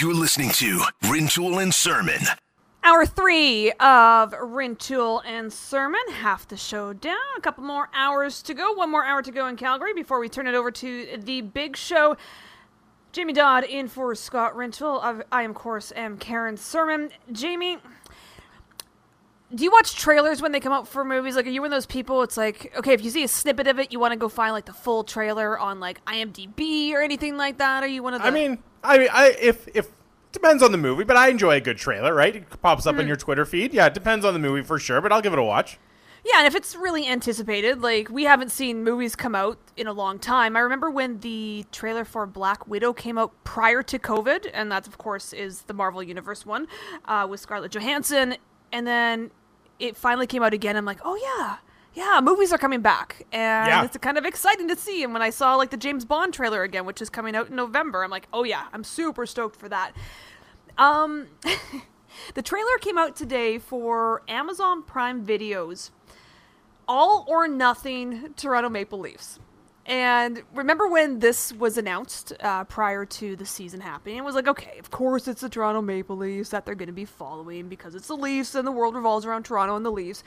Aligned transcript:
You're 0.00 0.12
listening 0.12 0.50
to 0.54 0.80
Rintoul 1.02 1.62
and 1.62 1.72
Surman. 1.72 2.26
Hour 2.82 3.06
three 3.06 3.70
of 3.72 4.32
Rintoul 4.32 5.22
and 5.24 5.52
Surman, 5.52 6.00
half 6.10 6.48
the 6.48 6.56
show 6.56 6.92
down. 6.92 7.16
A 7.36 7.40
couple 7.40 7.62
more 7.62 7.88
hours 7.94 8.42
to 8.42 8.54
go. 8.54 8.72
One 8.72 8.90
more 8.90 9.04
hour 9.04 9.22
to 9.22 9.30
go 9.30 9.46
in 9.46 9.54
Calgary 9.54 9.94
before 9.94 10.18
we 10.18 10.28
turn 10.28 10.48
it 10.48 10.54
over 10.56 10.72
to 10.72 11.18
the 11.18 11.42
big 11.42 11.76
show. 11.76 12.16
Jamie 13.12 13.34
Dodd 13.34 13.62
in 13.62 13.86
for 13.86 14.16
Scott 14.16 14.56
Rintoul. 14.56 15.00
I, 15.00 15.22
I 15.30 15.42
am, 15.44 15.50
of 15.50 15.56
course, 15.56 15.92
am 15.94 16.18
Karen 16.18 16.56
Surman. 16.56 17.10
Jamie, 17.30 17.78
do 19.54 19.62
you 19.62 19.70
watch 19.70 19.94
trailers 19.94 20.42
when 20.42 20.50
they 20.50 20.58
come 20.58 20.72
out 20.72 20.88
for 20.88 21.04
movies? 21.04 21.36
Like, 21.36 21.46
are 21.46 21.50
you 21.50 21.60
one 21.60 21.68
of 21.68 21.76
those 21.76 21.86
people? 21.86 22.22
It's 22.22 22.36
like, 22.36 22.74
okay, 22.76 22.94
if 22.94 23.04
you 23.04 23.10
see 23.10 23.22
a 23.22 23.28
snippet 23.28 23.68
of 23.68 23.78
it, 23.78 23.92
you 23.92 24.00
want 24.00 24.10
to 24.10 24.18
go 24.18 24.28
find 24.28 24.52
like 24.54 24.64
the 24.64 24.72
full 24.72 25.04
trailer 25.04 25.56
on 25.56 25.78
like 25.78 26.04
IMDb 26.06 26.92
or 26.92 27.00
anything 27.00 27.36
like 27.36 27.58
that. 27.58 27.84
Are 27.84 27.88
you 27.88 28.02
one 28.02 28.14
of 28.14 28.22
the? 28.22 28.26
I 28.26 28.32
mean, 28.32 28.58
I 28.84 28.98
mean, 28.98 29.08
I 29.12 29.36
if 29.40 29.66
if 29.74 29.88
depends 30.32 30.62
on 30.62 30.72
the 30.72 30.78
movie, 30.78 31.04
but 31.04 31.16
I 31.16 31.28
enjoy 31.28 31.56
a 31.56 31.60
good 31.60 31.78
trailer. 31.78 32.14
Right? 32.14 32.36
It 32.36 32.62
pops 32.62 32.86
up 32.86 32.94
Hmm. 32.94 33.00
on 33.02 33.06
your 33.06 33.16
Twitter 33.16 33.44
feed. 33.44 33.72
Yeah, 33.74 33.86
it 33.86 33.94
depends 33.94 34.24
on 34.24 34.32
the 34.34 34.40
movie 34.40 34.62
for 34.62 34.78
sure, 34.78 35.00
but 35.00 35.10
I'll 35.12 35.22
give 35.22 35.32
it 35.32 35.38
a 35.38 35.42
watch. 35.42 35.78
Yeah, 36.26 36.38
and 36.38 36.46
if 36.46 36.54
it's 36.54 36.74
really 36.74 37.06
anticipated, 37.06 37.82
like 37.82 38.08
we 38.08 38.24
haven't 38.24 38.50
seen 38.50 38.82
movies 38.82 39.14
come 39.14 39.34
out 39.34 39.58
in 39.76 39.86
a 39.86 39.92
long 39.92 40.18
time. 40.18 40.56
I 40.56 40.60
remember 40.60 40.90
when 40.90 41.20
the 41.20 41.66
trailer 41.70 42.04
for 42.06 42.24
Black 42.26 42.66
Widow 42.66 42.94
came 42.94 43.18
out 43.18 43.32
prior 43.44 43.82
to 43.82 43.98
COVID, 43.98 44.48
and 44.54 44.72
that 44.72 44.86
of 44.86 44.96
course 44.96 45.34
is 45.34 45.62
the 45.62 45.74
Marvel 45.74 46.02
Universe 46.02 46.46
one 46.46 46.66
uh, 47.04 47.26
with 47.28 47.40
Scarlett 47.40 47.72
Johansson, 47.72 48.36
and 48.72 48.86
then 48.86 49.32
it 49.78 49.96
finally 49.98 50.26
came 50.26 50.42
out 50.42 50.54
again. 50.54 50.76
I'm 50.76 50.86
like, 50.86 51.00
oh 51.04 51.16
yeah, 51.16 51.56
yeah, 51.94 52.20
movies 52.22 52.52
are 52.52 52.58
coming 52.58 52.80
back, 52.80 53.24
and 53.32 53.68
Yeah. 53.68 53.84
it's 53.84 53.96
kind 53.98 54.18
of 54.18 54.24
exciting 54.24 54.68
to 54.68 54.76
see. 54.76 55.02
And 55.04 55.12
when 55.12 55.22
I 55.22 55.30
saw 55.30 55.54
like 55.56 55.70
the 55.70 55.76
James 55.76 56.04
Bond 56.04 56.34
trailer 56.34 56.62
again, 56.62 56.84
which 56.86 57.00
is 57.00 57.08
coming 57.10 57.34
out 57.36 57.48
in 57.50 57.56
November, 57.56 58.02
I'm 58.04 58.10
like, 58.10 58.26
oh 58.32 58.44
yeah, 58.44 58.64
I'm 58.72 58.84
super 58.84 59.26
stoked 59.26 59.56
for 59.56 59.68
that. 59.68 59.92
Um, 60.76 61.28
the 62.34 62.42
trailer 62.42 62.76
came 62.80 62.98
out 62.98 63.16
today 63.16 63.58
for 63.58 64.22
Amazon 64.28 64.82
Prime 64.82 65.24
Videos 65.24 65.90
all 66.86 67.24
or 67.28 67.48
nothing 67.48 68.34
Toronto 68.36 68.68
Maple 68.68 68.98
Leafs. 68.98 69.38
And 69.86 70.42
remember 70.54 70.88
when 70.88 71.18
this 71.18 71.52
was 71.52 71.76
announced 71.76 72.32
uh, 72.40 72.64
prior 72.64 73.04
to 73.04 73.36
the 73.36 73.44
season 73.44 73.80
happening? 73.80 74.16
It 74.16 74.24
was 74.24 74.34
like, 74.34 74.48
okay, 74.48 74.78
of 74.78 74.90
course 74.90 75.28
it's 75.28 75.42
the 75.42 75.48
Toronto 75.50 75.82
Maple 75.82 76.16
Leafs 76.16 76.48
that 76.50 76.64
they're 76.64 76.74
going 76.74 76.86
to 76.88 76.92
be 76.92 77.04
following 77.04 77.68
because 77.68 77.94
it's 77.94 78.08
the 78.08 78.16
Leafs 78.16 78.54
and 78.54 78.66
the 78.66 78.72
world 78.72 78.94
revolves 78.94 79.26
around 79.26 79.44
Toronto 79.44 79.76
and 79.76 79.84
the 79.84 79.92
Leafs. 79.92 80.24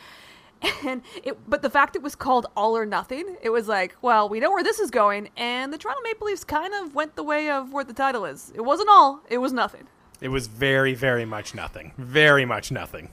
And 0.86 1.02
it, 1.24 1.38
but 1.50 1.64
the 1.64 1.70
fact 1.70 1.96
it 1.96 2.04
was 2.04 2.16
called 2.16 2.46
All 2.56 2.78
or 2.78 2.86
Nothing, 2.86 3.38
it 3.42 3.50
was 3.50 3.68
like, 3.68 3.96
well, 4.02 4.30
we 4.30 4.40
know 4.40 4.52
where 4.52 4.64
this 4.64 4.80
is 4.80 4.92
going, 4.92 5.30
and 5.36 5.74
the 5.74 5.78
Toronto 5.78 6.02
Maple 6.04 6.28
Leafs 6.28 6.44
kind 6.44 6.74
of 6.74 6.94
went 6.94 7.16
the 7.16 7.24
way 7.24 7.50
of 7.50 7.74
where 7.74 7.84
the 7.84 7.94
title 7.94 8.26
is. 8.26 8.54
It 8.56 8.62
wasn't 8.62 8.90
all, 8.90 9.22
it 9.30 9.40
was 9.40 9.52
nothing. 9.52 9.88
It 10.22 10.30
was 10.30 10.48
very, 10.48 10.94
very 10.94 11.26
much 11.26 11.56
nothing. 11.56 11.94
Very 11.98 12.46
much 12.46 12.72
nothing. 12.72 13.10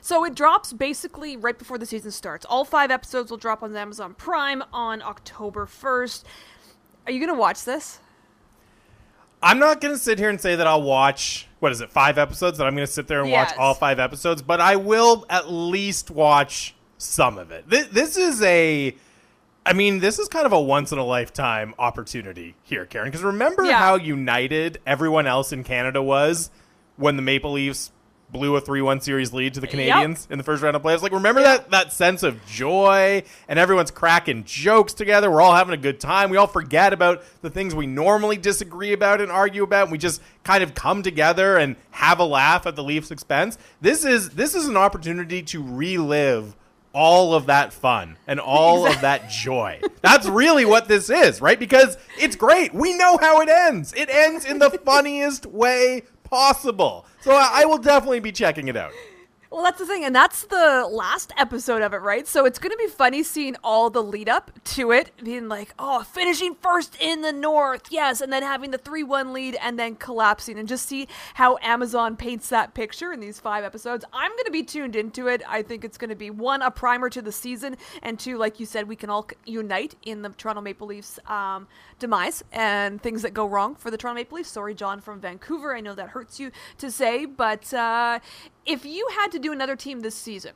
So 0.00 0.24
it 0.24 0.34
drops 0.34 0.72
basically 0.72 1.36
right 1.36 1.58
before 1.58 1.78
the 1.78 1.86
season 1.86 2.10
starts. 2.10 2.44
All 2.44 2.64
five 2.64 2.90
episodes 2.90 3.30
will 3.30 3.38
drop 3.38 3.62
on 3.62 3.74
Amazon 3.76 4.14
Prime 4.14 4.62
on 4.72 5.02
October 5.02 5.66
1st. 5.66 6.24
Are 7.06 7.12
you 7.12 7.18
going 7.18 7.34
to 7.34 7.38
watch 7.38 7.64
this? 7.64 8.00
I'm 9.42 9.58
not 9.58 9.80
going 9.80 9.94
to 9.94 9.98
sit 9.98 10.18
here 10.18 10.28
and 10.28 10.40
say 10.40 10.56
that 10.56 10.66
I'll 10.66 10.82
watch, 10.82 11.48
what 11.60 11.72
is 11.72 11.80
it, 11.80 11.90
five 11.90 12.16
episodes? 12.18 12.58
That 12.58 12.66
I'm 12.66 12.74
going 12.76 12.86
to 12.86 12.92
sit 12.92 13.08
there 13.08 13.22
and 13.22 13.30
watch 13.30 13.52
all 13.58 13.74
five 13.74 13.98
episodes, 13.98 14.40
but 14.42 14.60
I 14.60 14.76
will 14.76 15.26
at 15.28 15.50
least 15.50 16.10
watch 16.10 16.74
some 16.98 17.38
of 17.38 17.50
it. 17.50 17.68
This, 17.68 17.86
this 17.88 18.16
is 18.16 18.40
a, 18.42 18.94
I 19.66 19.72
mean, 19.72 19.98
this 19.98 20.18
is 20.20 20.28
kind 20.28 20.46
of 20.46 20.52
a 20.52 20.60
once 20.60 20.92
in 20.92 20.98
a 20.98 21.04
lifetime 21.04 21.74
opportunity 21.78 22.54
here, 22.62 22.86
Karen. 22.86 23.08
Because 23.08 23.24
remember 23.24 23.64
Yeah. 23.64 23.78
how 23.78 23.96
united 23.96 24.78
everyone 24.86 25.26
else 25.26 25.52
in 25.52 25.64
Canada 25.64 26.00
was 26.02 26.50
when 26.96 27.16
the 27.16 27.22
Maple 27.22 27.52
Leafs 27.52 27.90
blew 28.32 28.56
a 28.56 28.62
3-1 28.62 29.02
series 29.02 29.32
lead 29.32 29.54
to 29.54 29.60
the 29.60 29.68
Canadiens 29.68 30.28
in 30.30 30.38
the 30.38 30.44
first 30.44 30.62
round 30.62 30.74
of 30.74 30.82
playoffs. 30.82 31.02
Like 31.02 31.12
remember 31.12 31.42
that 31.42 31.70
that 31.70 31.92
sense 31.92 32.22
of 32.22 32.44
joy 32.46 33.22
and 33.46 33.58
everyone's 33.58 33.90
cracking 33.90 34.44
jokes 34.44 34.94
together. 34.94 35.30
We're 35.30 35.42
all 35.42 35.54
having 35.54 35.74
a 35.74 35.78
good 35.78 36.00
time. 36.00 36.30
We 36.30 36.38
all 36.38 36.46
forget 36.46 36.92
about 36.92 37.22
the 37.42 37.50
things 37.50 37.74
we 37.74 37.86
normally 37.86 38.38
disagree 38.38 38.94
about 38.94 39.20
and 39.20 39.30
argue 39.30 39.62
about. 39.62 39.84
And 39.84 39.92
we 39.92 39.98
just 39.98 40.22
kind 40.44 40.62
of 40.62 40.74
come 40.74 41.02
together 41.02 41.58
and 41.58 41.76
have 41.90 42.18
a 42.18 42.24
laugh 42.24 42.66
at 42.66 42.74
the 42.74 42.82
Leafs 42.82 43.10
expense. 43.10 43.58
This 43.80 44.04
is 44.04 44.30
this 44.30 44.54
is 44.54 44.66
an 44.66 44.76
opportunity 44.76 45.42
to 45.42 45.62
relive 45.62 46.56
all 46.94 47.34
of 47.34 47.46
that 47.46 47.72
fun 47.72 48.16
and 48.26 48.38
all 48.40 48.86
of 48.86 49.00
that 49.00 49.30
joy. 49.30 49.80
That's 50.02 50.26
really 50.26 50.64
what 50.64 50.88
this 50.88 51.10
is, 51.10 51.40
right? 51.40 51.58
Because 51.58 51.96
it's 52.18 52.36
great. 52.36 52.74
We 52.74 52.96
know 52.96 53.16
how 53.18 53.40
it 53.40 53.48
ends. 53.48 53.92
It 53.94 54.08
ends 54.10 54.44
in 54.44 54.58
the 54.58 54.70
funniest 54.84 55.46
way 55.46 56.02
possible. 56.24 57.06
So 57.22 57.30
I 57.30 57.62
I 57.62 57.64
will 57.64 57.78
definitely 57.78 58.20
be 58.20 58.32
checking 58.32 58.68
it 58.68 58.76
out. 58.76 58.92
Well, 59.52 59.64
that's 59.64 59.78
the 59.78 59.84
thing, 59.84 60.02
and 60.02 60.16
that's 60.16 60.44
the 60.44 60.88
last 60.90 61.30
episode 61.36 61.82
of 61.82 61.92
it, 61.92 61.98
right? 61.98 62.26
So 62.26 62.46
it's 62.46 62.58
going 62.58 62.70
to 62.70 62.76
be 62.78 62.86
funny 62.86 63.22
seeing 63.22 63.54
all 63.62 63.90
the 63.90 64.02
lead 64.02 64.26
up 64.26 64.50
to 64.64 64.92
it, 64.92 65.10
being 65.22 65.46
like, 65.46 65.74
oh, 65.78 66.04
finishing 66.04 66.54
first 66.54 66.96
in 66.98 67.20
the 67.20 67.32
North, 67.34 67.88
yes, 67.90 68.22
and 68.22 68.32
then 68.32 68.42
having 68.42 68.70
the 68.70 68.78
3 68.78 69.02
1 69.02 69.34
lead 69.34 69.58
and 69.60 69.78
then 69.78 69.96
collapsing, 69.96 70.58
and 70.58 70.66
just 70.66 70.86
see 70.86 71.06
how 71.34 71.58
Amazon 71.60 72.16
paints 72.16 72.48
that 72.48 72.72
picture 72.72 73.12
in 73.12 73.20
these 73.20 73.40
five 73.40 73.62
episodes. 73.62 74.06
I'm 74.10 74.30
going 74.30 74.46
to 74.46 74.50
be 74.50 74.62
tuned 74.62 74.96
into 74.96 75.28
it. 75.28 75.42
I 75.46 75.60
think 75.60 75.84
it's 75.84 75.98
going 75.98 76.08
to 76.08 76.16
be 76.16 76.30
one, 76.30 76.62
a 76.62 76.70
primer 76.70 77.10
to 77.10 77.20
the 77.20 77.30
season, 77.30 77.76
and 78.02 78.18
two, 78.18 78.38
like 78.38 78.58
you 78.58 78.64
said, 78.64 78.88
we 78.88 78.96
can 78.96 79.10
all 79.10 79.28
unite 79.44 79.96
in 80.02 80.22
the 80.22 80.30
Toronto 80.30 80.62
Maple 80.62 80.86
Leafs 80.86 81.18
um, 81.26 81.68
demise 81.98 82.42
and 82.52 83.02
things 83.02 83.20
that 83.20 83.34
go 83.34 83.44
wrong 83.44 83.74
for 83.74 83.90
the 83.90 83.98
Toronto 83.98 84.18
Maple 84.18 84.36
Leafs. 84.38 84.50
Sorry, 84.50 84.74
John 84.74 85.02
from 85.02 85.20
Vancouver. 85.20 85.76
I 85.76 85.82
know 85.82 85.94
that 85.94 86.08
hurts 86.08 86.40
you 86.40 86.52
to 86.78 86.90
say, 86.90 87.26
but 87.26 87.74
uh, 87.74 88.18
if 88.66 88.84
you 88.84 89.08
had 89.16 89.32
to 89.32 89.38
do 89.38 89.52
another 89.52 89.76
team 89.76 90.00
this 90.00 90.14
season 90.14 90.52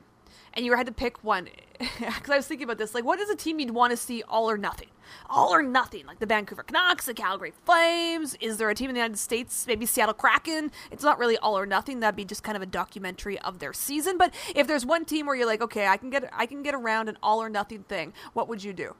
and 0.54 0.64
you 0.64 0.74
had 0.74 0.86
to 0.86 0.92
pick 0.92 1.22
one, 1.22 1.48
because 1.78 2.30
I 2.30 2.36
was 2.36 2.46
thinking 2.46 2.64
about 2.64 2.78
this, 2.78 2.94
like, 2.94 3.04
what 3.04 3.20
is 3.20 3.28
a 3.28 3.36
team 3.36 3.60
you'd 3.60 3.72
want 3.72 3.90
to 3.90 3.96
see 3.96 4.22
all 4.28 4.48
or 4.50 4.56
nothing? 4.56 4.88
All 5.28 5.52
or 5.52 5.62
nothing, 5.62 6.06
like 6.06 6.18
the 6.18 6.26
Vancouver 6.26 6.62
Canucks, 6.62 7.06
the 7.06 7.14
Calgary 7.14 7.52
Flames. 7.64 8.36
Is 8.40 8.56
there 8.56 8.70
a 8.70 8.74
team 8.74 8.88
in 8.90 8.94
the 8.94 9.00
United 9.00 9.18
States, 9.18 9.66
maybe 9.66 9.86
Seattle 9.86 10.14
Kraken? 10.14 10.72
It's 10.90 11.04
not 11.04 11.18
really 11.18 11.36
all 11.38 11.56
or 11.56 11.66
nothing. 11.66 12.00
That'd 12.00 12.16
be 12.16 12.24
just 12.24 12.42
kind 12.42 12.56
of 12.56 12.62
a 12.62 12.66
documentary 12.66 13.38
of 13.40 13.58
their 13.58 13.72
season. 13.72 14.18
But 14.18 14.34
if 14.54 14.66
there's 14.66 14.86
one 14.86 15.04
team 15.04 15.26
where 15.26 15.36
you're 15.36 15.46
like, 15.46 15.60
okay, 15.60 15.86
I 15.86 15.96
can 15.96 16.10
get, 16.10 16.28
I 16.32 16.46
can 16.46 16.62
get 16.62 16.74
around 16.74 17.08
an 17.08 17.18
all 17.22 17.42
or 17.42 17.48
nothing 17.48 17.84
thing, 17.84 18.14
what 18.32 18.48
would 18.48 18.64
you 18.64 18.72
do? 18.72 18.94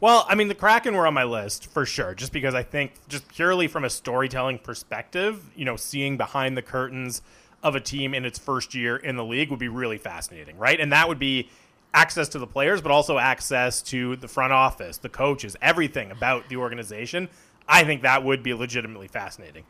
Well, 0.00 0.26
I 0.28 0.36
mean, 0.36 0.46
the 0.48 0.54
Kraken 0.54 0.94
were 0.94 1.06
on 1.06 1.14
my 1.14 1.24
list 1.24 1.72
for 1.72 1.84
sure, 1.84 2.14
just 2.14 2.32
because 2.32 2.54
I 2.54 2.62
think, 2.62 2.92
just 3.08 3.26
purely 3.28 3.66
from 3.66 3.84
a 3.84 3.90
storytelling 3.90 4.58
perspective, 4.58 5.50
you 5.56 5.64
know, 5.64 5.74
seeing 5.74 6.16
behind 6.16 6.56
the 6.56 6.62
curtains 6.62 7.22
of 7.62 7.74
a 7.74 7.80
team 7.80 8.14
in 8.14 8.24
its 8.24 8.38
first 8.38 8.74
year 8.74 8.96
in 8.96 9.16
the 9.16 9.24
league 9.24 9.50
would 9.50 9.58
be 9.58 9.68
really 9.68 9.98
fascinating, 9.98 10.56
right? 10.58 10.80
And 10.80 10.92
that 10.92 11.08
would 11.08 11.18
be 11.18 11.48
access 11.92 12.28
to 12.30 12.38
the 12.38 12.46
players, 12.46 12.80
but 12.80 12.90
also 12.90 13.18
access 13.18 13.82
to 13.82 14.16
the 14.16 14.28
front 14.28 14.52
office, 14.52 14.98
the 14.98 15.08
coaches, 15.08 15.56
everything 15.60 16.10
about 16.10 16.48
the 16.48 16.56
organization. 16.56 17.28
I 17.66 17.84
think 17.84 18.02
that 18.02 18.24
would 18.24 18.42
be 18.42 18.54
legitimately 18.54 19.08
fascinating. 19.08 19.64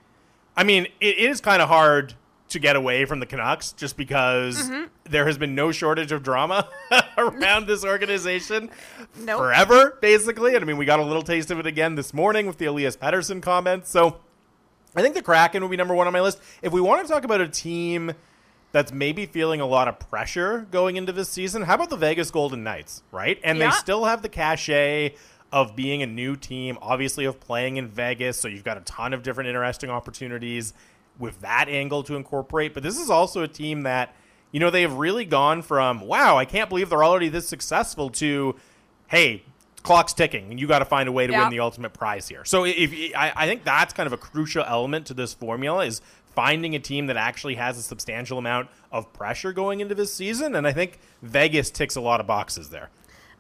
I 0.56 0.65
mean, 0.65 0.88
it 1.00 1.19
is 1.19 1.41
kind 1.41 1.62
of 1.62 1.69
hard 1.69 2.15
to 2.48 2.59
get 2.59 2.77
away 2.77 3.04
from 3.04 3.21
the 3.21 3.27
Canucks 3.27 3.72
just 3.72 3.97
because 3.97 4.69
mm-hmm. 4.69 4.87
there 5.04 5.27
has 5.27 5.38
been 5.38 5.54
no 5.54 5.71
shortage 5.71 6.12
of 6.12 6.22
drama 6.22 6.69
around 7.19 7.66
this 7.66 7.84
organization 7.84 8.71
Nope. 9.19 9.38
forever, 9.38 9.98
basically. 10.00 10.54
And 10.54 10.65
I 10.65 10.66
mean, 10.66 10.77
we 10.77 10.87
got 10.87 10.98
a 10.98 11.04
little 11.04 11.22
taste 11.22 11.50
of 11.50 11.59
it 11.59 11.66
again 11.66 11.94
this 11.94 12.15
morning 12.15 12.47
with 12.47 12.59
the 12.59 12.66
Elias 12.66 12.97
Pettersson 12.97 13.43
comments. 13.43 13.91
So 13.91 14.21
I 14.98 15.03
think 15.03 15.14
the 15.14 15.22
Kraken 15.22 15.62
would 15.62 15.70
be 15.70 15.76
number 15.76 15.94
one 15.94 16.06
on 16.06 16.12
my 16.12 16.20
list. 16.20 16.41
If 16.62 16.72
we 16.72 16.81
want 16.81 17.06
to 17.06 17.12
talk 17.12 17.25
about 17.25 17.41
a 17.41 17.48
team 17.48 18.12
that's 18.72 18.92
maybe 18.92 19.25
feeling 19.26 19.60
a 19.60 19.66
lot 19.66 19.88
of 19.88 19.98
pressure 19.98 20.66
going 20.70 20.97
into 20.97 21.12
this 21.12 21.28
season, 21.28 21.62
how 21.62 21.75
about 21.75 21.91
the 21.91 21.97
Vegas 21.97 22.31
Golden 22.31 22.62
Knights, 22.62 23.03
right? 23.12 23.41
And 23.42 23.59
Yeah. 23.59 23.70
they 23.70 23.76
still 23.76 24.04
have 24.04 24.22
the 24.22 24.28
cachet 24.28 25.14
of 25.50 25.75
being 25.75 26.03
a 26.03 26.06
new 26.06 26.36
team, 26.36 26.76
obviously 26.82 27.25
of 27.25 27.41
playing 27.41 27.78
in 27.78 27.88
Vegas, 27.88 28.38
so 28.38 28.48
you've 28.48 28.64
got 28.64 28.76
a 28.76 28.81
ton 28.82 29.14
of 29.14 29.22
different 29.22 29.48
interesting 29.48 29.88
opportunities 29.88 30.75
with 31.19 31.41
that 31.41 31.68
angle 31.68 32.03
to 32.03 32.16
incorporate. 32.16 32.74
But 32.74 32.83
this 32.83 32.98
is 32.98 33.09
also 33.09 33.42
a 33.42 33.48
team 33.48 33.83
that, 33.84 34.15
you 34.53 34.60
know, 34.60 34.68
they 34.71 34.83
have 34.83 34.95
really 34.95 35.24
gone 35.24 35.62
from, 35.62 36.00
wow, 36.03 36.36
I 36.36 36.45
can't 36.45 36.68
believe 36.68 36.91
they're 36.91 37.03
already 37.03 37.30
this 37.30 37.48
successful 37.48 38.10
to, 38.10 38.54
hey, 39.06 39.42
clock's 39.88 40.12
ticking 40.12 40.50
and 40.50 40.60
you 40.60 40.66
got 40.66 40.78
to 40.80 40.84
find 40.84 41.08
a 41.08 41.12
way 41.12 41.26
to 41.26 41.32
Yeah. 41.32 41.42
win 41.42 41.50
the 41.50 41.60
ultimate 41.60 41.92
prize 41.94 42.28
here. 42.28 42.44
So 42.44 42.64
if 42.64 42.92
I, 43.16 43.32
I 43.34 43.46
think 43.46 43.64
that's 43.64 43.92
kind 43.94 44.06
of 44.06 44.12
a 44.12 44.18
crucial 44.18 44.62
element 44.64 45.06
to 45.06 45.14
this 45.14 45.32
formula 45.34 45.84
is 45.84 46.00
finding 46.34 46.74
a 46.74 46.78
team 46.78 47.06
that 47.06 47.16
actually 47.16 47.54
has 47.56 47.78
a 47.78 47.82
substantial 47.82 48.38
amount 48.38 48.68
of 48.92 49.12
pressure 49.12 49.52
going 49.52 49.80
into 49.80 49.94
this 49.94 50.12
season, 50.14 50.54
and 50.54 50.66
I 50.68 50.72
think 50.72 50.98
Vegas 51.22 51.70
ticks 51.70 51.96
a 51.96 52.00
lot 52.00 52.20
of 52.20 52.26
boxes 52.26 52.68
there. 52.68 52.90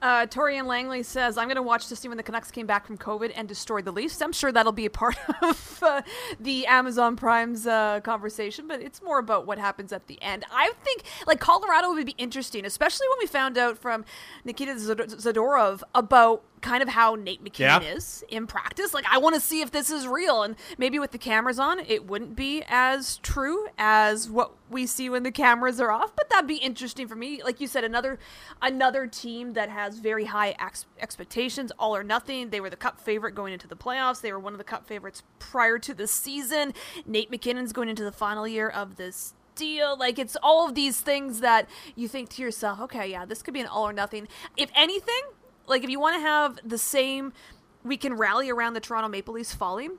Uh, 0.00 0.26
Torian 0.26 0.66
Langley 0.66 1.02
says, 1.02 1.36
I'm 1.36 1.46
going 1.46 1.56
to 1.56 1.62
watch 1.62 1.88
to 1.88 1.96
see 1.96 2.08
when 2.08 2.16
the 2.16 2.22
Canucks 2.22 2.50
came 2.50 2.66
back 2.66 2.86
from 2.86 2.96
COVID 2.96 3.32
and 3.34 3.48
destroyed 3.48 3.84
the 3.84 3.92
Leafs. 3.92 4.20
I'm 4.22 4.32
sure 4.32 4.52
that'll 4.52 4.72
be 4.72 4.86
a 4.86 4.90
part 4.90 5.16
of 5.42 5.82
uh, 5.82 6.02
the 6.38 6.66
Amazon 6.66 7.16
Prime's 7.16 7.66
uh, 7.66 8.00
conversation, 8.00 8.68
but 8.68 8.80
it's 8.80 9.02
more 9.02 9.18
about 9.18 9.46
what 9.46 9.58
happens 9.58 9.92
at 9.92 10.06
the 10.06 10.20
end. 10.22 10.44
I 10.52 10.72
think, 10.84 11.02
like, 11.26 11.40
Colorado 11.40 11.92
would 11.92 12.06
be 12.06 12.14
interesting, 12.18 12.64
especially 12.64 13.08
when 13.08 13.18
we 13.20 13.26
found 13.26 13.58
out 13.58 13.78
from 13.78 14.04
Nikita 14.44 14.72
Zadorov 14.74 15.82
about 15.94 16.44
kind 16.60 16.82
of 16.82 16.88
how 16.88 17.14
Nate 17.14 17.42
MacKinnon 17.42 17.82
Yeah. 17.82 17.88
is 17.94 18.24
in 18.28 18.46
practice. 18.46 18.92
Like, 18.94 19.04
I 19.10 19.18
want 19.18 19.34
to 19.34 19.40
see 19.40 19.60
if 19.60 19.70
this 19.70 19.90
is 19.90 20.06
real. 20.06 20.42
And 20.42 20.56
maybe 20.76 20.98
with 20.98 21.10
the 21.12 21.18
cameras 21.18 21.58
on, 21.58 21.78
it 21.80 22.06
wouldn't 22.06 22.36
be 22.36 22.62
as 22.68 23.18
true 23.18 23.68
as 23.78 24.28
what 24.30 24.52
we 24.70 24.86
see 24.86 25.08
when 25.08 25.22
the 25.22 25.32
cameras 25.32 25.80
are 25.80 25.90
off. 25.90 26.14
But 26.16 26.28
that'd 26.30 26.46
be 26.48 26.56
interesting 26.56 27.08
for 27.08 27.14
me. 27.16 27.42
Like 27.42 27.60
you 27.60 27.66
said, 27.66 27.84
another 27.84 28.18
another 28.60 29.06
team 29.06 29.54
that 29.54 29.68
has 29.70 29.98
very 29.98 30.26
high 30.26 30.54
ex- 30.58 30.86
expectations, 31.00 31.72
all 31.78 31.94
or 31.96 32.04
nothing. 32.04 32.50
They 32.50 32.60
were 32.60 32.70
the 32.70 32.76
cup 32.76 33.00
favorite 33.00 33.32
going 33.34 33.52
into 33.52 33.66
the 33.68 33.76
playoffs. 33.76 34.20
They 34.20 34.32
were 34.32 34.38
one 34.38 34.52
of 34.52 34.58
the 34.58 34.64
cup 34.64 34.86
favorites 34.86 35.22
prior 35.38 35.78
to 35.78 35.94
the 35.94 36.06
season. 36.06 36.74
Nate 37.06 37.30
MacKinnon's 37.30 37.72
going 37.72 37.88
into 37.88 38.04
the 38.04 38.12
final 38.12 38.46
year 38.46 38.68
of 38.68 38.96
this 38.96 39.34
deal. 39.54 39.96
Like 39.98 40.18
it's 40.18 40.36
all 40.42 40.68
of 40.68 40.74
these 40.74 41.00
things 41.00 41.40
that 41.40 41.68
you 41.96 42.06
think 42.06 42.28
to 42.30 42.42
yourself, 42.42 42.78
okay, 42.80 43.10
yeah, 43.10 43.24
this 43.24 43.42
could 43.42 43.54
be 43.54 43.60
an 43.60 43.66
all 43.66 43.88
or 43.88 43.92
nothing. 43.92 44.28
If 44.56 44.70
anything, 44.74 45.20
like 45.68 45.84
if 45.84 45.90
you 45.90 46.00
want 46.00 46.16
to 46.16 46.20
have 46.20 46.58
the 46.64 46.78
same, 46.78 47.32
we 47.84 47.96
can 47.96 48.14
rally 48.14 48.50
around 48.50 48.74
the 48.74 48.80
Toronto 48.80 49.08
Maple 49.08 49.34
Leafs 49.34 49.54
falling. 49.54 49.98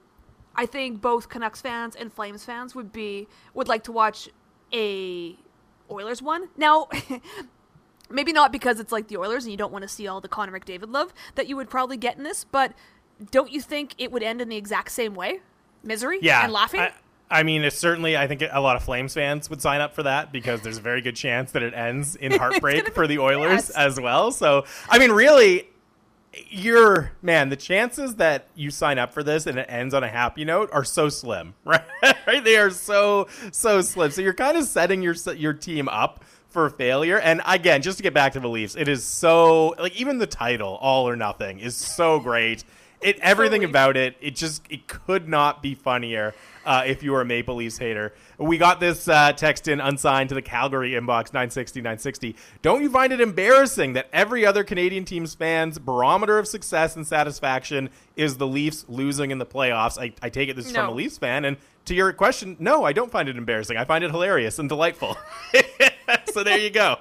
I 0.55 0.65
think 0.65 1.01
both 1.01 1.29
Canucks 1.29 1.61
fans 1.61 1.95
and 1.95 2.11
Flames 2.11 2.43
fans 2.43 2.75
would 2.75 2.91
be 2.91 3.27
would 3.53 3.67
like 3.67 3.83
to 3.83 3.91
watch 3.91 4.29
a 4.73 5.35
Oilers 5.89 6.21
one. 6.21 6.49
Now, 6.57 6.87
maybe 8.09 8.33
not 8.33 8.51
because 8.51 8.79
it's 8.79 8.91
like 8.91 9.07
the 9.07 9.17
Oilers 9.17 9.45
and 9.45 9.51
you 9.51 9.57
don't 9.57 9.71
want 9.71 9.83
to 9.83 9.87
see 9.87 10.07
all 10.07 10.21
the 10.21 10.27
Connor 10.27 10.57
McDavid 10.57 10.91
love 10.91 11.13
that 11.35 11.47
you 11.47 11.55
would 11.55 11.69
probably 11.69 11.97
get 11.97 12.17
in 12.17 12.23
this, 12.23 12.43
but 12.43 12.73
don't 13.31 13.51
you 13.51 13.61
think 13.61 13.95
it 13.97 14.11
would 14.11 14.23
end 14.23 14.41
in 14.41 14.49
the 14.49 14.57
exact 14.57 14.91
same 14.91 15.15
way? 15.15 15.41
Misery 15.83 16.19
yeah, 16.21 16.43
and 16.43 16.51
laughing? 16.51 16.81
I, 16.81 16.91
I 17.31 17.43
mean, 17.43 17.63
it's 17.63 17.77
certainly, 17.77 18.17
I 18.17 18.27
think 18.27 18.43
a 18.49 18.59
lot 18.59 18.75
of 18.75 18.83
Flames 18.83 19.13
fans 19.13 19.49
would 19.49 19.61
sign 19.61 19.81
up 19.81 19.93
for 19.93 20.03
that 20.03 20.31
because 20.31 20.61
there's 20.61 20.77
a 20.77 20.81
very 20.81 21.01
good 21.01 21.15
chance 21.15 21.51
that 21.51 21.61
it 21.61 21.73
ends 21.73 22.15
in 22.15 22.31
heartbreak 22.39 22.93
for 22.93 23.05
the 23.05 23.19
Oilers 23.19 23.51
yes. 23.51 23.69
as 23.71 23.99
well. 23.99 24.31
So, 24.31 24.65
I 24.89 24.97
mean, 24.97 25.11
really, 25.11 25.67
you're 26.49 27.11
man. 27.21 27.49
The 27.49 27.55
chances 27.55 28.15
that 28.15 28.47
you 28.55 28.71
sign 28.71 28.99
up 28.99 29.13
for 29.13 29.23
this 29.23 29.47
and 29.47 29.57
it 29.57 29.65
ends 29.69 29.93
on 29.93 30.03
a 30.03 30.07
happy 30.07 30.45
note 30.45 30.69
are 30.71 30.83
so 30.83 31.09
slim, 31.09 31.53
right? 31.65 31.83
right? 32.27 32.43
They 32.43 32.57
are 32.57 32.69
so 32.69 33.27
so 33.51 33.81
slim. 33.81 34.11
So 34.11 34.21
you're 34.21 34.33
kind 34.33 34.57
of 34.57 34.65
setting 34.65 35.01
your 35.01 35.15
your 35.35 35.53
team 35.53 35.87
up 35.89 36.23
for 36.49 36.69
failure. 36.69 37.19
And 37.19 37.41
again, 37.45 37.81
just 37.81 37.97
to 37.97 38.03
get 38.03 38.13
back 38.13 38.33
to 38.33 38.39
the 38.39 38.49
Leafs, 38.49 38.75
it 38.75 38.87
is 38.87 39.03
so 39.03 39.75
like 39.79 39.99
even 39.99 40.17
the 40.17 40.27
title, 40.27 40.77
All 40.81 41.07
or 41.07 41.15
Nothing, 41.15 41.59
is 41.59 41.75
so 41.75 42.19
great. 42.19 42.63
It 43.01 43.17
everything 43.19 43.63
about 43.63 43.95
it, 43.97 44.15
it 44.19 44.35
just 44.35 44.63
it 44.69 44.87
could 44.87 45.27
not 45.27 45.63
be 45.63 45.73
funnier 45.73 46.33
uh, 46.69 46.83
if 46.85 47.01
you 47.01 47.15
are 47.15 47.21
a 47.21 47.25
Maple 47.25 47.55
Leafs 47.55 47.79
hater. 47.79 48.13
We 48.37 48.59
got 48.59 48.79
this 48.79 49.07
uh, 49.07 49.33
text 49.33 49.67
in 49.67 49.81
unsigned 49.81 50.29
to 50.29 50.35
the 50.35 50.41
Calgary 50.43 50.91
inbox 50.91 51.33
960 51.33 51.81
960. 51.81 52.35
Don't 52.61 52.83
you 52.83 52.91
find 52.91 53.11
it 53.11 53.19
embarrassing 53.19 53.93
that 53.93 54.07
every 54.13 54.45
other 54.45 54.63
Canadian 54.63 55.03
team's 55.03 55.33
fans' 55.33 55.79
barometer 55.79 56.37
of 56.37 56.47
success 56.47 56.95
and 56.95 57.07
satisfaction 57.07 57.89
is 58.15 58.37
the 58.37 58.45
Leafs 58.45 58.85
losing 58.87 59.31
in 59.31 59.39
the 59.39 59.47
playoffs? 59.47 59.99
I, 59.99 60.13
I 60.21 60.29
take 60.29 60.47
it 60.47 60.55
this 60.55 60.67
is 60.67 60.73
from 60.73 60.89
a 60.89 60.91
Leafs 60.91 61.17
fan. 61.17 61.43
And 61.43 61.57
to 61.85 61.95
your 61.95 62.13
question, 62.13 62.55
no, 62.59 62.83
I 62.83 62.93
don't 62.93 63.11
find 63.11 63.27
it 63.27 63.35
embarrassing. 63.35 63.75
I 63.75 63.85
find 63.85 64.03
it 64.03 64.11
hilarious 64.11 64.59
and 64.59 64.69
delightful. 64.69 65.17
so 66.31 66.43
there 66.43 66.59
you 66.59 66.69
go. 66.69 66.97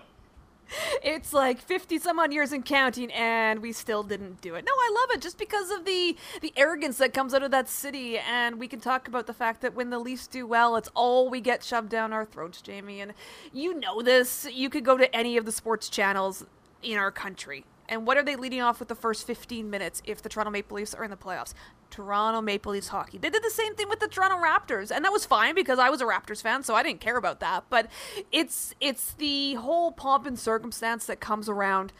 It's 1.02 1.32
like 1.32 1.60
50 1.60 1.98
some 1.98 2.18
odd 2.18 2.32
years 2.32 2.52
and 2.52 2.64
counting 2.64 3.10
and 3.12 3.60
we 3.60 3.72
still 3.72 4.02
didn't 4.02 4.40
do 4.40 4.54
it. 4.54 4.64
No 4.64 4.72
i 4.72 4.90
love 5.00 5.16
it 5.16 5.22
just 5.22 5.38
because 5.38 5.70
of 5.70 5.84
the 5.84 6.16
the 6.40 6.52
arrogance 6.56 6.98
that 6.98 7.12
comes 7.12 7.34
out 7.34 7.42
of 7.42 7.50
that 7.50 7.68
city 7.68 8.18
and 8.18 8.58
we 8.58 8.68
can 8.68 8.80
talk 8.80 9.08
about 9.08 9.26
the 9.26 9.34
fact 9.34 9.60
that 9.62 9.74
when 9.74 9.90
the 9.90 9.98
leafs 9.98 10.26
do 10.26 10.46
well 10.46 10.76
it's 10.76 10.88
all 10.94 11.28
we 11.28 11.40
get 11.40 11.62
shoved 11.62 11.88
down 11.88 12.12
our 12.12 12.24
throats 12.24 12.60
jamie. 12.60 13.00
And 13.00 13.14
you 13.52 13.78
know 13.78 14.02
this 14.02 14.46
you 14.52 14.70
could 14.70 14.84
go 14.84 14.96
to 14.96 15.14
any 15.14 15.36
of 15.36 15.44
the 15.44 15.52
sports 15.52 15.88
channels 15.88 16.44
in 16.82 16.98
our 16.98 17.10
country. 17.10 17.64
And 17.88 18.06
what 18.06 18.16
are 18.18 18.22
they 18.22 18.36
leading 18.36 18.60
off 18.60 18.80
with 18.80 18.88
the 18.88 18.94
first 18.94 19.26
15 19.26 19.70
minutes 19.70 20.02
if 20.04 20.20
the 20.20 20.28
Toronto 20.28 20.50
Maple 20.50 20.76
Leafs 20.76 20.94
are 20.94 21.04
in 21.04 21.10
the 21.10 21.16
playoffs? 21.16 21.54
Toronto 21.90 22.40
Maple 22.40 22.72
Leafs 22.72 22.88
hockey. 22.88 23.18
They 23.18 23.30
did 23.30 23.42
the 23.42 23.50
same 23.50 23.74
thing 23.74 23.88
with 23.88 24.00
the 24.00 24.08
Toronto 24.08 24.36
Raptors, 24.36 24.90
and 24.94 25.04
that 25.04 25.12
was 25.12 25.24
fine 25.24 25.54
because 25.54 25.78
I 25.78 25.90
was 25.90 26.00
a 26.00 26.04
Raptors 26.04 26.42
fan, 26.42 26.62
so 26.62 26.74
I 26.74 26.82
didn't 26.82 27.00
care 27.00 27.16
about 27.16 27.40
that. 27.40 27.64
But 27.70 27.88
it's 28.32 28.74
it's 28.80 29.12
the 29.14 29.54
whole 29.54 29.92
pomp 29.92 30.26
and 30.26 30.38
circumstance 30.38 31.06
that 31.06 31.20
comes 31.20 31.48
around 31.48 31.92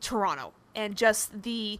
Toronto 0.00 0.52
and 0.74 0.96
just 0.96 1.42
the 1.42 1.78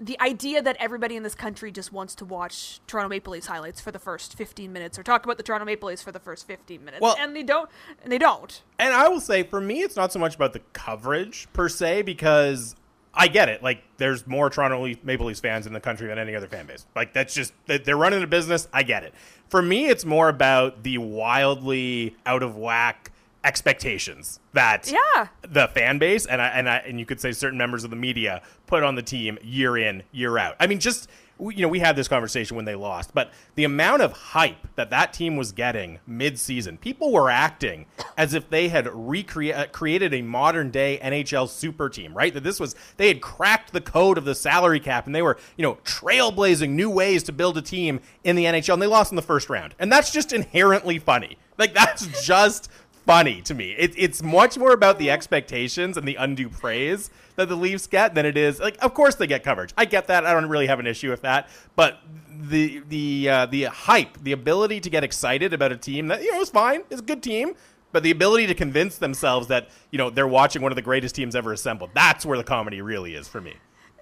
the 0.00 0.18
idea 0.20 0.62
that 0.62 0.76
everybody 0.78 1.16
in 1.16 1.24
this 1.24 1.34
country 1.34 1.72
just 1.72 1.92
wants 1.92 2.14
to 2.14 2.24
watch 2.24 2.78
Toronto 2.86 3.08
Maple 3.08 3.32
Leafs 3.32 3.48
highlights 3.48 3.80
for 3.80 3.90
the 3.90 3.98
first 3.98 4.36
15 4.36 4.72
minutes 4.72 4.96
or 4.96 5.02
talk 5.02 5.24
about 5.24 5.38
the 5.38 5.42
Toronto 5.42 5.64
Maple 5.64 5.88
Leafs 5.88 6.02
for 6.02 6.12
the 6.12 6.20
first 6.20 6.46
15 6.46 6.84
minutes. 6.84 7.02
Well- 7.02 7.16
and 7.18 7.34
they 7.34 7.42
don't 7.42 7.68
and 8.02 8.12
they 8.12 8.18
don't. 8.18 8.62
And 8.78 8.94
I 8.94 9.08
will 9.08 9.20
say, 9.20 9.42
for 9.42 9.60
me, 9.60 9.82
it's 9.82 9.96
not 9.96 10.12
so 10.12 10.20
much 10.20 10.36
about 10.36 10.52
the 10.52 10.60
coverage 10.72 11.48
per 11.52 11.68
se, 11.68 12.02
because 12.02 12.76
I 13.18 13.26
get 13.28 13.48
it. 13.48 13.62
Like, 13.62 13.82
there's 13.96 14.26
more 14.26 14.48
Toronto 14.48 14.94
Maple 15.02 15.26
Leafs 15.26 15.40
fans 15.40 15.66
in 15.66 15.72
the 15.72 15.80
country 15.80 16.06
than 16.06 16.18
any 16.18 16.34
other 16.36 16.46
fan 16.46 16.66
base. 16.66 16.86
Like, 16.94 17.12
that's 17.12 17.34
just 17.34 17.52
they- 17.66 17.78
they're 17.78 17.96
running 17.96 18.22
a 18.22 18.26
business. 18.28 18.68
I 18.72 18.84
get 18.84 19.02
it. 19.02 19.12
For 19.50 19.60
me, 19.60 19.88
it's 19.88 20.04
more 20.04 20.28
about 20.28 20.84
the 20.84 20.98
wildly 20.98 22.14
out 22.24 22.42
of 22.44 22.56
whack 22.56 23.10
expectations 23.44 24.40
that 24.52 24.90
Yeah. 24.90 25.26
the 25.42 25.68
fan 25.68 25.98
base 25.98 26.26
and 26.26 26.40
I, 26.40 26.48
and 26.48 26.68
I, 26.68 26.76
and 26.78 26.98
you 27.00 27.06
could 27.06 27.20
say 27.20 27.32
certain 27.32 27.58
members 27.58 27.82
of 27.84 27.90
the 27.90 27.96
media 27.96 28.42
put 28.66 28.82
on 28.82 28.94
the 28.94 29.02
team 29.02 29.38
year 29.42 29.76
in 29.76 30.02
year 30.12 30.38
out. 30.38 30.54
I 30.60 30.66
mean, 30.66 30.78
just 30.80 31.08
you 31.40 31.62
know, 31.62 31.68
we 31.68 31.78
had 31.78 31.96
this 31.96 32.08
conversation 32.08 32.56
when 32.56 32.64
they 32.64 32.74
lost, 32.74 33.14
but 33.14 33.30
the 33.54 33.64
amount 33.64 34.02
of 34.02 34.12
hype 34.12 34.74
that 34.74 34.90
that 34.90 35.12
team 35.12 35.36
was 35.36 35.52
getting 35.52 36.00
mid-season, 36.06 36.78
people 36.78 37.12
were 37.12 37.30
acting 37.30 37.86
as 38.16 38.34
if 38.34 38.50
they 38.50 38.68
had 38.68 38.88
recreated 38.92 39.56
uh, 39.56 39.66
created 39.66 40.12
a 40.12 40.22
modern 40.22 40.70
day 40.70 40.98
NHL 41.02 41.48
super 41.48 41.88
team, 41.88 42.14
right? 42.14 42.34
That 42.34 42.42
this 42.42 42.58
was 42.60 42.74
they 42.96 43.08
had 43.08 43.20
cracked 43.20 43.72
the 43.72 43.80
code 43.80 44.18
of 44.18 44.24
the 44.24 44.34
salary 44.34 44.80
cap 44.80 45.06
and 45.06 45.14
they 45.14 45.22
were 45.22 45.38
you 45.56 45.62
know 45.62 45.76
trailblazing 45.84 46.70
new 46.70 46.90
ways 46.90 47.22
to 47.24 47.32
build 47.32 47.56
a 47.56 47.62
team 47.62 48.00
in 48.24 48.36
the 48.36 48.44
NHL, 48.44 48.74
and 48.74 48.82
they 48.82 48.86
lost 48.86 49.12
in 49.12 49.16
the 49.16 49.22
first 49.22 49.48
round, 49.48 49.74
and 49.78 49.90
that's 49.92 50.10
just 50.10 50.32
inherently 50.32 50.98
funny. 50.98 51.38
Like 51.56 51.74
that's 51.74 52.24
just 52.24 52.70
funny 53.06 53.40
to 53.40 53.54
me. 53.54 53.70
It, 53.72 53.94
it's 53.96 54.22
much 54.22 54.58
more 54.58 54.72
about 54.72 54.98
the 54.98 55.10
expectations 55.10 55.96
and 55.96 56.06
the 56.06 56.16
undue 56.16 56.50
praise 56.50 57.10
that 57.38 57.48
the 57.48 57.56
Leafs 57.56 57.86
get 57.86 58.14
than 58.14 58.26
it 58.26 58.36
is 58.36 58.58
like. 58.60 58.76
Of 58.82 58.94
course, 58.94 59.14
they 59.14 59.26
get 59.26 59.44
coverage. 59.44 59.72
I 59.78 59.84
get 59.84 60.08
that. 60.08 60.26
I 60.26 60.32
don't 60.32 60.48
really 60.48 60.66
have 60.66 60.80
an 60.80 60.86
issue 60.86 61.08
with 61.08 61.22
that. 61.22 61.48
But 61.76 62.00
the 62.28 62.82
the 62.88 63.28
uh, 63.30 63.46
the 63.46 63.64
hype, 63.64 64.18
the 64.20 64.32
ability 64.32 64.80
to 64.80 64.90
get 64.90 65.04
excited 65.04 65.54
about 65.54 65.70
a 65.70 65.76
team 65.76 66.08
that 66.08 66.22
you 66.22 66.32
know 66.32 66.40
is 66.40 66.50
fine, 66.50 66.82
is 66.90 66.98
a 66.98 67.02
good 67.02 67.22
team. 67.22 67.54
But 67.92 68.02
the 68.02 68.10
ability 68.10 68.48
to 68.48 68.54
convince 68.54 68.98
themselves 68.98 69.46
that 69.46 69.70
you 69.92 69.98
know 69.98 70.10
they're 70.10 70.28
watching 70.28 70.62
one 70.62 70.72
of 70.72 70.76
the 70.76 70.82
greatest 70.82 71.14
teams 71.14 71.36
ever 71.36 71.52
assembled. 71.52 71.90
That's 71.94 72.26
where 72.26 72.36
the 72.36 72.44
comedy 72.44 72.82
really 72.82 73.14
is 73.14 73.28
for 73.28 73.40
me. 73.40 73.54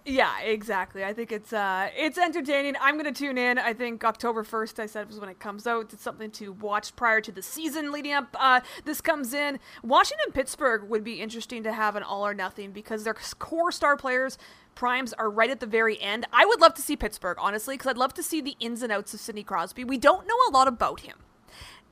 Yeah, 0.09 0.39
exactly. 0.41 1.05
I 1.05 1.13
think 1.13 1.33
it's 1.33 1.53
uh 1.53 1.91
it's 1.97 2.17
entertaining. 2.17 2.77
I'm 2.81 2.97
gonna 2.97 3.11
tune 3.11 3.37
in. 3.37 3.59
I 3.59 3.75
think 3.75 4.05
October 4.05 4.45
first 4.45 4.79
I 4.79 4.87
said 4.87 5.09
was 5.09 5.19
when 5.19 5.29
it 5.29 5.41
comes 5.41 5.67
out. 5.67 5.93
It's 5.93 6.03
something 6.03 6.31
to 6.33 6.53
watch 6.53 6.95
prior 6.95 7.21
to 7.23 7.33
the 7.33 7.43
season 7.43 7.91
leading 7.91 8.13
up. 8.13 8.29
Uh 8.39 8.61
this 8.85 9.01
comes 9.01 9.35
in. 9.35 9.59
Washington 9.83 10.31
Pittsburgh 10.33 10.89
would 10.89 11.03
be 11.03 11.21
interesting 11.21 11.65
to 11.65 11.73
have 11.73 11.97
an 11.97 12.05
all 12.05 12.25
or 12.25 12.35
nothing 12.35 12.71
because 12.71 13.03
their 13.03 13.15
core 13.15 13.73
star 13.73 13.97
players 13.97 14.39
primes 14.77 15.13
are 15.15 15.29
right 15.29 15.51
at 15.51 15.59
the 15.59 15.67
very 15.67 16.01
end. 16.01 16.25
I 16.33 16.45
would 16.47 16.61
love 16.61 16.75
to 16.75 16.83
see 16.83 16.95
Pittsburgh, 16.97 17.39
honestly, 17.41 17.75
because 17.75 17.89
I'd 17.91 17.99
love 17.99 18.15
to 18.15 18.23
see 18.23 18.41
the 18.41 18.55
ins 18.61 18.83
and 18.83 18.93
outs 18.93 19.13
of 19.13 19.19
Sidney 19.19 19.43
Crosby. 19.43 19.83
We 19.83 19.99
don't 19.99 20.29
know 20.29 20.37
a 20.49 20.53
lot 20.53 20.69
about 20.69 21.01
him 21.01 21.19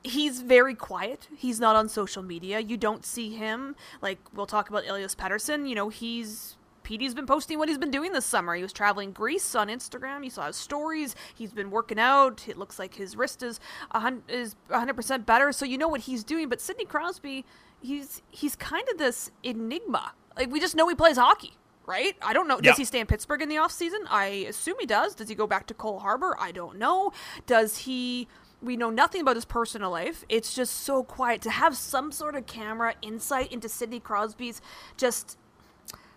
he's 0.03 0.41
very 0.41 0.75
quiet. 0.75 1.27
He's 1.35 1.59
not 1.59 1.75
on 1.75 1.89
social 1.89 2.21
media. 2.21 2.59
You 2.59 2.77
don't 2.77 3.03
see 3.03 3.31
him. 3.31 3.75
Like 4.03 4.19
we'll 4.35 4.45
talk 4.45 4.69
about 4.69 4.87
Elias 4.87 5.15
Pettersson. 5.15 5.67
You 5.67 5.73
know, 5.73 5.89
he's 5.89 6.57
Petey's 6.85 7.13
been 7.13 7.25
posting 7.25 7.57
what 7.57 7.67
he's 7.67 7.77
been 7.77 7.91
doing 7.91 8.13
this 8.13 8.25
summer. 8.25 8.55
He 8.55 8.61
was 8.63 8.71
traveling 8.71 9.11
Greece 9.11 9.55
on 9.55 9.67
Instagram. 9.67 10.23
You 10.23 10.29
saw 10.29 10.47
his 10.47 10.55
stories. 10.55 11.15
He's 11.35 11.51
been 11.51 11.69
working 11.71 11.99
out. 11.99 12.47
It 12.47 12.57
looks 12.57 12.79
like 12.79 12.95
his 12.95 13.17
wrist 13.17 13.43
is 13.43 13.59
a 13.91 13.99
hun- 13.99 14.23
is 14.29 14.55
100% 14.69 15.25
better. 15.25 15.51
So 15.51 15.65
you 15.65 15.77
know 15.77 15.87
what 15.89 16.01
he's 16.01 16.23
doing. 16.23 16.47
But 16.47 16.61
Sidney 16.61 16.85
Crosby, 16.85 17.43
he's 17.81 18.21
he's 18.29 18.55
kind 18.55 18.87
of 18.89 18.97
this 18.97 19.31
enigma. 19.43 20.13
Like 20.37 20.49
we 20.51 20.59
just 20.61 20.75
know 20.75 20.87
he 20.87 20.95
plays 20.95 21.17
hockey. 21.17 21.53
Right? 21.87 22.15
I 22.21 22.33
don't 22.33 22.47
know. 22.47 22.57
Does 22.57 22.65
Yeah. 22.65 22.75
he 22.77 22.85
stay 22.85 22.99
in 22.99 23.05
Pittsburgh 23.05 23.41
in 23.43 23.49
the 23.49 23.57
offseason? 23.57 24.05
I 24.09 24.25
assume 24.49 24.75
he 24.79 24.87
does. 24.87 25.13
Does 25.13 25.29
he 25.29 25.35
go 25.35 25.45
back 25.45 25.67
to 25.67 25.73
Cole 25.75 25.99
Harbor? 25.99 26.35
I 26.39 26.51
don't 26.51 26.77
know. 26.79 27.11
Does 27.45 27.77
he 27.79 28.27
we 28.61 28.75
know 28.75 28.89
nothing 28.89 29.21
about 29.21 29.35
his 29.35 29.45
personal 29.45 29.91
life. 29.91 30.23
It's 30.29 30.55
just 30.55 30.73
so 30.77 31.03
quiet 31.03 31.41
to 31.41 31.51
have 31.51 31.77
some 31.77 32.11
sort 32.11 32.35
of 32.35 32.47
camera 32.47 32.95
insight 33.03 33.51
into 33.51 33.69
Sidney 33.69 33.99
Crosby's 33.99 34.61
just 34.97 35.37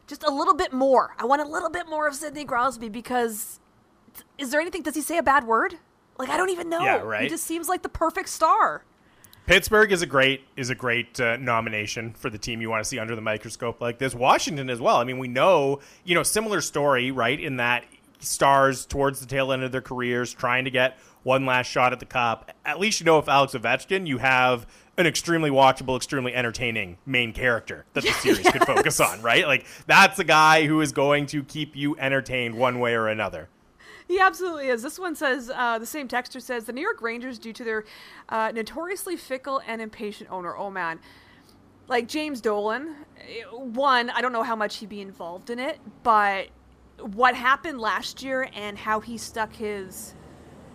just 0.09 0.25
a 0.25 0.31
little 0.31 0.55
bit 0.55 0.73
more. 0.73 1.15
I 1.19 1.27
want 1.27 1.43
a 1.43 1.45
little 1.45 1.71
bit 1.71 1.89
more 1.89 2.09
of 2.09 2.15
Sidney 2.15 2.45
Crosby 2.45 2.89
because 2.89 3.61
is 4.39 4.51
there 4.51 4.61
anything 4.61 4.83
does 4.83 4.97
he 4.97 5.03
say 5.03 5.19
a 5.19 5.23
bad 5.23 5.45
word? 5.45 5.75
Like 6.19 6.31
I 6.31 6.37
don't 6.37 6.51
even 6.51 6.69
know. 6.69 6.83
Yeah, 6.83 6.97
right. 6.97 7.23
He 7.23 7.29
just 7.29 7.45
seems 7.45 7.69
like 7.69 7.83
the 7.83 7.89
perfect 7.89 8.29
star. 8.29 8.83
Pittsburgh 9.47 9.93
is 9.93 10.03
a 10.03 10.07
great 10.07 10.43
is 10.57 10.71
a 10.71 10.75
great 10.75 11.21
uh, 11.21 11.37
nomination 11.37 12.13
for 12.15 12.29
the 12.29 12.39
team 12.39 12.61
you 12.61 12.69
want 12.69 12.83
to 12.83 12.89
see 12.89 12.99
under 12.99 13.15
the 13.15 13.23
microscope 13.23 13.81
like 13.81 13.99
this. 13.99 14.15
Washington 14.15 14.69
as 14.69 14.81
well. 14.81 14.97
I 14.97 15.05
mean, 15.05 15.19
we 15.19 15.29
know 15.29 15.81
you 16.05 16.15
know 16.15 16.23
similar 16.23 16.61
story, 16.61 17.11
right? 17.11 17.39
In 17.39 17.57
that 17.59 17.85
stars 18.21 18.85
towards 18.85 19.21
the 19.21 19.27
tail 19.27 19.53
end 19.53 19.63
of 19.63 19.71
their 19.71 19.81
careers 19.81 20.35
trying 20.35 20.65
to 20.65 20.71
get 20.71 20.99
one 21.23 21.47
last 21.47 21.67
shot 21.69 21.93
at 21.93 22.01
the 22.01 22.07
cup. 22.07 22.51
At 22.65 22.81
least 22.81 23.01
you 23.01 23.07
know 23.07 23.19
if 23.19 23.29
Alex 23.29 23.55
Ovechkin, 23.55 24.07
you 24.07 24.19
have 24.19 24.67
an 24.99 25.07
extremely 25.07 25.49
watchable, 25.49 25.97
extremely 25.97 26.35
entertaining 26.35 26.99
main 27.07 27.33
character 27.33 27.87
that 27.95 28.03
the 28.05 28.11
series 28.21 28.47
could 28.51 28.65
focus 28.67 29.01
on, 29.01 29.23
right? 29.23 29.47
Like 29.47 29.65
that's 29.87 30.19
a 30.19 30.25
guy 30.25 30.67
who 30.67 30.81
is 30.83 30.93
going 30.93 31.25
to 31.27 31.43
keep 31.45 31.75
you 31.75 31.97
entertained 31.99 32.55
one 32.57 32.81
way 32.81 32.95
or 32.95 33.09
another. 33.09 33.49
He 34.07 34.19
absolutely 34.21 34.69
is. 34.69 34.83
This 34.83 34.99
one 34.99 35.15
says 35.15 35.51
uh, 35.55 35.79
the 35.79 35.87
same 35.87 36.09
texture 36.09 36.41
says 36.41 36.65
the 36.65 36.73
New 36.73 36.81
York 36.81 37.01
Rangers, 37.01 37.39
due 37.39 37.53
to 37.53 37.63
their 37.65 37.85
uh, 38.29 38.53
notoriously 38.55 39.17
fickle 39.17 39.63
and 39.67 39.81
impatient 39.81 40.31
owner. 40.31 40.57
Oh 40.57 40.71
man, 40.71 40.99
like 41.89 42.09
James 42.09 42.41
Dolan. 42.41 42.97
eh, 43.21 43.43
One, 43.53 44.11
I 44.11 44.21
don't 44.21 44.33
know 44.33 44.43
how 44.43 44.57
much 44.57 44.79
he'd 44.79 44.89
be 44.89 45.01
involved 45.01 45.51
in 45.51 45.59
it, 45.59 45.79
but 46.03 46.49
what 47.01 47.35
happened 47.37 47.81
last 47.81 48.23
year 48.23 48.49
and 48.55 48.77
how 48.77 48.99
he 48.99 49.17
stuck 49.19 49.53
his 49.55 50.15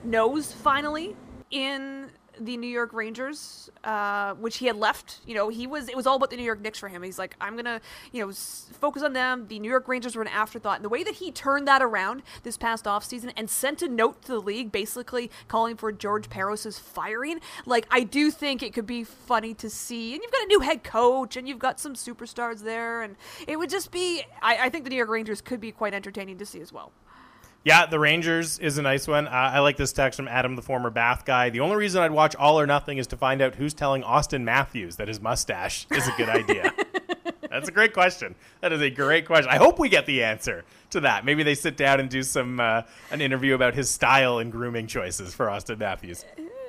nose 0.04 0.54
finally 0.54 1.16
in 1.52 2.03
the 2.40 2.58
New 2.58 2.68
York 2.68 2.94
Rangers, 2.94 3.70
uh, 3.84 4.34
which 4.36 4.58
he 4.58 4.66
had 4.68 4.76
left. 4.76 5.20
You 5.26 5.36
know, 5.36 5.50
he 5.50 5.68
was 5.68 5.90
it 5.90 5.96
was 5.96 6.08
all 6.08 6.16
about 6.16 6.30
the 6.30 6.38
New 6.38 6.44
York 6.44 6.62
Knicks 6.62 6.80
for 6.80 6.88
him. 6.88 7.04
He's 7.04 7.20
like, 7.20 7.36
I'm 7.40 7.56
gonna, 7.56 7.82
you 8.12 8.22
know, 8.22 8.30
s- 8.30 8.70
focus 8.80 9.04
on 9.04 9.14
them. 9.14 9.48
The 9.48 9.60
New 9.60 9.70
York 9.70 9.88
Rangers 9.88 10.16
were 10.16 10.22
an 10.22 10.28
afterthought. 10.28 10.78
And 10.78 10.86
the 10.86 10.90
way 10.90 11.04
that 11.04 11.16
he 11.16 11.32
turned 11.32 11.68
that 11.68 11.82
around 11.82 12.24
this 12.44 12.58
past 12.58 12.86
offseason 12.86 13.32
and 13.38 13.50
sent 13.50 13.82
a 13.82 13.88
note 13.88 14.22
to 14.24 14.34
the 14.34 14.40
league, 14.42 14.72
basically 14.72 15.30
calling 15.48 15.76
for 15.78 15.92
George 15.92 16.30
Parros's 16.30 16.80
firing, 16.80 17.40
like 17.66 17.88
I 17.92 18.02
do 18.04 18.32
think 18.32 18.64
it 18.64 18.74
could 18.74 18.88
be 18.88 19.04
funny 19.04 19.54
to 19.56 19.70
see. 19.70 20.14
And 20.14 20.22
you've 20.24 20.32
got 20.32 20.44
a 20.44 20.48
new 20.48 20.60
head 20.62 20.84
coach, 20.84 21.38
and 21.38 21.48
you've 21.48 21.60
got 21.60 21.80
some 21.80 21.94
superstars 21.94 22.62
there, 22.64 23.02
and 23.02 23.16
it 23.48 23.58
would 23.58 23.70
just 23.70 23.92
be. 23.92 24.24
I, 24.42 24.58
I 24.66 24.70
think 24.70 24.84
the 24.84 24.90
New 24.90 24.98
York 24.98 25.10
Rangers 25.10 25.42
could 25.42 25.60
be 25.60 25.72
quite 25.72 25.94
entertaining 25.94 26.38
to 26.40 26.46
see 26.46 26.62
as 26.62 26.74
well. 26.74 26.92
Yeah, 27.66 27.86
the 27.86 27.98
Rangers 27.98 28.60
is 28.60 28.78
a 28.78 28.82
nice 28.82 29.08
one. 29.08 29.26
Uh, 29.26 29.32
I 29.32 29.60
like 29.60 29.78
this 29.78 29.94
text 29.94 30.18
from 30.18 30.28
Adam, 30.28 30.58
the 30.58 30.62
former 30.62 30.90
Bath 30.90 31.24
guy. 31.24 31.50
The 31.50 31.62
only 31.62 31.78
reason 31.78 32.02
I'd 32.02 32.12
watch 32.12 32.36
All 32.36 32.60
or 32.60 32.68
Nothing 32.68 32.98
is 32.98 33.08
to 33.08 33.18
find 33.18 33.42
out 33.42 33.56
who's 33.56 33.74
telling 33.74 34.04
Auston 34.04 34.44
Matthews 34.44 34.98
that 34.98 35.08
his 35.08 35.22
mustache 35.22 35.88
is 35.92 36.06
a 36.08 36.12
good 36.18 36.28
idea. 36.28 36.74
That's 37.50 37.70
a 37.70 37.72
great 37.72 37.94
question. 37.94 38.36
That 38.60 38.74
is 38.74 38.82
a 38.82 38.90
great 38.90 39.26
question. 39.26 39.50
I 39.50 39.58
hope 39.58 39.80
we 39.80 39.88
get 39.88 40.06
the 40.06 40.24
answer 40.24 40.66
to 40.90 41.02
that. 41.02 41.24
Maybe 41.24 41.44
they 41.44 41.56
sit 41.56 41.78
down 41.78 42.02
and 42.02 42.10
do 42.10 42.22
some 42.22 42.60
uh, 42.60 42.82
an 43.12 43.22
interview 43.22 43.54
about 43.54 43.76
his 43.76 43.90
style 43.90 44.40
and 44.40 44.52
grooming 44.52 44.88
choices 44.88 45.34
for 45.34 45.46
Auston 45.46 45.78
Matthews. 45.78 46.26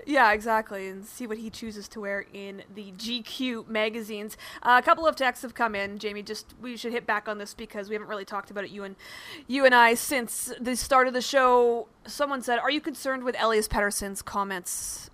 Yeah, 0.06 0.32
exactly, 0.32 0.88
and 0.88 1.04
see 1.04 1.26
what 1.26 1.38
he 1.38 1.49
chooses 1.50 1.88
to 1.88 2.00
wear 2.00 2.26
in 2.32 2.62
the 2.75 2.92
GQ 2.92 3.68
magazines. 3.68 4.37
Uh, 4.62 4.80
a 4.82 4.84
couple 4.84 5.06
of 5.06 5.16
texts 5.16 5.42
have 5.42 5.54
come 5.54 5.75
in, 5.75 5.99
Jamie. 5.99 6.23
Just 6.23 6.54
we 6.61 6.76
should 6.76 6.92
hit 6.92 7.06
back 7.06 7.28
on 7.28 7.38
this 7.38 7.54
because 7.54 7.88
we 7.88 7.94
haven't 7.94 8.08
really 8.08 8.25
talked 8.25 8.50
about 8.50 8.64
it, 8.64 8.70
you 8.70 8.84
and 8.84 8.96
you 9.46 9.64
and 9.64 9.75
I, 9.75 9.94
since 9.94 10.52
the 10.61 10.76
start 10.76 11.06
of 11.06 11.14
the 11.14 11.23
show. 11.23 11.88
Someone 12.06 12.42
said, 12.42 12.58
"Are 12.58 12.70
you 12.70 12.80
concerned 12.80 13.25
with 13.25 13.34
Elias 13.40 13.66
Pettersson's 13.66 14.20
comments 14.20 15.11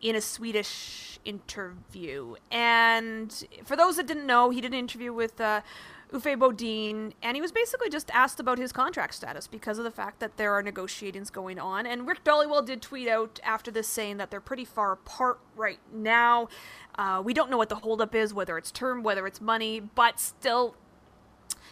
in 0.00 0.16
a 0.16 0.20
Swedish 0.20 1.18
interview?" 1.24 2.36
And 2.50 3.44
for 3.64 3.76
those 3.76 3.96
that 3.96 4.06
didn't 4.06 4.26
know, 4.26 4.50
he 4.50 4.60
did 4.60 4.72
an 4.72 4.78
interview 4.78 5.12
with. 5.12 5.40
Uh, 5.40 5.60
Ufe 6.12 6.38
Bodine, 6.38 7.14
and 7.22 7.36
he 7.36 7.40
was 7.40 7.52
basically 7.52 7.88
just 7.88 8.10
asked 8.12 8.40
about 8.40 8.58
his 8.58 8.72
contract 8.72 9.14
status 9.14 9.46
because 9.46 9.78
of 9.78 9.84
the 9.84 9.90
fact 9.90 10.20
that 10.20 10.36
there 10.36 10.52
are 10.52 10.62
negotiations 10.62 11.30
going 11.30 11.58
on. 11.58 11.86
And 11.86 12.06
Rick 12.06 12.24
Dhaliwal 12.24 12.66
did 12.66 12.82
tweet 12.82 13.08
out 13.08 13.38
after 13.44 13.70
this 13.70 13.86
saying 13.88 14.16
that 14.16 14.30
they're 14.30 14.40
pretty 14.40 14.64
far 14.64 14.92
apart 14.92 15.38
right 15.56 15.78
now. 15.92 16.48
Uh, 16.98 17.22
we 17.24 17.32
don't 17.32 17.50
know 17.50 17.56
what 17.56 17.68
the 17.68 17.76
holdup 17.76 18.14
is, 18.14 18.34
whether 18.34 18.58
it's 18.58 18.70
term, 18.70 19.02
whether 19.02 19.26
it's 19.26 19.40
money, 19.40 19.80
but 19.80 20.18
still, 20.18 20.74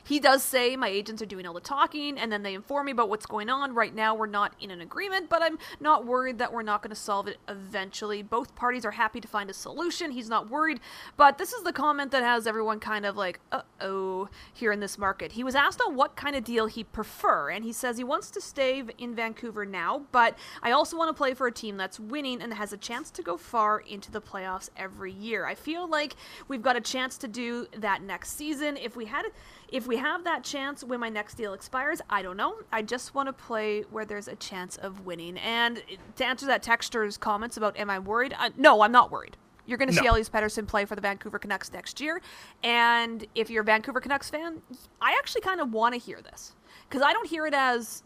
he 0.08 0.18
does 0.18 0.42
say 0.42 0.74
my 0.74 0.88
agents 0.88 1.20
are 1.20 1.26
doing 1.26 1.46
all 1.46 1.52
the 1.52 1.60
talking 1.60 2.18
and 2.18 2.32
then 2.32 2.42
they 2.42 2.54
inform 2.54 2.86
me 2.86 2.92
about 2.92 3.10
what's 3.10 3.26
going 3.26 3.50
on. 3.50 3.74
Right 3.74 3.94
now, 3.94 4.14
we're 4.14 4.26
not 4.26 4.54
in 4.58 4.70
an 4.70 4.80
agreement, 4.80 5.28
but 5.28 5.42
I'm 5.42 5.58
not 5.80 6.06
worried 6.06 6.38
that 6.38 6.50
we're 6.50 6.62
not 6.62 6.80
going 6.80 6.90
to 6.90 6.96
solve 6.96 7.28
it 7.28 7.36
eventually. 7.46 8.22
Both 8.22 8.54
parties 8.54 8.86
are 8.86 8.90
happy 8.90 9.20
to 9.20 9.28
find 9.28 9.50
a 9.50 9.52
solution. 9.52 10.10
He's 10.10 10.30
not 10.30 10.48
worried, 10.48 10.80
but 11.18 11.36
this 11.36 11.52
is 11.52 11.62
the 11.62 11.74
comment 11.74 12.10
that 12.12 12.22
has 12.22 12.46
everyone 12.46 12.80
kind 12.80 13.04
of 13.04 13.18
like, 13.18 13.38
uh 13.52 13.60
oh, 13.82 14.30
here 14.54 14.72
in 14.72 14.80
this 14.80 14.96
market. 14.96 15.32
He 15.32 15.44
was 15.44 15.54
asked 15.54 15.82
on 15.86 15.94
what 15.94 16.16
kind 16.16 16.34
of 16.34 16.42
deal 16.42 16.66
he'd 16.66 16.90
prefer, 16.90 17.50
and 17.50 17.62
he 17.62 17.72
says 17.72 17.98
he 17.98 18.04
wants 18.04 18.30
to 18.30 18.40
stay 18.40 18.82
in 18.96 19.14
Vancouver 19.14 19.66
now, 19.66 20.06
but 20.10 20.38
I 20.62 20.70
also 20.70 20.96
want 20.96 21.10
to 21.10 21.14
play 21.14 21.34
for 21.34 21.46
a 21.46 21.52
team 21.52 21.76
that's 21.76 22.00
winning 22.00 22.40
and 22.40 22.54
has 22.54 22.72
a 22.72 22.78
chance 22.78 23.10
to 23.10 23.22
go 23.22 23.36
far 23.36 23.80
into 23.80 24.10
the 24.10 24.22
playoffs 24.22 24.70
every 24.74 25.12
year. 25.12 25.44
I 25.44 25.54
feel 25.54 25.86
like 25.86 26.16
we've 26.48 26.62
got 26.62 26.76
a 26.76 26.80
chance 26.80 27.18
to 27.18 27.28
do 27.28 27.66
that 27.76 28.02
next 28.02 28.36
season. 28.36 28.78
If 28.78 28.96
we 28.96 29.04
had 29.04 29.26
if 29.70 29.86
we 29.86 29.96
have 29.98 30.24
that 30.24 30.44
chance 30.44 30.82
when 30.82 31.00
my 31.00 31.08
next 31.08 31.34
deal 31.34 31.52
expires, 31.52 32.00
I 32.08 32.22
don't 32.22 32.36
know. 32.36 32.56
I 32.72 32.82
just 32.82 33.14
want 33.14 33.28
to 33.28 33.32
play 33.32 33.82
where 33.90 34.04
there's 34.04 34.28
a 34.28 34.36
chance 34.36 34.76
of 34.76 35.04
winning. 35.04 35.36
And 35.38 35.82
to 36.16 36.24
answer 36.24 36.46
that 36.46 36.62
texter's 36.62 37.16
comments 37.16 37.56
about 37.56 37.76
am 37.76 37.90
I 37.90 37.98
worried? 37.98 38.34
No, 38.56 38.80
I'm 38.82 38.92
not 38.92 39.10
worried. 39.10 39.36
You're 39.66 39.76
going 39.76 39.88
to 39.88 39.94
see 39.94 40.00
No. 40.00 40.12
Elias 40.12 40.30
Pettersson 40.30 40.66
play 40.66 40.86
for 40.86 40.94
the 40.94 41.02
Vancouver 41.02 41.38
Canucks 41.38 41.70
next 41.70 42.00
year. 42.00 42.22
And 42.64 43.26
if 43.34 43.50
you're 43.50 43.60
a 43.62 43.66
Vancouver 43.66 44.00
Canucks 44.00 44.30
fan, 44.30 44.62
I 45.02 45.14
actually 45.18 45.42
kind 45.42 45.60
of 45.60 45.72
want 45.72 45.94
to 45.94 46.00
hear 46.00 46.22
this. 46.22 46.54
Because 46.88 47.02
I 47.02 47.12
don't 47.12 47.28
hear 47.28 47.46
it 47.46 47.52
as 47.52 48.02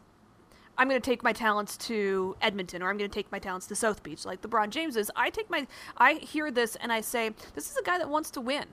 I'm 0.77 0.89
going 0.89 1.01
to 1.01 1.05
take 1.11 1.23
my 1.23 1.33
talents 1.33 1.77
to 1.77 2.37
Edmonton 2.41 2.83
or 2.83 2.91
I'm 2.91 2.99
going 2.99 3.09
to 3.09 3.15
take 3.15 3.31
my 3.31 3.39
talents 3.39 3.69
to 3.69 3.77
South 3.77 4.03
Beach 4.03 4.25
like 4.25 4.43
LeBron 4.43 4.71
James 4.71 4.97
is. 4.97 5.11
I 5.15 5.31
take 5.31 5.49
my 5.51 5.69
I 5.97 6.15
hear 6.15 6.51
this 6.51 6.77
and 6.77 6.93
I 6.93 7.01
say 7.01 7.31
this 7.55 7.71
is 7.71 7.77
a 7.77 7.83
guy 7.83 7.99
that 7.99 8.09
wants 8.09 8.33
to 8.33 8.41
win 8.41 8.65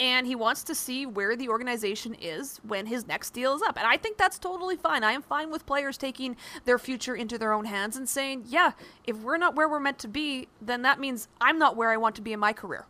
and 0.00 0.26
he 0.26 0.34
wants 0.34 0.64
to 0.64 0.74
see 0.74 1.04
where 1.04 1.36
the 1.36 1.50
organization 1.50 2.14
is 2.14 2.58
when 2.66 2.86
his 2.86 3.06
next 3.06 3.30
deal 3.30 3.54
is 3.54 3.62
up. 3.62 3.76
And 3.76 3.86
I 3.86 3.98
think 3.98 4.16
that's 4.16 4.38
totally 4.38 4.76
fine. 4.76 5.04
I 5.04 5.12
am 5.12 5.20
fine 5.20 5.50
with 5.50 5.66
players 5.66 5.98
taking 5.98 6.36
their 6.64 6.78
future 6.78 7.14
into 7.14 7.36
their 7.36 7.52
own 7.52 7.66
hands 7.66 7.96
and 7.96 8.08
saying, 8.08 8.44
"Yeah, 8.46 8.72
if 9.04 9.18
we're 9.18 9.36
not 9.36 9.54
where 9.54 9.68
we're 9.68 9.78
meant 9.78 9.98
to 10.00 10.08
be, 10.08 10.48
then 10.60 10.82
that 10.82 10.98
means 10.98 11.28
I'm 11.40 11.58
not 11.58 11.76
where 11.76 11.90
I 11.90 11.98
want 11.98 12.16
to 12.16 12.22
be 12.22 12.32
in 12.32 12.40
my 12.40 12.54
career." 12.54 12.86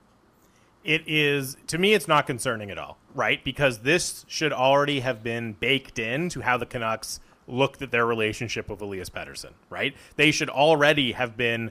it 0.83 1.03
is 1.07 1.57
to 1.67 1.77
me 1.77 1.93
it's 1.93 2.09
not 2.09 2.27
concerning 2.27 2.71
at 2.71 2.79
all 2.79 2.97
right 3.15 3.45
because 3.45 3.81
this 3.81 4.25
should 4.29 4.53
already 4.53 5.01
have 5.01 5.23
been 5.23 5.53
baked 5.53 5.99
into 5.99 6.41
how 6.41 6.57
the 6.57 6.65
canucks 6.65 7.21
looked 7.47 7.83
at 7.83 7.91
their 7.91 8.07
relationship 8.07 8.69
with 8.69 8.81
elias 8.81 9.11
pettersson 9.11 9.51
right 9.69 9.95
they 10.17 10.31
should 10.31 10.49
already 10.49 11.13
have 11.13 11.37
been 11.37 11.71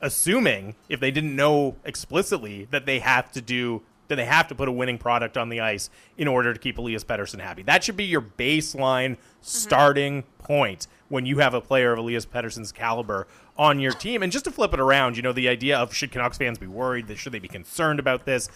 assuming 0.00 0.74
if 0.88 1.00
they 1.00 1.10
didn't 1.10 1.34
know 1.34 1.76
explicitly 1.84 2.66
that 2.70 2.86
they 2.86 2.98
have 2.98 3.30
to 3.30 3.40
do 3.40 3.82
that 4.08 4.16
they 4.16 4.24
have 4.24 4.48
to 4.48 4.54
put 4.54 4.68
a 4.68 4.72
winning 4.72 4.98
product 4.98 5.36
on 5.36 5.48
the 5.48 5.60
ice 5.60 5.90
in 6.16 6.28
order 6.28 6.52
to 6.52 6.58
keep 6.58 6.78
Elias 6.78 7.04
Pettersson 7.04 7.40
happy. 7.40 7.62
That 7.62 7.82
should 7.84 7.96
be 7.96 8.04
your 8.04 8.20
baseline 8.22 9.16
starting 9.40 10.22
point 10.38 10.86
when 11.08 11.26
you 11.26 11.38
have 11.38 11.54
a 11.54 11.60
player 11.60 11.92
of 11.92 11.98
Elias 11.98 12.26
Pettersson's 12.26 12.72
caliber 12.72 13.26
on 13.56 13.80
your 13.80 13.92
team. 13.92 14.22
And 14.22 14.30
just 14.32 14.44
to 14.44 14.50
flip 14.50 14.72
it 14.74 14.80
around, 14.80 15.16
you 15.16 15.22
know, 15.22 15.32
the 15.32 15.48
idea 15.48 15.78
of 15.78 15.94
should 15.94 16.10
Canucks 16.12 16.38
fans 16.38 16.58
be 16.58 16.66
worried, 16.66 17.06
should 17.18 17.32
they 17.32 17.38
be 17.38 17.48
concerned 17.48 17.98
about 17.98 18.24
this? 18.26 18.48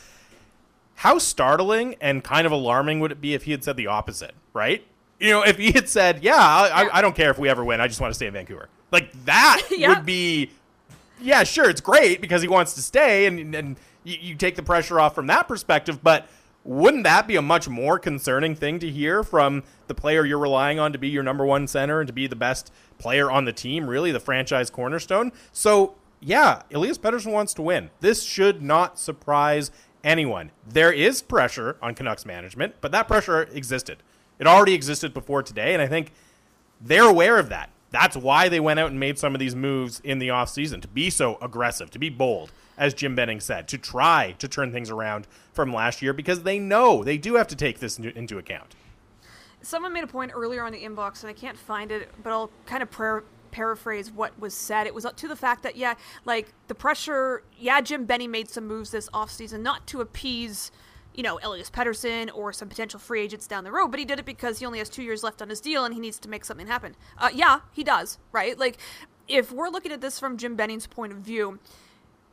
How 0.97 1.19
startling 1.19 1.97
and 2.01 2.23
kind 2.23 2.47
of 2.47 2.53
alarming 2.53 3.01
would 3.01 3.13
it 3.13 3.21
be 3.21 3.35
if 3.35 3.45
he 3.45 3.53
had 3.53 3.65
said 3.65 3.77
the 3.77 3.87
opposite, 3.87 4.35
right? 4.53 4.85
You 5.19 5.31
know, 5.31 5.43
if 5.43 5.57
he 5.59 5.73
had 5.73 5.89
said, 5.89 6.23
"Yeah, 6.23 6.35
I, 6.37 6.85
I, 6.85 6.99
I 6.99 7.03
don't 7.03 7.15
care 7.15 7.31
if 7.31 7.39
we 7.39 7.49
ever 7.49 7.65
win. 7.65 7.81
I 7.81 7.89
just 7.89 8.01
want 8.01 8.11
to 8.11 8.15
stay 8.15 8.27
in 8.27 8.33
Vancouver." 8.33 8.69
Like 8.91 9.13
that 9.25 9.63
Yeah. 9.71 9.89
would 9.91 10.05
be 10.07 10.51
yeah, 11.23 11.43
sure, 11.45 11.69
it's 11.69 11.83
great 11.83 12.21
because 12.23 12.41
he 12.43 12.49
wants 12.49 12.75
to 12.75 12.83
stay, 12.83 13.27
and 13.27 13.55
and 13.55 13.77
you, 14.05 14.17
you 14.21 14.35
take 14.35 14.57
the 14.57 14.63
pressure 14.63 15.01
off 15.01 15.15
from 15.15 15.27
that 15.29 15.49
perspective. 15.49 16.03
But 16.03 16.29
wouldn't 16.65 17.05
that 17.05 17.27
be 17.27 17.37
a 17.37 17.43
much 17.43 17.69
more 17.69 17.99
concerning 17.99 18.55
thing 18.55 18.79
to 18.81 18.91
hear 18.91 19.23
from 19.23 19.63
the 19.87 19.95
player 19.95 20.25
you're 20.25 20.39
relying 20.39 20.79
on 20.79 20.93
to 20.93 20.99
be 20.99 21.09
your 21.09 21.23
number 21.23 21.45
one 21.45 21.67
center 21.67 22.01
and 22.01 22.07
to 22.07 22.13
be 22.13 22.27
the 22.27 22.37
best 22.37 22.73
player 22.99 23.31
on 23.31 23.45
the 23.45 23.53
team, 23.53 23.89
really 23.89 24.13
the 24.13 24.21
franchise 24.21 24.71
cornerstone? 24.71 25.33
So 25.53 25.95
yeah, 26.21 26.63
Elias 26.73 26.99
Pettersson 26.99 27.33
wants 27.33 27.55
to 27.55 27.63
win. 27.63 27.91
This 28.01 28.23
should 28.23 28.63
not 28.63 28.99
surprise 28.99 29.71
anyone. 30.05 30.51
There 30.67 30.93
is 30.93 31.23
pressure 31.23 31.77
on 31.83 31.95
Canucks 31.95 32.27
management, 32.27 32.75
but 32.81 32.93
that 32.93 33.09
pressure 33.09 33.43
existed. 33.43 34.03
It 34.39 34.47
already 34.47 34.75
existed 34.75 35.13
before 35.13 35.43
today, 35.43 35.73
and 35.73 35.83
I 35.83 35.87
think 35.87 36.13
they're 36.81 37.09
aware 37.09 37.39
of 37.39 37.49
that. 37.49 37.71
That's 37.91 38.17
why 38.17 38.49
they 38.49 38.61
went 38.61 38.81
out 38.81 38.91
and 38.91 39.01
made 39.01 39.19
some 39.19 39.35
of 39.35 39.39
these 39.39 39.55
moves 39.55 40.01
in 40.05 40.19
the 40.19 40.29
offseason 40.29 40.81
to 40.83 40.89
be 40.89 41.11
so 41.11 41.39
aggressive, 41.43 41.91
to 41.91 41.99
be 41.99 42.09
bold, 42.09 42.53
as 42.81 42.95
Jim 42.95 43.15
Benning 43.15 43.41
said, 43.41 43.69
to 43.69 43.79
try 43.79 44.35
to 44.39 44.49
turn 44.49 44.73
things 44.73 44.91
around 44.91 45.29
from 45.53 45.73
last 45.73 46.01
year 46.01 46.15
because 46.15 46.43
they 46.43 46.59
know 46.59 47.05
they 47.05 47.19
do 47.19 47.35
have 47.35 47.47
to 47.49 47.55
take 47.55 47.79
this 47.79 47.99
into- 47.99 48.39
account. 48.39 48.75
Someone 49.61 49.93
made 49.93 50.03
a 50.03 50.07
point 50.07 50.33
earlier 50.35 50.65
on 50.65 50.73
the 50.73 50.81
inbox, 50.83 51.21
and 51.23 51.29
I 51.29 51.35
can't 51.35 51.59
find 51.59 51.93
it, 51.93 52.11
but 52.23 52.33
I'll 52.33 52.51
kind 52.65 52.83
of 52.83 52.91
par- 52.91 53.25
paraphrase 53.51 54.11
what 54.11 54.39
was 54.41 54.55
said. 54.55 54.87
It 54.87 54.95
was 54.95 55.05
up 55.05 55.15
to 55.19 55.29
the 55.29 55.37
fact 55.37 55.63
that, 55.65 55.77
yeah, 55.77 55.95
like 56.25 56.55
the 56.69 56.75
pressure, 56.75 57.43
yeah, 57.59 57.83
Jim 57.83 58.07
Benning 58.07 58.31
made 58.31 58.49
some 58.49 58.67
moves 58.67 58.91
this 58.91 59.11
offseason, 59.11 59.61
not 59.61 59.87
to 59.89 60.01
appease, 60.01 60.73
you 61.15 61.23
know, 61.23 61.39
Elias 61.43 61.69
Pettersson 61.71 62.31
or 62.35 62.51
some 62.55 62.71
potential 62.71 62.99
free 62.99 63.21
agents 63.21 63.47
down 63.47 63.65
the 63.65 63.73
road, 63.73 63.89
but 63.89 63.99
he 63.99 64.07
did 64.07 64.19
it 64.19 64.25
because 64.25 64.61
he 64.61 64.65
only 64.65 64.79
has 64.79 64.89
two 64.89 65.03
years 65.03 65.23
left 65.23 65.43
on 65.43 65.51
his 65.51 65.61
deal 65.61 65.85
and 65.85 65.93
he 65.93 66.01
needs 66.01 66.19
to 66.21 66.31
make 66.31 66.47
something 66.47 66.67
happen. 66.67 66.97
Uh, 67.19 67.29
yeah, 67.35 67.61
he 67.73 67.85
does, 67.85 68.19
right? 68.33 68.59
Like, 68.59 68.79
if 69.29 69.53
we're 69.53 69.69
looking 69.69 69.93
at 69.93 70.01
this 70.01 70.19
from 70.19 70.39
Jim 70.39 70.57
Benning's 70.57 70.87
point 70.87 71.13
of 71.13 71.19
view, 71.19 71.59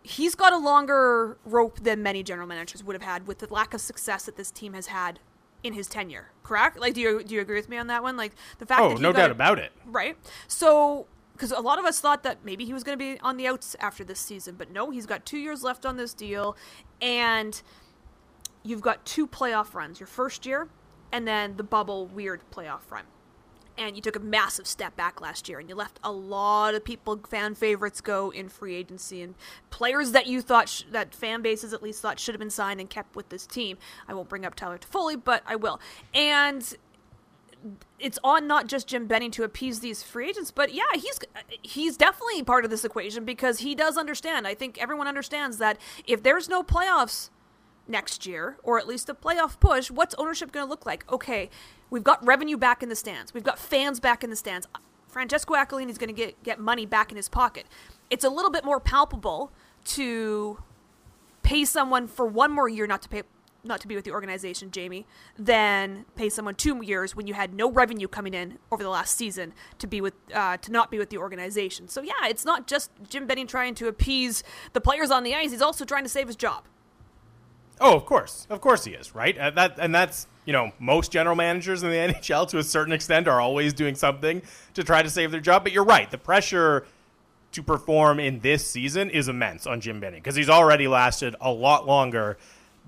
he's 0.08 0.36
got 0.36 0.54
a 0.54 0.58
longer 0.58 1.38
rope 1.46 1.80
than 1.84 2.02
many 2.02 2.24
general 2.24 2.48
managers 2.48 2.84
would 2.84 2.94
have 2.96 3.02
had 3.04 3.28
with 3.28 3.40
the 3.40 3.52
lack 3.54 3.74
of 3.74 3.82
success 3.82 4.26
that 4.26 4.38
this 4.38 4.52
team 4.52 4.74
has 4.74 4.88
had 4.88 5.20
in 5.64 5.74
his 5.74 5.88
tenure. 5.88 6.32
Correct? 6.44 6.80
Like, 6.80 6.94
do 6.94 7.02
you 7.02 7.24
do 7.24 7.36
you 7.36 7.42
agree 7.42 7.56
with 7.58 7.68
me 7.70 7.78
on 7.78 7.88
that 7.88 8.04
one? 8.04 8.16
Like 8.16 8.34
the 8.60 8.66
fact 8.66 8.82
Oh, 8.82 8.90
that 8.90 9.02
no 9.02 9.12
got 9.12 9.18
doubt 9.20 9.32
about 9.32 9.60
it. 9.60 9.72
right? 9.86 10.18
So 10.48 11.08
because 11.34 11.52
a 11.52 11.60
lot 11.60 11.78
of 11.78 11.86
us 11.86 12.00
thought 12.00 12.24
that 12.24 12.38
maybe 12.44 12.66
he 12.66 12.74
was 12.74 12.84
going 12.84 12.98
to 12.98 13.04
be 13.04 13.20
on 13.22 13.38
the 13.38 13.48
outs 13.48 13.76
after 13.80 14.04
this 14.04 14.20
season, 14.20 14.56
but 14.58 14.72
no, 14.72 14.90
he's 14.90 15.06
got 15.06 15.24
two 15.26 15.38
years 15.38 15.62
left 15.64 15.86
on 15.86 15.96
this 15.98 16.14
deal, 16.16 16.56
and 17.00 17.62
you've 18.64 18.82
got 18.82 19.06
two 19.06 19.28
playoff 19.28 19.76
runs 19.76 20.00
your 20.00 20.08
first 20.08 20.48
year, 20.48 20.68
and 21.12 21.28
then 21.28 21.56
the 21.58 21.64
bubble 21.64 22.08
weird 22.08 22.42
playoff 22.52 22.90
run. 22.90 23.04
And 23.78 23.96
you 23.96 24.02
took 24.02 24.16
a 24.16 24.20
massive 24.20 24.66
step 24.66 24.96
back 24.96 25.22
last 25.22 25.48
year, 25.48 25.60
and 25.60 25.70
you 25.70 25.76
left 25.76 26.00
a 26.04 26.12
lot 26.12 26.74
of 26.74 26.84
people, 26.84 27.20
fan 27.30 27.54
favorites, 27.54 28.02
go 28.02 28.32
in 28.32 28.50
free 28.50 28.76
agency, 28.76 29.22
and 29.22 29.36
players 29.70 30.14
that 30.14 30.26
you 30.26 30.42
thought 30.42 30.68
sh- 30.68 30.84
that 30.92 31.14
fan 31.14 31.42
bases 31.42 31.74
at 31.74 31.84
least 31.84 32.02
thought 32.02 32.20
should 32.20 32.34
have 32.34 32.40
been 32.40 32.50
signed 32.50 32.80
and 32.80 32.90
kept 32.90 33.16
with 33.16 33.30
this 33.30 33.46
team. 33.46 33.78
I 34.08 34.14
won't 34.14 34.30
bring 34.30 34.46
up 34.46 34.56
Tyler 34.56 34.80
Toffoli, 34.80 35.22
but 35.24 35.44
I 35.46 35.56
will. 35.56 35.80
And 36.14 36.76
it's 38.00 38.20
on 38.24 38.48
not 38.48 38.68
just 38.68 38.88
Jim 38.88 39.08
Benning 39.08 39.32
to 39.32 39.44
appease 39.44 39.80
these 39.80 40.04
free 40.04 40.30
agents, 40.30 40.52
but 40.52 40.74
yeah, 40.74 40.84
he's 40.94 41.20
he's 41.62 41.98
definitely 41.98 42.44
part 42.44 42.64
of 42.64 42.72
this 42.72 42.86
equation 42.86 43.26
because 43.26 43.60
he 43.60 43.76
does 43.76 43.98
understand. 43.98 44.48
I 44.48 44.54
think 44.54 44.82
everyone 44.82 45.08
understands 45.08 45.58
that 45.58 45.78
if 46.06 46.24
there's 46.24 46.48
no 46.48 46.64
playoffs 46.64 47.30
next 47.88 48.26
year, 48.26 48.58
or 48.64 48.78
at 48.78 48.88
least 48.88 49.10
a 49.10 49.14
playoff 49.14 49.60
push, 49.60 49.90
what's 49.90 50.14
ownership 50.16 50.52
going 50.52 50.66
to 50.66 50.70
look 50.70 50.86
like? 50.86 51.10
Okay, 51.12 51.50
we've 51.90 52.04
got 52.04 52.26
revenue 52.26 52.58
back 52.58 52.84
in 52.84 52.90
the 52.90 52.96
stands, 52.96 53.34
we've 53.34 53.44
got 53.44 53.60
fans 53.60 54.00
back 54.00 54.24
in 54.24 54.30
the 54.30 54.36
stands. 54.36 54.68
Francesco 55.08 55.56
Aquilini 55.56 55.90
is 55.90 55.98
going 55.98 56.10
to 56.10 56.14
get 56.14 56.42
get 56.44 56.60
money 56.60 56.86
back 56.86 57.12
in 57.12 57.18
his 57.18 57.30
pocket. 57.30 57.66
It's 58.10 58.24
a 58.24 58.30
little 58.30 58.52
bit 58.52 58.64
more 58.64 58.80
palpable 58.80 59.52
to 59.86 60.62
pay 61.44 61.64
someone 61.66 62.08
for 62.08 62.26
one 62.26 62.52
more 62.52 62.68
year 62.68 62.86
not 62.88 63.02
to 63.02 63.10
pay 63.10 63.24
not 63.64 63.82
to 63.82 63.88
be 63.88 63.96
with 63.96 64.06
the 64.06 64.12
organization, 64.12 64.72
Jamie, 64.72 65.06
than 65.38 66.06
pay 66.16 66.30
someone 66.30 66.56
two 66.56 66.84
years 66.84 67.16
when 67.16 67.28
you 67.28 67.34
had 67.34 67.54
no 67.54 67.72
revenue 67.72 68.08
coming 68.08 68.34
in 68.34 68.58
over 68.72 68.82
the 68.84 68.90
last 68.90 69.16
season 69.18 69.54
to 69.80 69.88
be 69.88 70.02
with 70.02 70.14
uh, 70.34 70.58
to 70.58 70.72
not 70.72 70.90
be 70.90 70.98
with 70.98 71.10
the 71.10 71.18
organization. 71.18 71.88
So 71.88 72.02
yeah, 72.02 72.28
it's 72.28 72.46
not 72.46 72.68
just 72.68 72.92
Jim 73.10 73.28
Benning 73.28 73.48
trying 73.48 73.76
to 73.76 73.88
appease 73.88 74.44
the 74.74 74.82
players 74.82 75.12
on 75.12 75.24
the 75.24 75.36
ice; 75.36 75.52
he's 75.52 75.62
also 75.62 75.86
trying 75.86 76.04
to 76.04 76.10
save 76.10 76.28
his 76.28 76.36
job. 76.36 76.64
Oh, 77.80 77.96
of 77.96 78.06
course, 78.06 78.48
of 78.50 78.62
course 78.62 78.86
he 78.86 78.92
is, 78.92 79.14
right? 79.14 79.38
Uh, 79.38 79.52
that 79.52 79.76
and 79.80 79.94
that's 79.94 80.28
you 80.48 80.54
know 80.54 80.72
most 80.80 81.12
general 81.12 81.36
managers 81.36 81.84
in 81.84 81.92
the 81.92 81.96
NHL 82.14 82.48
to 82.48 82.58
a 82.58 82.64
certain 82.64 82.94
extent 82.94 83.28
are 83.28 83.40
always 83.40 83.74
doing 83.74 83.94
something 83.94 84.42
to 84.74 84.84
try 84.84 85.04
to 85.04 85.10
save 85.12 85.30
their 85.30 85.42
job. 85.42 85.64
But 85.64 85.74
you're 85.74 85.84
right, 85.84 86.10
the 86.10 86.18
pressure 86.18 86.88
to 87.52 87.62
perform 87.62 88.20
in 88.20 88.40
this 88.40 88.66
season 88.66 89.12
is 89.12 89.28
immense 89.28 89.68
on 89.68 89.82
Jim 89.82 90.00
Benning 90.00 90.22
because 90.22 90.36
he's 90.36 90.50
already 90.50 90.88
lasted 90.88 91.36
a 91.40 91.52
lot 91.52 91.86
longer 91.86 92.38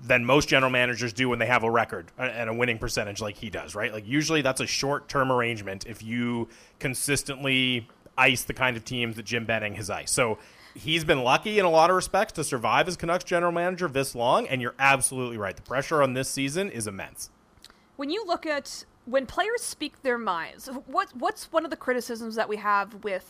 than 0.02 0.24
most 0.24 0.48
general 0.48 0.70
managers 0.70 1.12
do 1.12 1.28
when 1.28 1.38
they 1.38 1.46
have 1.46 1.62
a 1.62 1.70
record 1.70 2.06
and 2.16 2.48
a 2.48 2.54
winning 2.54 2.78
percentage 2.78 3.20
like 3.20 3.36
he 3.36 3.50
does, 3.50 3.74
right? 3.74 3.92
Like 3.92 4.06
usually 4.06 4.40
that's 4.40 4.60
a 4.60 4.66
short-term 4.66 5.30
arrangement 5.30 5.86
if 5.86 6.02
you 6.02 6.48
consistently 6.78 7.86
ice 8.16 8.44
the 8.44 8.54
kind 8.54 8.76
of 8.78 8.84
teams 8.84 9.16
that 9.16 9.24
Jim 9.24 9.44
Benning 9.44 9.74
has 9.74 9.90
iced. 9.90 10.14
So 10.14 10.38
he's 10.74 11.04
been 11.04 11.22
lucky 11.22 11.58
in 11.58 11.66
a 11.66 11.70
lot 11.70 11.90
of 11.90 11.96
respects 11.96 12.32
to 12.34 12.44
survive 12.44 12.88
as 12.88 12.96
Canucks 12.96 13.24
general 13.24 13.52
manager 13.52 13.88
this 13.88 14.14
long, 14.14 14.46
and 14.48 14.62
you're 14.62 14.74
absolutely 14.78 15.36
right. 15.36 15.54
The 15.54 15.62
pressure 15.62 16.02
on 16.02 16.14
this 16.14 16.30
season 16.30 16.70
is 16.70 16.86
immense. 16.86 17.28
When 18.00 18.10
you 18.10 18.24
look 18.26 18.46
at 18.46 18.84
when 19.04 19.26
players 19.26 19.62
speak 19.62 20.02
their 20.02 20.18
minds, 20.18 20.68
what 20.86 21.08
what's 21.14 21.52
one 21.52 21.64
of 21.64 21.70
the 21.70 21.76
criticisms 21.76 22.34
that 22.36 22.48
we 22.48 22.56
have 22.56 23.04
with 23.04 23.26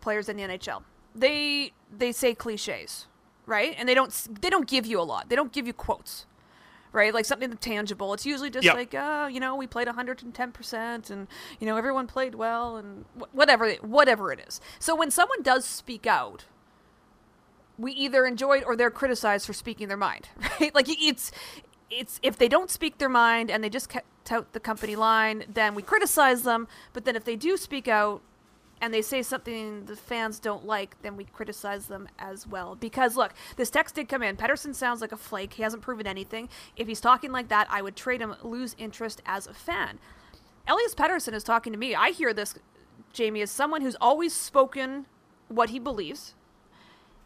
players 0.00 0.28
in 0.28 0.36
the 0.36 0.42
NHL? 0.42 0.82
They 1.14 1.72
they 1.90 2.12
say 2.12 2.34
cliches 2.34 3.06
right? 3.46 3.74
And 3.78 3.88
they 3.88 3.94
don't 3.94 4.12
they 4.40 4.50
don't 4.50 4.66
give 4.66 4.86
you 4.86 5.00
a 5.00 5.02
lot. 5.02 5.28
They 5.28 5.36
don't 5.36 5.52
give 5.52 5.66
you 5.66 5.72
quotes, 5.72 6.26
right? 6.92 7.12
Like 7.12 7.24
something 7.24 7.56
tangible. 7.56 8.12
It's 8.14 8.26
usually 8.26 8.50
just 8.50 8.64
yep. 8.64 8.74
like, 8.74 8.94
oh, 8.96 9.26
you 9.26 9.40
know, 9.40 9.56
we 9.56 9.66
played 9.66 9.86
110 9.86 10.52
percent, 10.52 11.10
and 11.10 11.26
you 11.60 11.66
know, 11.66 11.76
everyone 11.76 12.06
played 12.06 12.34
well, 12.34 12.76
and 12.76 13.04
whatever 13.32 13.72
whatever 13.82 14.32
it 14.32 14.40
is. 14.46 14.60
So 14.78 14.94
when 14.94 15.10
someone 15.10 15.42
does 15.42 15.64
speak 15.64 16.06
out, 16.06 16.44
we 17.78 17.92
either 17.92 18.26
enjoy 18.26 18.58
it 18.58 18.64
or 18.66 18.76
they're 18.76 18.90
criticized 18.90 19.46
for 19.46 19.52
speaking 19.52 19.88
their 19.88 19.96
mind, 19.96 20.28
right? 20.60 20.74
Like 20.74 20.86
it's 20.88 21.32
it's 21.92 22.18
if 22.22 22.36
they 22.36 22.48
don't 22.48 22.70
speak 22.70 22.98
their 22.98 23.08
mind 23.08 23.50
and 23.50 23.62
they 23.62 23.68
just 23.68 23.90
tout 24.24 24.52
the 24.52 24.60
company 24.60 24.96
line, 24.96 25.44
then 25.52 25.74
we 25.74 25.82
criticize 25.82 26.42
them. 26.42 26.68
But 26.92 27.04
then 27.04 27.16
if 27.16 27.24
they 27.24 27.36
do 27.36 27.56
speak 27.56 27.88
out, 27.88 28.22
and 28.82 28.92
they 28.92 29.00
say 29.00 29.22
something 29.22 29.84
the 29.84 29.94
fans 29.94 30.40
don't 30.40 30.66
like, 30.66 31.00
then 31.02 31.16
we 31.16 31.24
criticize 31.24 31.86
them 31.86 32.08
as 32.18 32.48
well. 32.48 32.74
Because 32.74 33.16
look, 33.16 33.32
this 33.54 33.70
text 33.70 33.94
did 33.94 34.08
come 34.08 34.24
in. 34.24 34.36
Pettersson 34.36 34.74
sounds 34.74 35.00
like 35.00 35.12
a 35.12 35.16
flake. 35.16 35.52
He 35.52 35.62
hasn't 35.62 35.84
proven 35.84 36.04
anything. 36.04 36.48
If 36.76 36.88
he's 36.88 37.00
talking 37.00 37.30
like 37.30 37.46
that, 37.46 37.68
I 37.70 37.80
would 37.80 37.94
trade 37.94 38.20
him, 38.20 38.34
lose 38.42 38.74
interest 38.78 39.22
as 39.24 39.46
a 39.46 39.54
fan. 39.54 40.00
Elias 40.66 40.96
Pettersson 40.96 41.32
is 41.32 41.44
talking 41.44 41.72
to 41.72 41.78
me. 41.78 41.94
I 41.94 42.10
hear 42.10 42.34
this, 42.34 42.56
Jamie, 43.12 43.40
as 43.42 43.52
someone 43.52 43.82
who's 43.82 43.96
always 44.00 44.34
spoken 44.34 45.06
what 45.46 45.70
he 45.70 45.78
believes. 45.78 46.34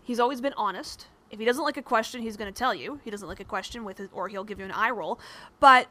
He's 0.03 0.21
always 0.21 0.43
been 0.43 0.55
honest. 0.59 1.07
If 1.31 1.39
he 1.39 1.45
doesn't 1.45 1.65
like 1.65 1.77
a 1.77 1.83
question, 1.83 2.23
he's 2.23 2.37
going 2.37 2.53
to 2.53 2.57
tell 2.57 2.75
you. 2.75 3.01
He 3.05 3.11
doesn't 3.11 3.27
like 3.27 3.41
a 3.41 3.45
question 3.45 3.85
with 3.85 4.01
it, 4.01 4.11
or 4.13 4.29
he'll 4.29 4.45
give 4.45 4.59
you 4.59 4.65
an 4.65 4.73
eye 4.73 4.91
roll. 4.91 5.19
But 5.61 5.89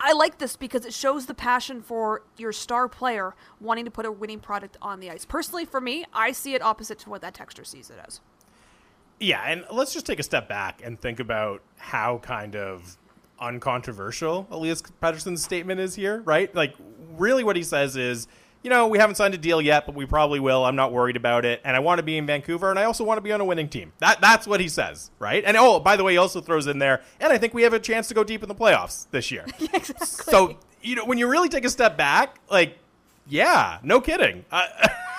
I 0.00 0.12
like 0.12 0.38
this 0.38 0.56
because 0.56 0.84
it 0.86 0.94
shows 0.94 1.26
the 1.26 1.34
passion 1.34 1.82
for 1.82 2.22
your 2.36 2.52
star 2.52 2.88
player 2.88 3.34
wanting 3.60 3.84
to 3.84 3.90
put 3.90 4.06
a 4.06 4.12
winning 4.12 4.40
product 4.40 4.76
on 4.80 5.00
the 5.00 5.10
ice. 5.10 5.24
Personally, 5.24 5.64
for 5.64 5.80
me, 5.80 6.04
I 6.12 6.32
see 6.32 6.54
it 6.54 6.62
opposite 6.62 6.98
to 7.00 7.10
what 7.10 7.20
that 7.22 7.34
texture 7.34 7.64
sees 7.64 7.90
it 7.90 7.98
as. 8.06 8.20
Yeah, 9.20 9.42
and 9.46 9.64
let's 9.70 9.94
just 9.94 10.06
take 10.06 10.18
a 10.18 10.22
step 10.22 10.48
back 10.48 10.82
and 10.84 11.00
think 11.00 11.20
about 11.20 11.62
how 11.76 12.18
kind 12.18 12.54
of 12.56 12.98
uncontroversial 13.38 14.46
Elias 14.50 14.82
Pettersson's 15.02 15.42
statement 15.42 15.80
is 15.80 15.94
here, 15.94 16.20
right? 16.22 16.54
Like, 16.54 16.74
really, 17.16 17.44
what 17.44 17.56
he 17.56 17.62
says 17.62 17.96
is 17.96 18.28
you 18.66 18.70
know, 18.70 18.88
we 18.88 18.98
haven't 18.98 19.14
signed 19.14 19.32
a 19.32 19.38
deal 19.38 19.62
yet, 19.62 19.86
but 19.86 19.94
we 19.94 20.06
probably 20.06 20.40
will. 20.40 20.64
I'm 20.64 20.74
not 20.74 20.90
worried 20.90 21.14
about 21.14 21.44
it. 21.44 21.60
And 21.64 21.76
I 21.76 21.78
want 21.78 22.00
to 22.00 22.02
be 22.02 22.18
in 22.18 22.26
Vancouver, 22.26 22.68
and 22.68 22.80
I 22.80 22.82
also 22.82 23.04
want 23.04 23.18
to 23.18 23.20
be 23.20 23.30
on 23.30 23.40
a 23.40 23.44
winning 23.44 23.68
team. 23.68 23.92
That 24.00 24.20
That's 24.20 24.44
what 24.44 24.58
he 24.58 24.66
says, 24.66 25.12
right? 25.20 25.44
And 25.46 25.56
oh, 25.56 25.78
by 25.78 25.94
the 25.94 26.02
way, 26.02 26.14
he 26.14 26.18
also 26.18 26.40
throws 26.40 26.66
in 26.66 26.80
there, 26.80 27.00
and 27.20 27.32
I 27.32 27.38
think 27.38 27.54
we 27.54 27.62
have 27.62 27.74
a 27.74 27.78
chance 27.78 28.08
to 28.08 28.14
go 28.14 28.24
deep 28.24 28.42
in 28.42 28.48
the 28.48 28.56
playoffs 28.56 29.06
this 29.12 29.30
year. 29.30 29.44
yeah, 29.60 29.68
exactly. 29.72 30.06
So, 30.06 30.58
you 30.82 30.96
know, 30.96 31.04
when 31.04 31.16
you 31.16 31.28
really 31.28 31.48
take 31.48 31.64
a 31.64 31.70
step 31.70 31.96
back, 31.96 32.40
like, 32.50 32.76
yeah, 33.28 33.78
no 33.84 34.00
kidding. 34.00 34.44
Uh, 34.50 34.66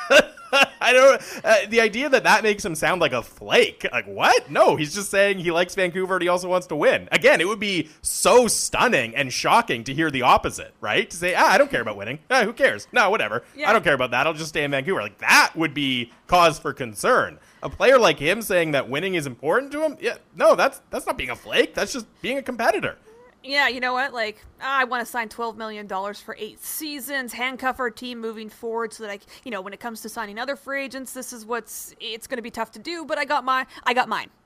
I 0.82 0.94
don't. 0.94 1.22
Uh, 1.44 1.56
the 1.70 1.82
idea 1.82 2.10
that 2.10 2.24
that 2.24 2.44
makes 2.44 2.64
him 2.64 2.76
sound 2.76 3.02
like 3.02 3.14
a 3.14 3.22
flake, 3.22 3.86
like 3.92 4.06
what? 4.06 4.50
No, 4.50 4.76
he's 4.76 4.94
just 4.94 5.10
saying 5.10 5.40
he 5.40 5.52
likes 5.52 5.76
Vancouver 5.76 6.16
and 6.16 6.24
he 6.24 6.30
also 6.30 6.48
wants 6.48 6.68
to 6.68 6.76
win. 6.76 7.10
Again, 7.12 7.42
it 7.42 7.48
would 7.48 7.60
be 7.60 7.90
so 8.02 8.48
stunning 8.48 9.16
and 9.16 9.32
shocking 9.32 9.84
to 9.86 9.94
hear 9.94 10.10
the 10.10 10.22
opposite, 10.22 10.74
right? 10.80 11.10
To 11.10 11.18
say, 11.18 11.36
ah, 11.36 11.50
I 11.50 11.58
don't 11.58 11.70
care 11.70 11.82
about 11.82 11.98
winning. 11.98 12.20
Ah, 12.30 12.44
who 12.44 12.54
cares? 12.54 12.88
No, 12.92 13.10
whatever. 13.10 13.44
Yeah. 13.56 13.70
I 13.70 13.74
don't 13.74 13.84
care 13.84 13.94
about 13.94 14.12
that. 14.12 14.28
I'll 14.28 14.34
just 14.34 14.50
stay 14.50 14.64
in 14.64 14.72
Vancouver. 14.72 15.02
Like 15.02 15.18
that 15.20 15.54
would 15.56 15.74
be 15.74 16.12
cause 16.28 16.60
for 16.60 16.74
concern. 16.74 17.40
A 17.64 17.70
player 17.70 17.98
like 17.98 18.20
him 18.20 18.42
saying 18.42 18.72
that 18.72 18.90
winning 18.90 19.16
is 19.16 19.26
important 19.26 19.72
to 19.72 19.84
him, 19.84 19.98
yeah, 20.00 20.18
no, 20.36 20.56
that's 20.56 20.82
that's 20.90 21.06
not 21.06 21.18
being 21.18 21.32
a 21.32 21.36
flake. 21.36 21.74
That's 21.74 21.92
just 21.92 22.06
being 22.22 22.38
a 22.38 22.44
competitor 22.44 22.98
yeah, 23.44 23.68
you 23.68 23.80
know 23.80 23.94
what? 23.94 24.14
Like, 24.14 24.44
I 24.62 24.84
want 24.84 25.06
to 25.06 25.12
sign 25.12 25.30
$12 25.30 25.56
million 25.56 25.88
for 25.88 26.36
eight 26.38 26.64
seasons, 26.64 27.34
handcuff 27.34 27.80
our 27.80 27.90
team 27.90 28.20
moving 28.20 28.50
forward 28.50 28.94
so 28.94 29.04
that 29.04 29.12
I, 29.12 29.20
you 29.44 29.52
know, 29.52 29.62
when 29.62 29.74
it 29.74 29.80
comes 29.80 30.02
to 30.02 30.10
signing 30.10 30.38
other 30.38 30.56
free 30.56 30.84
agents, 30.84 31.14
this 31.14 31.32
is 31.32 31.46
what's, 31.46 31.96
it's 32.00 32.28
going 32.28 32.38
to 32.38 32.42
be 32.42 32.52
tough 32.52 32.72
to 32.72 32.80
do, 32.80 33.06
but 33.06 33.18
I 33.18 33.26
got 33.26 33.46
my, 33.46 33.66
I 33.84 33.94
got 33.94 34.10
mine. 34.10 34.30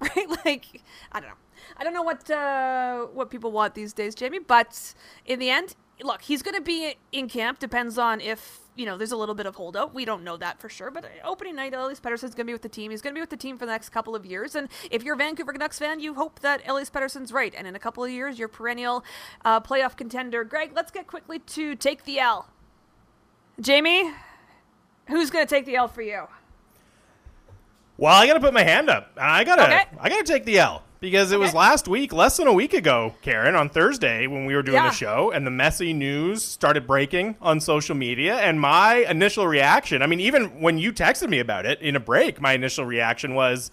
Right? 0.00 0.28
Like, 0.44 0.82
I 1.10 1.18
don't 1.18 1.28
know. 1.28 1.34
I 1.76 1.82
don't 1.82 1.92
know 1.92 2.04
what, 2.04 2.30
uh, 2.30 3.06
what 3.06 3.30
people 3.30 3.50
want 3.50 3.74
these 3.74 3.92
days, 3.92 4.14
Jamie, 4.14 4.38
but 4.38 4.94
in 5.26 5.40
the 5.40 5.50
end, 5.50 5.74
look, 6.02 6.22
he's 6.22 6.42
going 6.42 6.54
to 6.54 6.60
be 6.62 6.96
in 7.12 7.28
camp. 7.28 7.58
Depends 7.58 7.98
on 7.98 8.20
if 8.20 8.60
you 8.76 8.86
know 8.86 8.96
there's 8.96 9.12
a 9.12 9.16
little 9.16 9.34
bit 9.34 9.46
of 9.46 9.56
holdout. 9.56 9.94
We 9.94 10.04
don't 10.04 10.22
know 10.24 10.36
that 10.36 10.60
for 10.60 10.68
sure. 10.68 10.90
But 10.90 11.04
uh, 11.04 11.08
opening 11.24 11.56
night, 11.56 11.74
Elias 11.74 12.00
Pettersson's 12.00 12.34
going 12.34 12.44
to 12.44 12.44
be 12.44 12.52
with 12.52 12.62
the 12.62 12.68
team. 12.68 12.90
He's 12.90 13.02
going 13.02 13.14
to 13.14 13.18
be 13.18 13.20
with 13.20 13.30
the 13.30 13.36
team 13.36 13.58
for 13.58 13.66
the 13.66 13.72
next 13.72 13.88
couple 13.90 14.14
of 14.14 14.24
years. 14.24 14.54
And 14.54 14.68
if 14.90 15.02
you're 15.02 15.14
a 15.14 15.18
Vancouver 15.18 15.52
Canucks 15.52 15.78
fan, 15.78 16.00
you 16.00 16.14
hope 16.14 16.40
that 16.40 16.62
Elias 16.66 16.90
Pettersson's 16.90 17.32
right. 17.32 17.54
And 17.56 17.66
in 17.66 17.74
a 17.74 17.78
couple 17.78 18.04
of 18.04 18.10
years, 18.10 18.38
you're 18.38 18.48
perennial 18.48 19.04
uh, 19.44 19.60
playoff 19.60 19.96
contender. 19.96 20.44
Greg, 20.44 20.72
let's 20.74 20.90
get 20.90 21.06
quickly 21.06 21.38
to 21.40 21.74
take 21.74 22.04
the 22.04 22.18
L. 22.18 22.48
Jamie, 23.60 24.12
who's 25.08 25.30
going 25.30 25.46
to 25.46 25.50
take 25.50 25.66
the 25.66 25.76
L 25.76 25.88
for 25.88 26.02
you? 26.02 26.24
Well, 27.96 28.14
I 28.14 28.28
got 28.28 28.34
to 28.34 28.40
put 28.40 28.54
my 28.54 28.62
hand 28.62 28.88
up. 28.88 29.10
I 29.16 29.42
got 29.42 29.56
to. 29.56 29.64
Okay. 29.64 29.84
I 29.98 30.08
got 30.08 30.24
to 30.24 30.32
take 30.32 30.44
the 30.44 30.58
L 30.60 30.84
because 31.00 31.32
it 31.32 31.36
okay. 31.36 31.44
was 31.44 31.54
last 31.54 31.88
week, 31.88 32.12
less 32.12 32.36
than 32.36 32.46
a 32.46 32.52
week 32.52 32.74
ago, 32.74 33.14
Karen, 33.22 33.54
on 33.54 33.68
Thursday 33.68 34.26
when 34.26 34.46
we 34.46 34.54
were 34.54 34.62
doing 34.62 34.76
yeah. 34.76 34.88
the 34.88 34.94
show, 34.94 35.30
and 35.30 35.46
the 35.46 35.50
Messi 35.50 35.94
news 35.94 36.42
started 36.42 36.86
breaking 36.86 37.36
on 37.40 37.60
social 37.60 37.94
media. 37.94 38.36
And 38.36 38.60
my 38.60 39.06
initial 39.08 39.46
reaction, 39.46 40.02
I 40.02 40.06
mean, 40.06 40.20
even 40.20 40.60
when 40.60 40.78
you 40.78 40.92
texted 40.92 41.28
me 41.28 41.38
about 41.38 41.66
it 41.66 41.80
in 41.80 41.96
a 41.96 42.00
break, 42.00 42.40
my 42.40 42.52
initial 42.52 42.84
reaction 42.84 43.34
was, 43.34 43.70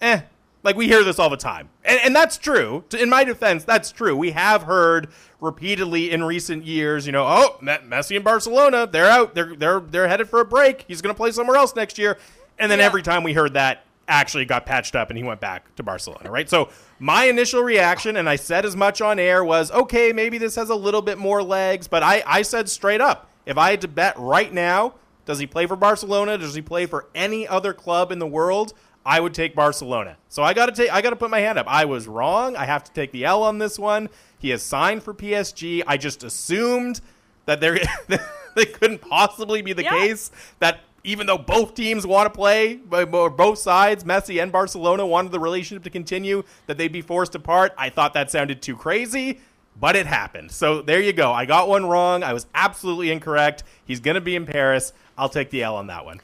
eh. 0.00 0.22
Like 0.64 0.74
we 0.74 0.88
hear 0.88 1.04
this 1.04 1.20
all 1.20 1.30
the 1.30 1.36
time, 1.36 1.68
and, 1.84 2.00
and 2.04 2.16
that's 2.16 2.36
true. 2.36 2.82
In 2.98 3.08
my 3.08 3.22
defense, 3.22 3.62
that's 3.62 3.92
true. 3.92 4.16
We 4.16 4.32
have 4.32 4.64
heard 4.64 5.08
repeatedly 5.40 6.10
in 6.10 6.24
recent 6.24 6.66
years, 6.66 7.06
you 7.06 7.12
know, 7.12 7.24
oh, 7.24 7.58
Messi 7.62 8.16
in 8.16 8.24
Barcelona, 8.24 8.84
they're 8.84 9.08
out, 9.08 9.36
they're 9.36 9.54
they're 9.54 9.78
they're 9.78 10.08
headed 10.08 10.28
for 10.28 10.40
a 10.40 10.44
break. 10.44 10.84
He's 10.88 11.00
going 11.00 11.14
to 11.14 11.16
play 11.16 11.30
somewhere 11.30 11.56
else 11.56 11.76
next 11.76 11.96
year, 11.96 12.18
and 12.58 12.70
then 12.70 12.80
yeah. 12.80 12.86
every 12.86 13.02
time 13.02 13.22
we 13.22 13.34
heard 13.34 13.54
that, 13.54 13.84
actually 14.08 14.44
got 14.46 14.66
patched 14.66 14.96
up 14.96 15.10
and 15.10 15.16
he 15.18 15.22
went 15.22 15.40
back 15.40 15.74
to 15.76 15.82
Barcelona, 15.82 16.30
right? 16.30 16.48
So 16.48 16.70
my 16.98 17.24
initial 17.26 17.62
reaction, 17.62 18.16
and 18.16 18.28
I 18.28 18.36
said 18.36 18.64
as 18.64 18.74
much 18.74 19.00
on 19.00 19.18
air, 19.18 19.44
was 19.44 19.70
okay, 19.70 20.12
maybe 20.12 20.38
this 20.38 20.56
has 20.56 20.70
a 20.70 20.74
little 20.74 21.02
bit 21.02 21.18
more 21.18 21.42
legs, 21.42 21.86
but 21.86 22.02
I, 22.02 22.22
I 22.26 22.42
said 22.42 22.68
straight 22.68 23.00
up, 23.00 23.30
if 23.46 23.56
I 23.58 23.70
had 23.70 23.80
to 23.82 23.88
bet 23.88 24.18
right 24.18 24.52
now 24.52 24.94
Does 25.26 25.38
he 25.38 25.46
play 25.46 25.66
for 25.66 25.76
Barcelona? 25.76 26.38
Does 26.38 26.54
he 26.54 26.62
play 26.62 26.86
for 26.86 27.06
any 27.14 27.46
other 27.46 27.72
club 27.74 28.10
in 28.10 28.18
the 28.18 28.26
world? 28.26 28.72
I 29.06 29.20
would 29.20 29.32
take 29.34 29.54
Barcelona. 29.54 30.16
So 30.28 30.42
I 30.42 30.52
got 30.54 30.66
to 30.66 30.72
take 30.72 30.90
I 30.92 31.00
got 31.02 31.10
to 31.10 31.16
put 31.16 31.30
my 31.30 31.40
hand 31.40 31.58
up. 31.58 31.66
I 31.68 31.84
was 31.84 32.06
wrong. 32.08 32.56
I 32.56 32.64
have 32.64 32.82
to 32.84 32.92
take 32.92 33.12
the 33.12 33.24
L 33.26 33.42
on 33.42 33.58
this 33.58 33.78
one. 33.78 34.08
He 34.38 34.50
has 34.50 34.62
signed 34.62 35.02
for 35.02 35.14
PSG. 35.14 35.82
I 35.86 35.96
just 35.98 36.24
assumed 36.24 37.00
that 37.46 37.60
there 37.60 37.78
they 38.56 38.66
couldn't 38.66 39.00
possibly 39.00 39.62
be 39.62 39.72
the 39.72 39.84
Yeah. 39.84 39.90
case 39.98 40.30
that 40.60 40.80
even 41.04 41.26
though 41.26 41.38
both 41.38 41.74
teams 41.74 42.06
want 42.06 42.26
to 42.26 42.36
play, 42.36 42.76
both 42.76 43.58
sides, 43.58 44.04
Messi 44.04 44.42
and 44.42 44.52
Barcelona 44.52 45.06
wanted 45.06 45.32
the 45.32 45.40
relationship 45.40 45.84
to 45.84 45.90
continue, 45.90 46.42
that 46.66 46.76
they'd 46.76 46.92
be 46.92 47.02
forced 47.02 47.34
apart. 47.34 47.72
I 47.78 47.88
thought 47.88 48.14
that 48.14 48.30
sounded 48.30 48.60
too 48.60 48.76
crazy, 48.76 49.40
but 49.80 49.96
it 49.96 50.06
happened. 50.06 50.50
So 50.50 50.82
there 50.82 51.00
you 51.00 51.12
go. 51.12 51.32
I 51.32 51.46
got 51.46 51.68
one 51.68 51.86
wrong. 51.86 52.22
I 52.22 52.32
was 52.32 52.46
absolutely 52.54 53.10
incorrect. 53.10 53.64
He's 53.84 54.00
going 54.00 54.16
to 54.16 54.20
be 54.20 54.36
in 54.36 54.44
Paris. 54.44 54.92
I'll 55.16 55.28
take 55.28 55.50
the 55.50 55.62
L 55.62 55.76
on 55.76 55.86
that 55.86 56.04
one. 56.04 56.20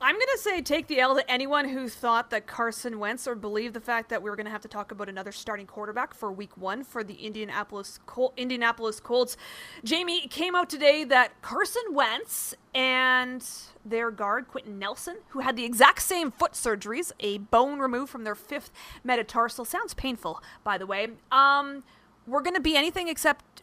I'm 0.00 0.14
going 0.14 0.28
to 0.32 0.38
say 0.38 0.62
take 0.62 0.86
the 0.86 1.00
L 1.00 1.16
to 1.16 1.28
anyone 1.28 1.68
who 1.68 1.88
thought 1.88 2.30
that 2.30 2.46
Carson 2.46 3.00
Wentz 3.00 3.26
or 3.26 3.34
believed 3.34 3.74
the 3.74 3.80
fact 3.80 4.10
that 4.10 4.22
we 4.22 4.30
were 4.30 4.36
going 4.36 4.46
to 4.46 4.52
have 4.52 4.62
to 4.62 4.68
talk 4.68 4.92
about 4.92 5.08
another 5.08 5.32
starting 5.32 5.66
quarterback 5.66 6.14
for 6.14 6.30
week 6.30 6.56
one 6.56 6.84
for 6.84 7.02
the 7.02 7.14
Indianapolis 7.14 7.98
Col- 8.06 8.32
Indianapolis 8.36 9.00
Colts. 9.00 9.36
Jamie 9.82 10.18
it 10.24 10.30
came 10.30 10.54
out 10.54 10.70
today 10.70 11.02
that 11.02 11.42
Carson 11.42 11.82
Wentz 11.90 12.54
and 12.72 13.44
their 13.84 14.12
guard, 14.12 14.46
Quenton 14.46 14.78
Nelson, 14.78 15.16
who 15.30 15.40
had 15.40 15.56
the 15.56 15.64
exact 15.64 16.02
same 16.02 16.30
foot 16.30 16.52
surgeries, 16.52 17.10
a 17.18 17.38
bone 17.38 17.80
removed 17.80 18.12
from 18.12 18.22
their 18.22 18.36
fifth 18.36 18.70
metatarsal. 19.02 19.64
Sounds 19.64 19.94
painful, 19.94 20.40
by 20.62 20.78
the 20.78 20.86
way. 20.86 21.08
Um, 21.32 21.82
we're 22.24 22.42
going 22.42 22.54
to 22.54 22.60
be 22.60 22.76
anything 22.76 23.08
except 23.08 23.57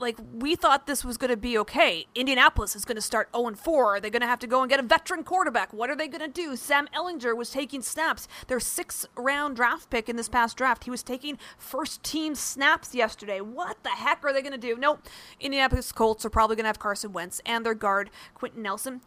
like 0.00 0.16
we 0.32 0.56
thought 0.56 0.86
this 0.86 1.04
was 1.04 1.16
going 1.16 1.30
to 1.30 1.36
be 1.36 1.56
okay. 1.58 2.06
Indianapolis 2.14 2.74
is 2.74 2.84
going 2.84 2.96
to 2.96 3.02
start 3.02 3.28
0 3.36 3.54
4. 3.54 3.96
Are 3.96 4.00
they 4.00 4.10
going 4.10 4.22
to 4.22 4.26
have 4.26 4.38
to 4.40 4.46
go 4.46 4.62
and 4.62 4.70
get 4.70 4.80
a 4.80 4.82
veteran 4.82 5.22
quarterback? 5.22 5.72
What 5.72 5.90
are 5.90 5.96
they 5.96 6.08
going 6.08 6.20
to 6.20 6.28
do? 6.28 6.56
Sam 6.56 6.88
Ehlinger 6.94 7.36
was 7.36 7.50
taking 7.50 7.82
snaps. 7.82 8.26
Their 8.48 8.60
sixth 8.60 9.06
round 9.16 9.56
draft 9.56 9.90
pick 9.90 10.08
in 10.08 10.16
this 10.16 10.28
past 10.28 10.56
draft. 10.56 10.84
He 10.84 10.90
was 10.90 11.02
taking 11.02 11.38
first 11.58 12.02
team 12.02 12.34
snaps 12.34 12.94
yesterday. 12.94 13.40
What 13.40 13.82
the 13.82 13.90
heck 13.90 14.24
are 14.24 14.32
they 14.32 14.42
going 14.42 14.52
to 14.52 14.58
do? 14.58 14.76
Nope. 14.76 15.06
Indianapolis 15.38 15.92
Colts 15.92 16.24
are 16.24 16.30
probably 16.30 16.56
going 16.56 16.64
to 16.64 16.68
have 16.68 16.78
Carson 16.78 17.12
Wentz 17.12 17.40
and 17.44 17.64
their 17.64 17.74
guard, 17.74 18.10
Quenton 18.34 18.62
Nelson, 18.62 19.00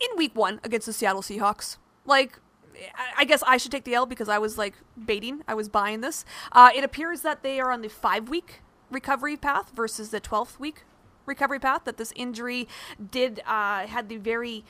in 0.00 0.16
week 0.16 0.36
one 0.36 0.60
against 0.64 0.86
the 0.86 0.92
Seattle 0.92 1.22
Seahawks. 1.22 1.78
Like, 2.04 2.38
I- 2.94 3.12
I 3.18 3.24
guess 3.24 3.42
I 3.46 3.56
should 3.56 3.72
take 3.72 3.84
the 3.84 3.94
L 3.94 4.06
because 4.06 4.28
I 4.28 4.38
was 4.38 4.56
like 4.58 4.74
baiting. 5.02 5.42
I 5.48 5.54
was 5.54 5.68
buying 5.68 6.00
this. 6.00 6.24
Uh, 6.52 6.70
it 6.74 6.84
appears 6.84 7.22
that 7.22 7.42
they 7.42 7.58
are 7.60 7.72
on 7.72 7.82
the 7.82 7.88
five 7.88 8.28
week 8.28 8.62
recovery 8.90 9.36
path 9.36 9.70
versus 9.74 10.10
the 10.10 10.20
12th 10.20 10.58
week 10.58 10.84
recovery 11.26 11.58
path. 11.58 11.84
That 11.84 11.96
this 11.96 12.12
injury 12.16 12.68
did 13.10 13.40
uh, 13.46 13.86
had 13.86 14.08
the 14.08 14.16
very 14.16 14.64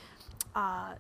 uh, 0.55 0.95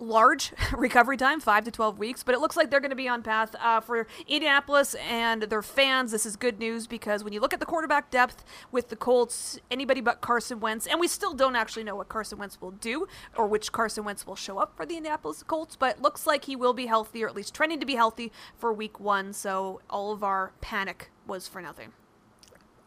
large 0.00 0.52
recovery 0.72 1.16
time, 1.16 1.40
five 1.40 1.64
to 1.64 1.70
12 1.70 1.98
weeks, 1.98 2.22
but 2.22 2.34
it 2.34 2.40
looks 2.40 2.56
like 2.56 2.70
they're 2.70 2.80
going 2.80 2.90
to 2.90 2.96
be 2.96 3.08
on 3.08 3.22
path 3.22 3.54
uh, 3.60 3.80
for 3.80 4.06
Indianapolis 4.26 4.94
and 5.08 5.42
their 5.42 5.62
fans. 5.62 6.10
This 6.10 6.26
is 6.26 6.36
good 6.36 6.58
news 6.58 6.86
because 6.86 7.22
when 7.22 7.32
you 7.32 7.40
look 7.40 7.52
at 7.52 7.60
the 7.60 7.66
quarterback 7.66 8.10
depth 8.10 8.44
with 8.72 8.88
the 8.88 8.96
Colts, 8.96 9.58
anybody 9.70 10.00
but 10.00 10.20
Carson 10.20 10.60
Wentz, 10.60 10.86
and 10.86 10.98
we 10.98 11.06
still 11.06 11.34
don't 11.34 11.56
actually 11.56 11.84
know 11.84 11.96
what 11.96 12.08
Carson 12.08 12.38
Wentz 12.38 12.60
will 12.60 12.72
do 12.72 13.06
or 13.36 13.46
which 13.46 13.72
Carson 13.72 14.04
Wentz 14.04 14.26
will 14.26 14.36
show 14.36 14.58
up 14.58 14.76
for 14.76 14.86
the 14.86 14.96
Indianapolis 14.96 15.42
Colts, 15.42 15.76
but 15.76 16.00
looks 16.00 16.26
like 16.26 16.46
he 16.46 16.56
will 16.56 16.72
be 16.74 16.86
healthy 16.86 17.22
or 17.22 17.28
at 17.28 17.36
least 17.36 17.54
trending 17.54 17.80
to 17.80 17.86
be 17.86 17.94
healthy 17.94 18.32
for 18.56 18.72
week 18.72 18.98
one. 18.98 19.32
So 19.32 19.80
all 19.90 20.12
of 20.12 20.24
our 20.24 20.52
panic 20.60 21.10
was 21.26 21.46
for 21.46 21.60
nothing. 21.60 21.92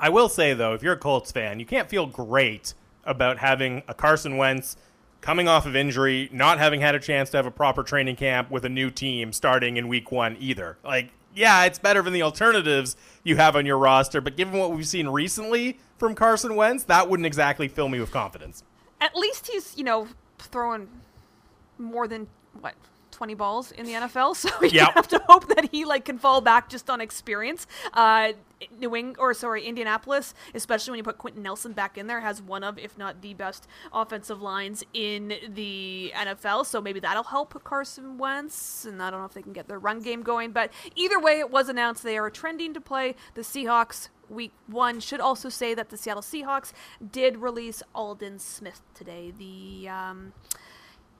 I 0.04 0.10
will 0.10 0.28
say 0.28 0.54
though, 0.54 0.74
if 0.74 0.84
you're 0.84 0.96
a 0.96 0.98
Colts 0.98 1.32
fan, 1.32 1.62
you 1.62 1.66
can't 1.66 1.88
feel 1.88 2.06
great 2.06 2.74
about 3.06 3.38
having 3.38 3.84
a 3.88 3.94
Carson 3.94 4.36
Wentz 4.36 4.76
coming 5.22 5.48
off 5.48 5.66
of 5.66 5.78
injury, 5.78 6.28
not 6.34 6.60
having 6.60 6.82
had 6.82 6.94
a 6.94 7.00
chance 7.00 7.30
to 7.30 7.38
have 7.38 7.46
a 7.46 7.52
proper 7.52 7.84
training 7.84 8.18
camp 8.18 8.52
with 8.52 8.66
a 8.66 8.70
new 8.70 8.90
team 8.92 9.32
starting 9.32 9.78
in 9.78 9.88
week 9.88 10.12
one 10.12 10.36
either. 10.42 10.78
Like, 10.84 11.12
yeah, 11.34 11.64
it's 11.64 11.80
better 11.80 12.02
than 12.02 12.12
the 12.12 12.22
alternatives 12.22 12.98
you 13.24 13.38
have 13.38 13.56
on 13.56 13.66
your 13.66 13.78
roster, 13.78 14.20
but 14.20 14.36
given 14.36 14.60
what 14.60 14.74
we've 14.74 14.86
seen 14.86 15.08
recently 15.08 15.80
from 15.98 16.16
Carson 16.16 16.58
Wentz, 16.58 16.84
that 16.84 17.10
wouldn't 17.10 17.26
exactly 17.26 17.70
fill 17.70 17.88
me 17.88 18.02
with 18.02 18.12
confidence. 18.12 18.62
At 19.00 19.16
least 19.16 19.48
he's, 19.48 19.78
you 19.78 19.86
know, 19.86 20.10
throwing 20.38 20.90
more 21.78 22.10
than 22.10 22.28
what 22.60 22.76
20 23.24 23.36
balls 23.36 23.72
in 23.72 23.86
the 23.86 23.94
NFL, 23.94 24.36
so 24.44 24.50
you 24.62 24.72
Yep. 24.72 24.94
have 24.96 25.08
to 25.08 25.22
hope 25.30 25.48
that 25.56 25.70
he 25.72 25.86
like 25.86 26.04
can 26.04 26.18
fall 26.18 26.42
back 26.42 26.68
just 26.68 26.90
on 26.90 27.00
experience. 27.00 27.66
Uh, 27.94 28.34
New 28.78 28.94
England, 28.96 29.16
or 29.18 29.34
sorry, 29.34 29.66
Indianapolis, 29.66 30.34
especially 30.54 30.92
when 30.92 30.98
you 30.98 31.04
put 31.04 31.18
Quenton 31.18 31.42
Nelson 31.42 31.72
back 31.72 31.98
in 31.98 32.08
there, 32.08 32.20
has 32.20 32.42
one 32.42 32.64
of, 32.66 32.78
if 32.78 32.98
not 32.98 33.22
the 33.22 33.34
best 33.34 33.66
offensive 33.94 34.42
lines 34.42 34.84
in 34.94 35.34
the 35.48 36.12
NFL. 36.16 36.66
So 36.66 36.82
maybe 36.82 37.00
that'll 37.00 37.24
help 37.24 37.62
Carson 37.64 38.18
Wentz, 38.18 38.84
and 38.86 39.02
I 39.02 39.10
don't 39.10 39.20
know 39.22 39.26
if 39.26 39.34
they 39.34 39.42
can 39.42 39.54
get 39.54 39.68
their 39.70 39.80
run 39.80 40.02
game 40.02 40.22
going. 40.22 40.52
But 40.52 40.70
either 40.96 41.20
way, 41.20 41.40
it 41.40 41.50
was 41.50 41.70
announced 41.70 42.04
they 42.04 42.18
are 42.18 42.30
trending 42.30 42.74
to 42.74 42.82
play 42.82 43.16
the 43.36 43.42
Seahawks. 43.42 44.10
Week 44.30 44.52
one 44.68 45.00
should 45.00 45.20
also 45.22 45.48
say 45.48 45.74
that 45.74 45.90
the 45.90 45.98
Seattle 45.98 46.22
Seahawks 46.24 46.72
did 47.12 47.38
release 47.38 47.84
Aldon 47.96 48.40
Smith 48.40 48.82
today. 48.94 49.32
The 49.38 49.88
um, 49.90 50.34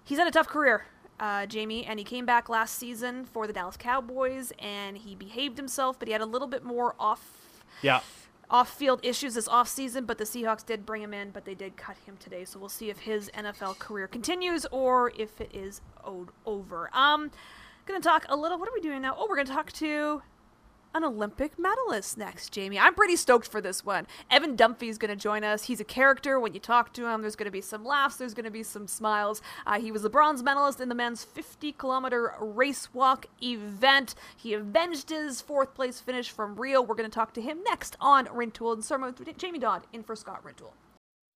he's 0.06 0.18
had 0.18 0.28
a 0.28 0.32
tough 0.32 0.48
career, 0.48 0.86
uh, 1.20 1.46
Jamie, 1.46 1.86
and 1.86 2.00
he 2.00 2.06
came 2.06 2.26
back 2.26 2.50
last 2.50 2.78
season 2.78 3.26
for 3.26 3.48
the 3.48 3.54
Dallas 3.54 3.78
Cowboys, 3.78 4.52
and 4.60 4.98
he 4.98 5.16
behaved 5.16 5.58
himself, 5.58 5.98
but 6.00 6.08
he 6.08 6.12
had 6.12 6.22
a 6.22 6.26
little 6.26 6.48
bit 6.48 6.64
more 6.64 6.96
off 7.00 7.40
Yeah. 7.82 8.02
off-field 8.50 9.00
issues 9.04 9.34
this 9.36 9.48
offseason, 9.48 10.06
but 10.06 10.18
the 10.18 10.26
Seahawks 10.26 10.66
did 10.66 10.86
bring 10.86 11.02
him 11.02 11.14
in, 11.14 11.32
but 11.32 11.46
they 11.46 11.56
did 11.56 11.76
cut 11.78 11.98
him 12.06 12.18
today. 12.20 12.46
So 12.46 12.60
we'll 12.60 12.70
see 12.70 12.90
if 12.90 13.00
his 13.00 13.30
NFL 13.34 13.80
career 13.80 14.08
continues 14.08 14.66
or 14.72 15.12
if 15.18 15.40
it 15.42 15.50
is 15.54 15.82
owed 16.04 16.30
over. 16.46 16.90
Um, 16.94 17.32
gonna 17.86 18.00
talk 18.00 18.26
a 18.30 18.36
little. 18.36 18.58
What 18.60 18.70
are 18.70 18.74
we 18.74 18.82
doing 18.82 19.02
now? 19.02 19.16
Oh, 19.18 19.26
we're 19.30 19.38
gonna 19.38 19.50
talk 19.50 19.72
to 19.74 20.22
an 20.94 21.04
Olympic 21.04 21.58
medalist 21.58 22.18
next, 22.18 22.52
Jamie. 22.52 22.80
I'm 22.80 22.94
pretty 22.94 23.16
stoked 23.16 23.48
for 23.48 23.62
this 23.62 23.86
one. 23.86 24.08
Evan 24.30 24.56
Dunfee 24.56 24.90
is 24.90 24.98
going 24.98 25.10
to 25.10 25.16
join 25.16 25.44
us. 25.44 25.66
He's 25.66 25.80
a 25.80 25.86
character. 25.86 26.40
When 26.40 26.54
you 26.54 26.60
talk 26.60 26.94
to 26.94 27.08
him, 27.08 27.22
there's 27.22 27.36
going 27.36 27.46
to 27.46 27.52
be 27.52 27.62
some 27.62 27.84
laughs, 27.84 28.18
there's 28.18 28.34
going 28.34 28.46
to 28.46 28.52
be 28.52 28.64
some 28.64 28.88
smiles. 28.88 29.42
Uh, 29.66 29.80
he 29.80 29.92
was 29.92 30.02
the 30.02 30.10
bronze 30.10 30.44
medalist 30.44 30.80
in 30.80 30.90
the 30.90 30.96
men's 30.96 31.24
50 31.24 31.72
kilometer 31.74 32.34
race 32.40 32.94
walk 32.94 33.26
event. 33.42 34.16
He 34.36 34.54
avenged 34.54 35.10
his 35.10 35.42
fourth 35.42 35.74
place 35.74 36.00
finish 36.00 36.30
from 36.30 36.56
Rio. 36.56 36.82
We're 36.82 36.96
going 36.96 37.10
to 37.10 37.14
talk 37.14 37.34
to 37.34 37.42
him 37.42 37.64
next 37.64 37.98
on 38.00 38.26
Rintoul 38.28 38.74
and 38.74 38.84
Surman 38.84 39.16
with 39.18 39.38
Jamie 39.38 39.60
Dodd 39.60 39.84
in 39.92 40.04
for 40.04 40.16
Scott 40.16 40.44
Rintoul. 40.44 40.74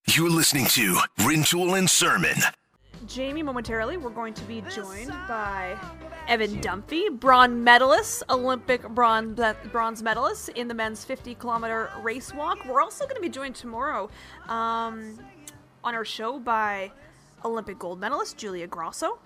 You're 0.08 0.30
listening 0.30 0.68
to 0.68 1.00
Rintoul 1.20 1.78
and 1.78 1.90
Surman. 1.90 2.38
Jamie, 3.06 3.44
momentarily, 3.44 3.98
we're 3.98 4.10
going 4.10 4.34
to 4.34 4.44
be 4.44 4.62
joined 4.74 5.10
by 5.28 5.78
Evan 6.28 6.60
Dunfee, 6.62 7.20
bronze 7.20 7.54
medalist, 7.54 8.24
Olympic 8.30 8.88
bronze, 8.90 9.40
bronze 9.72 10.02
medalist 10.02 10.50
in 10.50 10.68
the 10.68 10.74
men's 10.74 11.06
50 11.06 11.36
kilometer 11.36 11.90
race 12.02 12.34
walk. 12.34 12.66
We're 12.66 12.82
also 12.82 13.06
going 13.06 13.16
to 13.16 13.22
be 13.22 13.30
joined 13.30 13.56
tomorrow 13.56 14.10
um, 14.48 15.20
on 15.84 15.96
our 15.96 16.06
show 16.06 16.40
by 16.40 16.92
Olympic 17.46 17.80
gold 17.80 18.00
medalist 18.00 18.38
Julia 18.38 18.68
Grosso. 18.68 19.20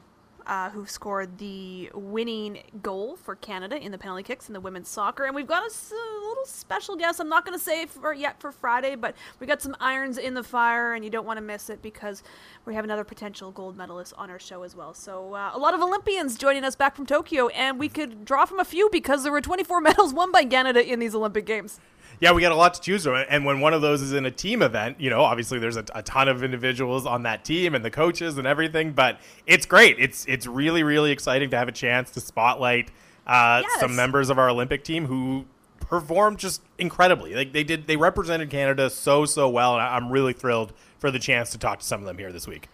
Uh, 0.48 0.70
who 0.72 0.86
scored 0.86 1.38
the 1.38 1.90
winning 1.94 2.60
goal 2.82 3.16
for 3.16 3.36
Canada 3.36 3.78
in 3.78 3.92
the 3.92 3.98
penalty 3.98 4.24
kicks 4.24 4.48
in 4.48 4.54
the 4.54 4.60
women's 4.60 4.90
soccer? 4.90 5.26
And 5.26 5.36
we've 5.36 5.48
got 5.48 5.64
a 5.64 5.72
little 5.94 6.46
special 6.46 6.96
guest. 6.96 7.20
I'm 7.20 7.30
not 7.30 7.46
going 7.46 7.58
to 7.58 7.64
say 7.64 7.86
for 7.86 8.14
yet 8.14 8.40
for 8.40 8.52
Friday, 8.52 8.96
but 8.96 9.16
we 9.40 9.48
got 9.48 9.62
some 9.62 9.76
irons 9.80 10.18
in 10.18 10.34
the 10.34 10.44
fire, 10.44 10.94
and 10.94 11.04
you 11.04 11.12
don't 11.12 11.26
want 11.26 11.38
to 11.38 11.42
miss 11.42 11.70
it 11.70 11.82
because 11.82 12.24
we 12.66 12.74
have 12.76 12.84
another 12.84 13.04
potential 13.04 13.52
gold 13.52 13.78
medalist 13.78 14.14
on 14.18 14.30
our 14.30 14.40
show 14.40 14.64
as 14.64 14.76
well. 14.76 14.94
So 14.94 15.34
uh, 15.34 15.52
a 15.54 15.60
lot 15.60 15.74
of 15.74 15.82
Olympians 15.82 16.38
joining 16.38 16.64
us 16.64 16.76
back 16.76 16.96
from 16.96 17.06
Tokyo, 17.06 17.48
and 17.50 17.80
we 17.80 17.90
could 17.90 18.26
draw 18.26 18.46
from 18.46 18.60
a 18.60 18.66
few 18.66 18.90
because 18.92 19.24
there 19.24 19.32
were 19.32 19.42
24 19.42 19.82
medals 19.82 20.14
won 20.14 20.32
by 20.32 20.44
Canada 20.44 20.86
in 20.86 21.00
these 21.00 21.16
Olympic 21.16 21.46
Games. 21.46 21.80
Yeah, 22.22 22.32
we 22.34 22.42
got 22.42 22.52
a 22.52 22.56
lot 22.56 22.76
to 22.76 22.82
choose 22.82 23.04
from. 23.04 23.26
And 23.30 23.46
when 23.46 23.60
one 23.60 23.74
of 23.74 23.82
those 23.82 24.02
is 24.02 24.14
in 24.14 24.26
a 24.28 24.32
team 24.32 24.62
event, 24.62 25.02
you 25.02 25.10
know, 25.10 25.22
obviously 25.22 25.58
there's 25.60 25.76
a, 25.76 25.84
a 25.96 26.04
ton 26.04 26.28
of 26.30 26.44
individuals 26.44 27.06
on 27.08 27.24
that 27.24 27.44
team 27.44 27.74
and 27.76 27.84
the 27.84 27.90
coaches 27.92 28.38
and 28.38 28.46
everything. 28.46 28.92
But 28.94 29.20
it's 29.48 29.66
great. 29.66 29.98
It's 30.00 30.26
it's 30.28 30.46
really 30.48 30.84
really 30.84 31.12
exciting 31.12 31.50
to 31.50 31.58
have 31.58 31.68
a 31.68 31.72
chance 31.74 32.12
to 32.12 32.22
spotlight 32.22 32.92
uh, 33.28 33.64
Yes. 33.68 33.80
some 33.82 33.96
members 33.96 34.30
of 34.30 34.38
our 34.38 34.50
Olympic 34.50 34.84
team 34.84 35.08
who 35.08 35.46
performed 35.80 36.38
just 36.38 36.62
incredibly. 36.78 37.34
Like 37.34 37.54
they 37.54 37.64
did, 37.64 37.88
they 37.88 37.98
represented 37.98 38.50
Canada 38.52 38.90
so 38.92 39.26
so 39.26 39.50
well, 39.50 39.74
and 39.74 39.82
I'm 39.84 40.12
really 40.12 40.34
thrilled 40.34 40.74
for 41.00 41.10
the 41.12 41.20
chance 41.20 41.50
to 41.52 41.58
talk 41.58 41.80
to 41.80 41.86
some 41.86 42.02
of 42.02 42.06
them 42.06 42.18
here 42.20 42.32
this 42.32 42.48
week. 42.48 42.70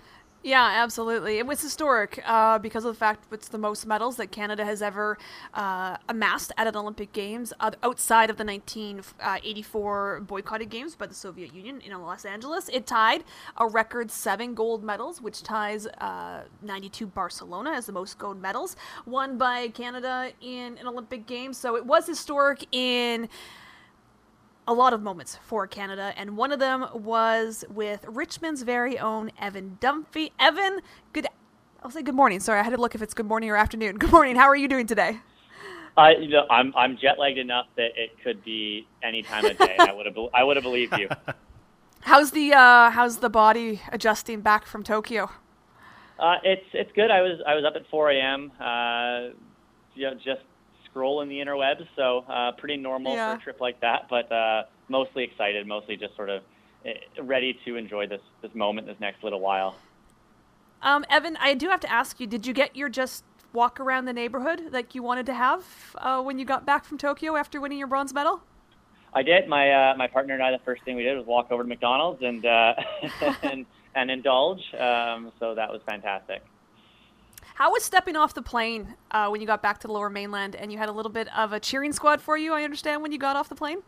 Yeah, 0.48 0.82
absolutely. 0.82 1.40
It 1.40 1.46
was 1.46 1.62
historic 1.62 2.24
uh, 2.26 2.58
because 2.58 2.86
of 2.86 2.94
the 2.94 2.98
fact 2.98 3.26
it's 3.34 3.50
the 3.50 3.58
most 3.58 3.86
medals 3.86 4.16
that 4.16 4.32
Canada 4.32 4.64
has 4.64 4.82
ever 4.82 5.18
uh, 5.54 5.98
amassed 6.08 6.54
at 6.56 6.68
an 6.68 6.78
Olympic 6.78 7.12
Games 7.12 7.52
uh, 7.60 7.72
outside 7.84 8.30
of 8.30 8.38
the 8.38 8.46
1984 8.46 10.22
boycotted 10.22 10.70
Games 10.70 10.96
by 10.96 11.06
the 11.06 11.14
Soviet 11.14 11.54
Union 11.54 11.82
in 11.82 11.92
Los 12.02 12.24
Angeles. 12.24 12.70
It 12.70 12.88
tied 12.88 13.26
a 13.58 13.68
record 13.68 14.10
seven 14.10 14.54
gold 14.54 14.86
medals, 14.86 15.22
which 15.22 15.44
ties 15.44 15.86
uh, 15.86 16.44
92 16.62 17.08
Barcelona 17.08 17.72
as 17.72 17.86
the 17.86 17.92
most 17.92 18.18
gold 18.18 18.42
medals 18.42 18.78
won 19.06 19.38
by 19.38 19.68
Canada 19.68 20.32
in 20.40 20.78
an 20.78 20.88
Olympic 20.88 21.28
Games. 21.28 21.58
So 21.58 21.76
it 21.76 21.86
was 21.86 22.08
historic 22.08 22.66
in 22.72 23.28
a 24.68 24.74
lot 24.74 24.94
of 24.94 25.02
moments 25.02 25.40
for 25.42 25.66
Canada, 25.66 26.14
and 26.18 26.36
one 26.36 26.52
of 26.52 26.60
them 26.60 26.86
was 26.94 27.64
with 27.70 28.06
Richmond's 28.08 28.64
very 28.64 29.00
own 29.00 29.32
Evan 29.40 29.78
Dunfee. 29.80 30.32
Evan, 30.40 30.82
good. 31.14 31.28
I'll 31.82 31.92
say 31.92 32.02
good 32.02 32.16
morning. 32.16 32.40
Sorry, 32.42 32.60
I 32.60 32.64
had 32.64 32.72
to 32.72 32.78
look 32.78 32.94
if 32.94 33.02
it's 33.02 33.14
good 33.14 33.28
morning 33.28 33.50
or 33.50 33.56
afternoon. 33.56 33.98
Good 34.00 34.12
morning. 34.12 34.36
How 34.36 34.48
are 34.48 34.56
you 34.56 34.68
doing 34.68 34.88
today? 34.88 35.20
I, 35.96 36.12
you 36.12 36.30
know, 36.30 36.46
I'm 36.50 36.74
I'm 36.76 36.98
jet 36.98 37.18
lagged 37.18 37.38
enough 37.38 37.68
that 37.76 37.92
it 37.96 38.12
could 38.24 38.44
be 38.44 38.86
any 39.02 39.24
time 39.24 39.46
of 39.46 39.58
day. 39.58 39.78
I 39.80 39.94
would 39.94 40.06
have 40.06 40.16
I 40.34 40.44
would 40.44 40.58
have 40.58 40.64
believed 40.64 40.98
you. 40.98 41.10
How's 42.02 42.32
the 42.32 42.54
uh, 42.54 42.90
how's 42.92 43.18
the 43.18 43.30
body 43.30 43.82
adjusting 43.92 44.40
back 44.42 44.66
from 44.66 44.84
Tokyo? 44.84 45.30
Uh, 46.20 46.36
it's 46.44 46.66
it's 46.74 46.92
good. 46.94 47.12
I 47.12 47.22
was 47.22 47.42
I 47.46 47.54
was 47.54 47.66
up 47.66 47.76
at 47.76 47.86
4 47.90 48.12
a.m. 48.12 48.52
Uh, 48.60 49.34
you 49.94 50.04
know, 50.04 50.14
just 50.14 50.42
scrolling 50.98 51.30
the 51.30 51.40
interwebs, 51.40 51.88
so 51.96 52.26
uh, 52.30 52.52
pretty 52.54 52.78
normal 52.78 53.14
Yeah. 53.14 53.34
for 53.34 53.40
a 53.40 53.44
trip 53.44 53.62
like 53.62 53.80
that. 53.82 54.08
But 54.10 54.32
uh, 54.32 54.64
mostly 54.90 55.24
excited, 55.24 55.68
mostly 55.68 55.98
just 55.98 56.16
sort 56.16 56.30
of 56.30 56.44
eh, 56.86 56.94
ready 57.22 57.58
to 57.66 57.76
enjoy 57.76 58.08
this 58.08 58.22
this 58.42 58.54
moment, 58.56 58.88
this 58.88 59.00
next 59.00 59.24
little 59.24 59.40
while. 59.40 59.76
Um, 60.82 61.06
Evan, 61.10 61.38
I 61.38 61.54
do 61.54 61.70
have 61.70 61.80
to 61.82 61.92
ask 61.92 62.20
you: 62.20 62.28
Did 62.28 62.46
you 62.46 62.54
get 62.54 62.76
your 62.76 62.90
just 62.90 63.24
walk 63.54 63.80
around 63.80 64.06
the 64.06 64.14
neighborhood 64.14 64.62
like 64.72 64.94
you 64.94 65.02
wanted 65.02 65.26
to 65.26 65.34
have 65.34 65.64
uh, 65.98 66.22
when 66.22 66.38
you 66.38 66.46
got 66.46 66.66
back 66.66 66.86
from 66.86 66.98
Tokyo 66.98 67.36
after 67.36 67.60
winning 67.62 67.78
your 67.78 67.88
bronze 67.88 68.14
medal? 68.14 68.42
I 69.14 69.24
did. 69.24 69.48
My 69.48 69.72
uh, 69.92 69.96
my 69.98 70.08
partner 70.08 70.34
and 70.34 70.44
I. 70.44 70.52
The 70.52 70.60
first 70.60 70.84
thing 70.84 70.96
we 70.96 71.04
did 71.04 71.18
was 71.18 71.26
walk 71.26 71.52
over 71.52 71.64
to 71.64 71.70
McDonald's 71.70 72.22
and 72.22 72.46
uh, 72.46 72.74
and 73.44 73.66
and 73.96 74.12
indulge. 74.12 74.62
Um, 74.74 75.32
so 75.40 75.56
that 75.56 75.72
was 75.72 75.82
fantastic. 75.88 76.44
How 77.58 77.72
was 77.72 77.84
stepping 77.84 78.16
off 78.16 78.36
the 78.36 78.44
plane 78.44 78.94
uh, 79.10 79.30
when 79.30 79.42
you 79.42 79.48
got 79.48 79.64
back 79.64 79.80
to 79.80 79.88
the 79.88 79.94
Lower 79.94 80.12
Mainland 80.12 80.56
and 80.56 80.72
you 80.72 80.78
had 80.78 80.90
a 80.90 80.92
little 80.92 81.12
bit 81.12 81.28
of 81.36 81.54
a 81.54 81.60
cheering 81.60 81.92
squad 81.92 82.22
for 82.22 82.38
you? 82.38 82.54
I 82.54 82.62
understand 82.62 83.02
when 83.02 83.12
you 83.12 83.18
got 83.18 83.36
off 83.36 83.50
the 83.50 83.56
plane. 83.56 83.80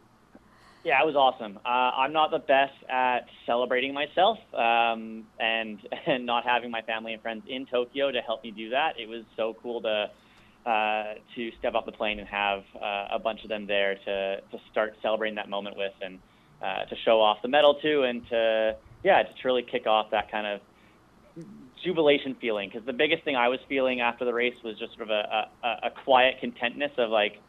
Yeah, 0.84 1.00
it 1.04 1.06
was 1.06 1.16
awesome. 1.16 1.60
Uh, 1.64 1.70
I'm 1.70 2.12
not 2.12 2.32
the 2.32 2.40
best 2.40 2.74
at 2.90 3.28
celebrating 3.46 3.94
myself, 3.94 4.40
um, 4.56 5.24
and 5.40 5.78
and 6.08 6.26
not 6.26 6.46
having 6.46 6.72
my 6.72 6.82
family 6.82 7.14
and 7.14 7.22
friends 7.22 7.44
in 7.48 7.68
Tokyo 7.68 8.12
to 8.12 8.22
help 8.22 8.44
me 8.44 8.50
do 8.50 8.72
that. 8.72 9.00
It 9.00 9.08
was 9.08 9.24
so 9.38 9.56
cool 9.62 9.84
to 9.84 10.10
uh, 10.66 11.14
to 11.36 11.52
step 11.60 11.76
off 11.76 11.86
the 11.86 11.92
plane 11.92 12.18
and 12.18 12.28
have 12.28 12.64
uh, 12.76 13.10
a 13.12 13.20
bunch 13.20 13.44
of 13.44 13.50
them 13.50 13.68
there 13.68 13.94
to 14.04 14.42
to 14.52 14.58
start 14.72 14.96
celebrating 15.04 15.36
that 15.36 15.48
moment 15.48 15.78
with, 15.78 15.94
and 16.02 16.18
uh, 16.64 16.86
to 16.86 16.96
show 17.06 17.22
off 17.22 17.38
the 17.44 17.48
medal 17.48 17.76
too, 17.76 18.02
and 18.02 18.28
to 18.30 18.76
yeah, 19.04 19.22
to 19.22 19.30
truly 19.40 19.62
kick 19.62 19.86
off 19.86 20.10
that 20.10 20.32
kind 20.32 20.48
of 20.48 20.60
jubilation 21.84 22.36
feeling. 22.40 22.70
Because 22.70 22.86
the 22.86 22.94
biggest 22.94 23.24
thing 23.24 23.36
I 23.36 23.48
was 23.48 23.60
feeling 23.68 24.02
after 24.02 24.26
the 24.26 24.34
race 24.34 24.56
was 24.64 24.78
just 24.78 24.96
sort 24.96 25.10
of 25.10 25.12
a, 25.12 25.50
a, 25.64 25.88
a 25.88 25.90
quiet 26.04 26.36
contentness 26.40 26.92
of 26.98 27.10
like, 27.10 27.42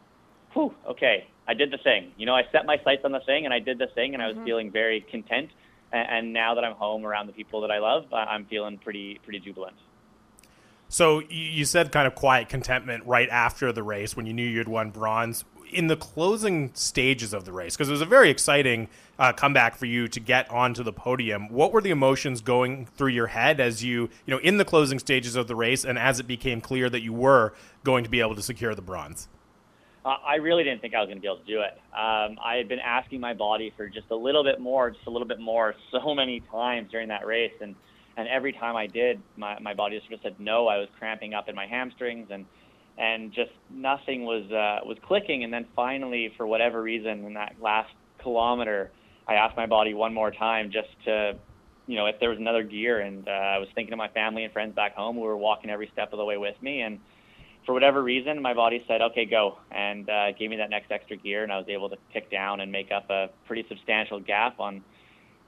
whew, 0.52 0.74
okay, 0.88 1.26
I 1.46 1.54
did 1.54 1.70
the 1.70 1.78
thing. 1.78 2.12
You 2.16 2.26
know, 2.26 2.34
I 2.34 2.42
set 2.52 2.66
my 2.66 2.78
sights 2.84 3.02
on 3.04 3.12
the 3.12 3.20
thing 3.20 3.44
and 3.44 3.54
I 3.54 3.58
did 3.58 3.78
the 3.78 3.88
thing 3.88 4.14
and 4.14 4.22
I 4.22 4.28
was 4.28 4.36
mm-hmm. 4.36 4.44
feeling 4.44 4.70
very 4.70 5.00
content. 5.10 5.50
And, 5.92 6.08
and 6.10 6.32
now 6.32 6.54
that 6.54 6.64
I'm 6.64 6.74
home 6.74 7.04
around 7.04 7.26
the 7.26 7.32
people 7.32 7.60
that 7.62 7.70
I 7.70 7.78
love, 7.78 8.12
I- 8.12 8.26
I'm 8.26 8.46
feeling 8.46 8.78
pretty 8.78 9.20
pretty 9.24 9.40
jubilant. 9.40 9.76
So 10.88 11.22
you 11.30 11.64
said 11.66 11.92
kind 11.92 12.08
of 12.08 12.16
quiet 12.16 12.48
contentment 12.48 13.06
right 13.06 13.28
after 13.28 13.70
the 13.70 13.82
race 13.82 14.16
when 14.16 14.26
you 14.26 14.32
knew 14.32 14.46
you 14.46 14.58
had 14.58 14.66
won 14.66 14.90
bronze. 14.90 15.44
In 15.72 15.86
the 15.86 15.96
closing 15.96 16.72
stages 16.74 17.32
of 17.32 17.44
the 17.44 17.52
race, 17.52 17.76
because 17.76 17.88
it 17.88 17.92
was 17.92 18.00
a 18.00 18.06
very 18.06 18.30
exciting 18.30 18.88
uh, 19.18 19.32
comeback 19.32 19.76
for 19.76 19.86
you 19.86 20.08
to 20.08 20.20
get 20.20 20.50
onto 20.50 20.82
the 20.82 20.92
podium. 20.92 21.48
What 21.48 21.72
were 21.72 21.80
the 21.80 21.90
emotions 21.90 22.40
going 22.40 22.86
through 22.86 23.10
your 23.10 23.28
head 23.28 23.60
as 23.60 23.84
you, 23.84 24.08
you 24.26 24.34
know, 24.34 24.38
in 24.38 24.56
the 24.56 24.64
closing 24.64 24.98
stages 24.98 25.36
of 25.36 25.46
the 25.46 25.54
race, 25.54 25.84
and 25.84 25.98
as 25.98 26.18
it 26.18 26.26
became 26.26 26.60
clear 26.60 26.90
that 26.90 27.02
you 27.02 27.12
were 27.12 27.54
going 27.84 28.04
to 28.04 28.10
be 28.10 28.20
able 28.20 28.34
to 28.34 28.42
secure 28.42 28.74
the 28.74 28.82
bronze? 28.82 29.28
Uh, 30.04 30.16
I 30.26 30.36
really 30.36 30.64
didn't 30.64 30.80
think 30.80 30.94
I 30.94 31.00
was 31.00 31.08
going 31.08 31.18
to 31.18 31.22
be 31.22 31.28
able 31.28 31.38
to 31.38 31.44
do 31.44 31.60
it. 31.60 31.74
Um, 31.92 32.38
I 32.42 32.54
had 32.56 32.68
been 32.68 32.78
asking 32.78 33.20
my 33.20 33.34
body 33.34 33.72
for 33.76 33.88
just 33.88 34.10
a 34.10 34.16
little 34.16 34.42
bit 34.42 34.58
more, 34.58 34.90
just 34.90 35.06
a 35.06 35.10
little 35.10 35.28
bit 35.28 35.40
more, 35.40 35.74
so 35.90 36.14
many 36.14 36.40
times 36.50 36.90
during 36.90 37.08
that 37.08 37.26
race, 37.26 37.52
and 37.60 37.74
and 38.16 38.26
every 38.28 38.52
time 38.52 38.76
I 38.76 38.86
did, 38.86 39.20
my 39.36 39.58
my 39.60 39.74
body 39.74 39.96
just 39.96 40.08
sort 40.08 40.18
of 40.18 40.22
said 40.22 40.40
no. 40.40 40.68
I 40.68 40.78
was 40.78 40.88
cramping 40.98 41.34
up 41.34 41.48
in 41.48 41.54
my 41.54 41.66
hamstrings, 41.66 42.28
and 42.30 42.46
and 42.98 43.32
just 43.32 43.52
nothing 43.70 44.24
was 44.24 44.50
uh, 44.50 44.80
was 44.86 44.98
clicking. 45.06 45.44
And 45.44 45.52
then 45.52 45.66
finally, 45.74 46.32
for 46.36 46.46
whatever 46.46 46.82
reason, 46.82 47.24
in 47.24 47.34
that 47.34 47.56
last 47.60 47.92
kilometer, 48.18 48.90
I 49.26 49.34
asked 49.34 49.56
my 49.56 49.66
body 49.66 49.94
one 49.94 50.12
more 50.12 50.30
time 50.30 50.70
just 50.70 50.88
to, 51.04 51.36
you 51.86 51.96
know, 51.96 52.06
if 52.06 52.20
there 52.20 52.30
was 52.30 52.38
another 52.38 52.62
gear. 52.62 53.00
And 53.00 53.28
uh, 53.28 53.30
I 53.30 53.58
was 53.58 53.68
thinking 53.74 53.92
of 53.92 53.98
my 53.98 54.08
family 54.08 54.44
and 54.44 54.52
friends 54.52 54.74
back 54.74 54.94
home 54.94 55.16
who 55.16 55.22
were 55.22 55.36
walking 55.36 55.70
every 55.70 55.88
step 55.92 56.12
of 56.12 56.18
the 56.18 56.24
way 56.24 56.36
with 56.36 56.60
me, 56.62 56.82
and 56.82 56.98
for 57.66 57.74
whatever 57.74 58.02
reason, 58.02 58.40
my 58.40 58.54
body 58.54 58.84
said, 58.88 59.02
"Okay, 59.02 59.26
go," 59.26 59.58
and 59.70 60.08
uh, 60.08 60.32
gave 60.32 60.50
me 60.50 60.56
that 60.56 60.70
next 60.70 60.90
extra 60.90 61.16
gear, 61.16 61.42
and 61.42 61.52
I 61.52 61.58
was 61.58 61.68
able 61.68 61.90
to 61.90 61.96
kick 62.12 62.30
down 62.30 62.60
and 62.60 62.72
make 62.72 62.90
up 62.90 63.10
a 63.10 63.30
pretty 63.46 63.66
substantial 63.68 64.20
gap 64.20 64.60
on 64.60 64.82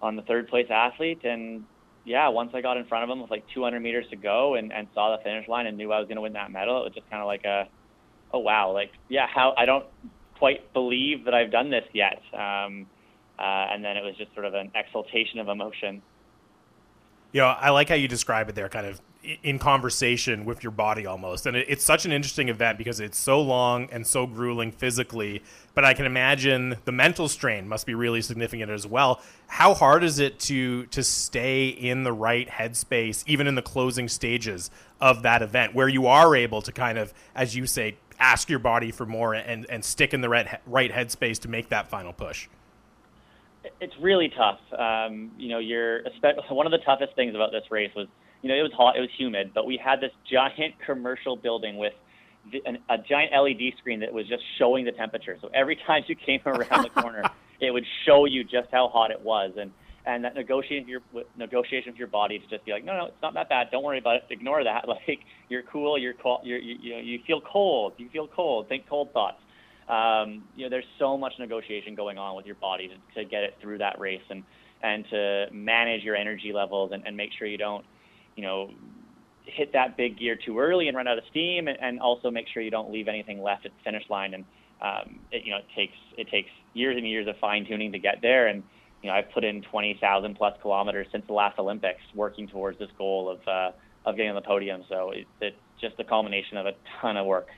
on 0.00 0.16
the 0.16 0.22
third 0.22 0.48
place 0.48 0.66
athlete. 0.70 1.24
And 1.24 1.64
yeah, 2.04 2.28
once 2.28 2.50
I 2.54 2.60
got 2.60 2.76
in 2.76 2.84
front 2.86 3.04
of 3.04 3.10
him 3.10 3.20
with 3.20 3.30
like 3.30 3.44
200 3.54 3.80
meters 3.80 4.06
to 4.10 4.16
go 4.16 4.54
and, 4.54 4.72
and 4.72 4.88
saw 4.94 5.16
the 5.16 5.22
finish 5.22 5.46
line 5.48 5.66
and 5.66 5.76
knew 5.76 5.92
I 5.92 5.98
was 5.98 6.08
going 6.08 6.16
to 6.16 6.22
win 6.22 6.32
that 6.32 6.50
medal, 6.50 6.80
it 6.80 6.84
was 6.84 6.92
just 6.94 7.08
kind 7.10 7.22
of 7.22 7.26
like 7.26 7.44
a, 7.44 7.68
oh 8.32 8.40
wow, 8.40 8.72
like 8.72 8.90
yeah, 9.08 9.26
how 9.32 9.54
I 9.56 9.66
don't 9.66 9.86
quite 10.38 10.72
believe 10.72 11.24
that 11.26 11.34
I've 11.34 11.52
done 11.52 11.70
this 11.70 11.84
yet. 11.92 12.20
Um, 12.32 12.86
uh, 13.38 13.42
and 13.72 13.84
then 13.84 13.96
it 13.96 14.04
was 14.04 14.14
just 14.16 14.32
sort 14.34 14.46
of 14.46 14.54
an 14.54 14.70
exaltation 14.74 15.38
of 15.38 15.48
emotion. 15.48 16.02
You 17.32 17.40
know, 17.40 17.46
I 17.46 17.70
like 17.70 17.88
how 17.88 17.94
you 17.94 18.08
describe 18.08 18.48
it 18.48 18.54
there, 18.54 18.68
kind 18.68 18.86
of 18.86 19.00
in 19.42 19.58
conversation 19.58 20.44
with 20.44 20.62
your 20.62 20.72
body 20.72 21.06
almost. 21.06 21.46
And 21.46 21.56
it, 21.56 21.66
it's 21.68 21.84
such 21.84 22.04
an 22.04 22.12
interesting 22.12 22.48
event 22.48 22.78
because 22.78 23.00
it's 23.00 23.18
so 23.18 23.40
long 23.40 23.88
and 23.92 24.06
so 24.06 24.26
grueling 24.26 24.72
physically. 24.72 25.42
But 25.74 25.84
I 25.84 25.94
can 25.94 26.06
imagine 26.06 26.76
the 26.84 26.92
mental 26.92 27.28
strain 27.28 27.68
must 27.68 27.86
be 27.86 27.94
really 27.94 28.20
significant 28.20 28.70
as 28.70 28.86
well. 28.86 29.20
How 29.46 29.74
hard 29.74 30.02
is 30.02 30.18
it 30.18 30.38
to 30.40 30.86
to 30.86 31.02
stay 31.02 31.68
in 31.68 32.02
the 32.02 32.12
right 32.12 32.48
headspace, 32.48 33.22
even 33.26 33.46
in 33.46 33.54
the 33.54 33.62
closing 33.62 34.08
stages 34.08 34.70
of 35.00 35.22
that 35.22 35.42
event, 35.42 35.74
where 35.74 35.88
you 35.88 36.06
are 36.06 36.34
able 36.34 36.62
to 36.62 36.72
kind 36.72 36.98
of, 36.98 37.14
as 37.34 37.54
you 37.54 37.66
say, 37.66 37.96
ask 38.18 38.48
your 38.50 38.58
body 38.58 38.90
for 38.90 39.06
more 39.06 39.34
and, 39.34 39.66
and 39.68 39.84
stick 39.84 40.14
in 40.14 40.20
the 40.20 40.28
right, 40.28 40.60
right 40.66 40.92
headspace 40.92 41.38
to 41.40 41.48
make 41.48 41.68
that 41.70 41.88
final 41.88 42.12
push? 42.12 42.48
it's 43.80 43.94
really 44.00 44.28
tough. 44.28 44.58
Um, 44.76 45.32
you 45.38 45.48
know, 45.48 45.58
you're 45.58 46.02
one 46.50 46.66
of 46.66 46.72
the 46.72 46.78
toughest 46.78 47.14
things 47.14 47.34
about 47.34 47.52
this 47.52 47.64
race 47.70 47.90
was, 47.94 48.08
you 48.42 48.48
know, 48.48 48.54
it 48.54 48.62
was 48.62 48.72
hot, 48.72 48.96
it 48.96 49.00
was 49.00 49.10
humid, 49.16 49.52
but 49.54 49.66
we 49.66 49.76
had 49.76 50.00
this 50.00 50.12
giant 50.30 50.74
commercial 50.86 51.36
building 51.36 51.76
with 51.76 51.94
the, 52.50 52.62
an, 52.66 52.78
a 52.90 52.98
giant 52.98 53.32
LED 53.32 53.74
screen 53.78 54.00
that 54.00 54.12
was 54.12 54.26
just 54.26 54.42
showing 54.58 54.84
the 54.84 54.92
temperature. 54.92 55.38
So 55.40 55.48
every 55.54 55.76
time 55.86 56.02
you 56.06 56.16
came 56.16 56.40
around 56.46 56.82
the 56.82 56.90
corner, 56.90 57.22
it 57.60 57.70
would 57.70 57.86
show 58.04 58.24
you 58.24 58.44
just 58.44 58.68
how 58.70 58.88
hot 58.88 59.10
it 59.10 59.20
was, 59.20 59.52
and 59.58 59.72
and 60.04 60.24
that 60.24 60.34
negotiation 60.34 60.88
your 60.88 61.00
negotiation 61.36 61.92
with 61.92 61.98
your 61.98 62.08
body 62.08 62.40
to 62.40 62.46
just 62.48 62.64
be 62.64 62.72
like, 62.72 62.84
no, 62.84 62.96
no, 62.96 63.04
it's 63.06 63.22
not 63.22 63.34
that 63.34 63.48
bad. 63.48 63.68
Don't 63.70 63.84
worry 63.84 63.98
about 63.98 64.16
it. 64.16 64.24
Ignore 64.30 64.64
that. 64.64 64.84
Like 64.88 65.20
you're 65.48 65.62
cool. 65.62 65.96
You're 65.96 66.14
cold. 66.14 66.40
You're, 66.42 66.58
you 66.58 66.76
you 66.80 66.92
know, 66.94 66.98
you 67.00 67.20
feel 67.24 67.40
cold. 67.40 67.92
You 67.98 68.08
feel 68.08 68.26
cold. 68.26 68.68
Think 68.68 68.88
cold 68.88 69.12
thoughts 69.12 69.38
um, 69.88 70.44
you 70.56 70.64
know, 70.64 70.70
there's 70.70 70.86
so 70.98 71.18
much 71.18 71.32
negotiation 71.38 71.94
going 71.94 72.18
on 72.18 72.36
with 72.36 72.46
your 72.46 72.54
body 72.56 72.88
to, 72.88 73.22
to 73.22 73.28
get 73.28 73.42
it 73.42 73.56
through 73.60 73.78
that 73.78 73.98
race 73.98 74.22
and, 74.30 74.42
and 74.82 75.04
to 75.10 75.46
manage 75.52 76.02
your 76.02 76.16
energy 76.16 76.52
levels 76.52 76.92
and, 76.92 77.06
and 77.06 77.16
make 77.16 77.30
sure 77.38 77.46
you 77.46 77.58
don't, 77.58 77.84
you 78.36 78.42
know, 78.42 78.70
hit 79.44 79.72
that 79.72 79.96
big 79.96 80.18
gear 80.18 80.36
too 80.36 80.58
early 80.58 80.88
and 80.88 80.96
run 80.96 81.06
out 81.08 81.18
of 81.18 81.24
steam 81.30 81.68
and, 81.68 81.78
and 81.80 82.00
also 82.00 82.30
make 82.30 82.46
sure 82.52 82.62
you 82.62 82.70
don't 82.70 82.92
leave 82.92 83.08
anything 83.08 83.42
left 83.42 83.66
at 83.66 83.72
the 83.72 83.84
finish 83.84 84.04
line. 84.08 84.34
And, 84.34 84.44
um, 84.80 85.18
it, 85.30 85.44
you 85.44 85.50
know, 85.50 85.58
it 85.58 85.66
takes, 85.76 85.96
it 86.16 86.28
takes 86.28 86.48
years 86.74 86.96
and 86.96 87.06
years 87.06 87.26
of 87.28 87.36
fine 87.40 87.66
tuning 87.66 87.92
to 87.92 87.98
get 87.98 88.18
there. 88.22 88.48
And, 88.48 88.62
you 89.02 89.08
know, 89.08 89.16
I've 89.16 89.30
put 89.32 89.44
in 89.44 89.62
20,000 89.62 90.34
plus 90.34 90.54
kilometers 90.62 91.06
since 91.12 91.24
the 91.26 91.32
last 91.32 91.58
Olympics 91.58 92.00
working 92.14 92.48
towards 92.48 92.78
this 92.78 92.90
goal 92.96 93.30
of, 93.30 93.48
uh, 93.48 93.76
of 94.06 94.16
getting 94.16 94.30
on 94.30 94.36
the 94.36 94.42
podium. 94.42 94.84
So 94.88 95.10
it, 95.10 95.26
it's 95.40 95.56
just 95.80 95.98
a 95.98 96.04
culmination 96.04 96.56
of 96.56 96.66
a 96.66 96.72
ton 97.00 97.16
of 97.16 97.26
work. 97.26 97.48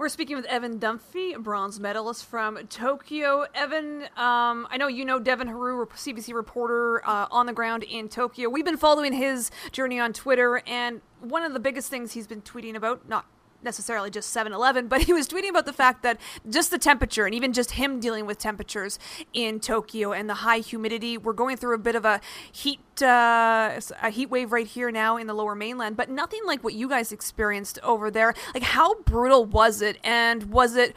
We're 0.00 0.08
speaking 0.08 0.36
with 0.36 0.46
Evan 0.46 0.78
Dunfee, 0.78 1.36
bronze 1.42 1.78
medalist 1.78 2.24
from 2.24 2.56
Tokyo. 2.68 3.44
Evan, 3.54 4.04
um, 4.16 4.66
I 4.70 4.78
know 4.78 4.86
you 4.86 5.04
know 5.04 5.18
Devin 5.18 5.46
Heroux, 5.46 5.86
CBC 5.88 6.32
reporter 6.32 7.06
uh, 7.06 7.26
on 7.30 7.44
the 7.44 7.52
ground 7.52 7.82
in 7.82 8.08
Tokyo. 8.08 8.48
We've 8.48 8.64
been 8.64 8.78
following 8.78 9.12
his 9.12 9.50
journey 9.72 10.00
on 10.00 10.14
Twitter, 10.14 10.62
and 10.66 11.02
one 11.20 11.42
of 11.42 11.52
the 11.52 11.60
biggest 11.60 11.90
things 11.90 12.12
he's 12.12 12.26
been 12.26 12.40
tweeting 12.40 12.76
about, 12.76 13.06
not 13.10 13.26
necessarily 13.62 14.10
just 14.10 14.34
7-Eleven, 14.34 14.88
but 14.88 15.02
he 15.02 15.12
was 15.12 15.28
tweeting 15.28 15.50
about 15.50 15.66
the 15.66 15.72
fact 15.72 16.02
that 16.02 16.18
just 16.48 16.70
the 16.70 16.78
temperature 16.78 17.26
and 17.26 17.34
even 17.34 17.52
just 17.52 17.72
him 17.72 18.00
dealing 18.00 18.26
with 18.26 18.38
temperatures 18.38 18.98
in 19.32 19.60
Tokyo 19.60 20.12
and 20.12 20.28
the 20.28 20.34
high 20.34 20.58
humidity. 20.58 21.18
We're 21.18 21.32
going 21.32 21.56
through 21.56 21.74
a 21.74 21.78
bit 21.78 21.94
of 21.94 22.04
a 22.04 22.20
heat 22.50 22.80
uh, 23.02 23.80
a 24.02 24.10
heat 24.10 24.30
wave 24.30 24.52
right 24.52 24.66
here 24.66 24.90
now 24.90 25.16
in 25.16 25.26
the 25.26 25.34
lower 25.34 25.54
mainland, 25.54 25.96
but 25.96 26.10
nothing 26.10 26.40
like 26.44 26.62
what 26.62 26.74
you 26.74 26.88
guys 26.88 27.12
experienced 27.12 27.78
over 27.82 28.10
there. 28.10 28.34
Like 28.52 28.62
how 28.62 29.00
brutal 29.02 29.44
was 29.44 29.80
it 29.80 29.98
and 30.04 30.44
was 30.44 30.76
it 30.76 30.94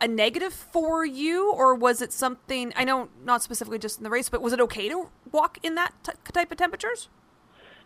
a 0.00 0.08
negative 0.08 0.52
for 0.52 1.04
you 1.04 1.52
or 1.52 1.74
was 1.74 2.00
it 2.00 2.12
something 2.12 2.72
I 2.76 2.84
know 2.84 3.08
not 3.24 3.42
specifically 3.42 3.78
just 3.78 3.98
in 3.98 4.04
the 4.04 4.10
race, 4.10 4.28
but 4.28 4.40
was 4.42 4.52
it 4.52 4.60
okay 4.60 4.88
to 4.88 5.10
walk 5.30 5.58
in 5.62 5.74
that 5.74 5.92
t- 6.02 6.12
type 6.32 6.50
of 6.50 6.58
temperatures? 6.58 7.08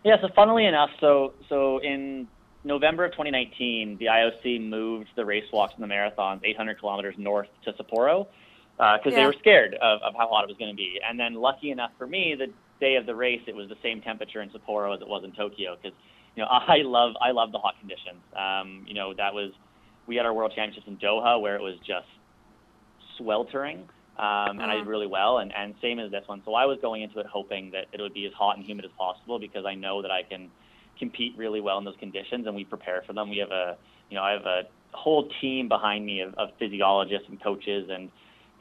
Yeah, 0.05 0.20
so 0.20 0.29
funnily 0.35 0.66
enough, 0.66 0.90
so 1.00 1.33
so 1.48 1.79
in 1.79 2.29
November 2.64 3.05
of 3.05 3.12
2019, 3.12 3.98
the 3.98 4.07
IOC 4.07 4.68
moved 4.68 5.09
the 5.16 5.24
race 5.24 5.44
walks 5.53 5.74
and 5.77 5.83
the 5.88 5.92
marathons 5.94 6.40
800 6.44 6.79
kilometers 6.81 7.14
north 7.18 7.48
to 7.64 7.72
Sapporo. 7.74 8.27
because 8.79 9.12
Yeah. 9.12 9.20
they 9.20 9.27
were 9.27 9.35
scared 9.38 9.74
of, 9.74 10.00
of 10.03 10.14
how 10.18 10.29
hot 10.29 10.44
it 10.44 10.48
was 10.48 10.57
going 10.59 10.70
to 10.70 10.77
be. 10.77 10.98
And 11.07 11.18
then, 11.20 11.35
lucky 11.35 11.70
enough 11.70 11.92
for 11.98 12.07
me, 12.07 12.35
the 12.37 12.53
day 12.81 12.96
of 12.96 13.07
the 13.07 13.14
race, 13.14 13.42
it 13.46 13.55
was 13.55 13.68
the 13.68 13.77
same 13.83 14.00
temperature 14.00 14.42
in 14.42 14.50
Sapporo 14.50 14.94
as 14.94 15.00
it 15.00 15.09
was 15.09 15.22
in 15.24 15.33
Tokyo. 15.33 15.77
Because 15.81 15.96
you 16.35 16.42
know, 16.42 16.48
I 16.50 16.79
love 16.83 17.12
I 17.20 17.31
love 17.31 17.53
the 17.53 17.59
hot 17.59 17.74
conditions. 17.79 18.24
Um, 18.37 18.85
you 18.87 18.94
know, 18.94 19.14
that 19.14 19.33
was 19.35 19.53
we 20.07 20.16
had 20.16 20.27
our 20.27 20.35
World 20.35 20.53
Championships 20.55 20.87
in 20.88 20.98
Doha 20.98 21.40
where 21.40 21.57
it 21.57 21.62
was 21.62 21.77
just 21.87 22.09
sweltering, 23.18 23.88
um, 24.18 24.59
and 24.61 24.62
I 24.62 24.74
did 24.74 24.83
Uh-huh. 24.83 24.90
really 24.90 25.07
well. 25.07 25.38
And 25.38 25.53
and 25.55 25.74
same 25.81 25.98
as 25.98 26.11
this 26.11 26.24
one. 26.27 26.42
So 26.44 26.55
I 26.55 26.66
was 26.66 26.79
going 26.83 27.03
into 27.03 27.20
it 27.20 27.27
hoping 27.27 27.70
that 27.72 27.87
it 27.92 28.00
would 28.00 28.14
be 28.14 28.27
as 28.27 28.33
hot 28.33 28.57
and 28.57 28.64
humid 28.64 28.85
as 28.85 28.90
possible 28.98 29.38
because 29.38 29.64
I 29.66 29.74
know 29.74 30.03
that 30.03 30.11
I 30.11 30.22
can 30.22 30.50
compete 30.98 31.35
really 31.37 31.61
well 31.61 31.78
in 31.78 31.85
those 31.85 31.96
conditions, 31.98 32.46
and 32.46 32.54
we 32.54 32.64
prepare 32.64 33.02
for 33.07 33.12
them. 33.12 33.30
We 33.30 33.38
have 33.38 33.50
a 33.50 33.76
you 34.11 34.16
know 34.16 34.22
I 34.22 34.33
have 34.33 34.46
a 34.46 34.62
whole 34.92 35.28
team 35.40 35.68
behind 35.68 36.07
me 36.07 36.20
of, 36.20 36.35
of 36.35 36.50
physiologists 36.59 37.26
and 37.28 37.42
coaches 37.42 37.88
and 37.90 38.11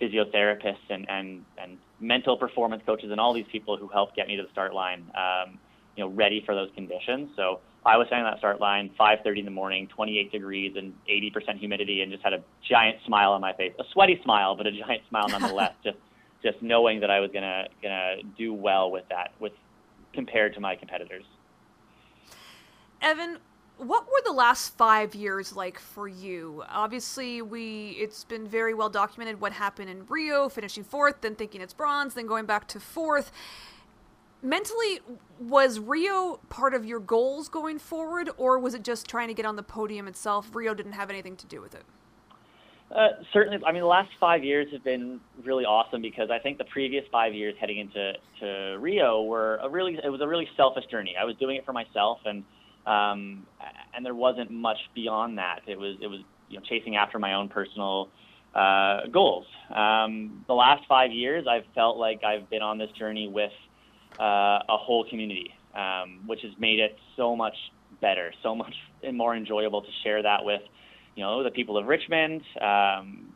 physiotherapists 0.02 0.90
and, 0.90 1.10
and, 1.10 1.46
and 1.62 1.78
mental 2.00 2.38
performance 2.38 2.82
coaches 2.86 3.12
and 3.12 3.20
all 3.20 3.34
these 3.34 3.46
people 3.52 3.78
who 3.78 3.88
help 3.88 4.16
get 4.16 4.28
me 4.28 4.36
to 4.36 4.44
the 4.44 4.50
start 4.52 4.74
line, 4.74 5.06
um, 5.16 5.58
you 5.96 6.04
know, 6.04 6.10
ready 6.10 6.42
for 6.46 6.56
those 6.56 6.70
conditions. 6.76 7.30
So 7.36 7.60
I 7.86 7.98
was 7.98 8.08
standing 8.08 8.26
on 8.26 8.32
that 8.32 8.40
start 8.40 8.60
line, 8.60 8.90
5:30 9.00 9.40
in 9.40 9.46
the 9.46 9.52
morning, 9.52 9.88
28 9.88 10.32
degrees 10.32 10.76
and 10.76 10.94
80% 11.08 11.60
humidity, 11.60 12.02
and 12.02 12.12
just 12.12 12.24
had 12.24 12.34
a 12.34 12.44
giant 12.68 12.98
smile 13.06 13.34
on 13.34 13.42
my 13.42 13.54
face, 13.54 13.74
a 13.80 13.84
sweaty 13.94 14.20
smile, 14.24 14.56
but 14.56 14.68
a 14.68 14.72
giant 14.72 15.04
smile 15.10 15.28
nonetheless. 15.30 15.74
just 15.84 15.98
just 16.42 16.62
knowing 16.62 17.00
that 17.00 17.10
I 17.10 17.20
was 17.20 17.30
gonna 17.34 17.68
gonna 17.82 18.16
do 18.38 18.54
well 18.54 18.92
with 18.92 19.08
that, 19.10 19.32
with 19.40 19.54
compared 20.14 20.54
to 20.56 20.60
my 20.60 20.76
competitors. 20.76 21.24
Evan, 23.04 23.38
what 23.78 24.06
were 24.06 24.22
the 24.24 24.32
last 24.32 24.78
five 24.78 25.14
years 25.14 25.56
like 25.56 25.78
for 25.78 26.08
you? 26.08 26.64
Obviously, 26.70 27.42
we 27.42 27.98
it's 28.00 28.24
been 28.24 28.48
very 28.48 28.74
well 28.74 28.90
documented 28.90 29.42
what 29.42 29.52
happened 29.52 29.90
in 29.90 30.06
Rio, 30.08 30.48
finishing 30.48 30.86
fourth, 30.86 31.20
then 31.22 31.36
thinking 31.36 31.60
it's 31.60 31.74
bronze, 31.74 32.14
then 32.14 32.26
going 32.26 32.46
back 32.46 32.68
to 32.70 32.80
fourth. 32.80 33.32
Mentally, 34.42 35.00
was 35.40 35.80
Rio 35.80 36.40
part 36.50 36.74
of 36.74 36.86
your 36.86 37.00
goals 37.00 37.50
going 37.50 37.78
forward, 37.78 38.30
or 38.38 38.58
was 38.58 38.74
it 38.74 38.84
just 38.84 39.08
trying 39.08 39.28
to 39.28 39.34
get 39.34 39.46
on 39.46 39.58
the 39.58 39.64
podium 39.64 40.08
itself? 40.08 40.54
Rio 40.54 40.74
didn't 40.74 40.94
have 40.94 41.10
anything 41.10 41.36
to 41.38 41.46
do 41.46 41.62
with 41.62 41.76
it. 41.76 41.84
Uh, 42.94 43.08
certainly, 43.32 43.60
I 43.66 43.72
mean, 43.72 43.82
the 43.82 43.88
last 43.88 44.12
five 44.20 44.44
years 44.44 44.68
have 44.72 44.84
been 44.84 45.20
really 45.44 45.66
awesome 45.66 46.02
because 46.02 46.30
I 46.30 46.40
think 46.40 46.58
the 46.58 46.66
previous 46.66 47.04
five 47.12 47.34
years 47.34 47.56
heading 47.60 47.80
into 47.80 48.14
to 48.40 48.78
Rio 48.80 49.24
were 49.24 49.58
a 49.58 49.70
really 49.70 50.00
it 50.02 50.10
was 50.10 50.22
a 50.22 50.28
really 50.28 50.48
selfish 50.56 50.86
journey. 50.86 51.16
I 51.20 51.26
was 51.26 51.36
doing 51.38 51.58
it 51.58 51.66
for 51.66 51.74
myself, 51.74 52.20
and 52.26 52.44
um, 52.86 53.46
and 53.94 54.06
there 54.06 54.16
wasn't 54.16 54.52
much 54.52 54.78
beyond 54.94 55.38
that. 55.38 55.62
It 55.68 55.78
was 55.78 55.98
it 56.02 56.08
was 56.08 56.20
you 56.50 56.58
know 56.58 56.64
chasing 56.68 56.96
after 56.96 57.20
my 57.20 57.34
own 57.34 57.50
personal 57.50 58.10
uh, 58.56 59.08
goals. 59.12 59.46
Um, 59.74 60.44
the 60.48 60.54
last 60.54 60.84
five 60.88 61.12
years, 61.12 61.46
I've 61.50 61.66
felt 61.74 61.98
like 61.98 62.24
I've 62.24 62.50
been 62.50 62.62
on 62.62 62.78
this 62.78 62.92
journey 62.98 63.28
with 63.28 63.52
uh, 64.20 64.60
a 64.70 64.78
whole 64.78 65.06
community, 65.10 65.52
um, 65.76 66.22
which 66.28 66.42
has 66.44 66.52
made 66.60 66.80
it 66.80 66.96
so 67.18 67.36
much 67.36 67.56
better, 68.02 68.34
so 68.44 68.56
much 68.56 68.74
more 69.14 69.36
enjoyable 69.36 69.82
to 69.82 69.90
share 70.04 70.22
that 70.22 70.44
with 70.44 70.62
you 71.16 71.24
know, 71.24 71.44
the 71.44 71.52
people 71.52 71.78
of 71.78 71.86
Richmond, 71.86 72.42
um, 72.62 73.34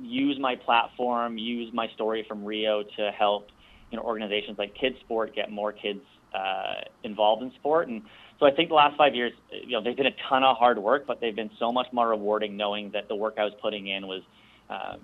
use 0.00 0.38
my 0.40 0.54
platform, 0.56 1.36
use 1.36 1.70
my 1.74 1.88
story 1.94 2.24
from 2.28 2.44
Rio 2.44 2.82
to 2.96 3.10
help, 3.16 3.48
you 3.90 3.98
know, 3.98 4.04
organizations 4.04 4.56
like 4.58 4.74
KidSport 4.76 5.34
get 5.34 5.50
more 5.50 5.72
kids 5.72 6.00
uh, 6.34 6.82
involved 7.02 7.42
in 7.42 7.50
sport. 7.58 7.88
And 7.88 8.02
so 8.40 8.46
I 8.46 8.50
think 8.50 8.70
the 8.70 8.74
last 8.74 8.96
five 8.96 9.14
years, 9.14 9.32
you 9.52 9.72
know, 9.72 9.82
they've 9.82 9.96
been 9.96 10.06
a 10.06 10.16
ton 10.28 10.42
of 10.42 10.56
hard 10.56 10.78
work, 10.78 11.06
but 11.06 11.20
they've 11.20 11.36
been 11.36 11.50
so 11.58 11.70
much 11.70 11.86
more 11.92 12.08
rewarding 12.08 12.56
knowing 12.56 12.90
that 12.92 13.06
the 13.06 13.14
work 13.14 13.34
I 13.36 13.44
was 13.44 13.52
putting 13.60 13.86
in 13.86 14.06
was 14.06 14.22
uh, 14.70 14.96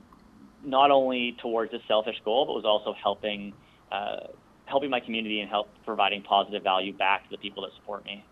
not 0.64 0.90
only 0.90 1.36
towards 1.42 1.72
a 1.74 1.78
selfish 1.86 2.16
goal, 2.24 2.46
but 2.46 2.54
was 2.54 2.64
also 2.64 2.94
helping 3.00 3.52
uh, 3.92 4.28
helping 4.64 4.90
my 4.90 5.00
community 5.00 5.40
and 5.40 5.50
help 5.50 5.68
providing 5.84 6.22
positive 6.22 6.62
value 6.62 6.92
back 6.92 7.24
to 7.24 7.30
the 7.30 7.36
people 7.36 7.62
that 7.62 7.70
support 7.76 8.04
me. 8.04 8.24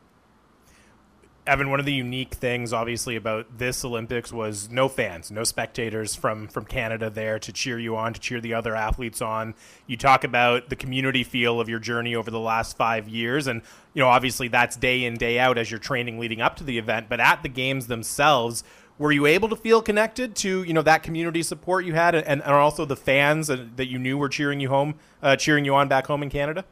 Evan, 1.46 1.68
one 1.68 1.78
of 1.78 1.84
the 1.84 1.92
unique 1.92 2.32
things, 2.32 2.72
obviously, 2.72 3.16
about 3.16 3.58
this 3.58 3.84
Olympics 3.84 4.32
was 4.32 4.70
no 4.70 4.88
fans, 4.88 5.30
no 5.30 5.44
spectators 5.44 6.14
from 6.14 6.48
from 6.48 6.64
Canada 6.64 7.10
there 7.10 7.38
to 7.38 7.52
cheer 7.52 7.78
you 7.78 7.96
on, 7.96 8.14
to 8.14 8.20
cheer 8.20 8.40
the 8.40 8.54
other 8.54 8.74
athletes 8.74 9.20
on. 9.20 9.54
You 9.86 9.98
talk 9.98 10.24
about 10.24 10.70
the 10.70 10.76
community 10.76 11.22
feel 11.22 11.60
of 11.60 11.68
your 11.68 11.80
journey 11.80 12.14
over 12.14 12.30
the 12.30 12.40
last 12.40 12.78
five 12.78 13.08
years, 13.08 13.46
and 13.46 13.60
you 13.92 14.00
know, 14.00 14.08
obviously, 14.08 14.48
that's 14.48 14.74
day 14.76 15.04
in 15.04 15.18
day 15.18 15.38
out 15.38 15.58
as 15.58 15.70
you're 15.70 15.80
training 15.80 16.18
leading 16.18 16.40
up 16.40 16.56
to 16.56 16.64
the 16.64 16.78
event. 16.78 17.10
But 17.10 17.20
at 17.20 17.42
the 17.42 17.50
games 17.50 17.88
themselves, 17.88 18.64
were 18.96 19.12
you 19.12 19.26
able 19.26 19.50
to 19.50 19.56
feel 19.56 19.82
connected 19.82 20.34
to 20.36 20.62
you 20.62 20.72
know 20.72 20.82
that 20.82 21.02
community 21.02 21.42
support 21.42 21.84
you 21.84 21.92
had, 21.92 22.14
and, 22.14 22.26
and 22.26 22.42
also 22.42 22.86
the 22.86 22.96
fans 22.96 23.48
that 23.48 23.86
you 23.86 23.98
knew 23.98 24.16
were 24.16 24.30
cheering 24.30 24.60
you 24.60 24.70
home, 24.70 24.94
uh, 25.22 25.36
cheering 25.36 25.66
you 25.66 25.74
on 25.74 25.88
back 25.88 26.06
home 26.06 26.22
in 26.22 26.30
Canada? 26.30 26.64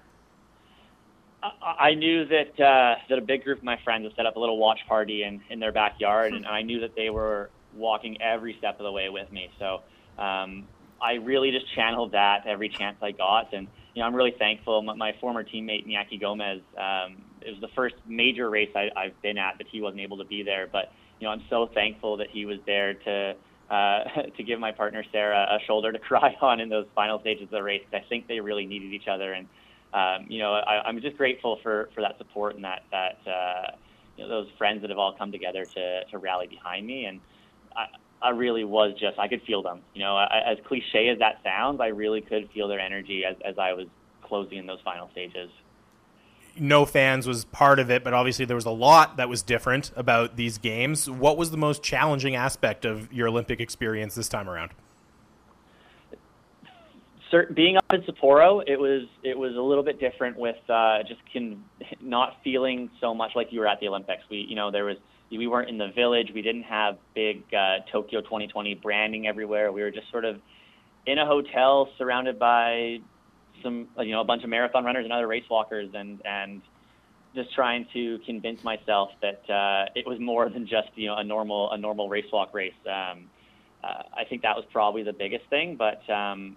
I 1.42 1.94
knew 1.94 2.24
that 2.26 2.60
uh, 2.60 2.94
that 3.08 3.18
a 3.18 3.20
big 3.20 3.42
group 3.42 3.58
of 3.58 3.64
my 3.64 3.78
friends 3.82 4.04
had 4.04 4.14
set 4.14 4.26
up 4.26 4.36
a 4.36 4.40
little 4.40 4.58
watch 4.58 4.78
party 4.88 5.24
in, 5.24 5.40
in 5.50 5.58
their 5.58 5.72
backyard, 5.72 6.34
and 6.34 6.46
I 6.46 6.62
knew 6.62 6.80
that 6.80 6.94
they 6.94 7.10
were 7.10 7.50
walking 7.74 8.20
every 8.22 8.54
step 8.58 8.78
of 8.78 8.84
the 8.84 8.92
way 8.92 9.08
with 9.08 9.30
me. 9.32 9.50
So 9.58 9.80
um, 10.22 10.68
I 11.02 11.14
really 11.14 11.50
just 11.50 11.66
channeled 11.74 12.12
that 12.12 12.46
every 12.46 12.68
chance 12.68 12.96
I 13.02 13.10
got, 13.10 13.52
and 13.52 13.66
you 13.94 14.00
know 14.00 14.06
I'm 14.06 14.14
really 14.14 14.34
thankful. 14.38 14.82
My, 14.82 14.94
my 14.94 15.12
former 15.20 15.42
teammate 15.42 15.86
Iñaki 15.88 16.20
Gomez, 16.20 16.60
um, 16.78 17.16
it 17.40 17.50
was 17.50 17.60
the 17.60 17.74
first 17.74 17.96
major 18.06 18.48
race 18.48 18.70
I, 18.76 18.90
I've 18.96 19.20
been 19.20 19.38
at 19.38 19.58
that 19.58 19.66
he 19.70 19.80
wasn't 19.80 20.02
able 20.02 20.18
to 20.18 20.24
be 20.24 20.44
there, 20.44 20.68
but 20.70 20.92
you 21.18 21.26
know 21.26 21.32
I'm 21.32 21.42
so 21.50 21.68
thankful 21.74 22.18
that 22.18 22.28
he 22.30 22.46
was 22.46 22.58
there 22.66 22.94
to. 22.94 23.34
Uh, 23.70 24.04
to 24.36 24.42
give 24.42 24.60
my 24.60 24.70
partner 24.70 25.02
Sarah 25.12 25.46
a 25.50 25.58
shoulder 25.66 25.92
to 25.92 25.98
cry 26.10 26.36
on 26.42 26.60
in 26.60 26.68
those 26.68 26.84
final 26.94 27.18
stages 27.20 27.44
of 27.44 27.50
the 27.50 27.62
race, 27.62 27.80
I 27.94 28.00
think 28.06 28.28
they 28.28 28.38
really 28.38 28.66
needed 28.66 28.92
each 28.92 29.08
other, 29.08 29.32
and 29.32 29.48
um, 29.94 30.26
you 30.28 30.38
know, 30.38 30.54
I, 30.54 30.82
I'm 30.86 31.00
just 31.00 31.16
grateful 31.16 31.58
for, 31.62 31.90
for 31.94 32.00
that 32.00 32.16
support 32.18 32.54
and 32.54 32.64
that 32.64 32.82
that 32.90 33.18
uh, 33.30 33.72
you 34.16 34.24
know, 34.24 34.28
those 34.28 34.48
friends 34.58 34.80
that 34.82 34.90
have 34.90 34.98
all 34.98 35.14
come 35.16 35.32
together 35.32 35.64
to, 35.64 36.04
to 36.04 36.18
rally 36.18 36.46
behind 36.46 36.86
me. 36.86 37.04
And 37.06 37.20
I, 37.76 37.86
I 38.20 38.30
really 38.30 38.64
was 38.64 38.92
just 38.98 39.18
I 39.18 39.28
could 39.28 39.42
feel 39.42 39.62
them. 39.62 39.80
You 39.94 40.02
know, 40.02 40.16
I, 40.16 40.42
as 40.46 40.58
cliche 40.66 41.08
as 41.08 41.18
that 41.18 41.40
sounds, 41.42 41.80
I 41.80 41.88
really 41.88 42.20
could 42.20 42.48
feel 42.52 42.68
their 42.68 42.80
energy 42.80 43.24
as, 43.24 43.36
as 43.44 43.58
I 43.58 43.72
was 43.72 43.86
closing 44.22 44.58
in 44.58 44.66
those 44.66 44.80
final 44.84 45.10
stages. 45.10 45.50
no 46.56 46.84
fans 46.84 47.26
was 47.26 47.44
part 47.46 47.78
of 47.78 47.90
it, 47.90 48.04
but 48.04 48.14
obviously 48.14 48.44
there 48.44 48.56
was 48.56 48.64
a 48.64 48.70
lot 48.70 49.16
that 49.16 49.28
was 49.28 49.42
different 49.42 49.90
about 49.96 50.36
these 50.36 50.58
games. 50.58 51.08
What 51.08 51.36
was 51.36 51.50
the 51.50 51.56
most 51.56 51.82
challenging 51.82 52.36
aspect 52.36 52.84
of 52.84 53.12
your 53.12 53.28
Olympic 53.28 53.60
experience 53.60 54.14
this 54.14 54.28
time 54.28 54.48
around? 54.48 54.72
Cert- 57.32 57.54
being 57.54 57.76
up 57.76 57.84
in 57.92 58.02
Sapporo, 58.02 58.62
it 58.66 58.78
was 58.78 59.02
it 59.22 59.36
was 59.36 59.56
a 59.56 59.60
little 59.60 59.84
bit 59.84 59.98
different 59.98 60.36
with 60.36 60.56
uh, 60.68 60.98
just 61.06 61.20
can, 61.32 61.64
not 62.00 62.36
feeling 62.44 62.90
so 63.00 63.14
much 63.14 63.32
like 63.34 63.48
you 63.50 63.60
were 63.60 63.66
at 63.66 63.80
the 63.80 63.88
Olympics. 63.88 64.22
We 64.30 64.44
you 64.48 64.56
know 64.56 64.70
there 64.70 64.84
was 64.84 64.96
we 65.30 65.46
weren't 65.46 65.70
in 65.70 65.78
the 65.78 65.90
village. 65.94 66.28
We 66.34 66.42
didn't 66.42 66.64
have 66.64 66.98
big 67.14 67.42
uh, 67.54 67.78
Tokyo 67.90 68.20
2020 68.20 68.74
branding 68.74 69.26
everywhere. 69.26 69.72
We 69.72 69.82
were 69.82 69.90
just 69.90 70.10
sort 70.10 70.24
of 70.24 70.40
in 71.06 71.18
a 71.18 71.26
hotel 71.26 71.88
surrounded 71.96 72.38
by 72.38 72.98
some 73.62 73.88
you 73.98 74.12
know 74.12 74.20
a 74.20 74.24
bunch 74.24 74.44
of 74.44 74.50
marathon 74.50 74.84
runners 74.84 75.04
and 75.04 75.12
other 75.12 75.26
race 75.26 75.48
walkers 75.50 75.88
and 75.94 76.20
and 76.24 76.60
just 77.34 77.54
trying 77.54 77.86
to 77.94 78.18
convince 78.26 78.62
myself 78.62 79.08
that 79.22 79.48
uh, 79.48 79.86
it 79.94 80.06
was 80.06 80.20
more 80.20 80.50
than 80.50 80.66
just 80.66 80.88
you 80.96 81.06
know 81.06 81.16
a 81.16 81.24
normal 81.24 81.70
a 81.72 81.78
normal 81.78 82.08
race 82.08 82.30
walk 82.32 82.52
race. 82.52 82.74
Um, 82.86 83.30
uh, 83.82 84.02
I 84.16 84.24
think 84.28 84.42
that 84.42 84.54
was 84.54 84.64
probably 84.70 85.02
the 85.02 85.12
biggest 85.12 85.46
thing, 85.50 85.76
but 85.76 86.08
um, 86.12 86.56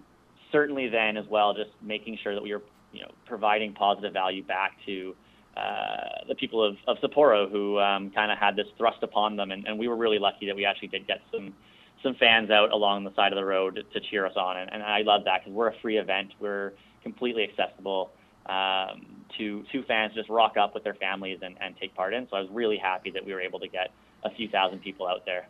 certainly 0.52 0.88
then 0.88 1.16
as 1.16 1.26
well, 1.28 1.54
just 1.54 1.70
making 1.82 2.18
sure 2.22 2.34
that 2.34 2.42
we 2.42 2.52
were 2.52 2.62
you 2.92 3.00
know 3.02 3.10
providing 3.26 3.72
positive 3.72 4.12
value 4.12 4.42
back 4.42 4.72
to 4.86 5.14
uh, 5.56 6.24
the 6.28 6.34
people 6.34 6.62
of, 6.62 6.76
of 6.86 6.96
Sapporo 6.98 7.50
who 7.50 7.78
um, 7.78 8.10
kind 8.10 8.30
of 8.30 8.38
had 8.38 8.56
this 8.56 8.66
thrust 8.76 9.02
upon 9.02 9.36
them, 9.36 9.50
and, 9.50 9.66
and 9.66 9.78
we 9.78 9.88
were 9.88 9.96
really 9.96 10.18
lucky 10.18 10.46
that 10.46 10.56
we 10.56 10.64
actually 10.64 10.88
did 10.88 11.06
get 11.06 11.20
some 11.32 11.54
some 12.02 12.14
fans 12.16 12.50
out 12.50 12.72
along 12.72 13.04
the 13.04 13.14
side 13.14 13.32
of 13.32 13.36
the 13.36 13.44
road 13.44 13.84
to 13.92 14.00
cheer 14.00 14.26
us 14.26 14.34
on, 14.36 14.58
and, 14.58 14.70
and 14.72 14.82
I 14.82 15.02
love 15.02 15.24
that 15.24 15.40
because 15.40 15.54
we're 15.54 15.68
a 15.68 15.78
free 15.80 15.98
event, 15.98 16.32
we're 16.40 16.72
completely 17.02 17.44
accessible 17.44 18.10
um, 18.46 19.06
to 19.38 19.64
to 19.72 19.82
fans 19.84 20.14
just 20.14 20.28
rock 20.28 20.56
up 20.56 20.74
with 20.74 20.84
their 20.84 20.94
families 20.94 21.38
and, 21.42 21.56
and 21.60 21.74
take 21.80 21.94
part 21.94 22.14
in. 22.14 22.28
So 22.30 22.36
I 22.36 22.40
was 22.40 22.50
really 22.52 22.76
happy 22.76 23.10
that 23.12 23.24
we 23.24 23.32
were 23.32 23.40
able 23.40 23.60
to 23.60 23.68
get 23.68 23.90
a 24.24 24.30
few 24.30 24.48
thousand 24.48 24.80
people 24.80 25.06
out 25.06 25.24
there. 25.24 25.48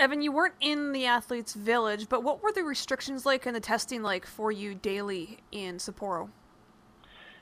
Evan, 0.00 0.22
you 0.22 0.32
weren't 0.32 0.54
in 0.62 0.92
the 0.92 1.04
athletes' 1.04 1.52
village, 1.52 2.08
but 2.08 2.24
what 2.24 2.42
were 2.42 2.50
the 2.52 2.64
restrictions 2.64 3.26
like 3.26 3.44
and 3.44 3.54
the 3.54 3.60
testing 3.60 4.02
like 4.02 4.24
for 4.24 4.50
you 4.50 4.74
daily 4.74 5.40
in 5.52 5.76
Sapporo? 5.76 6.30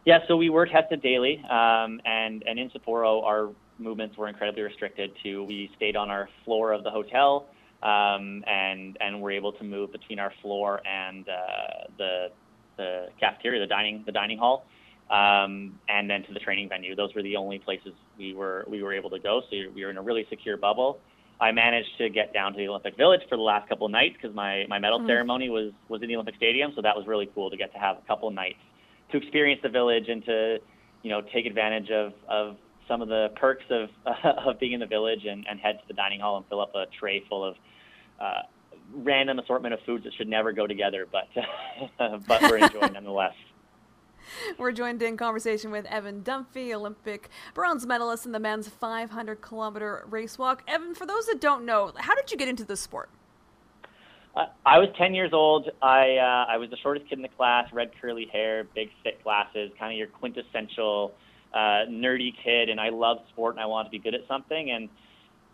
Yeah, 0.05 0.19
so 0.27 0.37
we 0.37 0.51
were 0.51 0.67
tested 0.67 1.01
daily, 1.01 1.39
um, 1.49 2.01
and 2.05 2.43
and 2.47 2.59
in 2.59 2.69
Sapporo, 2.71 3.23
our 3.23 3.51
movements 3.79 4.17
were 4.17 4.27
incredibly 4.27 4.63
restricted. 4.63 5.13
To 5.23 5.45
we 5.45 5.71
stayed 5.77 5.95
on 5.95 6.11
our 6.11 6.29
floor 6.45 6.73
of 6.73 6.83
the 6.83 6.91
hotel, 6.91 7.47
um, 7.85 8.43
and 8.49 8.99
and 9.01 9.23
were 9.23 9.31
able 9.31 9.53
to 9.53 9.63
move 9.63 9.93
between 9.93 10.19
our 10.19 10.33
floor 10.43 10.81
and 10.85 11.29
uh, 11.29 11.87
the 11.97 12.29
the 12.77 13.07
cafeteria, 13.21 13.61
the 13.61 13.69
dining 13.69 14.03
the 14.05 14.13
dining 14.13 14.39
hall, 14.39 14.67
um, 15.11 15.79
and 15.89 16.11
then 16.11 16.25
to 16.25 16.33
the 16.33 16.41
training 16.41 16.69
venue. 16.69 16.97
Those 16.97 17.15
were 17.15 17.23
the 17.23 17.37
only 17.37 17.61
places 17.61 17.93
we 18.19 18.35
were 18.35 18.65
we 18.67 18.83
were 18.83 18.95
able 18.95 19.11
to 19.11 19.21
go. 19.21 19.43
So 19.49 19.57
we 19.73 19.85
were 19.85 19.91
in 19.91 19.97
a 19.97 20.03
really 20.03 20.27
secure 20.29 20.57
bubble. 20.57 20.99
I 21.41 21.53
managed 21.53 21.97
to 21.99 22.09
get 22.09 22.33
down 22.33 22.53
to 22.53 22.59
the 22.59 22.69
Olympic 22.69 22.97
Village 22.97 23.21
for 23.29 23.37
the 23.37 23.43
last 23.43 23.69
couple 23.69 23.87
of 23.87 23.93
nights 23.93 24.17
because 24.21 24.35
my 24.35 24.65
my 24.69 24.79
medal 24.79 24.99
mm-hmm. 24.99 25.09
ceremony 25.09 25.51
was 25.51 25.73
was 25.89 26.03
in 26.03 26.09
the 26.09 26.15
Olympic 26.15 26.37
Stadium, 26.37 26.73
so 26.75 26.83
that 26.83 26.97
was 26.97 27.07
really 27.07 27.31
cool 27.35 27.51
to 27.51 27.57
get 27.57 27.73
to 27.73 27.79
have 27.79 27.97
a 27.97 28.07
couple 28.07 28.29
of 28.29 28.35
nights 28.35 28.59
to 29.13 29.19
experience 29.19 29.61
the 29.63 29.69
village 29.69 30.09
and 30.09 30.25
to 30.25 30.59
you 31.03 31.11
know 31.11 31.23
take 31.33 31.47
advantage 31.47 31.91
of 31.91 32.13
of 32.29 32.57
some 32.89 33.03
of 33.03 33.09
the 33.09 33.29
perks 33.37 33.65
of 33.71 33.89
uh, 34.07 34.33
of 34.47 34.59
being 34.59 34.73
in 34.73 34.81
the 34.81 34.87
village 34.87 35.25
and, 35.29 35.47
and 35.49 35.61
head 35.61 35.79
to 35.81 35.89
the 35.89 35.95
dining 35.95 36.21
hall 36.21 36.37
and 36.37 36.47
fill 36.49 36.61
up 36.61 36.75
a 36.75 36.85
tray 36.99 37.23
full 37.29 37.45
of 37.45 37.55
uh, 38.21 38.43
random 38.95 39.39
assortment 39.39 39.75
of 39.75 39.81
foods 39.87 40.05
that 40.05 40.13
should 40.15 40.29
never 40.29 40.53
go 40.53 40.67
together, 40.67 41.07
but 41.11 41.29
but 42.27 42.43
we're 42.43 42.59
enjoying 42.59 42.93
nonetheless. 42.95 43.35
We're 44.59 44.73
joined 44.73 45.03
in 45.03 45.17
conversation 45.17 45.71
with 45.71 45.87
Evan 45.87 46.23
Dunfee, 46.23 46.73
Olympic 46.73 47.29
bronze 47.55 47.87
medalist 47.87 48.27
in 48.27 48.33
the 48.33 48.39
men's 48.39 48.69
500 48.69 49.41
kilometer 49.41 50.05
race 50.09 50.39
walk. 50.39 50.63
Evan, 50.67 50.95
for 50.95 51.07
those 51.07 51.27
that 51.27 51.41
don't 51.41 51.65
know, 51.65 51.93
how 51.97 52.15
did 52.15 52.31
you 52.31 52.37
get 52.37 52.49
into 52.49 52.65
this 52.65 52.81
sport? 52.81 53.09
Uh, 54.37 54.47
I 54.65 54.79
was 54.79 54.89
10 54.97 55.15
years 55.15 55.33
old. 55.33 55.69
I 55.83 56.17
uh, 56.17 56.53
I 56.53 56.59
was 56.59 56.71
the 56.71 56.77
shortest 56.77 57.09
kid 57.09 57.19
in 57.19 57.23
the 57.23 57.29
class, 57.29 57.73
red 57.73 57.91
curly 58.01 58.29
hair, 58.33 58.65
big 58.75 58.91
thick 59.03 59.23
glasses, 59.25 59.71
kind 59.79 59.93
of 59.93 59.99
your 59.99 60.07
quintessential 60.07 61.15
uh, 61.53 61.89
nerdy 61.89 62.33
kid. 62.45 62.69
And 62.69 62.81
I 62.81 62.91
loved 62.91 63.23
sport 63.31 63.55
and 63.55 63.61
I 63.61 63.67
wanted 63.67 63.89
to 63.89 63.91
be 63.91 63.99
good 63.99 64.15
at 64.15 64.27
something. 64.29 64.71
And 64.71 64.89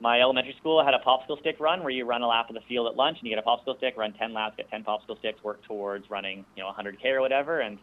my 0.00 0.20
elementary 0.20 0.54
school 0.60 0.84
had 0.84 0.92
a 0.92 0.98
popsicle 0.98 1.38
stick 1.40 1.60
run 1.60 1.80
where 1.80 1.90
you 1.90 2.04
run 2.04 2.22
a 2.22 2.26
lap 2.26 2.50
of 2.50 2.54
the 2.54 2.60
field 2.68 2.88
at 2.88 2.96
lunch 2.96 3.18
and 3.20 3.28
you 3.28 3.34
get 3.34 3.42
a 3.42 3.48
popsicle 3.48 3.76
stick, 3.78 3.96
run 3.96 4.12
10 4.12 4.34
laps, 4.34 4.56
get 4.56 4.68
10 4.70 4.84
popsicle 4.84 5.18
sticks, 5.18 5.42
work 5.42 5.62
towards 5.64 6.10
running, 6.10 6.44
you 6.56 6.62
know, 6.62 6.70
100k 6.70 7.06
or 7.06 7.20
whatever. 7.20 7.60
And 7.60 7.78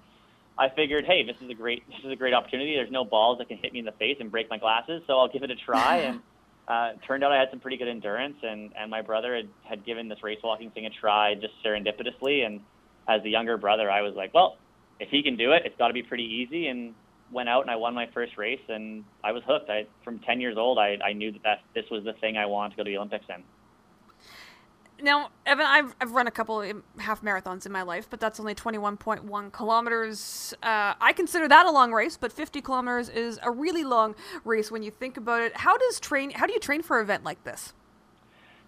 I 0.57 0.69
figured, 0.69 1.05
hey, 1.05 1.23
this 1.23 1.37
is 1.41 1.49
a 1.49 1.53
great 1.53 1.83
this 1.87 1.99
is 2.03 2.11
a 2.11 2.15
great 2.15 2.33
opportunity. 2.33 2.75
There's 2.75 2.91
no 2.91 3.05
balls 3.05 3.39
that 3.39 3.47
can 3.47 3.57
hit 3.57 3.73
me 3.73 3.79
in 3.79 3.85
the 3.85 3.93
face 3.93 4.17
and 4.19 4.29
break 4.29 4.49
my 4.49 4.57
glasses, 4.57 5.01
so 5.07 5.17
I'll 5.19 5.27
give 5.27 5.43
it 5.43 5.51
a 5.51 5.55
try. 5.55 5.97
and 5.97 6.21
uh, 6.67 6.93
turned 7.05 7.23
out 7.23 7.31
I 7.31 7.39
had 7.39 7.49
some 7.49 7.59
pretty 7.59 7.77
good 7.77 7.87
endurance, 7.87 8.37
and 8.43 8.71
and 8.77 8.91
my 8.91 9.01
brother 9.01 9.35
had 9.35 9.47
had 9.63 9.85
given 9.85 10.09
this 10.09 10.23
race 10.23 10.39
walking 10.43 10.71
thing 10.71 10.85
a 10.85 10.89
try 10.89 11.35
just 11.35 11.53
serendipitously. 11.65 12.45
And 12.45 12.61
as 13.07 13.23
the 13.23 13.29
younger 13.29 13.57
brother, 13.57 13.89
I 13.89 14.01
was 14.01 14.13
like, 14.15 14.33
well, 14.33 14.57
if 14.99 15.09
he 15.09 15.23
can 15.23 15.35
do 15.35 15.51
it, 15.53 15.63
it's 15.65 15.77
got 15.77 15.87
to 15.87 15.93
be 15.93 16.03
pretty 16.03 16.25
easy. 16.25 16.67
And 16.67 16.93
went 17.31 17.47
out 17.47 17.61
and 17.61 17.71
I 17.71 17.77
won 17.77 17.93
my 17.93 18.07
first 18.13 18.37
race, 18.37 18.61
and 18.67 19.03
I 19.23 19.31
was 19.31 19.43
hooked. 19.47 19.69
I 19.69 19.87
from 20.03 20.19
10 20.19 20.41
years 20.41 20.57
old, 20.57 20.77
I 20.77 20.97
I 21.03 21.13
knew 21.13 21.31
that, 21.31 21.43
that 21.43 21.59
this 21.73 21.85
was 21.89 22.03
the 22.03 22.13
thing 22.13 22.37
I 22.37 22.45
wanted 22.45 22.71
to 22.71 22.77
go 22.77 22.83
to 22.83 22.89
the 22.89 22.97
Olympics 22.97 23.25
in. 23.29 23.43
Now, 25.01 25.29
Evan, 25.45 25.65
I've, 25.65 25.95
I've 25.99 26.11
run 26.11 26.27
a 26.27 26.31
couple 26.31 26.63
half 26.99 27.21
marathons 27.21 27.65
in 27.65 27.71
my 27.71 27.81
life, 27.81 28.07
but 28.09 28.19
that's 28.19 28.39
only 28.39 28.53
21.1 28.53 29.51
kilometers. 29.51 30.53
Uh, 30.61 30.93
I 31.01 31.13
consider 31.13 31.47
that 31.47 31.65
a 31.65 31.71
long 31.71 31.91
race, 31.91 32.17
but 32.17 32.31
50 32.31 32.61
kilometers 32.61 33.09
is 33.09 33.39
a 33.41 33.49
really 33.49 33.83
long 33.83 34.15
race 34.45 34.71
when 34.71 34.83
you 34.83 34.91
think 34.91 35.17
about 35.17 35.41
it. 35.41 35.57
How 35.57 35.77
does 35.77 35.99
train? 35.99 36.31
How 36.31 36.45
do 36.45 36.53
you 36.53 36.59
train 36.59 36.83
for 36.83 36.99
an 36.99 37.05
event 37.05 37.23
like 37.23 37.43
this? 37.43 37.73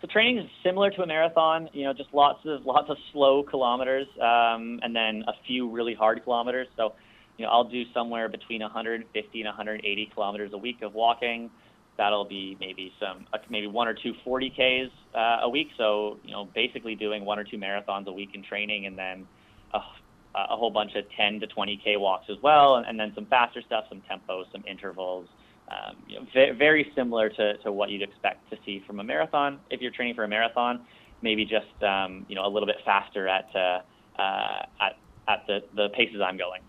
So 0.01 0.07
training 0.07 0.39
is 0.39 0.49
similar 0.63 0.89
to 0.91 1.03
a 1.03 1.07
marathon. 1.07 1.69
You 1.71 1.85
know, 1.85 1.93
just 1.93 2.13
lots 2.13 2.39
of 2.45 2.65
lots 2.65 2.89
of 2.89 2.97
slow 3.11 3.43
kilometers, 3.43 4.07
um, 4.19 4.79
and 4.81 4.95
then 4.95 5.23
a 5.27 5.33
few 5.45 5.69
really 5.69 5.93
hard 5.93 6.23
kilometers. 6.23 6.67
So, 6.75 6.93
you 7.37 7.45
know, 7.45 7.51
I'll 7.51 7.69
do 7.69 7.83
somewhere 7.93 8.27
between 8.27 8.61
150 8.61 9.39
and 9.39 9.47
180 9.47 10.11
kilometers 10.13 10.51
a 10.53 10.57
week 10.57 10.81
of 10.81 10.93
walking 10.93 11.49
that'll 11.97 12.25
be 12.25 12.57
maybe 12.59 12.91
some 12.99 13.25
maybe 13.49 13.67
one 13.67 13.87
or 13.87 13.93
two 13.93 14.13
40ks 14.25 14.89
uh, 15.15 15.39
a 15.41 15.49
week. 15.49 15.67
So 15.77 16.19
you 16.23 16.31
know, 16.31 16.49
basically 16.53 16.95
doing 16.95 17.25
one 17.25 17.39
or 17.39 17.43
two 17.43 17.57
marathons 17.57 18.07
a 18.07 18.11
week 18.11 18.29
in 18.33 18.43
training, 18.43 18.85
and 18.85 18.97
then 18.97 19.27
a, 19.73 19.79
a 20.35 20.55
whole 20.55 20.71
bunch 20.71 20.95
of 20.95 21.05
10 21.15 21.39
to 21.41 21.47
20k 21.47 21.99
walks 21.99 22.25
as 22.29 22.37
well, 22.41 22.75
and, 22.75 22.87
and 22.87 22.99
then 22.99 23.11
some 23.15 23.25
faster 23.27 23.61
stuff, 23.65 23.85
some 23.89 24.01
tempos, 24.09 24.51
some 24.51 24.63
intervals. 24.67 25.27
Um, 25.69 25.95
you 26.07 26.19
know, 26.19 26.25
v- 26.33 26.51
very 26.57 26.91
similar 26.95 27.29
to, 27.29 27.57
to 27.59 27.71
what 27.71 27.89
you'd 27.89 28.01
expect 28.01 28.49
to 28.49 28.57
see 28.65 28.83
from 28.85 28.99
a 28.99 29.03
marathon. 29.03 29.59
If 29.69 29.79
you're 29.81 29.91
training 29.91 30.15
for 30.15 30.23
a 30.23 30.27
marathon, 30.27 30.81
maybe 31.21 31.45
just 31.45 31.81
um, 31.83 32.25
you 32.27 32.35
know 32.35 32.45
a 32.45 32.49
little 32.49 32.67
bit 32.67 32.77
faster 32.85 33.27
at 33.27 33.47
uh, 33.55 33.79
uh, 34.21 34.65
at 34.81 34.97
at 35.27 35.47
the, 35.47 35.59
the 35.75 35.89
paces 35.95 36.21
I'm 36.23 36.37
going. 36.37 36.61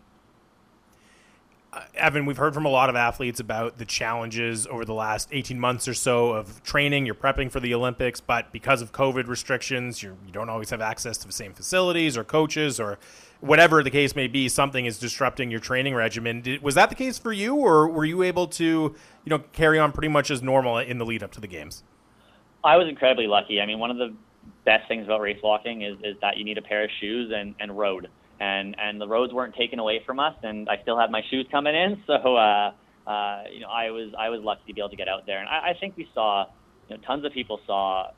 Evan, 1.94 2.26
we've 2.26 2.36
heard 2.36 2.54
from 2.54 2.66
a 2.66 2.70
lot 2.70 2.90
of 2.90 2.96
athletes 2.96 3.40
about 3.40 3.78
the 3.78 3.84
challenges 3.84 4.66
over 4.66 4.84
the 4.84 4.94
last 4.94 5.28
18 5.32 5.58
months 5.58 5.88
or 5.88 5.94
so 5.94 6.32
of 6.32 6.62
training. 6.62 7.06
You're 7.06 7.14
prepping 7.14 7.50
for 7.50 7.60
the 7.60 7.74
Olympics, 7.74 8.20
but 8.20 8.52
because 8.52 8.82
of 8.82 8.92
COVID 8.92 9.26
restrictions, 9.26 10.02
you're, 10.02 10.16
you 10.26 10.32
do 10.32 10.38
not 10.40 10.48
always 10.48 10.70
have 10.70 10.80
access 10.80 11.16
to 11.18 11.26
the 11.26 11.32
same 11.32 11.52
facilities 11.52 12.16
or 12.16 12.24
coaches 12.24 12.78
or 12.78 12.98
whatever 13.40 13.82
the 13.82 13.90
case 13.90 14.14
may 14.14 14.26
be. 14.26 14.48
Something 14.48 14.86
is 14.86 14.98
disrupting 14.98 15.50
your 15.50 15.60
training 15.60 15.94
regimen. 15.94 16.40
Did, 16.40 16.62
was 16.62 16.74
that 16.74 16.88
the 16.88 16.94
case 16.94 17.18
for 17.18 17.32
you, 17.32 17.54
or 17.54 17.88
were 17.88 18.04
you 18.04 18.22
able 18.22 18.46
to, 18.48 18.64
you 18.64 18.94
know, 19.26 19.38
carry 19.52 19.78
on 19.78 19.92
pretty 19.92 20.08
much 20.08 20.30
as 20.30 20.42
normal 20.42 20.78
in 20.78 20.98
the 20.98 21.06
lead 21.06 21.22
up 21.22 21.32
to 21.32 21.40
the 21.40 21.48
games? 21.48 21.82
I 22.62 22.76
was 22.76 22.88
incredibly 22.88 23.26
lucky. 23.26 23.60
I 23.60 23.66
mean, 23.66 23.78
one 23.78 23.90
of 23.90 23.98
the 23.98 24.14
best 24.64 24.88
things 24.88 25.04
about 25.04 25.20
race 25.20 25.38
walking 25.42 25.82
is, 25.82 25.96
is 26.02 26.16
that 26.20 26.36
you 26.36 26.44
need 26.44 26.58
a 26.58 26.62
pair 26.62 26.84
of 26.84 26.90
shoes 27.00 27.32
and, 27.34 27.54
and 27.60 27.76
road 27.76 28.08
and 28.40 28.76
and 28.78 29.00
the 29.00 29.08
roads 29.08 29.32
weren't 29.32 29.54
taken 29.54 29.78
away 29.78 30.00
from 30.04 30.20
us, 30.20 30.34
and 30.42 30.68
I 30.68 30.82
still 30.82 30.98
had 30.98 31.10
my 31.10 31.22
shoes 31.30 31.46
coming 31.50 31.74
in. 31.74 32.02
So 32.06 32.36
uh, 32.36 32.72
uh, 33.06 33.44
you 33.52 33.60
know, 33.60 33.68
I 33.68 33.90
was 33.90 34.12
I 34.18 34.28
was 34.30 34.40
lucky 34.42 34.62
to 34.68 34.74
be 34.74 34.80
able 34.80 34.90
to 34.90 34.96
get 34.96 35.08
out 35.08 35.26
there, 35.26 35.38
and 35.40 35.48
I, 35.48 35.70
I 35.70 35.72
think 35.78 35.96
we 35.96 36.08
saw, 36.14 36.46
you 36.88 36.96
know, 36.96 37.02
tons 37.06 37.24
of 37.24 37.32
people 37.32 37.60
saw 37.66 38.10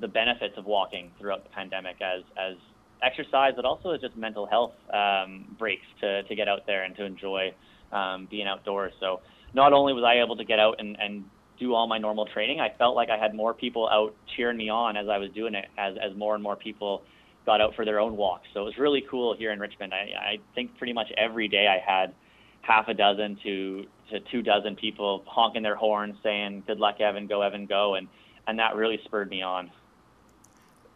the 0.00 0.08
benefits 0.08 0.54
of 0.56 0.64
walking 0.64 1.10
throughout 1.18 1.44
the 1.44 1.50
pandemic 1.50 1.96
as 2.00 2.22
as 2.36 2.56
exercise, 3.02 3.52
but 3.54 3.64
also 3.64 3.90
as 3.90 4.00
just 4.00 4.16
mental 4.16 4.46
health 4.46 4.72
um, 4.92 5.54
breaks 5.58 5.86
to 6.00 6.22
to 6.24 6.34
get 6.34 6.48
out 6.48 6.66
there 6.66 6.82
and 6.82 6.96
to 6.96 7.04
enjoy 7.04 7.54
um, 7.92 8.26
being 8.30 8.46
outdoors. 8.46 8.92
So 9.00 9.20
not 9.54 9.72
only 9.72 9.92
was 9.92 10.04
I 10.04 10.20
able 10.22 10.36
to 10.36 10.44
get 10.44 10.58
out 10.58 10.76
and 10.80 10.96
and 11.00 11.24
do 11.60 11.72
all 11.72 11.86
my 11.86 11.98
normal 11.98 12.26
training, 12.26 12.60
I 12.60 12.76
felt 12.76 12.96
like 12.96 13.10
I 13.10 13.16
had 13.16 13.34
more 13.34 13.54
people 13.54 13.88
out 13.88 14.14
cheering 14.36 14.56
me 14.56 14.68
on 14.68 14.96
as 14.96 15.06
I 15.08 15.18
was 15.18 15.30
doing 15.30 15.54
it, 15.54 15.66
as 15.78 15.94
as 16.02 16.16
more 16.16 16.34
and 16.34 16.42
more 16.42 16.56
people 16.56 17.02
got 17.46 17.60
out 17.60 17.74
for 17.74 17.84
their 17.84 18.00
own 18.00 18.16
walks. 18.16 18.48
So 18.54 18.62
it 18.62 18.64
was 18.64 18.78
really 18.78 19.04
cool 19.10 19.36
here 19.36 19.52
in 19.52 19.60
Richmond. 19.60 19.92
I, 19.92 20.12
I 20.18 20.38
think 20.54 20.76
pretty 20.78 20.92
much 20.92 21.12
every 21.16 21.48
day 21.48 21.66
I 21.68 21.78
had 21.78 22.14
half 22.62 22.88
a 22.88 22.94
dozen 22.94 23.38
to 23.42 23.86
to 24.10 24.20
two 24.30 24.42
dozen 24.42 24.76
people 24.76 25.22
honking 25.26 25.62
their 25.62 25.76
horns, 25.76 26.16
saying 26.22 26.64
"Good 26.66 26.78
luck, 26.78 27.00
Evan! 27.00 27.26
Go, 27.26 27.42
Evan! 27.42 27.66
Go!" 27.66 27.94
and 27.94 28.08
and 28.46 28.58
that 28.58 28.76
really 28.76 29.00
spurred 29.04 29.30
me 29.30 29.42
on. 29.42 29.70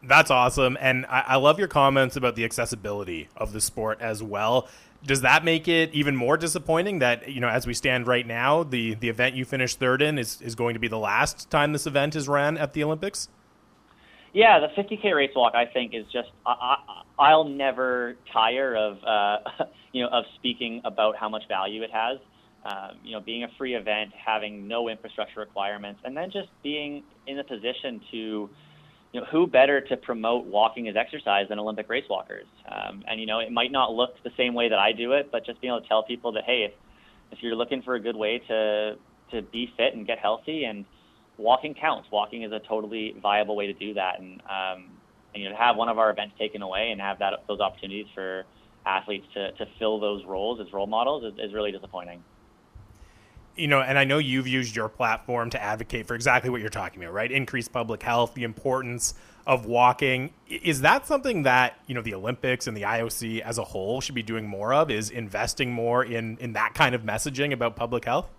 That's 0.03 0.31
awesome, 0.31 0.79
and 0.81 1.07
I, 1.07 1.25
I 1.27 1.37
love 1.37 1.59
your 1.59 1.69
comments 1.69 2.15
about 2.15 2.37
the 2.37 2.45
accessibility 2.45 3.29
of 3.37 3.53
the 3.53 3.61
sport 3.61 4.01
as 4.01 4.23
well. 4.23 4.69
Does 5.05 5.23
that 5.23 5.45
make 5.45 5.67
it 5.69 5.93
even 5.93 6.15
more 6.15 6.37
disappointing 6.37 7.01
that 7.01 7.29
you 7.29 7.41
know, 7.41 7.49
as 7.49 7.67
we 7.67 7.75
stand 7.75 8.07
right 8.07 8.27
now, 8.27 8.63
the 8.63 8.95
the 8.95 9.09
event 9.09 9.35
you 9.35 9.45
finished 9.45 9.79
third 9.79 10.03
in 10.03 10.19
is 10.19 10.41
is 10.41 10.55
going 10.55 10.75
to 10.75 10.81
be 10.81 10.89
the 10.89 10.99
last 10.99 11.51
time 11.51 11.73
this 11.73 11.87
event 11.87 12.15
is 12.17 12.29
ran 12.29 12.57
at 12.59 12.73
the 12.73 12.85
Olympics? 12.85 13.29
Yeah, 14.39 14.61
the 14.61 14.69
50k 14.81 15.17
race 15.17 15.33
walk 15.35 15.57
I 15.57 15.67
think 15.67 15.95
is 15.95 16.05
just 16.13 16.29
I, 16.47 16.77
I, 17.19 17.35
will 17.35 17.49
never 17.49 18.15
tire 18.33 18.77
of 18.77 18.99
uh, 19.03 19.65
you 19.93 20.05
know 20.05 20.09
of 20.11 20.23
speaking 20.37 20.81
about 20.85 21.17
how 21.17 21.29
much 21.29 21.43
value 21.49 21.83
it 21.83 21.91
has. 21.93 22.19
Um, 22.65 22.99
you 23.03 23.11
know, 23.15 23.21
being 23.21 23.43
a 23.43 23.49
free 23.59 23.75
event, 23.75 24.13
having 24.15 24.69
no 24.69 24.89
infrastructure 24.89 25.41
requirements, 25.41 26.03
and 26.05 26.17
then 26.17 26.31
just 26.31 26.51
being 26.63 27.03
in 27.27 27.41
a 27.41 27.43
position 27.43 28.01
to, 28.13 28.17
you 28.17 29.21
know, 29.21 29.25
who 29.33 29.49
better 29.49 29.81
to 29.81 29.97
promote 29.97 30.47
walking 30.47 30.87
as 30.87 30.95
exercise 30.95 31.49
than 31.49 31.59
Olympic 31.59 31.89
race 31.89 32.05
walkers? 32.09 32.47
Um, 32.71 33.03
and 33.09 33.19
you 33.19 33.27
know, 33.27 33.41
it 33.41 33.51
might 33.51 33.73
not 33.73 33.93
look 33.93 34.23
the 34.23 34.31
same 34.37 34.55
way 34.55 34.69
that 34.69 34.79
I 34.79 34.93
do 34.93 35.15
it, 35.15 35.33
but 35.33 35.45
just 35.45 35.61
being 35.61 35.73
able 35.73 35.83
to 35.83 35.89
tell 35.89 36.05
people 36.05 36.31
that 36.35 36.45
hey, 36.45 36.63
if 36.63 36.73
if 37.33 37.43
you're 37.43 37.57
looking 37.57 37.83
for 37.83 37.97
a 37.97 38.01
good 38.01 38.15
way 38.15 38.41
to 38.47 38.95
to 39.33 39.43
be 39.43 39.73
fit 39.77 39.95
and 39.95 40.07
get 40.07 40.21
healthy 40.21 40.63
and 40.63 40.85
walking 41.39 41.75
counts. 41.75 42.11
Walking 42.11 42.43
is 42.43 42.53
a 42.53 42.61
totally 42.61 43.17
viable 43.23 43.57
way 43.57 43.69
to 43.69 43.73
do 43.73 43.95
that, 43.95 44.21
and, 44.21 44.43
um, 44.43 44.91
and 45.35 45.43
you 45.43 45.45
know, 45.45 45.51
to 45.51 45.57
have 45.57 45.77
one 45.77 45.89
of 45.89 45.99
our 45.99 46.11
events 46.11 46.35
taken 46.39 46.63
away 46.63 46.91
and 46.91 47.01
have 47.01 47.21
that 47.21 47.45
those 47.47 47.61
opportunities 47.61 48.07
for 48.15 48.45
athletes 48.85 49.27
to, 49.35 49.53
to 49.53 49.67
fill 49.79 50.01
those 50.01 50.25
roles 50.25 50.61
as 50.61 50.73
role 50.73 50.87
models 50.87 51.25
is, 51.25 51.39
is 51.39 51.55
really 51.55 51.73
disappointing. 51.73 52.23
You 53.55 53.67
know, 53.67 53.81
and 53.81 53.99
I 53.99 54.05
know 54.05 54.19
you've 54.19 54.47
used 54.47 54.77
your 54.77 54.89
platform 54.89 55.51
to 55.51 55.63
advocate 55.63 56.07
for 56.07 56.15
exactly 56.15 56.49
what 56.49 56.61
you're 56.61 56.71
talking 56.71 57.03
about, 57.03 57.13
right? 57.13 57.31
Increased 57.31 57.73
public 57.73 58.03
health, 58.03 58.35
the 58.35 58.45
importance 58.45 59.15
of 59.49 59.67
walking. 59.67 60.33
Is 60.47 60.83
that 60.83 61.09
something 61.09 61.43
that, 61.43 61.79
you 61.87 61.95
know, 61.95 62.03
the 62.03 62.15
Olympics 62.15 62.69
and 62.69 62.77
the 62.77 62.83
IOC 62.83 63.41
as 63.41 63.59
a 63.59 63.65
whole 63.65 64.01
should 64.01 64.15
be 64.15 64.23
doing 64.23 64.47
more 64.47 64.73
of? 64.73 64.91
Is 64.91 65.11
investing 65.11 65.73
more 65.73 66.05
in 66.05 66.39
in 66.39 66.53
that 66.53 66.75
kind 66.75 66.95
of 66.95 67.03
messaging 67.03 67.53
about 67.53 67.75
public 67.75 68.05
health? 68.05 68.31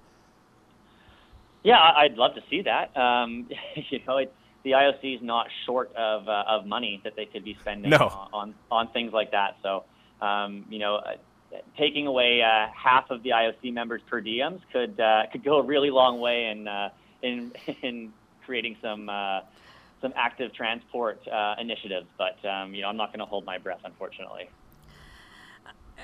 Yeah, 1.64 1.78
I'd 1.80 2.16
love 2.16 2.36
to 2.36 2.42
see 2.50 2.62
that. 2.64 2.96
Um, 2.96 3.50
you 3.90 4.00
know, 4.08 4.18
it, 4.18 4.34
the 4.64 4.72
IOC 4.72 5.18
is 5.18 5.22
not 5.22 5.48
short 5.66 5.94
of 5.96 6.28
uh, 6.28 6.44
of 6.48 6.66
money 6.66 7.02
that 7.04 7.16
they 7.16 7.26
could 7.26 7.44
be 7.44 7.58
spending 7.62 7.92
no. 7.92 7.98
on, 7.98 8.30
on, 8.34 8.56
on 8.72 8.88
things 8.90 9.14
like 9.14 9.32
that. 9.32 9.58
So, 9.64 9.84
um, 10.22 10.66
you 10.70 10.80
know, 10.80 10.96
uh, 10.96 11.14
taking 11.78 12.08
away 12.08 12.42
uh, 12.42 12.68
half 12.76 13.10
of 13.10 13.24
the 13.24 13.32
IOC 13.32 13.74
members 13.74 14.02
per 14.10 14.22
diems 14.22 14.62
could 14.72 15.00
uh, 15.00 15.24
could 15.32 15.44
go 15.44 15.60
a 15.60 15.64
really 15.64 15.90
long 15.90 16.20
way 16.20 16.48
in 16.48 16.68
uh, 16.68 16.90
in 17.22 17.52
in 17.82 18.14
creating 18.46 18.78
some 18.82 19.10
uh, 19.10 19.42
some 20.02 20.14
active 20.16 20.54
transport 20.54 21.20
uh, 21.28 21.56
initiatives. 21.60 22.08
But 22.18 22.44
um, 22.48 22.74
you 22.74 22.82
know, 22.82 22.90
I'm 22.90 22.98
not 22.98 23.10
going 23.10 23.20
to 23.20 23.26
hold 23.26 23.46
my 23.46 23.58
breath, 23.58 23.82
unfortunately. 23.84 24.50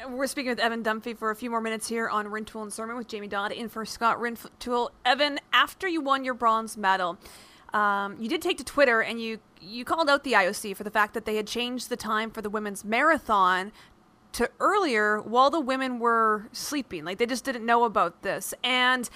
We're 0.09 0.27
speaking 0.27 0.49
with 0.49 0.59
Evan 0.59 0.83
Dunfee 0.83 1.17
for 1.17 1.31
a 1.31 1.35
few 1.35 1.49
more 1.49 1.61
minutes 1.61 1.87
here 1.87 2.07
on 2.07 2.27
Rintoul 2.27 2.61
and 2.61 2.71
Surman 2.71 2.97
with 2.97 3.07
Jamie 3.07 3.27
Dodd 3.27 3.51
in 3.51 3.69
for 3.69 3.85
Scott 3.85 4.19
Rintoul. 4.19 4.89
Evan, 5.03 5.39
after 5.51 5.87
you 5.87 6.01
won 6.01 6.23
your 6.23 6.33
bronze 6.33 6.77
medal, 6.77 7.17
um, 7.73 8.15
you 8.19 8.29
did 8.29 8.41
take 8.41 8.57
to 8.57 8.63
Twitter 8.63 9.01
and 9.01 9.21
you 9.21 9.39
you 9.61 9.83
called 9.83 10.09
out 10.09 10.23
the 10.23 10.33
IOC 10.33 10.75
for 10.75 10.83
the 10.83 10.91
fact 10.91 11.13
that 11.15 11.25
they 11.25 11.37
had 11.37 11.47
changed 11.47 11.89
the 11.89 11.95
time 11.95 12.29
for 12.29 12.41
the 12.41 12.49
women's 12.49 12.85
marathon 12.85 13.71
to 14.33 14.49
earlier 14.59 15.21
while 15.21 15.49
the 15.49 15.59
women 15.59 15.97
were 15.97 16.49
sleeping. 16.51 17.03
Like 17.03 17.17
they 17.17 17.25
just 17.25 17.45
didn't 17.45 17.65
know 17.65 17.83
about 17.83 18.21
this. 18.21 18.53
And 18.63 19.09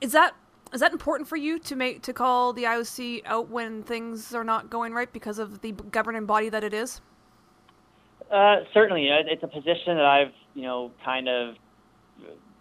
is 0.00 0.12
that 0.12 0.34
is 0.72 0.80
that 0.80 0.92
important 0.92 1.28
for 1.28 1.36
you 1.36 1.58
to 1.58 1.74
make 1.74 2.02
to 2.02 2.12
call 2.12 2.52
the 2.52 2.64
IOC 2.64 3.22
out 3.24 3.48
when 3.48 3.82
things 3.82 4.34
are 4.34 4.44
not 4.44 4.70
going 4.70 4.92
right 4.92 5.12
because 5.12 5.38
of 5.38 5.62
the 5.62 5.72
governing 5.72 6.26
body 6.26 6.48
that 6.48 6.62
it 6.62 6.72
is? 6.72 7.00
Uh, 8.32 8.64
certainly, 8.72 9.08
it's 9.10 9.42
a 9.42 9.48
position 9.48 9.96
that 9.96 10.06
I've 10.06 10.32
you 10.54 10.62
know 10.62 10.90
kind 11.04 11.28
of 11.28 11.54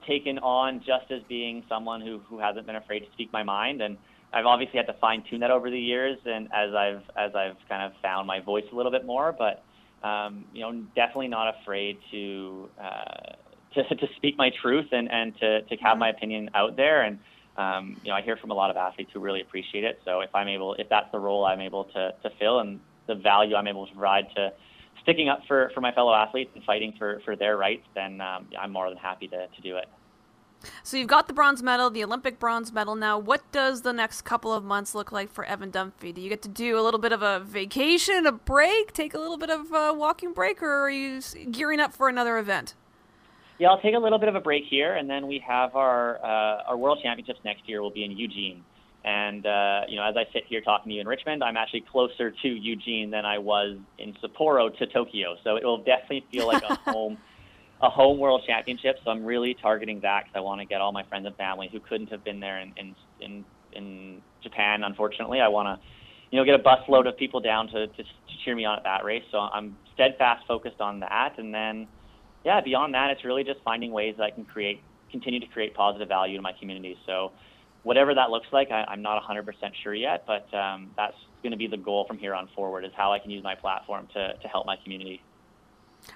taken 0.06 0.38
on 0.40 0.80
just 0.80 1.12
as 1.12 1.22
being 1.30 1.64
someone 1.70 2.02
who 2.02 2.20
who 2.28 2.40
hasn't 2.40 2.66
been 2.66 2.76
afraid 2.76 3.00
to 3.00 3.12
speak 3.14 3.32
my 3.32 3.44
mind 3.44 3.82
and 3.82 3.98
I've 4.34 4.46
obviously 4.46 4.78
had 4.78 4.88
to 4.88 4.98
fine 5.00 5.24
tune 5.30 5.42
that 5.42 5.52
over 5.52 5.70
the 5.70 5.80
years, 5.80 6.18
and 6.26 6.48
as 6.54 6.74
I've 6.74 7.04
as 7.18 7.36
I've 7.36 7.58
kind 7.68 7.84
of 7.84 7.92
found 8.02 8.28
my 8.28 8.40
voice 8.40 8.64
a 8.72 8.76
little 8.76 8.92
bit 8.92 9.06
more, 9.06 9.36
but 9.38 9.64
um, 10.08 10.46
you 10.54 10.62
know, 10.62 10.72
definitely 10.96 11.28
not 11.28 11.54
afraid 11.62 11.98
to 12.12 12.70
uh, 12.82 13.34
to, 13.74 13.96
to 13.96 14.08
speak 14.16 14.38
my 14.38 14.50
truth 14.62 14.88
and 14.92 15.12
and 15.12 15.38
to 15.40 15.62
to 15.64 15.76
have 15.84 15.98
my 15.98 16.10
opinion 16.10 16.50
out 16.56 16.78
there. 16.78 17.02
And 17.02 17.20
um, 17.58 17.98
you 18.04 18.10
know, 18.10 18.16
I 18.16 18.22
hear 18.22 18.38
from 18.38 18.52
a 18.52 18.54
lot 18.54 18.70
of 18.70 18.78
athletes 18.78 19.12
who 19.14 19.20
really 19.20 19.42
appreciate 19.42 19.84
it. 19.84 20.00
So 20.06 20.22
if 20.22 20.34
I'm 20.34 20.48
able, 20.48 20.76
if 20.76 20.88
that's 20.90 21.12
the 21.12 21.20
role 21.20 21.46
I'm 21.46 21.62
able 21.62 21.86
to 21.86 22.12
to 22.24 22.30
fill, 22.40 22.60
and 22.60 22.80
the 23.08 23.16
value 23.16 23.56
I'm 23.56 23.68
able 23.68 23.86
to 23.86 23.92
provide 23.92 24.28
to 24.36 24.54
sticking 25.02 25.30
up 25.30 25.42
for 25.48 25.72
for 25.74 25.82
my 25.82 25.92
fellow 25.92 26.14
athletes 26.14 26.52
and 26.56 26.64
fighting 26.64 26.94
for 26.98 27.22
for 27.26 27.36
their 27.36 27.58
rights, 27.58 27.86
then 27.96 28.22
um, 28.22 28.48
I'm 28.60 28.72
more 28.72 28.90
than 28.90 28.98
happy 28.98 29.28
to 29.28 29.48
to 29.48 29.62
do 29.62 29.78
it. 29.78 29.88
So 30.84 30.98
you've 30.98 31.08
got 31.08 31.28
the 31.28 31.34
bronze 31.34 31.64
medal, 31.64 31.90
the 31.90 32.04
Olympic 32.04 32.40
bronze 32.40 32.72
medal. 32.72 32.96
Now, 32.96 33.18
what 33.18 33.42
does 33.52 33.82
the 33.82 33.94
next 33.94 34.22
couple 34.22 34.54
of 34.54 34.64
months 34.64 34.94
look 34.94 35.12
like 35.12 35.32
for 35.32 35.44
Evan 35.44 35.72
Dunfee? 35.72 36.14
Do 36.14 36.22
you 36.22 36.30
get 36.30 36.42
to 36.44 36.50
do 36.50 36.80
a 36.80 36.82
little 36.82 37.00
bit 37.00 37.12
of 37.12 37.22
a 37.24 37.40
vacation, 37.40 38.26
a 38.26 38.32
break, 38.32 38.94
take 38.94 39.14
a 39.14 39.20
little 39.20 39.38
bit 39.38 39.50
of 39.50 39.74
a 39.74 39.94
walking 39.94 40.34
break, 40.34 40.62
or 40.62 40.84
are 40.84 40.90
you 40.90 41.22
gearing 41.50 41.80
up 41.80 41.94
for 41.94 42.10
another 42.10 42.38
event? 42.38 42.76
Yeah, 43.58 43.70
I'll 43.70 43.82
take 43.82 43.96
a 43.96 44.00
little 44.00 44.18
bit 44.18 44.30
of 44.30 44.36
a 44.36 44.40
break 44.40 44.64
here, 44.70 44.96
and 44.96 45.10
then 45.10 45.28
we 45.28 45.44
have 45.48 45.76
our 45.76 46.18
uh, 46.24 46.64
our 46.68 46.78
World 46.78 47.00
Championships 47.04 47.40
next 47.46 47.68
year. 47.68 47.82
will 47.82 47.92
be 47.92 48.04
in 48.04 48.12
Eugene, 48.12 48.64
and 49.04 49.46
uh, 49.46 49.82
you 49.88 49.96
know, 49.96 50.04
as 50.04 50.16
I 50.16 50.26
sit 50.32 50.44
here 50.48 50.62
talking 50.62 50.90
to 50.90 50.96
you 50.96 51.02
in 51.02 51.08
Richmond, 51.08 51.44
I'm 51.44 51.58
actually 51.58 51.82
closer 51.92 52.32
to 52.32 52.48
Eugene 52.48 53.10
than 53.10 53.26
I 53.26 53.40
was 53.40 53.78
in 53.98 54.14
Sapporo 54.24 54.76
to 54.78 54.88
Tokyo. 54.88 55.36
So 55.44 55.56
it 55.56 55.64
will 55.64 55.80
definitely 55.80 56.26
feel 56.32 56.48
like 56.48 56.64
a 56.64 56.76
home 56.92 57.18
a 57.82 57.90
home 57.90 58.20
world 58.20 58.44
championship. 58.46 58.98
So 59.04 59.10
I'm 59.10 59.26
really 59.26 59.56
targeting 59.60 60.02
that 60.02 60.26
because 60.26 60.38
I 60.38 60.42
want 60.42 60.62
to 60.62 60.66
get 60.66 60.82
all 60.82 60.92
my 60.92 61.04
friends 61.04 61.26
and 61.26 61.36
family 61.36 61.68
who 61.72 61.80
couldn't 61.80 62.12
have 62.12 62.24
been 62.24 62.40
there 62.40 62.60
in 62.60 62.74
in 62.78 62.96
in, 63.20 63.46
in 63.74 64.22
Japan. 64.44 64.84
Unfortunately, 64.84 65.40
I 65.40 65.48
want 65.48 65.68
to 65.68 65.88
you 66.30 66.38
know 66.38 66.46
get 66.46 66.60
a 66.60 66.64
busload 66.64 67.08
of 67.08 67.18
people 67.18 67.40
down 67.40 67.68
to, 67.70 67.88
to 67.88 68.04
to 68.04 68.36
cheer 68.46 68.56
me 68.56 68.66
on 68.66 68.78
at 68.78 68.84
that 68.84 69.04
race. 69.04 69.24
So 69.32 69.40
I'm 69.40 69.78
steadfast 69.96 70.46
focused 70.48 70.80
on 70.80 71.00
that, 71.00 71.40
and 71.40 71.52
then 71.52 71.88
yeah, 72.46 72.62
beyond 72.62 72.94
that, 72.94 73.10
it's 73.10 73.26
really 73.26 73.44
just 73.44 73.60
finding 73.64 73.92
ways 73.92 74.16
that 74.18 74.24
I 74.24 74.32
can 74.32 74.46
create 74.46 74.82
continue 75.10 75.40
to 75.40 75.48
create 75.48 75.74
positive 75.74 76.08
value 76.08 76.38
in 76.38 76.42
my 76.42 76.54
community. 76.54 76.98
So 77.06 77.32
whatever 77.84 78.14
that 78.14 78.30
looks 78.30 78.48
like, 78.52 78.72
I, 78.72 78.84
I'm 78.88 79.02
not 79.02 79.22
100% 79.24 79.46
sure 79.84 79.94
yet, 79.94 80.26
but 80.28 80.54
um, 80.54 80.92
that's 80.96 81.18
going 81.42 81.52
to 81.52 81.58
be 81.58 81.68
the 81.68 81.78
goal 81.78 82.06
from 82.06 82.18
here 82.18 82.36
on 82.36 82.48
forward 82.56 82.86
is 82.86 82.92
how 82.96 83.12
I 83.12 83.20
can 83.20 83.32
use 83.32 83.44
my 83.44 83.56
platform 83.56 84.08
to, 84.14 84.34
to 84.34 84.48
help 84.48 84.66
my 84.66 84.78
community. 84.78 85.22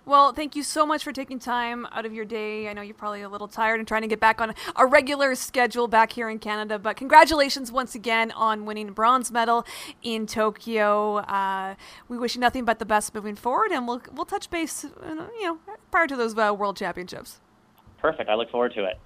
Well, 0.05 0.33
thank 0.33 0.55
you 0.55 0.63
so 0.63 0.85
much 0.85 1.03
for 1.03 1.11
taking 1.11 1.39
time 1.39 1.85
out 1.91 2.05
of 2.05 2.13
your 2.13 2.25
day. 2.25 2.67
I 2.67 2.73
know 2.73 2.81
you're 2.81 2.95
probably 2.95 3.21
a 3.21 3.29
little 3.29 3.47
tired 3.47 3.79
and 3.79 3.87
trying 3.87 4.01
to 4.01 4.07
get 4.07 4.19
back 4.19 4.41
on 4.41 4.53
a 4.75 4.85
regular 4.85 5.35
schedule 5.35 5.87
back 5.87 6.11
here 6.13 6.29
in 6.29 6.39
Canada, 6.39 6.79
but 6.79 6.97
congratulations 6.97 7.71
once 7.71 7.95
again 7.95 8.31
on 8.31 8.65
winning 8.65 8.89
a 8.89 8.91
bronze 8.91 9.31
medal 9.31 9.65
in 10.01 10.25
Tokyo. 10.25 11.17
Uh, 11.17 11.75
we 12.07 12.17
wish 12.17 12.35
you 12.35 12.41
nothing 12.41 12.65
but 12.65 12.79
the 12.79 12.85
best 12.85 13.13
moving 13.13 13.35
forward, 13.35 13.71
and 13.71 13.87
we'll 13.87 14.01
we'll 14.13 14.25
touch 14.25 14.49
base, 14.49 14.85
you 15.05 15.43
know, 15.43 15.59
prior 15.91 16.07
to 16.07 16.15
those 16.15 16.37
uh, 16.37 16.53
World 16.57 16.77
Championships. 16.77 17.39
Perfect. 17.99 18.29
I 18.29 18.35
look 18.35 18.51
forward 18.51 18.73
to 18.73 18.85
it. 18.85 18.99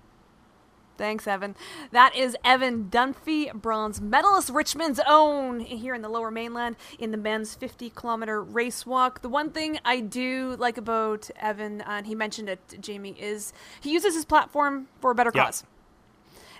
Thanks, 0.99 1.27
Evan. 1.27 1.55
That 1.91 2.13
is 2.13 2.35
Evan 2.43 2.89
Dunfee, 2.89 3.53
bronze 3.53 4.01
medalist, 4.01 4.49
Richmond's 4.49 4.99
own 5.07 5.61
here 5.61 5.95
in 5.95 6.01
the 6.01 6.09
lower 6.09 6.29
mainland 6.29 6.75
in 6.99 7.11
the 7.11 7.17
men's 7.17 7.55
50 7.55 7.89
kilometer 7.91 8.43
race 8.43 8.85
walk. 8.85 9.21
The 9.21 9.29
one 9.29 9.49
thing 9.49 9.79
I 9.85 10.01
do 10.01 10.57
like 10.59 10.77
about 10.77 11.29
Evan, 11.37 11.79
uh, 11.83 11.85
and 11.91 12.05
he 12.05 12.15
mentioned 12.15 12.49
it, 12.49 12.59
Jamie, 12.81 13.15
is 13.17 13.53
he 13.79 13.93
uses 13.93 14.13
his 14.13 14.25
platform 14.25 14.89
for 14.99 15.11
a 15.11 15.15
better 15.15 15.31
yeah. 15.33 15.45
cause. 15.45 15.63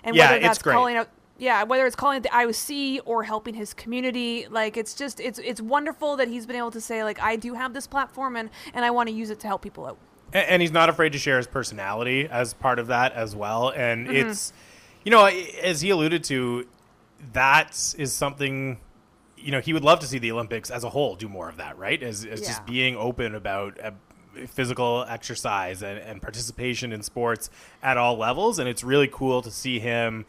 And 0.02 0.16
yeah, 0.16 0.30
whether 0.30 0.40
that's 0.40 0.62
calling 0.62 0.96
out 0.96 1.10
yeah, 1.36 1.62
whether 1.64 1.86
it's 1.86 1.96
calling 1.96 2.16
it 2.16 2.22
the 2.22 2.30
IOC 2.30 3.00
or 3.04 3.24
helping 3.24 3.52
his 3.52 3.74
community, 3.74 4.46
like 4.48 4.78
it's 4.78 4.94
just 4.94 5.20
it's 5.20 5.38
it's 5.40 5.60
wonderful 5.60 6.16
that 6.16 6.28
he's 6.28 6.46
been 6.46 6.56
able 6.56 6.70
to 6.70 6.80
say 6.80 7.04
like 7.04 7.20
I 7.20 7.36
do 7.36 7.52
have 7.52 7.74
this 7.74 7.86
platform 7.86 8.36
and 8.36 8.48
and 8.72 8.86
I 8.86 8.90
want 8.90 9.10
to 9.10 9.14
use 9.14 9.28
it 9.28 9.38
to 9.40 9.46
help 9.48 9.60
people 9.60 9.84
out 9.84 9.98
and, 10.32 10.48
and 10.48 10.62
he's 10.62 10.72
not 10.72 10.88
afraid 10.88 11.12
to 11.12 11.18
share 11.18 11.36
his 11.36 11.46
personality 11.46 12.28
as 12.28 12.54
part 12.54 12.78
of 12.78 12.88
that 12.88 13.12
as 13.12 13.34
well. 13.34 13.70
And 13.70 14.06
mm-hmm. 14.06 14.30
it's, 14.30 14.52
you 15.04 15.10
know, 15.10 15.26
as 15.26 15.80
he 15.80 15.90
alluded 15.90 16.24
to, 16.24 16.66
that 17.32 17.94
is 17.98 18.12
something 18.12 18.78
you 19.42 19.50
know 19.50 19.60
he 19.60 19.72
would 19.72 19.84
love 19.84 20.00
to 20.00 20.06
see 20.06 20.18
the 20.18 20.32
Olympics 20.32 20.70
as 20.70 20.84
a 20.84 20.90
whole 20.90 21.16
do 21.16 21.28
more 21.28 21.48
of 21.48 21.56
that, 21.56 21.78
right? 21.78 22.02
As, 22.02 22.24
as 22.24 22.40
yeah. 22.40 22.46
just 22.46 22.66
being 22.66 22.96
open 22.96 23.34
about 23.34 23.78
uh, 23.82 23.90
physical 24.46 25.04
exercise 25.08 25.82
and, 25.82 25.98
and, 25.98 26.22
participation 26.22 26.92
in 26.92 27.02
sports 27.02 27.50
at 27.82 27.96
all 27.96 28.16
levels, 28.16 28.58
and 28.58 28.68
it's 28.68 28.84
really 28.84 29.08
cool 29.08 29.42
to 29.42 29.50
see 29.50 29.78
him, 29.78 30.24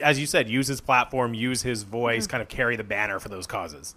as 0.00 0.18
you 0.18 0.26
said, 0.26 0.48
use 0.48 0.66
his 0.68 0.80
platform, 0.80 1.34
use 1.34 1.62
his 1.62 1.82
voice, 1.82 2.24
mm-hmm. 2.24 2.30
kind 2.30 2.42
of 2.42 2.48
carry 2.48 2.76
the 2.76 2.84
banner 2.84 3.18
for 3.18 3.28
those 3.28 3.46
causes. 3.46 3.94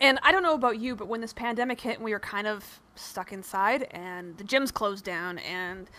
And 0.00 0.18
I 0.22 0.32
don't 0.32 0.42
know 0.42 0.54
about 0.54 0.78
you, 0.78 0.96
but 0.96 1.08
when 1.08 1.20
this 1.20 1.32
pandemic 1.32 1.80
hit 1.80 1.96
and 1.96 2.04
we 2.04 2.12
were 2.12 2.20
kind 2.20 2.46
of 2.46 2.80
stuck 2.94 3.32
inside 3.32 3.86
and 3.90 4.36
the 4.38 4.44
gyms 4.44 4.72
closed 4.72 5.04
down 5.04 5.38
and 5.38 5.90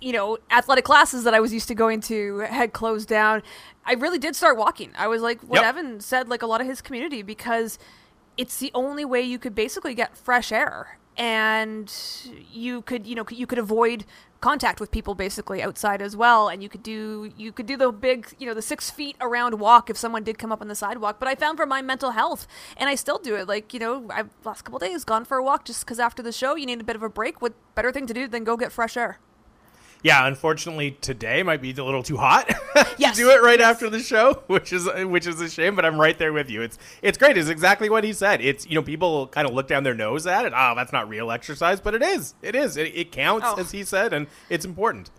you 0.00 0.12
know, 0.12 0.36
athletic 0.50 0.84
classes 0.84 1.22
that 1.22 1.32
I 1.32 1.38
was 1.38 1.52
used 1.52 1.68
to 1.68 1.76
going 1.76 2.00
to 2.02 2.38
had 2.40 2.72
closed 2.72 3.08
down. 3.08 3.40
I 3.86 3.94
really 3.94 4.18
did 4.18 4.34
start 4.34 4.56
walking. 4.56 4.90
I 4.98 5.06
was 5.06 5.22
like 5.22 5.40
what 5.42 5.60
yep. 5.60 5.76
Evan 5.76 6.00
said, 6.00 6.28
like 6.28 6.42
a 6.42 6.46
lot 6.46 6.60
of 6.60 6.66
his 6.66 6.80
community, 6.80 7.22
because 7.22 7.78
it's 8.36 8.58
the 8.58 8.72
only 8.74 9.04
way 9.04 9.22
you 9.22 9.38
could 9.38 9.54
basically 9.54 9.94
get 9.94 10.16
fresh 10.16 10.50
air 10.50 10.98
and 11.16 11.94
you 12.50 12.82
could 12.82 13.06
you 13.06 13.14
know 13.14 13.24
you 13.30 13.46
could 13.46 13.58
avoid 13.58 14.04
contact 14.42 14.80
with 14.80 14.90
people 14.90 15.14
basically 15.14 15.62
outside 15.62 16.02
as 16.02 16.16
well 16.16 16.48
and 16.48 16.62
you 16.62 16.68
could 16.68 16.82
do 16.82 17.32
you 17.36 17.52
could 17.52 17.64
do 17.64 17.76
the 17.76 17.90
big 17.90 18.26
you 18.38 18.46
know 18.46 18.52
the 18.52 18.60
six 18.60 18.90
feet 18.90 19.16
around 19.20 19.58
walk 19.58 19.88
if 19.88 19.96
someone 19.96 20.24
did 20.24 20.36
come 20.36 20.52
up 20.52 20.60
on 20.60 20.68
the 20.68 20.74
sidewalk. 20.74 21.16
But 21.18 21.28
i 21.28 21.34
found 21.34 21.56
for 21.56 21.64
my 21.64 21.80
mental 21.80 22.10
health 22.10 22.46
and 22.76 22.90
i 22.90 22.94
still 22.94 23.18
do 23.18 23.36
it. 23.36 23.48
Like 23.48 23.72
you 23.72 23.80
know 23.80 24.06
i've 24.10 24.28
last 24.44 24.62
couple 24.62 24.78
days 24.78 25.04
gone 25.04 25.24
for 25.24 25.38
a 25.38 25.44
walk 25.44 25.64
just 25.64 25.86
because 25.86 25.98
after 25.98 26.22
the 26.22 26.32
show 26.32 26.56
you 26.56 26.66
need 26.66 26.80
a 26.80 26.84
bit 26.84 26.96
of 26.96 27.02
a 27.02 27.08
break 27.08 27.40
what 27.40 27.54
better 27.74 27.92
thing 27.92 28.06
to 28.06 28.14
do 28.14 28.26
than 28.26 28.44
go 28.44 28.56
get 28.56 28.72
fresh 28.72 28.96
air 28.96 29.18
yeah, 30.02 30.26
unfortunately 30.26 30.96
today 31.00 31.42
might 31.42 31.62
be 31.62 31.72
a 31.72 31.84
little 31.84 32.02
too 32.02 32.16
hot 32.16 32.50
yes. 32.98 33.16
to 33.16 33.22
do 33.22 33.30
it 33.30 33.42
right 33.42 33.58
yes. 33.58 33.70
after 33.70 33.88
the 33.88 34.00
show, 34.00 34.34
which 34.46 34.72
is 34.72 34.88
which 35.06 35.26
is 35.26 35.40
a 35.40 35.48
shame. 35.48 35.76
But 35.76 35.84
I'm 35.84 36.00
right 36.00 36.18
there 36.18 36.32
with 36.32 36.50
you. 36.50 36.62
It's 36.62 36.78
it's 37.02 37.18
great. 37.18 37.36
It's 37.38 37.48
exactly 37.48 37.88
what 37.88 38.04
he 38.04 38.12
said. 38.12 38.40
It's 38.40 38.66
you 38.66 38.74
know 38.74 38.82
people 38.82 39.28
kind 39.28 39.46
of 39.46 39.54
look 39.54 39.68
down 39.68 39.84
their 39.84 39.94
nose 39.94 40.26
at 40.26 40.44
it. 40.44 40.52
Oh, 40.54 40.74
that's 40.74 40.92
not 40.92 41.08
real 41.08 41.30
exercise, 41.30 41.80
but 41.80 41.94
it 41.94 42.02
is. 42.02 42.34
It 42.42 42.54
is. 42.54 42.76
It, 42.76 42.94
it 42.94 43.12
counts 43.12 43.46
oh. 43.48 43.60
as 43.60 43.70
he 43.70 43.84
said, 43.84 44.12
and 44.12 44.26
it's 44.48 44.64
important 44.64 45.10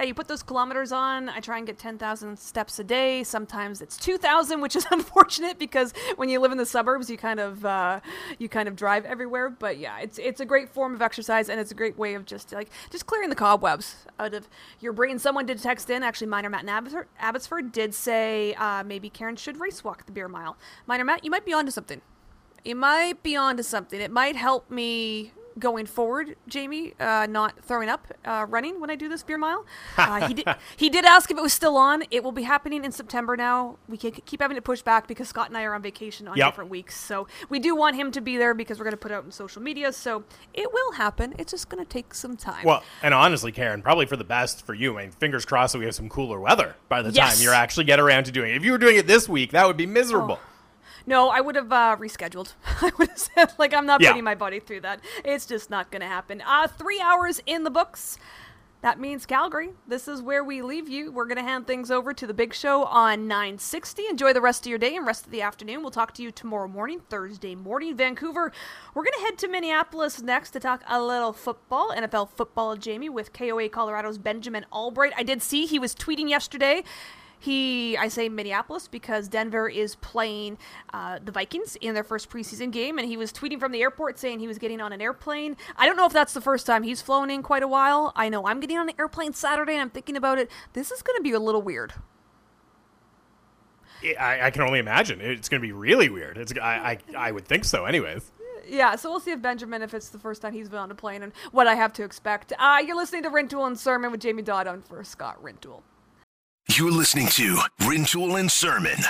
yeah, 0.00 0.06
you 0.06 0.14
put 0.14 0.28
those 0.28 0.42
kilometers 0.42 0.92
on. 0.92 1.28
I 1.28 1.40
try 1.40 1.58
and 1.58 1.66
get 1.66 1.78
10,000 1.78 2.38
steps 2.38 2.78
a 2.78 2.84
day. 2.84 3.22
Sometimes 3.22 3.82
it's 3.82 3.98
2,000, 3.98 4.62
which 4.62 4.74
is 4.74 4.86
unfortunate 4.90 5.58
because 5.58 5.92
when 6.16 6.30
you 6.30 6.40
live 6.40 6.52
in 6.52 6.58
the 6.58 6.64
suburbs, 6.64 7.10
you 7.10 7.18
kind 7.18 7.38
of 7.38 7.64
uh, 7.66 8.00
you 8.38 8.48
kind 8.48 8.66
of 8.66 8.76
drive 8.76 9.04
everywhere. 9.04 9.50
But 9.50 9.78
yeah, 9.78 9.98
it's 9.98 10.18
it's 10.18 10.40
a 10.40 10.46
great 10.46 10.70
form 10.70 10.94
of 10.94 11.02
exercise 11.02 11.50
and 11.50 11.60
it's 11.60 11.70
a 11.70 11.74
great 11.74 11.98
way 11.98 12.14
of 12.14 12.24
just 12.24 12.50
like 12.52 12.70
just 12.90 13.04
clearing 13.04 13.28
the 13.28 13.36
cobwebs 13.36 14.06
out 14.18 14.32
of 14.32 14.48
your 14.80 14.94
brain. 14.94 15.18
Someone 15.18 15.44
did 15.44 15.60
text 15.60 15.90
in. 15.90 16.02
Actually, 16.02 16.28
Minor 16.28 16.48
Matt 16.48 16.62
in 16.62 17.04
Abbotsford, 17.18 17.72
did 17.72 17.94
say 17.94 18.54
uh, 18.54 18.82
maybe 18.82 19.10
Karen 19.10 19.36
should 19.36 19.60
race 19.60 19.84
walk 19.84 20.06
the 20.06 20.12
beer 20.12 20.28
mile. 20.28 20.56
Minor 20.86 21.04
Matt, 21.04 21.24
you 21.24 21.30
might 21.30 21.44
be 21.44 21.52
onto 21.52 21.70
something. 21.70 22.00
You 22.64 22.74
might 22.74 23.22
be 23.22 23.36
onto 23.36 23.62
something. 23.62 24.00
It 24.00 24.10
might 24.10 24.36
help 24.36 24.70
me 24.70 25.32
going 25.58 25.86
forward, 25.86 26.36
Jamie, 26.48 26.94
uh, 27.00 27.26
not 27.28 27.64
throwing 27.64 27.88
up 27.88 28.06
uh, 28.24 28.46
running 28.48 28.80
when 28.80 28.90
I 28.90 28.96
do 28.96 29.08
this 29.08 29.22
beer 29.22 29.38
mile. 29.38 29.64
Uh, 30.00 30.26
he 30.26 30.34
did 30.34 30.46
he 30.76 30.88
did 30.88 31.04
ask 31.04 31.30
if 31.30 31.36
it 31.36 31.42
was 31.42 31.52
still 31.52 31.76
on. 31.76 32.02
It 32.10 32.24
will 32.24 32.32
be 32.32 32.42
happening 32.42 32.84
in 32.84 32.90
September 32.90 33.36
now. 33.36 33.76
We 33.86 33.96
can 33.96 34.12
keep 34.12 34.40
having 34.40 34.54
to 34.54 34.62
push 34.62 34.82
back 34.82 35.06
because 35.06 35.28
Scott 35.28 35.48
and 35.48 35.56
I 35.56 35.64
are 35.64 35.74
on 35.74 35.82
vacation 35.82 36.26
on 36.26 36.36
yep. 36.36 36.48
different 36.48 36.70
weeks. 36.70 36.96
So 36.96 37.28
we 37.48 37.58
do 37.58 37.76
want 37.76 37.96
him 37.96 38.10
to 38.12 38.20
be 38.20 38.36
there 38.38 38.54
because 38.54 38.78
we're 38.78 38.84
going 38.84 38.92
to 38.92 38.96
put 38.96 39.12
out 39.12 39.24
in 39.24 39.30
social 39.30 39.60
media. 39.60 39.92
So 39.92 40.24
it 40.54 40.72
will 40.72 40.92
happen. 40.92 41.34
It's 41.38 41.52
just 41.52 41.68
going 41.68 41.84
to 41.84 41.88
take 41.88 42.14
some 42.14 42.36
time. 42.36 42.64
Well, 42.64 42.82
and 43.02 43.12
honestly, 43.12 43.52
Karen, 43.52 43.82
probably 43.82 44.06
for 44.06 44.16
the 44.16 44.24
best 44.24 44.64
for 44.64 44.74
you. 44.74 44.98
I 44.98 45.02
mean, 45.02 45.10
fingers 45.12 45.44
crossed 45.44 45.74
that 45.74 45.78
we 45.78 45.84
have 45.84 45.94
some 45.94 46.08
cooler 46.08 46.40
weather 46.40 46.76
by 46.88 47.02
the 47.02 47.10
yes. 47.10 47.36
time 47.36 47.44
you 47.44 47.52
actually 47.52 47.84
get 47.84 48.00
around 48.00 48.24
to 48.24 48.32
doing 48.32 48.52
it. 48.52 48.56
If 48.56 48.64
you 48.64 48.72
were 48.72 48.78
doing 48.78 48.96
it 48.96 49.06
this 49.06 49.28
week, 49.28 49.52
that 49.52 49.66
would 49.66 49.76
be 49.76 49.86
miserable. 49.86 50.40
Oh. 50.42 50.49
No, 51.06 51.28
I 51.28 51.40
would 51.40 51.56
have 51.56 51.72
uh, 51.72 51.96
rescheduled. 51.98 52.54
I 52.80 52.92
would 52.98 53.08
have 53.08 53.18
said, 53.18 53.52
like, 53.58 53.74
I'm 53.74 53.86
not 53.86 54.00
yeah. 54.00 54.10
putting 54.10 54.24
my 54.24 54.34
body 54.34 54.60
through 54.60 54.80
that. 54.82 55.00
It's 55.24 55.46
just 55.46 55.70
not 55.70 55.90
going 55.90 56.02
to 56.02 56.08
happen. 56.08 56.42
Uh, 56.46 56.66
three 56.66 57.00
hours 57.00 57.40
in 57.46 57.64
the 57.64 57.70
books. 57.70 58.18
That 58.82 58.98
means 58.98 59.26
Calgary. 59.26 59.72
This 59.86 60.08
is 60.08 60.22
where 60.22 60.42
we 60.42 60.62
leave 60.62 60.88
you. 60.88 61.12
We're 61.12 61.26
going 61.26 61.36
to 61.36 61.42
hand 61.42 61.66
things 61.66 61.90
over 61.90 62.14
to 62.14 62.26
the 62.26 62.32
big 62.32 62.54
show 62.54 62.84
on 62.84 63.28
960. 63.28 64.06
Enjoy 64.08 64.32
the 64.32 64.40
rest 64.40 64.64
of 64.64 64.70
your 64.70 64.78
day 64.78 64.96
and 64.96 65.06
rest 65.06 65.26
of 65.26 65.32
the 65.32 65.42
afternoon. 65.42 65.82
We'll 65.82 65.90
talk 65.90 66.14
to 66.14 66.22
you 66.22 66.30
tomorrow 66.30 66.66
morning, 66.66 67.02
Thursday 67.10 67.54
morning, 67.54 67.94
Vancouver. 67.94 68.50
We're 68.94 69.02
going 69.02 69.18
to 69.18 69.24
head 69.24 69.36
to 69.38 69.48
Minneapolis 69.48 70.22
next 70.22 70.52
to 70.52 70.60
talk 70.60 70.82
a 70.88 71.02
little 71.02 71.34
football, 71.34 71.90
NFL 71.90 72.30
football, 72.30 72.74
Jamie, 72.76 73.10
with 73.10 73.34
KOA 73.34 73.68
Colorado's 73.68 74.16
Benjamin 74.16 74.64
Allbright. 74.72 75.12
I 75.14 75.24
did 75.24 75.42
see 75.42 75.66
he 75.66 75.78
was 75.78 75.94
tweeting 75.94 76.30
yesterday 76.30 76.82
he, 77.40 77.96
I 77.96 78.08
say 78.08 78.28
Minneapolis 78.28 78.86
because 78.86 79.26
Denver 79.26 79.66
is 79.66 79.94
playing 79.96 80.58
uh, 80.92 81.18
the 81.24 81.32
Vikings 81.32 81.76
in 81.80 81.94
their 81.94 82.04
first 82.04 82.28
preseason 82.28 82.70
game, 82.70 82.98
and 82.98 83.08
he 83.08 83.16
was 83.16 83.32
tweeting 83.32 83.58
from 83.58 83.72
the 83.72 83.80
airport 83.80 84.18
saying 84.18 84.40
he 84.40 84.46
was 84.46 84.58
getting 84.58 84.80
on 84.80 84.92
an 84.92 85.00
airplane. 85.00 85.56
I 85.76 85.86
don't 85.86 85.96
know 85.96 86.04
if 86.04 86.12
that's 86.12 86.34
the 86.34 86.42
first 86.42 86.66
time 86.66 86.82
he's 86.82 87.00
flown 87.00 87.30
in 87.30 87.42
quite 87.42 87.62
a 87.62 87.68
while. 87.68 88.12
I 88.14 88.28
know 88.28 88.46
I'm 88.46 88.60
getting 88.60 88.76
on 88.76 88.90
an 88.90 88.94
airplane 88.98 89.32
Saturday, 89.32 89.72
and 89.72 89.80
I'm 89.80 89.90
thinking 89.90 90.16
about 90.16 90.38
it. 90.38 90.50
This 90.74 90.90
is 90.90 91.00
going 91.00 91.16
to 91.16 91.22
be 91.22 91.32
a 91.32 91.40
little 91.40 91.62
weird. 91.62 91.94
I, 94.18 94.46
I, 94.46 94.50
can 94.50 94.62
only 94.62 94.78
imagine. 94.78 95.20
It's 95.20 95.48
going 95.48 95.60
to 95.60 95.66
be 95.66 95.72
really 95.72 96.08
weird. 96.08 96.38
It's 96.38 96.52
I, 96.60 96.98
I, 97.14 97.28
I 97.28 97.32
would 97.32 97.46
think 97.46 97.64
so, 97.64 97.84
anyways. 97.84 98.32
Yeah, 98.66 98.96
so 98.96 99.10
we'll 99.10 99.20
see 99.20 99.32
if 99.32 99.42
Benjamin, 99.42 99.82
if 99.82 99.94
it's 99.94 100.10
the 100.10 100.18
first 100.18 100.42
time 100.42 100.52
he's 100.52 100.68
been 100.68 100.78
on 100.78 100.90
a 100.90 100.94
plane, 100.94 101.22
and 101.22 101.32
what 101.52 101.66
I 101.66 101.74
have 101.74 101.92
to 101.94 102.04
expect. 102.04 102.52
Uh, 102.58 102.82
you're 102.86 102.96
listening 102.96 103.22
to 103.24 103.30
Rintoul 103.30 103.66
and 103.66 103.78
Surman 103.78 104.10
with 104.10 104.20
Jamie 104.20 104.42
Dodd 104.42 104.66
on 104.66 104.82
for 104.82 105.02
Scott 105.04 105.42
Rintoul. 105.42 105.82
You're 106.72 106.92
listening 106.92 107.26
to 107.30 107.58
Rintoul 107.80 108.38
and 108.38 108.48
Surman. 108.48 109.04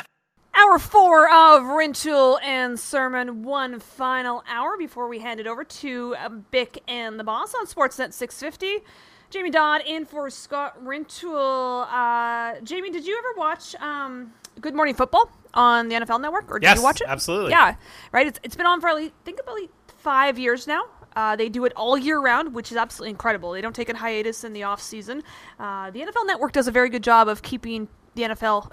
Hour 0.54 0.78
four 0.78 1.26
of 1.26 1.62
Rintoul 1.64 2.38
and 2.42 2.78
Surman, 2.78 3.42
one 3.42 3.80
final 3.80 4.42
hour 4.48 4.78
before 4.78 5.08
we 5.08 5.18
hand 5.18 5.40
it 5.40 5.46
over 5.46 5.62
to 5.62 6.16
uh, 6.18 6.30
Bick 6.30 6.82
and 6.88 7.20
the 7.20 7.24
Boss 7.24 7.54
on 7.54 7.66
Sportsnet 7.66 8.14
650. 8.14 8.82
Jamie 9.28 9.50
Dodd 9.50 9.82
in 9.86 10.06
for 10.06 10.30
Scott 10.30 10.82
Rintoul. 10.82 11.86
Uh, 11.90 12.60
Jamie, 12.62 12.90
did 12.90 13.06
you 13.06 13.18
ever 13.18 13.38
watch 13.38 13.74
um, 13.74 14.32
Good 14.58 14.74
Morning 14.74 14.94
Football 14.94 15.30
on 15.52 15.88
the 15.88 15.96
NFL 15.96 16.22
Network, 16.22 16.50
or 16.50 16.60
did 16.60 16.66
yes, 16.66 16.78
you 16.78 16.82
watch 16.82 17.02
it? 17.02 17.08
absolutely. 17.08 17.50
Yeah, 17.50 17.74
right. 18.10 18.26
It's, 18.26 18.40
it's 18.42 18.56
been 18.56 18.66
on 18.66 18.80
for 18.80 18.88
I 18.88 19.10
think 19.26 19.38
about 19.38 19.56
like 19.60 19.70
five 19.98 20.38
years 20.38 20.66
now. 20.66 20.84
Uh, 21.16 21.36
they 21.36 21.48
do 21.48 21.64
it 21.64 21.72
all 21.76 21.98
year 21.98 22.20
round, 22.20 22.54
which 22.54 22.70
is 22.70 22.76
absolutely 22.76 23.10
incredible. 23.10 23.52
They 23.52 23.60
don't 23.60 23.74
take 23.74 23.88
a 23.88 23.96
hiatus 23.96 24.44
in 24.44 24.52
the 24.52 24.62
off 24.64 24.80
season. 24.80 25.22
Uh, 25.58 25.90
the 25.90 26.00
NFL 26.00 26.26
Network 26.26 26.52
does 26.52 26.68
a 26.68 26.70
very 26.70 26.88
good 26.88 27.02
job 27.02 27.28
of 27.28 27.42
keeping 27.42 27.88
the 28.14 28.22
NFL 28.22 28.70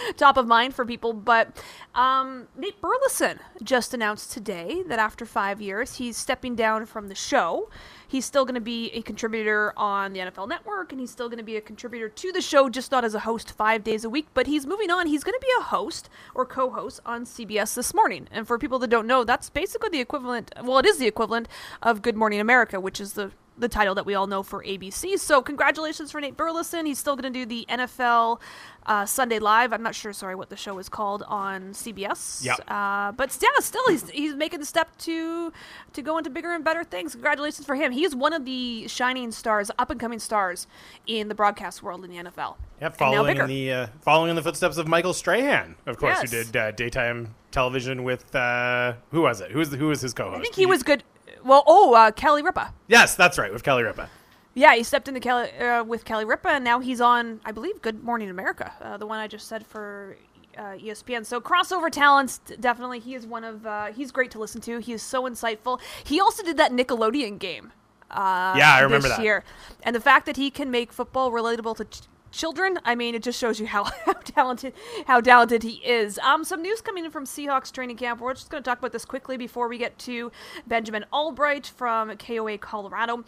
top 0.16 0.36
of 0.36 0.46
mind 0.46 0.74
for 0.74 0.84
people. 0.84 1.12
But 1.12 1.62
um, 1.94 2.48
Nate 2.56 2.80
Burleson 2.80 3.40
just 3.62 3.92
announced 3.94 4.32
today 4.32 4.82
that 4.86 4.98
after 4.98 5.24
five 5.24 5.60
years, 5.60 5.96
he's 5.96 6.16
stepping 6.16 6.54
down 6.54 6.86
from 6.86 7.08
the 7.08 7.14
show. 7.14 7.68
He's 8.06 8.24
still 8.24 8.44
going 8.44 8.56
to 8.56 8.60
be 8.60 8.90
a 8.90 9.02
contributor 9.02 9.72
on 9.76 10.12
the 10.12 10.20
NFL 10.20 10.48
Network, 10.48 10.90
and 10.90 11.00
he's 11.00 11.10
still 11.10 11.28
going 11.28 11.38
to 11.38 11.44
be 11.44 11.56
a 11.56 11.60
contributor 11.60 12.08
to 12.08 12.32
the 12.32 12.40
show, 12.40 12.68
just 12.68 12.90
not 12.90 13.04
as 13.04 13.14
a 13.14 13.20
host 13.20 13.52
five 13.52 13.84
days 13.84 14.04
a 14.04 14.10
week. 14.10 14.26
But 14.34 14.48
he's 14.48 14.66
moving 14.66 14.90
on. 14.90 15.06
He's 15.06 15.22
going 15.22 15.38
to 15.38 15.46
be 15.46 15.52
a 15.60 15.62
host 15.64 16.08
or 16.34 16.44
co 16.44 16.70
host 16.70 17.00
on 17.06 17.24
CBS 17.24 17.74
this 17.74 17.94
morning. 17.94 18.26
And 18.32 18.46
for 18.46 18.58
people 18.58 18.80
that 18.80 18.90
don't 18.90 19.06
know, 19.06 19.22
that's 19.22 19.48
basically 19.48 19.90
the 19.90 20.00
equivalent, 20.00 20.52
well, 20.62 20.78
it 20.78 20.86
is 20.86 20.98
the 20.98 21.06
equivalent 21.06 21.48
of 21.82 22.02
Good 22.02 22.16
Morning 22.16 22.40
America, 22.40 22.80
which 22.80 23.00
is 23.00 23.12
the 23.12 23.30
the 23.58 23.68
title 23.68 23.94
that 23.94 24.06
we 24.06 24.14
all 24.14 24.26
know 24.26 24.42
for 24.42 24.64
ABC. 24.64 25.18
So 25.18 25.42
congratulations 25.42 26.10
for 26.10 26.20
Nate 26.20 26.36
Burleson. 26.36 26.86
He's 26.86 26.98
still 26.98 27.14
going 27.16 27.30
to 27.30 27.38
do 27.38 27.44
the 27.44 27.66
NFL 27.68 28.40
uh, 28.86 29.04
Sunday 29.04 29.38
Live. 29.38 29.72
I'm 29.74 29.82
not 29.82 29.94
sure, 29.94 30.12
sorry, 30.14 30.34
what 30.34 30.48
the 30.48 30.56
show 30.56 30.78
is 30.78 30.88
called 30.88 31.22
on 31.26 31.72
CBS. 31.72 32.42
Yeah. 32.44 32.54
Uh, 32.66 33.12
but 33.12 33.36
yeah, 33.42 33.48
still, 33.60 33.86
he's 33.88 34.08
he's 34.10 34.34
making 34.34 34.60
the 34.60 34.66
step 34.66 34.96
to 34.98 35.52
to 35.92 36.02
go 36.02 36.16
into 36.16 36.30
bigger 36.30 36.52
and 36.52 36.64
better 36.64 36.84
things. 36.84 37.12
Congratulations 37.12 37.66
for 37.66 37.74
him. 37.74 37.92
He's 37.92 38.16
one 38.16 38.32
of 38.32 38.44
the 38.46 38.88
shining 38.88 39.30
stars, 39.30 39.70
up 39.78 39.90
and 39.90 40.00
coming 40.00 40.18
stars 40.20 40.66
in 41.06 41.28
the 41.28 41.34
broadcast 41.34 41.82
world 41.82 42.02
in 42.04 42.10
the 42.10 42.30
NFL. 42.30 42.56
Yeah, 42.80 42.88
following 42.88 43.36
in 43.36 43.46
the 43.46 43.72
uh, 43.72 43.86
following 44.00 44.30
in 44.30 44.36
the 44.36 44.42
footsteps 44.42 44.78
of 44.78 44.88
Michael 44.88 45.12
Strahan, 45.12 45.76
of 45.84 45.98
course, 45.98 46.18
Yes. 46.22 46.30
who 46.32 46.44
did 46.44 46.56
uh, 46.56 46.70
daytime 46.70 47.34
television 47.50 48.04
with 48.04 48.34
uh, 48.34 48.94
who 49.10 49.20
was 49.20 49.42
it? 49.42 49.50
Who 49.50 49.58
was 49.58 49.68
the, 49.68 49.76
who 49.76 49.88
was 49.88 50.00
his 50.00 50.14
co-host? 50.14 50.38
I 50.38 50.42
think 50.42 50.54
he 50.54 50.64
was 50.64 50.82
good. 50.82 51.04
Well, 51.44 51.64
oh, 51.66 51.94
uh, 51.94 52.10
Kelly 52.10 52.42
Ripa. 52.42 52.72
Yes, 52.88 53.14
that's 53.14 53.38
right, 53.38 53.52
with 53.52 53.62
Kelly 53.62 53.82
Ripa. 53.82 54.08
Yeah, 54.54 54.74
he 54.74 54.82
stepped 54.82 55.06
into 55.08 55.20
Kelly 55.20 55.50
uh, 55.52 55.84
with 55.84 56.04
Kelly 56.04 56.24
Ripa, 56.24 56.48
and 56.48 56.64
now 56.64 56.80
he's 56.80 57.00
on, 57.00 57.40
I 57.44 57.52
believe, 57.52 57.80
Good 57.82 58.02
Morning 58.02 58.28
America, 58.30 58.72
uh, 58.80 58.96
the 58.96 59.06
one 59.06 59.18
I 59.18 59.28
just 59.28 59.46
said 59.46 59.64
for 59.66 60.16
uh, 60.58 60.62
ESPN. 60.72 61.24
So 61.24 61.40
crossover 61.40 61.90
talents, 61.90 62.40
definitely. 62.58 62.98
He 62.98 63.14
is 63.14 63.26
one 63.26 63.44
of. 63.44 63.64
Uh, 63.66 63.86
he's 63.86 64.10
great 64.10 64.30
to 64.32 64.38
listen 64.38 64.60
to. 64.62 64.78
He 64.78 64.92
is 64.92 65.02
so 65.02 65.22
insightful. 65.22 65.80
He 66.04 66.20
also 66.20 66.42
did 66.42 66.56
that 66.56 66.72
Nickelodeon 66.72 67.38
game. 67.38 67.72
Uh, 68.10 68.54
Yeah, 68.58 68.74
I 68.74 68.80
remember 68.80 69.06
this 69.06 69.18
that. 69.18 69.22
year, 69.22 69.44
and 69.84 69.94
the 69.94 70.00
fact 70.00 70.26
that 70.26 70.36
he 70.36 70.50
can 70.50 70.70
make 70.70 70.92
football 70.92 71.30
relatable 71.30 71.76
to. 71.76 71.86
Ch- 72.32 72.40
Children, 72.50 72.80
I 72.84 72.96
mean, 72.96 73.14
it 73.14 73.22
just 73.22 73.38
shows 73.38 73.60
you 73.60 73.66
how, 73.68 73.84
how 74.06 74.14
talented 74.14 74.72
how 75.06 75.20
talented 75.20 75.62
he 75.62 75.74
is. 75.84 76.18
Um, 76.18 76.42
some 76.42 76.62
news 76.62 76.80
coming 76.80 77.04
in 77.04 77.12
from 77.12 77.26
Seahawks 77.26 77.70
training 77.70 77.96
camp. 77.96 78.20
We're 78.20 78.34
just 78.34 78.50
going 78.50 78.60
to 78.60 78.68
talk 78.68 78.80
about 78.80 78.90
this 78.90 79.04
quickly 79.04 79.36
before 79.36 79.68
we 79.68 79.78
get 79.78 79.96
to 80.00 80.32
Benjamin 80.66 81.04
Allbright 81.12 81.70
from 81.70 82.16
KOA 82.16 82.58
Colorado. 82.58 83.22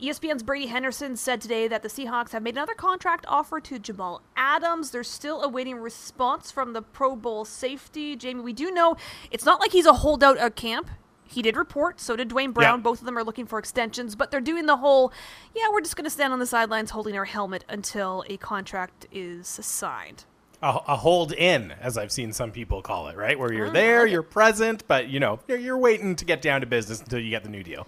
ESPN's 0.00 0.44
Brady 0.44 0.66
Henderson 0.66 1.16
said 1.16 1.40
today 1.40 1.66
that 1.66 1.82
the 1.82 1.88
Seahawks 1.88 2.30
have 2.30 2.44
made 2.44 2.54
another 2.54 2.74
contract 2.74 3.24
offer 3.26 3.58
to 3.58 3.80
Jamal 3.80 4.22
Adams. 4.36 4.92
They're 4.92 5.02
still 5.02 5.42
awaiting 5.42 5.74
response 5.80 6.52
from 6.52 6.72
the 6.72 6.82
Pro 6.82 7.16
Bowl 7.16 7.44
safety. 7.44 8.14
Jamie, 8.14 8.42
we 8.42 8.52
do 8.52 8.70
know 8.70 8.96
it's 9.32 9.44
not 9.44 9.58
like 9.58 9.72
he's 9.72 9.86
a 9.86 9.94
holdout 9.94 10.38
at 10.38 10.54
camp. 10.54 10.88
He 11.30 11.42
did 11.42 11.56
report, 11.56 12.00
so 12.00 12.16
did 12.16 12.28
Duane 12.28 12.52
Brown. 12.52 12.78
Yeah. 12.78 12.82
Both 12.82 13.00
of 13.00 13.04
them 13.04 13.18
are 13.18 13.22
looking 13.22 13.46
for 13.46 13.58
extensions, 13.58 14.16
but 14.16 14.30
they're 14.30 14.40
doing 14.40 14.64
the 14.66 14.78
whole, 14.78 15.12
yeah, 15.54 15.64
we're 15.70 15.82
just 15.82 15.94
going 15.94 16.04
to 16.04 16.10
stand 16.10 16.32
on 16.32 16.38
the 16.38 16.46
sidelines 16.46 16.90
holding 16.90 17.16
our 17.16 17.26
helmet 17.26 17.64
until 17.68 18.24
a 18.28 18.38
contract 18.38 19.06
is 19.12 19.46
signed. 19.46 20.24
A, 20.62 20.80
a 20.88 20.96
hold 20.96 21.32
in, 21.32 21.72
as 21.72 21.98
I've 21.98 22.10
seen 22.10 22.32
some 22.32 22.50
people 22.50 22.80
call 22.82 23.08
it, 23.08 23.16
right? 23.16 23.38
Where 23.38 23.50
Mm, 23.50 23.56
you're 23.56 23.70
there, 23.70 24.06
you're 24.06 24.22
present, 24.22 24.82
but 24.88 25.08
you 25.08 25.20
know 25.20 25.38
you're, 25.46 25.58
you're 25.58 25.78
waiting 25.78 26.16
to 26.16 26.24
get 26.24 26.42
down 26.42 26.62
to 26.62 26.66
business 26.66 27.00
until 27.00 27.20
you 27.20 27.30
get 27.30 27.44
the 27.44 27.50
new 27.50 27.62
deal. 27.62 27.86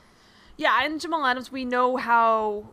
Yeah, 0.56 0.84
and 0.84 1.00
Jamal 1.00 1.24
Adams, 1.24 1.50
we 1.50 1.64
know 1.64 1.96
how 1.96 2.68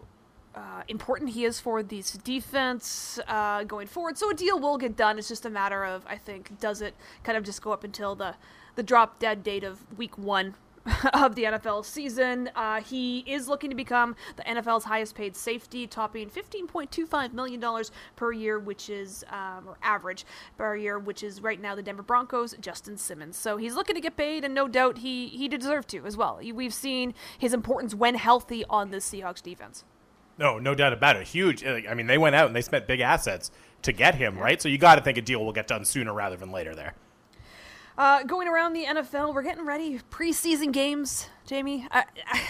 uh, 0.53 0.84
important 0.88 1.30
he 1.32 1.45
is 1.45 1.59
for 1.59 1.82
this 1.82 2.11
defense 2.11 3.20
uh, 3.28 3.63
going 3.63 3.88
forward. 3.88 4.18
So 4.18 4.30
a 4.30 4.34
deal 4.34 4.59
will 4.59 4.78
get 4.78 4.97
done. 4.97 5.18
It's 5.18 5.30
just 5.30 5.45
a 5.45 5.49
matter 5.49 5.86
of, 5.86 6.03
I 6.05 6.18
think, 6.18 6.59
does 6.59 6.82
it 6.82 6.93
kind 7.24 7.38
of 7.38 7.43
just 7.43 7.61
go 7.61 7.72
up 7.72 7.84
until 7.84 8.13
the 8.15 8.36
the 8.78 8.84
drop 8.84 9.20
dead 9.20 9.44
date 9.44 9.66
of 9.66 9.80
week 9.98 10.18
one 10.18 10.56
of 11.14 11.36
the 11.36 11.44
NFL 11.44 11.84
season? 11.84 12.50
Uh, 12.56 12.80
he 12.80 13.20
is 13.28 13.50
looking 13.50 13.70
to 13.70 13.76
become 13.76 14.16
the 14.38 14.44
NFL's 14.44 14.86
highest 14.86 15.16
paid 15.16 15.36
safety, 15.36 15.88
topping 15.88 16.30
$15.25 16.30 17.34
million 17.34 17.84
per 18.16 18.32
year, 18.32 18.60
which 18.60 18.90
is, 18.90 19.26
um, 19.30 19.68
or 19.68 19.78
average 19.82 20.26
per 20.58 20.76
year, 20.78 21.00
which 21.00 21.24
is 21.24 21.42
right 21.42 21.60
now 21.60 21.76
the 21.76 21.82
Denver 21.82 22.04
Broncos, 22.04 22.56
Justin 22.62 22.96
Simmons. 22.98 23.36
So 23.36 23.58
he's 23.58 23.76
looking 23.76 23.96
to 23.96 24.02
get 24.02 24.16
paid, 24.16 24.46
and 24.46 24.54
no 24.54 24.68
doubt 24.68 25.00
he, 25.00 25.28
he 25.28 25.48
deserved 25.48 25.90
to 25.90 26.06
as 26.06 26.16
well. 26.16 26.40
We've 26.54 26.74
seen 26.74 27.14
his 27.38 27.54
importance 27.54 27.94
when 27.94 28.16
healthy 28.16 28.64
on 28.70 28.92
the 28.92 28.98
Seahawks 28.98 29.42
defense. 29.42 29.84
No, 30.38 30.60
no 30.60 30.76
doubt 30.76 30.94
about 30.94 31.16
it. 31.16 31.28
Huge. 31.28 31.64
uh, 31.64 31.80
I 31.90 31.96
mean, 31.96 32.06
they 32.06 32.20
went 32.20 32.36
out 32.36 32.46
and 32.46 32.56
they 32.56 32.62
spent 32.62 32.86
big 32.88 33.00
assets 33.00 33.50
to 33.82 33.92
get 33.92 34.16
him, 34.16 34.38
right? 34.38 34.62
So 34.62 34.70
you 34.70 34.78
got 34.78 34.96
to 34.96 35.02
think 35.02 35.18
a 35.18 35.22
deal 35.22 35.44
will 35.44 35.54
get 35.54 35.68
done 35.68 35.84
sooner 35.84 36.14
rather 36.14 36.38
than 36.38 36.52
later 36.52 36.76
there. 36.76 36.94
Uh, 37.98 38.22
going 38.24 38.48
around 38.48 38.74
the 38.74 38.86
NFL, 38.86 39.34
we're 39.34 39.41
getting 39.41 39.66
ready. 39.66 40.00
Preseason 40.12 40.72
games, 40.72 41.30
Jamie. 41.48 41.88
I, 41.89 42.04
I, 42.28 42.41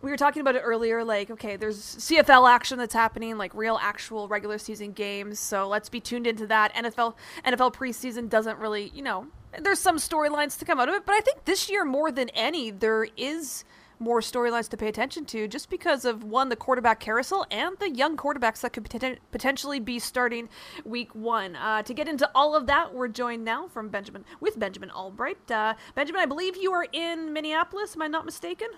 we 0.00 0.10
were 0.10 0.16
talking 0.16 0.40
about 0.40 0.54
it 0.54 0.60
earlier. 0.60 1.02
Like, 1.02 1.28
okay, 1.30 1.56
there's 1.56 1.76
CFL 1.76 2.48
action 2.48 2.78
that's 2.78 2.94
happening, 2.94 3.36
like 3.36 3.52
real, 3.52 3.80
actual 3.82 4.28
regular 4.28 4.58
season 4.58 4.92
games. 4.92 5.40
So 5.40 5.66
let's 5.66 5.88
be 5.88 5.98
tuned 5.98 6.28
into 6.28 6.46
that. 6.46 6.72
NFL 6.74 7.14
NFL 7.44 7.74
preseason 7.74 8.28
doesn't 8.28 8.58
really, 8.58 8.92
you 8.94 9.02
know, 9.02 9.26
there's 9.58 9.80
some 9.80 9.96
storylines 9.96 10.56
to 10.60 10.64
come 10.64 10.78
out 10.78 10.88
of 10.88 10.94
it, 10.94 11.04
but 11.04 11.14
I 11.14 11.20
think 11.20 11.44
this 11.46 11.68
year 11.68 11.84
more 11.84 12.12
than 12.12 12.28
any, 12.28 12.70
there 12.70 13.08
is 13.16 13.64
more 14.00 14.20
storylines 14.20 14.68
to 14.68 14.76
pay 14.76 14.88
attention 14.88 15.24
to 15.26 15.46
just 15.46 15.70
because 15.70 16.04
of 16.04 16.24
one 16.24 16.48
the 16.48 16.56
quarterback 16.56 16.98
carousel 16.98 17.46
and 17.50 17.76
the 17.78 17.90
young 17.90 18.16
quarterbacks 18.16 18.62
that 18.62 18.72
could 18.72 18.84
poten- 18.84 19.18
potentially 19.30 19.78
be 19.78 19.98
starting 19.98 20.48
week 20.84 21.14
one 21.14 21.54
uh, 21.56 21.82
to 21.82 21.94
get 21.94 22.08
into 22.08 22.28
all 22.34 22.56
of 22.56 22.66
that 22.66 22.94
we're 22.94 23.08
joined 23.08 23.44
now 23.44 23.68
from 23.68 23.88
benjamin 23.88 24.24
with 24.40 24.58
benjamin 24.58 24.88
allbright 24.90 25.50
uh, 25.50 25.74
benjamin 25.94 26.20
i 26.20 26.26
believe 26.26 26.56
you 26.56 26.72
are 26.72 26.86
in 26.92 27.32
minneapolis 27.32 27.94
am 27.94 28.02
i 28.02 28.08
not 28.08 28.24
mistaken 28.24 28.68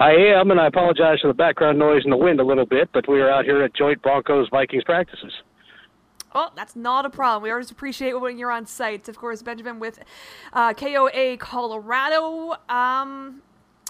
I 0.00 0.10
am, 0.10 0.50
and 0.50 0.60
I 0.60 0.66
apologize 0.66 1.20
for 1.20 1.28
the 1.28 1.34
background 1.34 1.78
noise 1.78 2.02
and 2.02 2.12
the 2.12 2.16
wind 2.16 2.40
a 2.40 2.44
little 2.44 2.66
bit, 2.66 2.90
but 2.92 3.08
we 3.08 3.20
are 3.20 3.30
out 3.30 3.44
here 3.44 3.62
at 3.62 3.74
joint 3.74 4.02
Broncos 4.02 4.48
Vikings 4.50 4.82
practices. 4.82 5.32
Oh, 6.34 6.50
that's 6.56 6.74
not 6.74 7.06
a 7.06 7.10
problem. 7.10 7.44
We 7.44 7.50
always 7.52 7.70
appreciate 7.70 8.12
when 8.20 8.36
you're 8.36 8.50
on 8.50 8.66
site. 8.66 9.08
Of 9.08 9.16
course, 9.16 9.40
Benjamin 9.40 9.78
with 9.78 10.00
uh, 10.52 10.74
KOA 10.74 11.36
Colorado. 11.36 12.56
Um, 12.68 13.42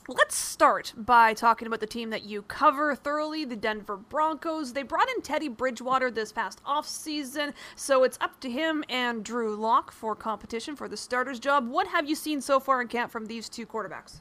let's 0.09 0.37
start 0.37 0.93
by 0.97 1.33
talking 1.33 1.67
about 1.67 1.81
the 1.81 1.87
team 1.87 2.11
that 2.11 2.25
you 2.25 2.43
cover 2.43 2.95
thoroughly, 2.95 3.45
the 3.45 3.57
Denver 3.57 3.97
Broncos. 3.97 4.73
They 4.73 4.83
brought 4.83 5.09
in 5.09 5.23
Teddy 5.23 5.49
Bridgewater 5.49 6.11
this 6.11 6.31
past 6.31 6.63
offseason, 6.65 7.55
so 7.75 8.05
it's 8.05 8.19
up 8.21 8.39
to 8.41 8.51
him 8.51 8.85
and 8.89 9.25
Drew 9.25 9.57
Lock 9.57 9.91
for 9.91 10.15
competition 10.15 10.77
for 10.77 10.89
the 10.89 10.97
starter's 10.97 11.41
job. 11.41 11.69
What 11.69 11.89
have 11.89 12.09
you 12.09 12.15
seen 12.15 12.41
so 12.41 12.61
far 12.61 12.83
in 12.83 12.89
camp 12.89 13.11
from 13.11 13.27
these 13.27 13.49
two 13.49 13.67
quarterbacks? 13.67 14.21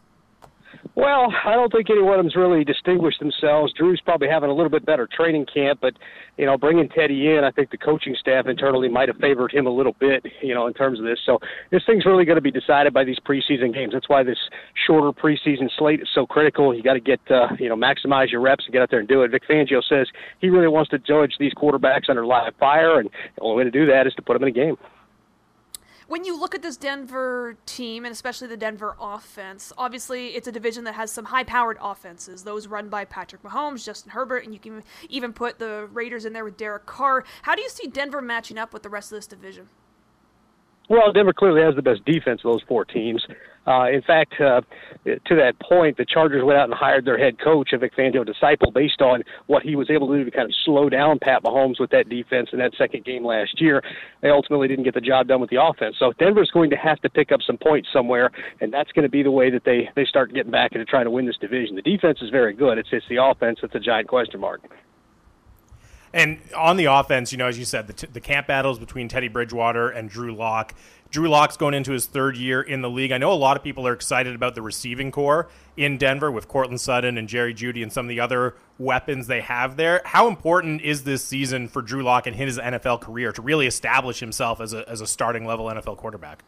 Well, 0.95 1.33
I 1.45 1.53
don't 1.53 1.71
think 1.71 1.89
any 1.89 2.03
one 2.03 2.19
of 2.19 2.23
them's 2.23 2.35
really 2.35 2.63
distinguished 2.63 3.19
themselves. 3.19 3.73
Drew's 3.73 3.99
probably 4.05 4.27
having 4.29 4.51
a 4.51 4.53
little 4.53 4.69
bit 4.69 4.85
better 4.85 5.07
training 5.11 5.47
camp, 5.51 5.79
but 5.81 5.93
you 6.37 6.45
know, 6.45 6.55
bringing 6.57 6.87
Teddy 6.89 7.31
in, 7.35 7.43
I 7.43 7.51
think 7.51 7.71
the 7.71 7.77
coaching 7.77 8.15
staff 8.19 8.45
internally 8.47 8.89
might 8.89 9.07
have 9.07 9.17
favored 9.17 9.51
him 9.51 9.65
a 9.65 9.71
little 9.71 9.95
bit, 9.99 10.23
you 10.41 10.53
know, 10.53 10.67
in 10.67 10.73
terms 10.73 10.99
of 10.99 11.05
this. 11.05 11.19
So 11.25 11.39
this 11.71 11.81
thing's 11.85 12.05
really 12.05 12.25
going 12.25 12.37
to 12.37 12.41
be 12.41 12.51
decided 12.51 12.93
by 12.93 13.03
these 13.03 13.17
preseason 13.19 13.73
games. 13.73 13.93
That's 13.93 14.09
why 14.09 14.23
this 14.23 14.37
shorter 14.85 15.11
preseason 15.11 15.69
slate 15.77 16.01
is 16.01 16.09
so 16.13 16.25
critical. 16.27 16.75
You 16.75 16.83
got 16.83 16.93
to 16.93 16.99
get, 16.99 17.19
uh, 17.29 17.47
you 17.59 17.69
know, 17.69 17.75
maximize 17.75 18.31
your 18.31 18.41
reps 18.41 18.65
and 18.65 18.73
get 18.73 18.81
out 18.81 18.91
there 18.91 18.99
and 18.99 19.07
do 19.07 19.23
it. 19.23 19.31
Vic 19.31 19.43
Fangio 19.49 19.81
says 19.87 20.07
he 20.39 20.49
really 20.49 20.67
wants 20.67 20.91
to 20.91 20.99
judge 20.99 21.33
these 21.39 21.53
quarterbacks 21.53 22.09
under 22.09 22.25
live 22.25 22.53
fire, 22.59 22.99
and 22.99 23.09
the 23.35 23.41
only 23.41 23.57
way 23.57 23.63
to 23.63 23.71
do 23.71 23.85
that 23.87 24.05
is 24.05 24.13
to 24.13 24.21
put 24.21 24.33
them 24.33 24.43
in 24.43 24.49
a 24.49 24.51
game 24.51 24.77
when 26.07 26.23
you 26.23 26.39
look 26.39 26.53
at 26.55 26.61
this 26.61 26.77
Denver 26.77 27.57
team, 27.65 28.05
and 28.05 28.11
especially 28.11 28.47
the 28.47 28.57
Denver 28.57 28.95
offense, 28.99 29.71
obviously 29.77 30.27
it's 30.29 30.47
a 30.47 30.51
division 30.51 30.83
that 30.83 30.95
has 30.95 31.11
some 31.11 31.25
high 31.25 31.43
powered 31.43 31.77
offenses, 31.81 32.43
those 32.43 32.67
run 32.67 32.89
by 32.89 33.05
Patrick 33.05 33.43
Mahomes, 33.43 33.85
Justin 33.85 34.11
Herbert, 34.11 34.43
and 34.43 34.53
you 34.53 34.59
can 34.59 34.83
even 35.09 35.33
put 35.33 35.59
the 35.59 35.87
Raiders 35.91 36.25
in 36.25 36.33
there 36.33 36.43
with 36.43 36.57
Derek 36.57 36.85
Carr. 36.85 37.23
How 37.43 37.55
do 37.55 37.61
you 37.61 37.69
see 37.69 37.87
Denver 37.87 38.21
matching 38.21 38.57
up 38.57 38.73
with 38.73 38.83
the 38.83 38.89
rest 38.89 39.11
of 39.11 39.17
this 39.17 39.27
division? 39.27 39.69
Well, 40.89 41.13
Denver 41.13 41.33
clearly 41.33 41.61
has 41.61 41.75
the 41.75 41.81
best 41.81 42.03
defense 42.05 42.41
of 42.43 42.51
those 42.51 42.61
four 42.67 42.85
teams. 42.85 43.25
Uh, 43.65 43.87
in 43.89 44.01
fact, 44.01 44.33
uh, 44.41 44.61
to 45.05 45.35
that 45.35 45.53
point, 45.61 45.97
the 45.97 46.05
Chargers 46.05 46.43
went 46.43 46.57
out 46.57 46.65
and 46.65 46.73
hired 46.73 47.05
their 47.05 47.17
head 47.17 47.39
coach, 47.39 47.71
a 47.73 47.77
Vic 47.77 47.95
Fangio 47.95 48.25
disciple, 48.25 48.71
based 48.71 49.01
on 49.01 49.23
what 49.47 49.63
he 49.63 49.75
was 49.75 49.89
able 49.89 50.07
to 50.07 50.17
do 50.17 50.25
to 50.25 50.31
kind 50.31 50.45
of 50.45 50.55
slow 50.65 50.89
down 50.89 51.19
Pat 51.19 51.43
Mahomes 51.43 51.79
with 51.79 51.89
that 51.91 52.09
defense 52.09 52.49
in 52.51 52.59
that 52.59 52.73
second 52.77 53.05
game 53.05 53.25
last 53.25 53.61
year. 53.61 53.81
They 54.21 54.29
ultimately 54.29 54.67
didn't 54.67 54.83
get 54.83 54.93
the 54.93 55.01
job 55.01 55.27
done 55.27 55.41
with 55.41 55.49
the 55.49 55.61
offense. 55.61 55.95
So 55.99 56.13
Denver's 56.19 56.51
going 56.51 56.69
to 56.71 56.75
have 56.75 56.99
to 57.01 57.09
pick 57.09 57.31
up 57.31 57.41
some 57.45 57.57
points 57.57 57.89
somewhere, 57.93 58.31
and 58.59 58.73
that's 58.73 58.91
going 58.91 59.03
to 59.03 59.09
be 59.09 59.23
the 59.23 59.31
way 59.31 59.49
that 59.49 59.63
they 59.63 59.89
they 59.95 60.05
start 60.05 60.33
getting 60.33 60.51
back 60.51 60.73
into 60.73 60.85
trying 60.85 61.05
to 61.05 61.11
win 61.11 61.25
this 61.25 61.37
division. 61.37 61.75
The 61.75 61.81
defense 61.81 62.19
is 62.21 62.29
very 62.29 62.53
good. 62.53 62.77
It's 62.77 62.89
it's 62.91 63.05
the 63.09 63.23
offense 63.23 63.59
that's 63.61 63.75
a 63.75 63.79
giant 63.79 64.07
question 64.07 64.39
mark. 64.39 64.61
And 66.13 66.39
on 66.55 66.77
the 66.77 66.85
offense, 66.85 67.31
you 67.31 67.37
know, 67.37 67.47
as 67.47 67.57
you 67.57 67.65
said, 67.65 67.87
the, 67.87 67.93
t- 67.93 68.07
the 68.11 68.21
camp 68.21 68.47
battles 68.47 68.77
between 68.77 69.07
Teddy 69.07 69.27
Bridgewater 69.27 69.89
and 69.89 70.09
Drew 70.09 70.35
Lock. 70.35 70.75
Drew 71.09 71.27
Lock's 71.29 71.57
going 71.57 71.73
into 71.73 71.91
his 71.91 72.05
third 72.05 72.37
year 72.37 72.61
in 72.61 72.81
the 72.81 72.89
league. 72.89 73.11
I 73.11 73.17
know 73.17 73.31
a 73.31 73.35
lot 73.35 73.55
of 73.55 73.63
people 73.63 73.87
are 73.87 73.93
excited 73.93 74.33
about 74.33 74.55
the 74.55 74.61
receiving 74.61 75.11
corps 75.11 75.47
in 75.77 75.97
Denver 75.97 76.31
with 76.31 76.47
Courtland 76.47 76.81
Sutton 76.81 77.17
and 77.17 77.27
Jerry 77.27 77.53
Jeudy 77.53 77.83
and 77.83 77.91
some 77.91 78.05
of 78.05 78.09
the 78.09 78.19
other 78.19 78.55
weapons 78.79 79.27
they 79.27 79.41
have 79.41 79.75
there. 79.75 80.01
How 80.05 80.27
important 80.27 80.81
is 80.81 81.03
this 81.03 81.23
season 81.23 81.67
for 81.67 81.81
Drew 81.81 82.03
Lock 82.03 82.25
and 82.25 82.35
his 82.35 82.57
NFL 82.57 83.01
career 83.01 83.31
to 83.31 83.41
really 83.41 83.67
establish 83.67 84.19
himself 84.19 84.59
as 84.59 84.73
a, 84.73 84.87
as 84.89 85.01
a 85.01 85.07
starting 85.07 85.45
level 85.45 85.65
NFL 85.65 85.97
quarterback? 85.97 86.43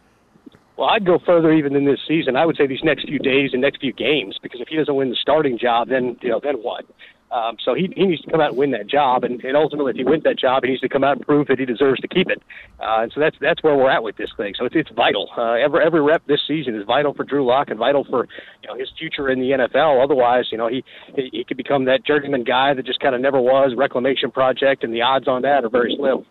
Well, 0.78 0.90
I'd 0.90 1.06
go 1.06 1.20
further 1.26 1.54
even 1.54 1.74
than 1.74 1.86
this 1.86 2.00
season. 2.08 2.36
I 2.36 2.46
would 2.46 2.58
say 2.58 2.68
these 2.68 2.84
next 2.84 3.08
few 3.08 3.20
days 3.20 3.52
and 3.54 3.62
next 3.62 3.80
few 3.80 3.94
games, 3.94 4.38
because 4.42 4.60
if 4.62 4.68
he 4.68 4.76
doesn't 4.76 4.96
win 4.96 5.10
the 5.10 5.16
starting 5.16 5.58
job, 5.58 5.90
then 5.90 6.18
you 6.22 6.30
know, 6.30 6.40
then 6.44 6.56
what? 6.56 6.86
Um, 7.32 7.58
so 7.64 7.74
he, 7.74 7.92
he 7.96 8.06
needs 8.06 8.22
to 8.22 8.32
come 8.32 8.40
out 8.40 8.50
and 8.50 8.58
win 8.58 8.72
that 8.72 8.88
job, 8.88 9.24
and, 9.24 9.44
and 9.44 9.58
ultimately, 9.58 9.92
if 9.92 9.98
he 9.98 10.04
wins 10.04 10.24
that 10.24 10.38
job, 10.38 10.64
he 10.64 10.70
needs 10.70 10.82
to 10.82 10.90
come 10.90 11.04
out 11.04 11.18
and 11.18 11.26
prove 11.26 11.48
that 11.48 11.60
he 11.60 11.66
deserves 11.66 12.00
to 12.02 12.08
keep 12.08 12.30
it. 12.30 12.42
Uh, 12.80 13.02
and 13.02 13.12
so 13.14 13.20
that's 13.20 13.36
that's 13.42 13.64
where 13.64 13.76
we're 13.76 13.90
at 13.90 14.04
with 14.04 14.16
this 14.18 14.30
thing. 14.38 14.54
So 14.58 14.66
it's 14.66 14.76
it's 14.76 14.92
vital. 14.92 15.30
Uh, 15.36 15.54
every 15.54 15.84
every 15.84 16.02
rep 16.02 16.26
this 16.28 16.42
season 16.48 16.76
is 16.76 16.86
vital 16.86 17.14
for 17.14 17.24
Drew 17.24 17.46
Lock 17.46 17.70
and 17.70 17.80
vital 17.80 18.06
for 18.06 18.28
you 18.62 18.70
know 18.70 18.78
his 18.78 18.90
future 18.98 19.30
in 19.30 19.40
the 19.40 19.52
NFL. 19.52 20.04
Otherwise, 20.04 20.46
you 20.52 20.58
know 20.58 20.68
he 20.68 20.84
he, 21.16 21.30
he 21.32 21.44
could 21.44 21.58
become 21.58 21.86
that 21.86 22.06
journeyman 22.06 22.44
guy 22.44 22.74
that 22.74 22.86
just 22.86 23.00
kind 23.00 23.16
of 23.16 23.22
never 23.22 23.42
was 23.42 23.74
reclamation 23.76 24.32
project, 24.32 24.84
and 24.84 24.94
the 24.94 25.02
odds 25.02 25.28
on 25.28 25.42
that 25.42 25.66
are 25.66 25.70
very 25.70 25.96
slim. 25.98 26.26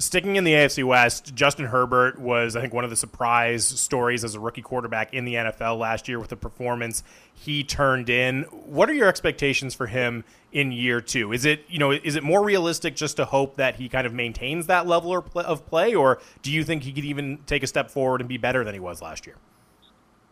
Sticking 0.00 0.36
in 0.36 0.44
the 0.44 0.54
AFC 0.54 0.82
West, 0.82 1.34
Justin 1.34 1.66
Herbert 1.66 2.18
was, 2.18 2.56
I 2.56 2.62
think, 2.62 2.72
one 2.72 2.84
of 2.84 2.90
the 2.90 2.96
surprise 2.96 3.66
stories 3.66 4.24
as 4.24 4.34
a 4.34 4.40
rookie 4.40 4.62
quarterback 4.62 5.12
in 5.12 5.26
the 5.26 5.34
NFL 5.34 5.78
last 5.78 6.08
year 6.08 6.18
with 6.18 6.30
the 6.30 6.36
performance 6.36 7.02
he 7.34 7.62
turned 7.62 8.08
in. 8.08 8.44
What 8.44 8.88
are 8.88 8.94
your 8.94 9.08
expectations 9.08 9.74
for 9.74 9.86
him 9.86 10.24
in 10.52 10.72
year 10.72 11.02
two? 11.02 11.34
Is 11.34 11.44
it, 11.44 11.66
you 11.68 11.78
know, 11.78 11.90
is 11.90 12.16
it 12.16 12.22
more 12.22 12.42
realistic 12.42 12.96
just 12.96 13.18
to 13.18 13.26
hope 13.26 13.56
that 13.56 13.74
he 13.74 13.90
kind 13.90 14.06
of 14.06 14.14
maintains 14.14 14.68
that 14.68 14.86
level 14.86 15.14
of 15.14 15.66
play, 15.66 15.94
or 15.94 16.18
do 16.40 16.50
you 16.50 16.64
think 16.64 16.82
he 16.82 16.92
could 16.92 17.04
even 17.04 17.38
take 17.44 17.62
a 17.62 17.66
step 17.66 17.90
forward 17.90 18.22
and 18.22 18.28
be 18.28 18.38
better 18.38 18.64
than 18.64 18.72
he 18.72 18.80
was 18.80 19.02
last 19.02 19.26
year? 19.26 19.36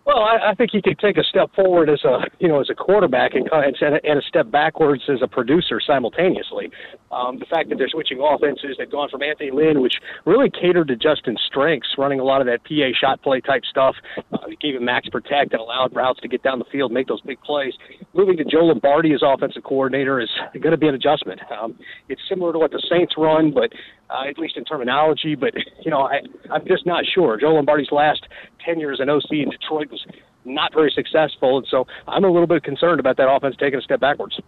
Well, 0.09 0.24
I, 0.24 0.52
I 0.52 0.54
think 0.54 0.70
he 0.72 0.80
could 0.80 0.98
take 0.98 1.18
a 1.18 1.22
step 1.22 1.54
forward 1.54 1.90
as 1.90 2.02
a 2.02 2.24
you 2.38 2.48
know 2.48 2.62
as 2.62 2.70
a 2.70 2.74
quarterback 2.74 3.34
and 3.34 3.46
and 3.52 4.00
and 4.02 4.18
a 4.18 4.22
step 4.22 4.50
backwards 4.50 5.02
as 5.06 5.18
a 5.20 5.28
producer 5.28 5.82
simultaneously. 5.86 6.70
Um, 7.12 7.38
the 7.38 7.44
fact 7.44 7.68
that 7.68 7.76
they're 7.76 7.90
switching 7.90 8.18
offenses, 8.18 8.76
they've 8.78 8.90
gone 8.90 9.11
from 9.11 9.22
Anthony 9.22 9.50
Lynn, 9.50 9.82
which 9.82 9.92
really 10.24 10.48
catered 10.48 10.88
to 10.88 10.96
Justin's 10.96 11.42
strengths, 11.46 11.88
running 11.98 12.20
a 12.20 12.24
lot 12.24 12.40
of 12.40 12.46
that 12.46 12.64
PA 12.64 12.88
shot 12.98 13.20
play 13.20 13.42
type 13.42 13.64
stuff. 13.68 13.96
Uh, 14.32 14.38
they 14.46 14.56
gave 14.56 14.76
him 14.76 14.86
max 14.86 15.11
protect 15.11 15.52
and 15.52 15.61
allowed 15.61 15.94
routes 15.94 16.20
to 16.20 16.28
get 16.28 16.42
down 16.42 16.59
the 16.59 16.64
field, 16.72 16.90
make 16.90 17.06
those 17.06 17.20
big 17.20 17.40
plays. 17.42 17.74
Moving 18.14 18.38
to 18.38 18.44
Joe 18.44 18.64
Lombardi 18.64 19.12
as 19.12 19.20
offensive 19.22 19.62
coordinator 19.62 20.20
is 20.20 20.30
going 20.54 20.70
to 20.70 20.78
be 20.78 20.88
an 20.88 20.94
adjustment. 20.94 21.40
Um, 21.52 21.78
it's 22.09 22.22
similar 22.30 22.54
to 22.54 22.59
what 22.59 22.70
the 22.70 22.82
Saints 22.90 23.12
run, 23.18 23.52
but 23.52 23.72
uh, 24.11 24.24
at 24.28 24.38
least 24.38 24.56
in 24.56 24.64
terminology. 24.64 25.34
But 25.34 25.54
you 25.84 25.90
know, 25.90 26.02
I, 26.02 26.20
I'm 26.50 26.66
just 26.66 26.86
not 26.86 27.04
sure. 27.06 27.38
Joe 27.38 27.54
Lombardi's 27.54 27.92
last 27.92 28.26
ten 28.64 28.78
years 28.80 29.00
in 29.00 29.09
OC 29.09 29.30
in 29.30 29.50
Detroit 29.50 29.90
was 29.90 30.04
not 30.44 30.72
very 30.72 30.90
successful, 30.90 31.59
and 31.59 31.66
so 31.70 31.86
I'm 32.06 32.24
a 32.24 32.30
little 32.30 32.46
bit 32.46 32.62
concerned 32.62 33.00
about 33.00 33.16
that 33.18 33.30
offense 33.30 33.56
taking 33.59 33.78
a 33.78 33.82
step 33.82 34.00
backwards. 34.00 34.40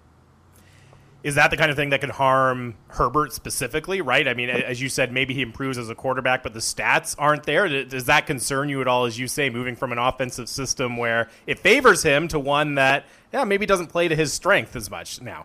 Is 1.22 1.34
that 1.34 1.50
the 1.50 1.58
kind 1.58 1.70
of 1.70 1.76
thing 1.76 1.90
that 1.90 2.00
could 2.00 2.10
harm 2.10 2.76
Herbert 2.88 3.34
specifically, 3.34 4.00
right? 4.00 4.26
I 4.26 4.32
mean, 4.32 4.48
as 4.48 4.80
you 4.80 4.88
said, 4.88 5.12
maybe 5.12 5.34
he 5.34 5.42
improves 5.42 5.76
as 5.76 5.90
a 5.90 5.94
quarterback, 5.94 6.42
but 6.42 6.54
the 6.54 6.60
stats 6.60 7.14
aren't 7.18 7.42
there. 7.42 7.84
Does 7.84 8.06
that 8.06 8.26
concern 8.26 8.70
you 8.70 8.80
at 8.80 8.88
all, 8.88 9.04
as 9.04 9.18
you 9.18 9.28
say, 9.28 9.50
moving 9.50 9.76
from 9.76 9.92
an 9.92 9.98
offensive 9.98 10.48
system 10.48 10.96
where 10.96 11.28
it 11.46 11.58
favors 11.58 12.02
him 12.02 12.26
to 12.28 12.38
one 12.38 12.76
that, 12.76 13.04
yeah, 13.34 13.44
maybe 13.44 13.66
doesn't 13.66 13.88
play 13.88 14.08
to 14.08 14.16
his 14.16 14.32
strength 14.32 14.74
as 14.74 14.90
much 14.90 15.20
now? 15.20 15.44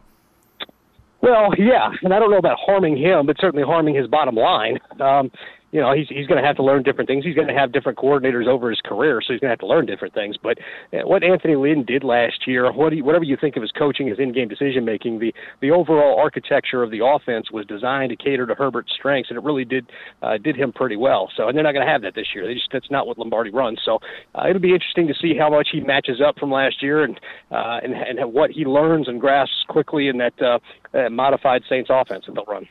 Well, 1.26 1.50
yeah, 1.58 1.90
and 2.04 2.14
I 2.14 2.20
don't 2.20 2.30
know 2.30 2.38
about 2.38 2.60
harming 2.64 2.98
him, 2.98 3.26
but 3.26 3.38
certainly 3.40 3.66
harming 3.66 3.96
his 3.96 4.06
bottom 4.06 4.36
line. 4.36 4.78
Um, 5.02 5.32
you 5.76 5.82
know, 5.82 5.94
he's 5.94 6.08
he's 6.08 6.26
going 6.26 6.42
to 6.42 6.48
have 6.48 6.56
to 6.56 6.64
learn 6.64 6.84
different 6.84 7.10
things. 7.10 7.26
He's 7.26 7.36
going 7.36 7.50
to 7.50 7.54
have 7.54 7.74
different 7.74 7.98
coordinators 7.98 8.48
over 8.48 8.70
his 8.70 8.80
career, 8.80 9.20
so 9.20 9.34
he's 9.34 9.42
going 9.42 9.50
to 9.50 9.52
have 9.52 9.60
to 9.60 9.68
learn 9.68 9.86
different 9.86 10.14
things. 10.14 10.38
But 10.42 10.58
uh, 10.94 11.06
what 11.06 11.22
Anthony 11.22 11.58
Lynn 11.58 11.84
did 11.84 12.02
last 12.02 12.48
year, 12.48 12.72
what 12.72 12.96
you, 12.96 13.04
whatever 13.04 13.26
you 13.26 13.36
think 13.36 13.58
of 13.58 13.62
his 13.62 13.74
coaching, 13.74 14.08
his 14.08 14.18
in-game 14.18 14.48
decision 14.48 14.86
making, 14.86 15.20
the 15.20 15.34
the 15.60 15.72
overall 15.72 16.18
architecture 16.18 16.82
of 16.82 16.92
the 16.92 17.06
offense 17.06 17.52
was 17.52 17.66
designed 17.66 18.12
to 18.12 18.16
cater 18.16 18.48
to 18.48 18.56
Herbert's 18.56 18.94
strengths, 18.98 19.30
and 19.30 19.38
it 19.38 19.44
really 19.44 19.66
did 19.66 19.92
uh, 20.22 20.38
did 20.38 20.56
him 20.56 20.72
pretty 20.72 20.96
well. 20.96 21.30
So, 21.36 21.50
and 21.50 21.58
they're 21.58 21.64
not 21.66 21.74
going 21.74 21.86
to 21.86 21.92
have 21.92 22.04
that 22.04 22.16
this 22.16 22.28
year. 22.34 22.48
They 22.48 22.54
just 22.54 22.70
that's 22.72 22.90
not 22.90 23.06
what 23.06 23.18
Lombardi 23.18 23.50
runs. 23.50 23.82
So, 23.84 24.00
uh, 24.34 24.48
it'll 24.48 24.62
be 24.62 24.74
interesting 24.74 25.08
to 25.08 25.14
see 25.22 25.36
how 25.38 25.50
much 25.50 25.68
he 25.74 25.82
matches 25.82 26.22
up 26.26 26.40
from 26.40 26.54
last 26.54 26.82
year, 26.82 27.04
and 27.04 27.20
uh, 27.52 27.82
and 27.84 27.94
and 27.94 28.32
what 28.32 28.50
he 28.50 28.64
learns 28.64 29.10
and 29.10 29.20
grasps 29.20 29.66
quickly 29.68 30.08
in 30.08 30.20
that 30.20 30.42
uh, 30.42 30.60
uh, 30.98 31.10
modified 31.10 31.64
Saints 31.68 31.90
offense 31.92 32.24
that 32.28 32.34
they'll 32.36 32.46
run. 32.46 32.66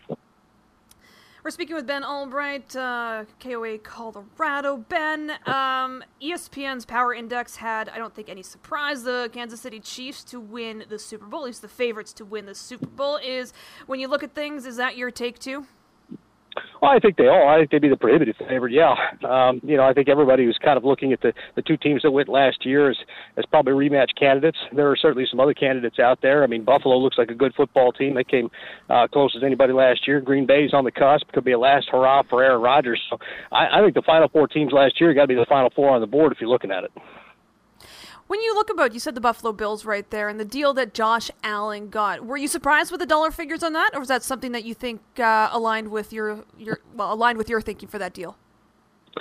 We're 1.45 1.51
speaking 1.51 1.77
with 1.77 1.87
Ben 1.87 2.05
Allbright, 2.05 2.75
uh, 2.75 3.27
KOA 3.39 3.77
Colorado. 3.77 4.79
Ben, 4.79 5.31
um, 5.45 6.03
ESPN's 6.23 6.87
Power 6.87 7.13
Index 7.13 7.57
had, 7.57 7.91
I 7.91 7.99
don't 7.99 8.15
think, 8.15 8.31
any 8.31 8.43
surprise 8.43 9.03
the 9.03 9.29
Kansas 9.31 9.61
City 9.61 9.79
Chiefs 9.79 10.25
to 10.25 10.41
win 10.41 10.87
the 10.89 10.99
Super 10.99 11.27
Bowl, 11.27 11.41
at 11.41 11.47
least 11.49 11.61
the 11.61 11.69
favorites 11.69 12.15
to 12.15 12.25
win 12.25 12.47
the 12.47 12.55
Super 12.55 12.87
Bowl. 12.87 13.19
Is 13.23 13.53
when 13.85 14.01
you 14.01 14.09
look 14.09 14.23
at 14.23 14.35
things, 14.35 14.65
is 14.65 14.77
that 14.77 14.97
your 14.97 15.11
take 15.11 15.39
too? 15.39 15.67
Well, 16.81 16.91
I 16.91 16.99
think 16.99 17.17
they 17.17 17.29
all. 17.29 17.49
I 17.49 17.59
think 17.59 17.71
they'd 17.71 17.83
be 17.83 17.89
the 17.89 17.97
prohibitive 17.97 18.37
favorite. 18.37 18.73
Yeah, 18.73 18.95
um, 19.29 19.61
you 19.63 19.77
know, 19.77 19.85
I 19.85 19.93
think 19.93 20.09
everybody 20.09 20.47
was 20.47 20.59
kind 20.63 20.77
of 20.77 20.85
looking 20.85 21.13
at 21.13 21.21
the 21.21 21.33
the 21.57 21.63
two 21.63 21.77
teams 21.77 22.03
that 22.03 22.11
went 22.11 22.29
last 22.29 22.65
year 22.65 22.91
as 22.91 22.97
as 23.37 23.45
probably 23.47 23.73
rematch 23.73 24.09
candidates. 24.19 24.59
There 24.73 24.91
are 24.91 24.97
certainly 24.97 25.27
some 25.31 25.41
other 25.41 25.55
candidates 25.55 25.99
out 25.99 26.21
there. 26.23 26.45
I 26.45 26.47
mean, 26.47 26.65
Buffalo 26.65 26.97
looks 26.99 27.19
like 27.19 27.31
a 27.31 27.35
good 27.35 27.55
football 27.55 27.93
team. 27.93 28.15
They 28.15 28.25
came 28.25 28.51
uh, 28.91 29.07
close 29.09 29.35
as 29.37 29.43
anybody 29.45 29.73
last 29.73 30.07
year. 30.07 30.21
Green 30.21 30.47
Bay's 30.47 30.75
on 30.75 30.85
the 30.85 30.93
cusp. 30.93 31.27
Could 31.33 31.45
be 31.45 31.53
a 31.53 31.59
last 31.59 31.89
hurrah 31.91 32.23
for 32.29 32.43
Aaron 32.45 32.61
Rodgers. 32.61 33.01
So 33.11 33.19
I, 33.53 33.79
I 33.79 33.83
think 33.83 33.95
the 33.95 34.03
final 34.03 34.29
four 34.29 34.47
teams 34.47 34.73
last 34.73 35.01
year 35.01 35.15
got 35.15 35.23
to 35.23 35.29
be 35.29 35.35
the 35.35 35.47
final 35.49 35.71
four 35.75 35.91
on 35.91 36.01
the 36.01 36.07
board 36.07 36.33
if 36.33 36.41
you're 36.41 36.51
looking 36.51 36.71
at 36.71 36.85
it. 36.85 36.93
When 38.27 38.41
you 38.41 38.55
look 38.55 38.71
about, 38.71 38.95
you 38.95 39.01
said 39.01 39.15
the 39.15 39.21
Buffalo 39.21 39.53
Bills 39.53 39.85
right 39.85 40.09
there, 40.11 40.29
and 40.29 40.41
the 40.41 40.45
deal 40.45 40.73
that 40.75 40.95
Josh 40.95 41.31
Allen 41.43 41.91
got. 41.91 42.25
Were 42.25 42.37
you 42.37 42.49
surprised 42.49 42.91
with 42.91 43.01
the 43.01 43.07
dollar 43.07 43.31
figures 43.31 43.63
on 43.63 43.75
that, 43.75 43.91
or 43.95 44.01
was 44.01 44.09
that 44.09 44.23
something 44.23 44.53
that 44.53 44.65
you 44.65 44.75
think 44.75 45.03
uh, 45.19 45.51
aligned 45.53 45.89
with 45.89 46.13
your 46.13 46.45
your 46.57 46.81
well 46.95 47.13
aligned 47.13 47.39
with 47.39 47.49
your 47.49 47.61
thinking 47.61 47.89
for 47.89 47.99
that 47.99 48.15
deal? 48.15 48.37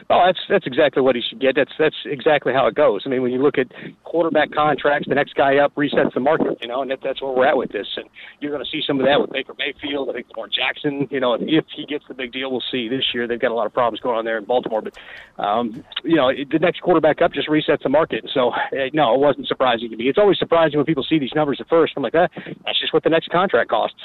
Oh, 0.10 0.24
that's 0.26 0.40
that's 0.50 0.66
exactly 0.66 1.02
what 1.02 1.16
he 1.16 1.22
should 1.22 1.40
get. 1.40 1.56
That's 1.56 1.72
that's 1.78 1.96
exactly 2.06 2.54
how 2.54 2.68
it 2.68 2.76
goes. 2.76 3.04
I 3.06 3.10
mean, 3.10 3.22
when 3.22 3.32
you 3.32 3.42
look 3.42 3.58
at 3.58 3.68
quarterback 4.04 4.52
contracts, 4.52 5.08
the 5.08 5.16
next 5.16 5.36
guy 5.36 5.58
up 5.58 5.74
resets 5.76 6.14
the 6.14 6.20
market, 6.20 6.58
you 6.62 6.68
know, 6.68 6.82
and 6.82 6.92
that, 6.92 7.00
that's 7.04 7.22
where 7.22 7.32
we're 7.32 7.46
at 7.46 7.58
with 7.58 7.72
this. 7.72 7.88
And 7.96 8.06
you're 8.40 8.52
going 8.52 8.64
to 8.64 8.70
see 8.70 8.82
some 8.86 9.00
of 9.00 9.06
that 9.06 9.20
with 9.22 9.32
Baker 9.32 9.54
Mayfield. 9.58 10.10
I 10.10 10.14
think 10.14 10.28
Lamar 10.30 10.48
Jackson, 10.48 11.08
you 11.12 11.20
know, 11.20 11.38
if 11.40 11.66
he 11.76 11.86
gets 11.86 12.06
the 12.08 12.14
big 12.14 12.32
deal, 12.32 12.52
we'll 12.52 12.64
see. 12.72 12.90
This 12.90 13.06
year, 13.14 13.28
they've 13.28 13.40
got 13.40 13.52
a 13.52 13.54
lot 13.54 13.66
of 13.66 13.74
problems 13.74 14.00
going 14.00 14.18
on 14.18 14.26
there 14.26 14.38
in 14.38 14.46
Baltimore, 14.46 14.82
but 14.82 14.98
um, 15.44 15.84
you 16.04 16.16
know, 16.16 16.32
the 16.32 16.60
next 16.60 16.82
quarterback 16.82 17.22
up 17.22 17.34
just 17.34 17.48
resets 17.48 17.84
the 17.84 17.90
market. 17.90 18.30
So 18.34 18.52
no, 18.94 19.14
it 19.14 19.20
wasn't 19.20 19.48
surprising 19.48 19.90
to 19.90 19.96
me. 19.96 20.10
It's 20.10 20.18
always 20.18 20.40
surprising 20.40 20.78
when 20.78 20.86
people 20.86 21.06
see 21.08 21.20
these 21.20 21.34
numbers 21.36 21.60
at 21.60 21.70
first. 21.70 21.94
I'm 21.96 22.04
like, 22.04 22.16
ah, 22.16 22.28
that's 22.66 22.80
just 22.80 22.94
what 22.94 23.04
the 23.04 23.10
next 23.10 23.30
contract 23.30 23.70
costs 23.70 24.02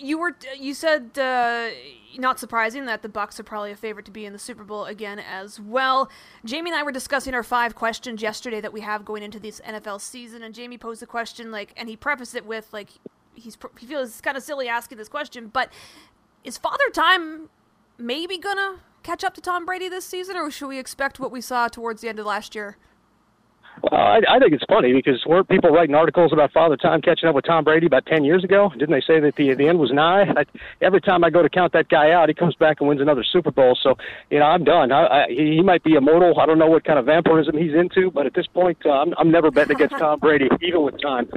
you 0.00 0.18
were 0.18 0.36
you 0.58 0.74
said 0.74 1.18
uh, 1.18 1.68
not 2.18 2.40
surprising 2.40 2.86
that 2.86 3.02
the 3.02 3.08
Bucs 3.08 3.38
are 3.38 3.42
probably 3.44 3.70
a 3.70 3.76
favorite 3.76 4.06
to 4.06 4.10
be 4.10 4.24
in 4.24 4.32
the 4.32 4.38
Super 4.38 4.64
Bowl 4.64 4.86
again 4.86 5.18
as 5.18 5.60
well. 5.60 6.10
Jamie 6.44 6.70
and 6.70 6.78
I 6.78 6.82
were 6.82 6.92
discussing 6.92 7.34
our 7.34 7.42
five 7.42 7.74
questions 7.74 8.22
yesterday 8.22 8.60
that 8.60 8.72
we 8.72 8.80
have 8.80 9.04
going 9.04 9.22
into 9.22 9.38
this 9.38 9.60
NFL 9.60 10.00
season, 10.00 10.42
and 10.42 10.54
Jamie 10.54 10.78
posed 10.78 11.02
a 11.02 11.06
question 11.06 11.50
like, 11.50 11.72
and 11.76 11.88
he 11.88 11.96
prefaced 11.96 12.34
it 12.34 12.46
with 12.46 12.72
like, 12.72 12.90
he's 13.34 13.56
he 13.78 13.86
feels 13.86 14.20
kind 14.20 14.36
of 14.36 14.42
silly 14.42 14.68
asking 14.68 14.98
this 14.98 15.08
question, 15.08 15.48
but 15.48 15.72
is 16.44 16.56
Father 16.56 16.90
Time 16.92 17.50
maybe 17.98 18.38
gonna 18.38 18.80
catch 19.02 19.22
up 19.22 19.34
to 19.34 19.40
Tom 19.40 19.66
Brady 19.66 19.88
this 19.88 20.04
season, 20.04 20.36
or 20.36 20.50
should 20.50 20.68
we 20.68 20.78
expect 20.78 21.20
what 21.20 21.30
we 21.30 21.40
saw 21.40 21.68
towards 21.68 22.00
the 22.00 22.08
end 22.08 22.18
of 22.18 22.26
last 22.26 22.54
year? 22.54 22.76
Well, 23.82 23.98
I, 23.98 24.20
I 24.28 24.38
think 24.38 24.52
it's 24.52 24.64
funny 24.68 24.92
because 24.92 25.24
weren't 25.24 25.48
people 25.48 25.70
writing 25.70 25.94
articles 25.94 26.32
about 26.32 26.52
Father 26.52 26.76
Time 26.76 27.00
catching 27.00 27.28
up 27.28 27.34
with 27.34 27.46
Tom 27.46 27.64
Brady 27.64 27.86
about 27.86 28.04
ten 28.04 28.24
years 28.24 28.44
ago? 28.44 28.70
Didn't 28.70 28.90
they 28.90 29.00
say 29.00 29.20
that 29.20 29.36
the 29.36 29.54
the 29.54 29.68
end 29.68 29.78
was 29.78 29.90
nigh? 29.90 30.22
I, 30.22 30.44
every 30.82 31.00
time 31.00 31.24
I 31.24 31.30
go 31.30 31.42
to 31.42 31.48
count 31.48 31.72
that 31.72 31.88
guy 31.88 32.10
out, 32.12 32.28
he 32.28 32.34
comes 32.34 32.54
back 32.56 32.80
and 32.80 32.88
wins 32.88 33.00
another 33.00 33.24
Super 33.24 33.50
Bowl. 33.50 33.78
So, 33.82 33.96
you 34.30 34.38
know, 34.38 34.44
I'm 34.44 34.64
done. 34.64 34.92
I, 34.92 35.06
I, 35.06 35.26
he, 35.28 35.62
might 35.62 35.82
be 35.82 35.94
immortal. 35.94 36.38
I 36.40 36.46
don't 36.46 36.58
know 36.58 36.66
what 36.66 36.84
kind 36.84 36.98
of 36.98 37.06
vampirism 37.06 37.56
he's 37.56 37.74
into, 37.74 38.10
but 38.10 38.26
at 38.26 38.34
this 38.34 38.46
point, 38.46 38.78
uh, 38.84 38.90
I'm, 38.90 39.14
I'm 39.16 39.30
never 39.30 39.50
betting 39.50 39.76
against 39.76 39.96
Tom 39.98 40.18
Brady, 40.18 40.48
even 40.60 40.82
with 40.82 41.00
time. 41.00 41.30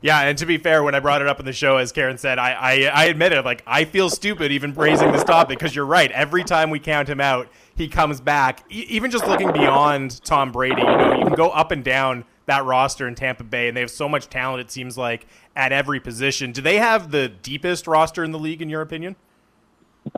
Yeah, 0.00 0.20
and 0.20 0.38
to 0.38 0.46
be 0.46 0.58
fair, 0.58 0.82
when 0.82 0.94
I 0.94 1.00
brought 1.00 1.22
it 1.22 1.28
up 1.28 1.40
in 1.40 1.46
the 1.46 1.52
show, 1.52 1.76
as 1.76 1.92
Karen 1.92 2.18
said, 2.18 2.38
I 2.38 2.52
I, 2.52 2.72
I 2.84 3.04
admit 3.06 3.32
it. 3.32 3.44
like 3.44 3.62
I 3.66 3.84
feel 3.84 4.08
stupid 4.08 4.52
even 4.52 4.72
raising 4.74 5.12
this 5.12 5.24
topic 5.24 5.58
because 5.58 5.74
you're 5.74 5.86
right. 5.86 6.10
Every 6.12 6.44
time 6.44 6.70
we 6.70 6.78
count 6.78 7.08
him 7.08 7.20
out, 7.20 7.48
he 7.78 7.88
comes 7.88 8.20
back. 8.20 8.64
E- 8.70 8.86
even 8.88 9.10
just 9.10 9.26
looking 9.26 9.52
beyond 9.52 10.22
Tom 10.24 10.52
Brady, 10.52 10.82
you 10.82 10.86
know, 10.86 11.18
you 11.18 11.24
can 11.24 11.34
go 11.34 11.48
up 11.50 11.70
and 11.70 11.82
down 11.84 12.24
that 12.46 12.64
roster 12.64 13.06
in 13.06 13.14
Tampa 13.14 13.44
Bay, 13.44 13.68
and 13.68 13.76
they 13.76 13.80
have 13.80 13.90
so 13.90 14.08
much 14.08 14.28
talent. 14.28 14.60
It 14.60 14.70
seems 14.70 14.96
like 14.98 15.26
at 15.54 15.72
every 15.72 16.00
position. 16.00 16.52
Do 16.52 16.60
they 16.60 16.76
have 16.78 17.10
the 17.10 17.28
deepest 17.28 17.86
roster 17.86 18.24
in 18.24 18.32
the 18.32 18.38
league, 18.38 18.62
in 18.62 18.68
your 18.68 18.80
opinion? 18.80 19.16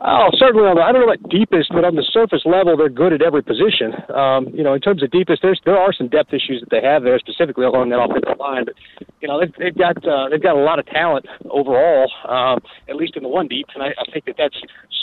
Oh, 0.03 0.29
certainly 0.39 0.65
on 0.69 0.77
the, 0.77 0.83
I 0.83 0.93
don't 0.93 1.03
know 1.03 1.13
about 1.13 1.29
deepest, 1.29 1.71
but 1.71 1.85
on 1.85 1.95
the 1.95 2.07
surface 2.13 2.43
level, 2.45 2.77
they're 2.77 2.89
good 2.89 3.13
at 3.13 3.23
every 3.23 3.43
position. 3.43 3.93
Um, 4.15 4.49
you 4.55 4.63
know, 4.63 4.73
in 4.73 4.81
terms 4.81 5.03
of 5.03 5.11
deepest, 5.11 5.43
there's 5.43 5.61
there 5.65 5.77
are 5.77 5.93
some 5.93 6.09
depth 6.09 6.33
issues 6.33 6.61
that 6.61 6.71
they 6.71 6.81
have 6.81 7.03
there, 7.03 7.19
specifically 7.19 7.67
along 7.67 7.91
that 7.91 8.01
offensive 8.01 8.39
line. 8.39 8.65
But 8.65 8.75
you 9.21 9.29
know, 9.29 9.41
they've, 9.41 9.53
they've 9.59 9.77
got 9.77 9.97
uh, 10.07 10.29
they've 10.31 10.43
got 10.43 10.57
a 10.57 10.63
lot 10.63 10.79
of 10.79 10.87
talent 10.87 11.27
overall, 11.51 12.11
um, 12.29 12.61
at 12.89 12.97
least 12.97 13.17
in 13.17 13.23
the 13.23 13.29
one 13.29 13.49
deep, 13.49 13.67
and 13.75 13.83
I, 13.83 13.89
I 13.89 14.11
think 14.13 14.25
that 14.27 14.37
that's 14.39 14.57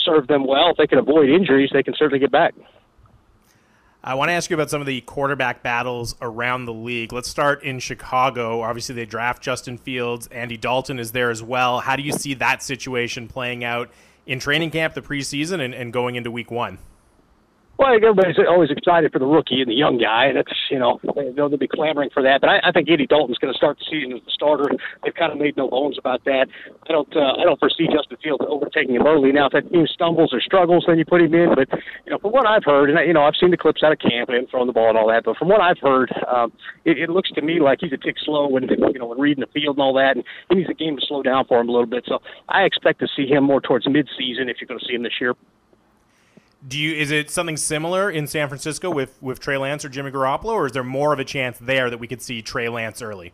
served 0.04 0.28
them 0.28 0.46
well. 0.46 0.70
If 0.70 0.78
they 0.78 0.86
can 0.86 0.98
avoid 0.98 1.28
injuries, 1.28 1.70
they 1.72 1.82
can 1.82 1.94
certainly 1.94 2.18
get 2.18 2.32
back. 2.32 2.54
I 4.02 4.14
want 4.14 4.30
to 4.30 4.32
ask 4.32 4.48
you 4.48 4.54
about 4.54 4.70
some 4.70 4.80
of 4.80 4.86
the 4.86 5.00
quarterback 5.02 5.62
battles 5.62 6.14
around 6.22 6.64
the 6.64 6.72
league. 6.72 7.12
Let's 7.12 7.28
start 7.28 7.62
in 7.62 7.78
Chicago. 7.78 8.62
Obviously, 8.62 8.94
they 8.94 9.04
draft 9.04 9.42
Justin 9.42 9.76
Fields. 9.76 10.28
Andy 10.28 10.56
Dalton 10.56 10.98
is 10.98 11.12
there 11.12 11.30
as 11.30 11.42
well. 11.42 11.80
How 11.80 11.96
do 11.96 12.02
you 12.02 12.12
see 12.12 12.34
that 12.34 12.62
situation 12.62 13.28
playing 13.28 13.64
out 13.64 13.90
in 14.28 14.38
training 14.38 14.70
camp, 14.70 14.94
the 14.94 15.02
preseason, 15.02 15.64
and, 15.64 15.74
and 15.74 15.92
going 15.92 16.14
into 16.14 16.30
week 16.30 16.50
one? 16.50 16.78
Well, 17.78 17.94
everybody's 17.94 18.34
always 18.42 18.72
excited 18.72 19.12
for 19.12 19.20
the 19.20 19.26
rookie 19.26 19.62
and 19.62 19.70
the 19.70 19.78
young 19.78 20.02
guy, 20.02 20.26
and 20.26 20.36
it's 20.36 20.50
you 20.68 20.80
know 20.80 20.98
they'll, 21.14 21.48
they'll 21.48 21.62
be 21.62 21.70
clamoring 21.70 22.10
for 22.10 22.24
that. 22.24 22.40
But 22.40 22.50
I, 22.50 22.58
I 22.66 22.72
think 22.72 22.90
Andy 22.90 23.06
Dalton's 23.06 23.38
going 23.38 23.54
to 23.54 23.56
start 23.56 23.78
the 23.78 23.86
season 23.86 24.18
as 24.18 24.24
the 24.26 24.34
starter. 24.34 24.66
They've 25.04 25.14
kind 25.14 25.30
of 25.30 25.38
made 25.38 25.56
no 25.56 25.70
bones 25.70 25.96
about 25.96 26.24
that. 26.24 26.50
I 26.66 26.90
don't 26.90 27.06
uh, 27.14 27.38
I 27.38 27.44
don't 27.46 27.58
foresee 27.60 27.86
Justin 27.86 28.18
Fields 28.18 28.42
overtaking 28.42 28.96
him 28.96 29.06
early. 29.06 29.30
Now, 29.30 29.46
if 29.46 29.52
that 29.52 29.70
team 29.70 29.86
stumbles 29.86 30.34
or 30.34 30.40
struggles, 30.40 30.86
then 30.88 30.98
you 30.98 31.04
put 31.04 31.22
him 31.22 31.32
in. 31.34 31.54
But 31.54 31.70
you 32.04 32.10
know, 32.10 32.18
from 32.18 32.32
what 32.32 32.48
I've 32.48 32.64
heard, 32.64 32.90
and 32.90 32.98
you 33.06 33.14
know, 33.14 33.22
I've 33.22 33.38
seen 33.38 33.52
the 33.52 33.56
clips 33.56 33.84
out 33.86 33.92
of 33.92 34.00
camp 34.02 34.28
and 34.28 34.50
throwing 34.50 34.66
the 34.66 34.74
ball 34.74 34.88
and 34.88 34.98
all 34.98 35.06
that. 35.06 35.22
But 35.22 35.36
from 35.36 35.46
what 35.46 35.60
I've 35.60 35.78
heard, 35.78 36.10
um, 36.26 36.50
it, 36.84 36.98
it 36.98 37.10
looks 37.10 37.30
to 37.38 37.42
me 37.42 37.60
like 37.62 37.78
he's 37.80 37.94
a 37.94 37.96
tick 37.96 38.16
slow 38.18 38.48
when 38.48 38.66
you 38.66 38.98
know 38.98 39.06
when 39.06 39.20
reading 39.20 39.46
the 39.46 39.54
field 39.54 39.78
and 39.78 39.82
all 39.86 39.94
that, 39.94 40.16
and 40.16 40.24
he 40.50 40.56
needs 40.56 40.70
a 40.70 40.74
game 40.74 40.96
to 40.96 41.06
slow 41.06 41.22
down 41.22 41.46
for 41.46 41.60
him 41.60 41.68
a 41.68 41.72
little 41.72 41.86
bit. 41.86 42.02
So 42.08 42.18
I 42.48 42.62
expect 42.62 42.98
to 43.00 43.08
see 43.14 43.28
him 43.30 43.44
more 43.44 43.60
towards 43.60 43.86
mid-season 43.86 44.48
if 44.48 44.56
you're 44.58 44.66
going 44.66 44.80
to 44.80 44.86
see 44.86 44.94
him 44.94 45.04
this 45.04 45.20
year. 45.20 45.34
Do 46.66 46.78
you 46.78 46.94
is 46.94 47.10
it 47.10 47.30
something 47.30 47.56
similar 47.56 48.10
in 48.10 48.26
San 48.26 48.48
Francisco 48.48 48.90
with 48.90 49.16
with 49.22 49.38
Trey 49.38 49.56
Lance 49.56 49.84
or 49.84 49.88
Jimmy 49.88 50.10
Garoppolo, 50.10 50.54
or 50.54 50.66
is 50.66 50.72
there 50.72 50.84
more 50.84 51.12
of 51.12 51.18
a 51.18 51.24
chance 51.24 51.58
there 51.58 51.88
that 51.88 51.98
we 51.98 52.08
could 52.08 52.20
see 52.20 52.42
Trey 52.42 52.68
Lance 52.68 53.00
early? 53.00 53.32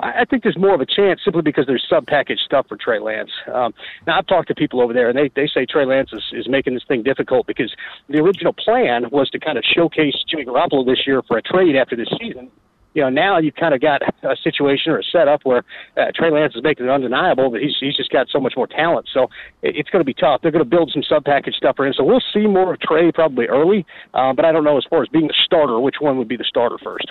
I 0.00 0.24
think 0.26 0.44
there's 0.44 0.56
more 0.56 0.74
of 0.74 0.80
a 0.80 0.86
chance 0.86 1.20
simply 1.24 1.42
because 1.42 1.66
there's 1.66 1.84
sub 1.90 2.06
package 2.06 2.38
stuff 2.44 2.66
for 2.68 2.76
Trey 2.76 3.00
Lance. 3.00 3.30
Um, 3.52 3.74
now 4.06 4.18
I've 4.18 4.26
talked 4.28 4.46
to 4.48 4.54
people 4.54 4.80
over 4.80 4.92
there, 4.92 5.08
and 5.08 5.18
they 5.18 5.28
they 5.34 5.48
say 5.48 5.66
Trey 5.66 5.86
Lance 5.86 6.10
is, 6.12 6.22
is 6.32 6.48
making 6.48 6.74
this 6.74 6.84
thing 6.86 7.02
difficult 7.02 7.48
because 7.48 7.74
the 8.08 8.18
original 8.18 8.52
plan 8.52 9.10
was 9.10 9.28
to 9.30 9.40
kind 9.40 9.58
of 9.58 9.64
showcase 9.64 10.14
Jimmy 10.28 10.44
Garoppolo 10.44 10.86
this 10.86 11.04
year 11.04 11.22
for 11.22 11.36
a 11.38 11.42
trade 11.42 11.74
after 11.74 11.96
this 11.96 12.08
season, 12.20 12.48
you 12.94 13.02
know, 13.02 13.10
now 13.10 13.38
you've 13.38 13.54
kind 13.54 13.74
of 13.74 13.80
got 13.80 14.02
a 14.22 14.36
situation 14.42 14.92
or 14.92 14.98
a 14.98 15.04
setup 15.04 15.44
where 15.44 15.64
uh, 15.96 16.06
Trey 16.14 16.30
Lance 16.30 16.54
is 16.54 16.62
making 16.62 16.86
it 16.86 16.90
undeniable 16.90 17.50
that 17.50 17.62
he's 17.62 17.76
he's 17.78 17.96
just 17.96 18.10
got 18.10 18.28
so 18.30 18.40
much 18.40 18.54
more 18.56 18.66
talent. 18.66 19.08
So 19.12 19.24
it, 19.62 19.76
it's 19.76 19.90
going 19.90 20.00
to 20.00 20.06
be 20.06 20.14
tough. 20.14 20.40
They're 20.42 20.50
going 20.50 20.64
to 20.64 20.68
build 20.68 20.90
some 20.92 21.02
sub 21.02 21.24
package 21.24 21.54
stuff 21.54 21.76
for 21.76 21.86
him. 21.86 21.92
So 21.94 22.04
we'll 22.04 22.22
see 22.32 22.46
more 22.46 22.74
of 22.74 22.80
Trey 22.80 23.12
probably 23.12 23.46
early, 23.46 23.86
uh, 24.14 24.32
but 24.32 24.44
I 24.44 24.52
don't 24.52 24.64
know 24.64 24.78
as 24.78 24.84
far 24.88 25.02
as 25.02 25.08
being 25.08 25.28
the 25.28 25.34
starter, 25.44 25.78
which 25.80 25.96
one 26.00 26.18
would 26.18 26.28
be 26.28 26.36
the 26.36 26.44
starter 26.44 26.78
first. 26.82 27.10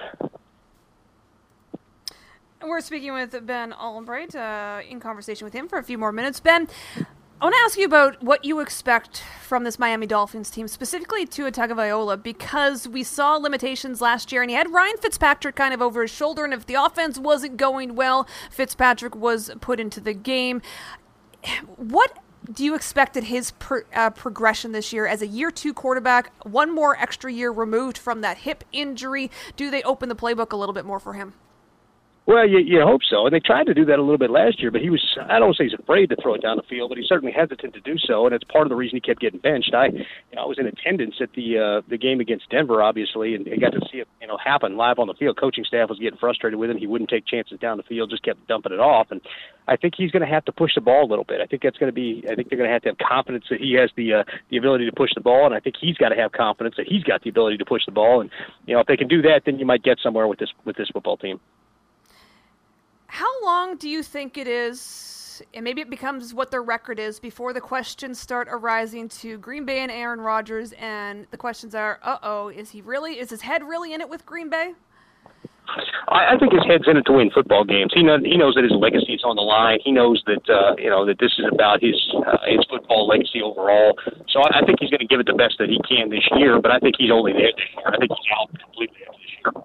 We're 2.62 2.82
speaking 2.82 3.14
with 3.14 3.46
Ben 3.46 3.72
Allbright 3.72 4.36
uh, 4.36 4.82
in 4.82 5.00
conversation 5.00 5.46
with 5.46 5.54
him 5.54 5.70
for 5.70 5.78
a 5.80 5.84
few 5.84 5.98
more 5.98 6.12
minutes. 6.12 6.42
Ben, 6.42 6.68
I 7.40 7.46
want 7.46 7.54
to 7.54 7.62
ask 7.66 7.78
you 7.78 7.86
about 7.86 8.24
what 8.24 8.44
you 8.46 8.60
expect 8.62 9.22
from 9.44 9.64
this 9.64 9.78
Miami 9.78 10.08
Dolphins 10.08 10.50
team, 10.50 10.68
specifically 10.68 11.24
Tua 11.24 11.52
Tagovailoa, 11.52 12.24
because 12.24 12.88
we 12.88 13.04
saw 13.04 13.36
limitations 13.36 14.02
last 14.02 14.32
year, 14.32 14.42
and 14.42 14.50
he 14.50 14.58
had 14.58 14.74
Ryan 14.74 14.98
Fitzpatrick 14.98 15.56
kind 15.56 15.72
of 15.72 15.80
over 15.80 16.02
his 16.02 16.10
shoulder, 16.10 16.46
and 16.46 16.52
if 16.52 16.66
the 16.66 16.74
offense 16.74 17.20
wasn't 17.20 17.56
going 17.56 17.94
well, 17.94 18.28
Fitzpatrick 18.50 19.16
was 19.16 19.52
put 19.62 19.80
into 19.80 20.00
the 20.00 20.16
game. 20.16 20.64
What 21.76 22.18
do 22.52 22.66
you 22.66 22.74
expect 22.74 23.16
at 23.16 23.26
his 23.26 23.54
uh, 23.94 24.10
progression 24.10 24.72
this 24.72 24.92
year 24.92 25.06
as 25.06 25.22
a 25.22 25.28
year 25.28 25.52
two 25.52 25.76
quarterback, 25.76 26.32
one 26.44 26.74
more 26.74 26.98
extra 26.98 27.32
year 27.32 27.52
removed 27.52 28.00
from 28.00 28.22
that 28.22 28.40
hip 28.40 28.64
injury? 28.72 29.30
Do 29.56 29.70
they 29.70 29.84
open 29.84 30.10
the 30.10 30.16
playbook 30.16 30.54
a 30.54 30.56
little 30.56 30.74
bit 30.74 30.86
more 30.86 31.00
for 31.00 31.14
him? 31.14 31.36
Well, 32.28 32.46
you, 32.46 32.60
you 32.60 32.82
hope 32.84 33.00
so, 33.10 33.26
and 33.26 33.34
they 33.34 33.40
tried 33.40 33.68
to 33.68 33.74
do 33.74 33.86
that 33.86 34.00
a 34.00 34.04
little 34.04 34.18
bit 34.18 34.30
last 34.30 34.62
year, 34.62 34.70
but 34.70 34.82
he 34.82 34.90
was—I 34.90 35.40
don't 35.40 35.56
say 35.56 35.64
he's 35.64 35.80
afraid 35.80 36.10
to 36.10 36.18
throw 36.22 36.34
it 36.34 36.42
down 36.42 36.58
the 36.58 36.68
field, 36.70 36.90
but 36.90 36.98
he's 36.98 37.08
certainly 37.08 37.32
hesitant 37.32 37.74
to 37.74 37.80
do 37.80 37.96
so, 37.98 38.26
and 38.26 38.36
it's 38.36 38.44
part 38.44 38.68
of 38.68 38.70
the 38.70 38.76
reason 38.76 38.98
he 38.98 39.00
kept 39.00 39.22
getting 39.22 39.40
benched. 39.40 39.74
I, 39.74 39.86
you 39.86 40.36
know, 40.36 40.44
I 40.44 40.46
was 40.46 40.60
in 40.60 40.68
attendance 40.68 41.16
at 41.22 41.32
the 41.38 41.58
uh, 41.58 41.88
the 41.88 41.98
game 41.98 42.20
against 42.20 42.50
Denver, 42.50 42.84
obviously, 42.84 43.34
and, 43.34 43.48
and 43.48 43.62
got 43.62 43.72
to 43.72 43.80
see 43.90 44.00
it, 44.00 44.10
you 44.20 44.28
know, 44.28 44.38
happen 44.44 44.76
live 44.76 45.00
on 45.00 45.08
the 45.08 45.14
field. 45.14 45.40
Coaching 45.40 45.64
staff 45.64 45.88
was 45.88 46.00
getting 46.00 46.20
frustrated 46.20 46.60
with 46.60 46.70
him; 46.70 46.76
he 46.76 46.86
wouldn't 46.86 47.10
take 47.10 47.26
chances 47.26 47.58
down 47.62 47.78
the 47.78 47.84
field, 47.84 48.10
just 48.10 48.24
kept 48.24 48.46
dumping 48.46 48.74
it 48.74 48.82
off, 48.82 49.08
and 49.10 49.22
I 49.70 49.78
think 49.78 49.94
he's 49.96 50.12
going 50.12 50.26
to 50.26 50.28
have 50.28 50.44
to 50.46 50.52
push 50.52 50.76
the 50.76 50.82
ball 50.82 51.06
a 51.06 51.10
little 51.10 51.24
bit. 51.24 51.40
I 51.40 51.46
think 51.46 51.62
that's 51.64 51.78
going 51.78 51.94
to 51.94 51.96
be. 51.96 52.26
I 52.30 52.36
think 52.36 52.50
they're 52.50 52.60
going 52.60 52.70
to 52.70 52.74
have 52.74 52.82
to 52.82 52.90
have 52.90 52.98
confidence 52.98 53.46
that 53.50 53.62
he 53.62 53.72
has 53.80 53.90
the 53.96 54.16
uh, 54.16 54.24
the 54.52 54.58
ability 54.58 54.86
to 54.86 54.92
push 54.92 55.12
the 55.16 55.22
ball, 55.22 55.46
and 55.46 55.56
I 55.56 55.62
think 55.62 55.78
he's 55.80 55.96
got 55.96 56.10
to 56.10 56.16
have 56.16 56.34
confidence 56.34 56.76
that 56.76 56.88
he's 56.90 57.04
got 57.04 57.24
the 57.24 57.30
ability 57.30 57.56
to 57.56 57.66
push 57.66 57.84
the 57.86 57.94
ball. 57.94 58.20
And 58.20 58.30
you 58.66 58.76
know, 58.76 58.82
if 58.82 58.88
they 58.88 58.98
can 58.98 59.08
do 59.08 59.22
that, 59.22 59.44
then 59.46 59.60
you 59.60 59.66
might 59.66 59.82
get 59.82 60.00
somewhere 60.04 60.28
with 60.28 60.40
this 60.40 60.50
with 60.66 60.76
this 60.76 60.90
football 60.92 61.16
team. 61.16 61.40
How 63.18 63.34
long 63.44 63.78
do 63.78 63.90
you 63.90 64.04
think 64.04 64.38
it 64.38 64.48
is, 64.48 65.42
and 65.56 65.64
maybe 65.64 65.82
it 65.82 65.90
becomes 65.90 66.36
what 66.36 66.52
their 66.52 66.62
record 66.62 67.00
is, 67.00 67.20
before 67.20 67.52
the 67.52 67.60
questions 67.60 68.20
start 68.20 68.48
arising 68.48 69.10
to 69.26 69.40
Green 69.40 69.66
Bay 69.66 69.80
and 69.80 69.90
Aaron 69.92 70.22
Rodgers, 70.22 70.72
and 70.74 71.26
the 71.32 71.38
questions 71.38 71.74
are, 71.74 71.98
uh 72.04 72.20
oh, 72.22 72.50
is 72.50 72.70
he 72.70 72.82
really, 72.82 73.18
is 73.18 73.32
his 73.32 73.42
head 73.42 73.64
really 73.64 73.92
in 73.96 74.02
it 74.02 74.08
with 74.08 74.24
Green 74.24 74.52
Bay? 74.52 74.74
I, 76.10 76.38
think 76.38 76.54
his 76.54 76.62
head's 76.70 76.88
in 76.88 76.96
it 76.96 77.08
to 77.08 77.14
win 77.14 77.32
football 77.34 77.64
games. 77.66 77.92
He 77.96 78.04
knows 78.04 78.22
he 78.22 78.38
knows 78.38 78.54
that 78.54 78.64
his 78.64 78.78
legacy 78.78 79.14
is 79.14 79.24
on 79.26 79.36
the 79.36 79.42
line. 79.42 79.80
He 79.84 79.92
knows 79.92 80.22
that 80.28 80.46
uh, 80.48 80.76
you 80.78 80.92
know 80.92 81.04
that 81.04 81.18
this 81.20 81.34
is 81.40 81.46
about 81.52 81.82
his 81.82 81.98
uh, 82.14 82.38
his 82.46 82.64
football 82.70 83.08
legacy 83.08 83.42
overall. 83.42 83.98
So 84.30 84.42
I, 84.42 84.62
I 84.62 84.66
think 84.66 84.78
he's 84.80 84.92
going 84.92 85.02
to 85.02 85.10
give 85.10 85.20
it 85.20 85.26
the 85.26 85.34
best 85.34 85.58
that 85.58 85.70
he 85.70 85.82
can 85.90 86.10
this 86.10 86.24
year. 86.38 86.62
But 86.62 86.70
I 86.70 86.80
think 86.80 86.96
he's 86.98 87.12
only 87.12 87.34
there 87.34 87.50
this 87.50 87.68
year. 87.76 87.90
I 87.90 87.98
think 87.98 88.14
he's 88.14 88.30
out 88.40 88.48
completely 88.62 89.02
this 89.10 89.26
year. 89.42 89.64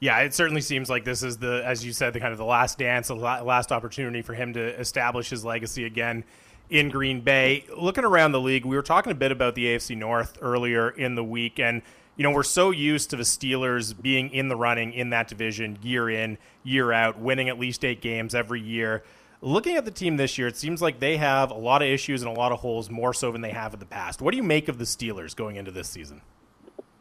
Yeah, 0.00 0.20
it 0.20 0.32
certainly 0.32 0.60
seems 0.60 0.88
like 0.88 1.04
this 1.04 1.24
is 1.24 1.38
the, 1.38 1.62
as 1.64 1.84
you 1.84 1.92
said, 1.92 2.12
the 2.12 2.20
kind 2.20 2.32
of 2.32 2.38
the 2.38 2.44
last 2.44 2.78
dance, 2.78 3.08
the 3.08 3.16
last 3.16 3.72
opportunity 3.72 4.22
for 4.22 4.32
him 4.32 4.52
to 4.54 4.78
establish 4.78 5.28
his 5.28 5.44
legacy 5.44 5.84
again 5.84 6.24
in 6.70 6.88
Green 6.88 7.20
Bay. 7.20 7.64
Looking 7.76 8.04
around 8.04 8.32
the 8.32 8.40
league, 8.40 8.64
we 8.64 8.76
were 8.76 8.82
talking 8.82 9.10
a 9.10 9.16
bit 9.16 9.32
about 9.32 9.56
the 9.56 9.66
AFC 9.66 9.96
North 9.96 10.38
earlier 10.40 10.90
in 10.90 11.16
the 11.16 11.24
week, 11.24 11.58
and 11.58 11.82
you 12.16 12.22
know 12.22 12.30
we're 12.30 12.44
so 12.44 12.70
used 12.70 13.10
to 13.10 13.16
the 13.16 13.24
Steelers 13.24 14.00
being 14.00 14.30
in 14.30 14.48
the 14.48 14.56
running 14.56 14.92
in 14.92 15.10
that 15.10 15.26
division 15.26 15.78
year 15.82 16.08
in, 16.08 16.38
year 16.62 16.92
out, 16.92 17.18
winning 17.18 17.48
at 17.48 17.58
least 17.58 17.84
eight 17.84 18.00
games 18.00 18.36
every 18.36 18.60
year. 18.60 19.02
Looking 19.40 19.76
at 19.76 19.84
the 19.84 19.90
team 19.90 20.16
this 20.16 20.38
year, 20.38 20.48
it 20.48 20.56
seems 20.56 20.82
like 20.82 21.00
they 21.00 21.16
have 21.16 21.50
a 21.50 21.54
lot 21.58 21.82
of 21.82 21.88
issues 21.88 22.22
and 22.22 22.30
a 22.30 22.38
lot 22.38 22.52
of 22.52 22.60
holes, 22.60 22.90
more 22.90 23.14
so 23.14 23.32
than 23.32 23.40
they 23.40 23.52
have 23.52 23.72
in 23.72 23.80
the 23.80 23.86
past. 23.86 24.20
What 24.20 24.32
do 24.32 24.36
you 24.36 24.42
make 24.42 24.68
of 24.68 24.78
the 24.78 24.84
Steelers 24.84 25.34
going 25.34 25.56
into 25.56 25.70
this 25.70 25.88
season? 25.88 26.22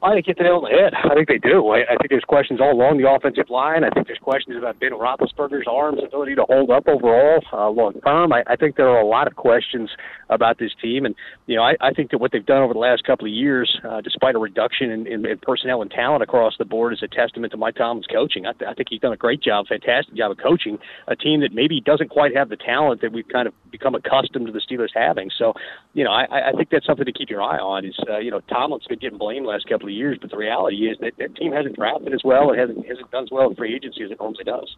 I 0.03 0.13
think 0.13 0.27
hit 0.27 0.37
the 0.37 0.43
nail 0.43 0.61
on 0.61 0.69
the 0.69 0.77
head. 0.77 0.93
I 0.93 1.15
think 1.15 1.27
they 1.27 1.39
do. 1.39 1.69
I, 1.69 1.81
I 1.81 1.97
think 1.97 2.09
there's 2.09 2.23
questions 2.23 2.61
all 2.61 2.71
along 2.71 3.01
the 3.01 3.09
offensive 3.09 3.49
line. 3.49 3.83
I 3.83 3.89
think 3.89 4.05
there's 4.05 4.19
questions 4.19 4.55
about 4.55 4.79
Ben 4.79 4.91
Roethlisberger's 4.91 5.65
arms 5.67 5.99
ability 6.05 6.35
to 6.35 6.43
hold 6.43 6.69
up 6.69 6.87
overall 6.87 7.41
uh, 7.51 7.69
long 7.69 7.93
term. 8.05 8.31
I, 8.31 8.43
I 8.45 8.55
think 8.55 8.75
there 8.75 8.87
are 8.89 8.99
a 8.99 9.05
lot 9.05 9.25
of 9.25 9.35
questions 9.35 9.89
about 10.29 10.59
this 10.59 10.71
team, 10.79 11.05
and 11.05 11.15
you 11.47 11.55
know, 11.55 11.63
I, 11.63 11.75
I 11.81 11.93
think 11.93 12.11
that 12.11 12.19
what 12.19 12.31
they've 12.31 12.45
done 12.45 12.61
over 12.61 12.73
the 12.73 12.79
last 12.79 13.05
couple 13.05 13.25
of 13.25 13.33
years, 13.33 13.79
uh, 13.83 14.01
despite 14.01 14.35
a 14.35 14.39
reduction 14.39 14.91
in, 14.91 15.07
in, 15.07 15.25
in 15.25 15.37
personnel 15.39 15.81
and 15.81 15.89
talent 15.89 16.21
across 16.21 16.53
the 16.59 16.65
board, 16.65 16.93
is 16.93 17.01
a 17.01 17.07
testament 17.07 17.49
to 17.51 17.57
Mike 17.57 17.75
Tomlin's 17.75 18.05
coaching. 18.05 18.45
I, 18.45 18.53
th- 18.53 18.69
I 18.69 18.75
think 18.75 18.89
he's 18.91 19.01
done 19.01 19.13
a 19.13 19.17
great 19.17 19.41
job, 19.41 19.65
fantastic 19.67 20.13
job 20.15 20.29
of 20.29 20.37
coaching 20.37 20.77
a 21.07 21.15
team 21.15 21.41
that 21.41 21.53
maybe 21.53 21.81
doesn't 21.81 22.09
quite 22.09 22.35
have 22.35 22.49
the 22.49 22.57
talent 22.57 23.01
that 23.01 23.11
we've 23.11 23.27
kind 23.27 23.47
of 23.47 23.53
become 23.71 23.95
accustomed 23.95 24.45
to 24.45 24.51
the 24.51 24.61
Steelers 24.61 24.89
having. 24.93 25.31
So, 25.35 25.53
you 25.93 26.03
know, 26.03 26.11
I, 26.11 26.49
I 26.49 26.51
think 26.51 26.69
that's 26.69 26.85
something 26.85 27.05
to 27.05 27.11
keep 27.11 27.31
your 27.31 27.41
eye 27.41 27.57
on. 27.57 27.83
Is 27.83 27.97
uh, 28.07 28.19
you 28.19 28.29
know, 28.29 28.41
Tomlin's 28.41 28.85
been 28.85 28.99
getting 28.99 29.17
blamed 29.17 29.47
last 29.47 29.67
couple 29.67 29.86
years, 29.89 30.17
but 30.21 30.31
the 30.31 30.37
reality 30.37 30.89
is 30.89 30.97
that 30.99 31.13
that 31.17 31.35
team 31.35 31.51
hasn't 31.51 31.75
drafted 31.75 32.13
as 32.13 32.21
well. 32.23 32.51
It 32.51 32.59
hasn't 32.59 32.85
hasn't 32.87 33.11
done 33.11 33.23
as 33.23 33.31
well 33.31 33.49
in 33.49 33.55
free 33.55 33.75
agency 33.75 34.03
as 34.03 34.11
it 34.11 34.19
normally 34.19 34.43
does. 34.43 34.75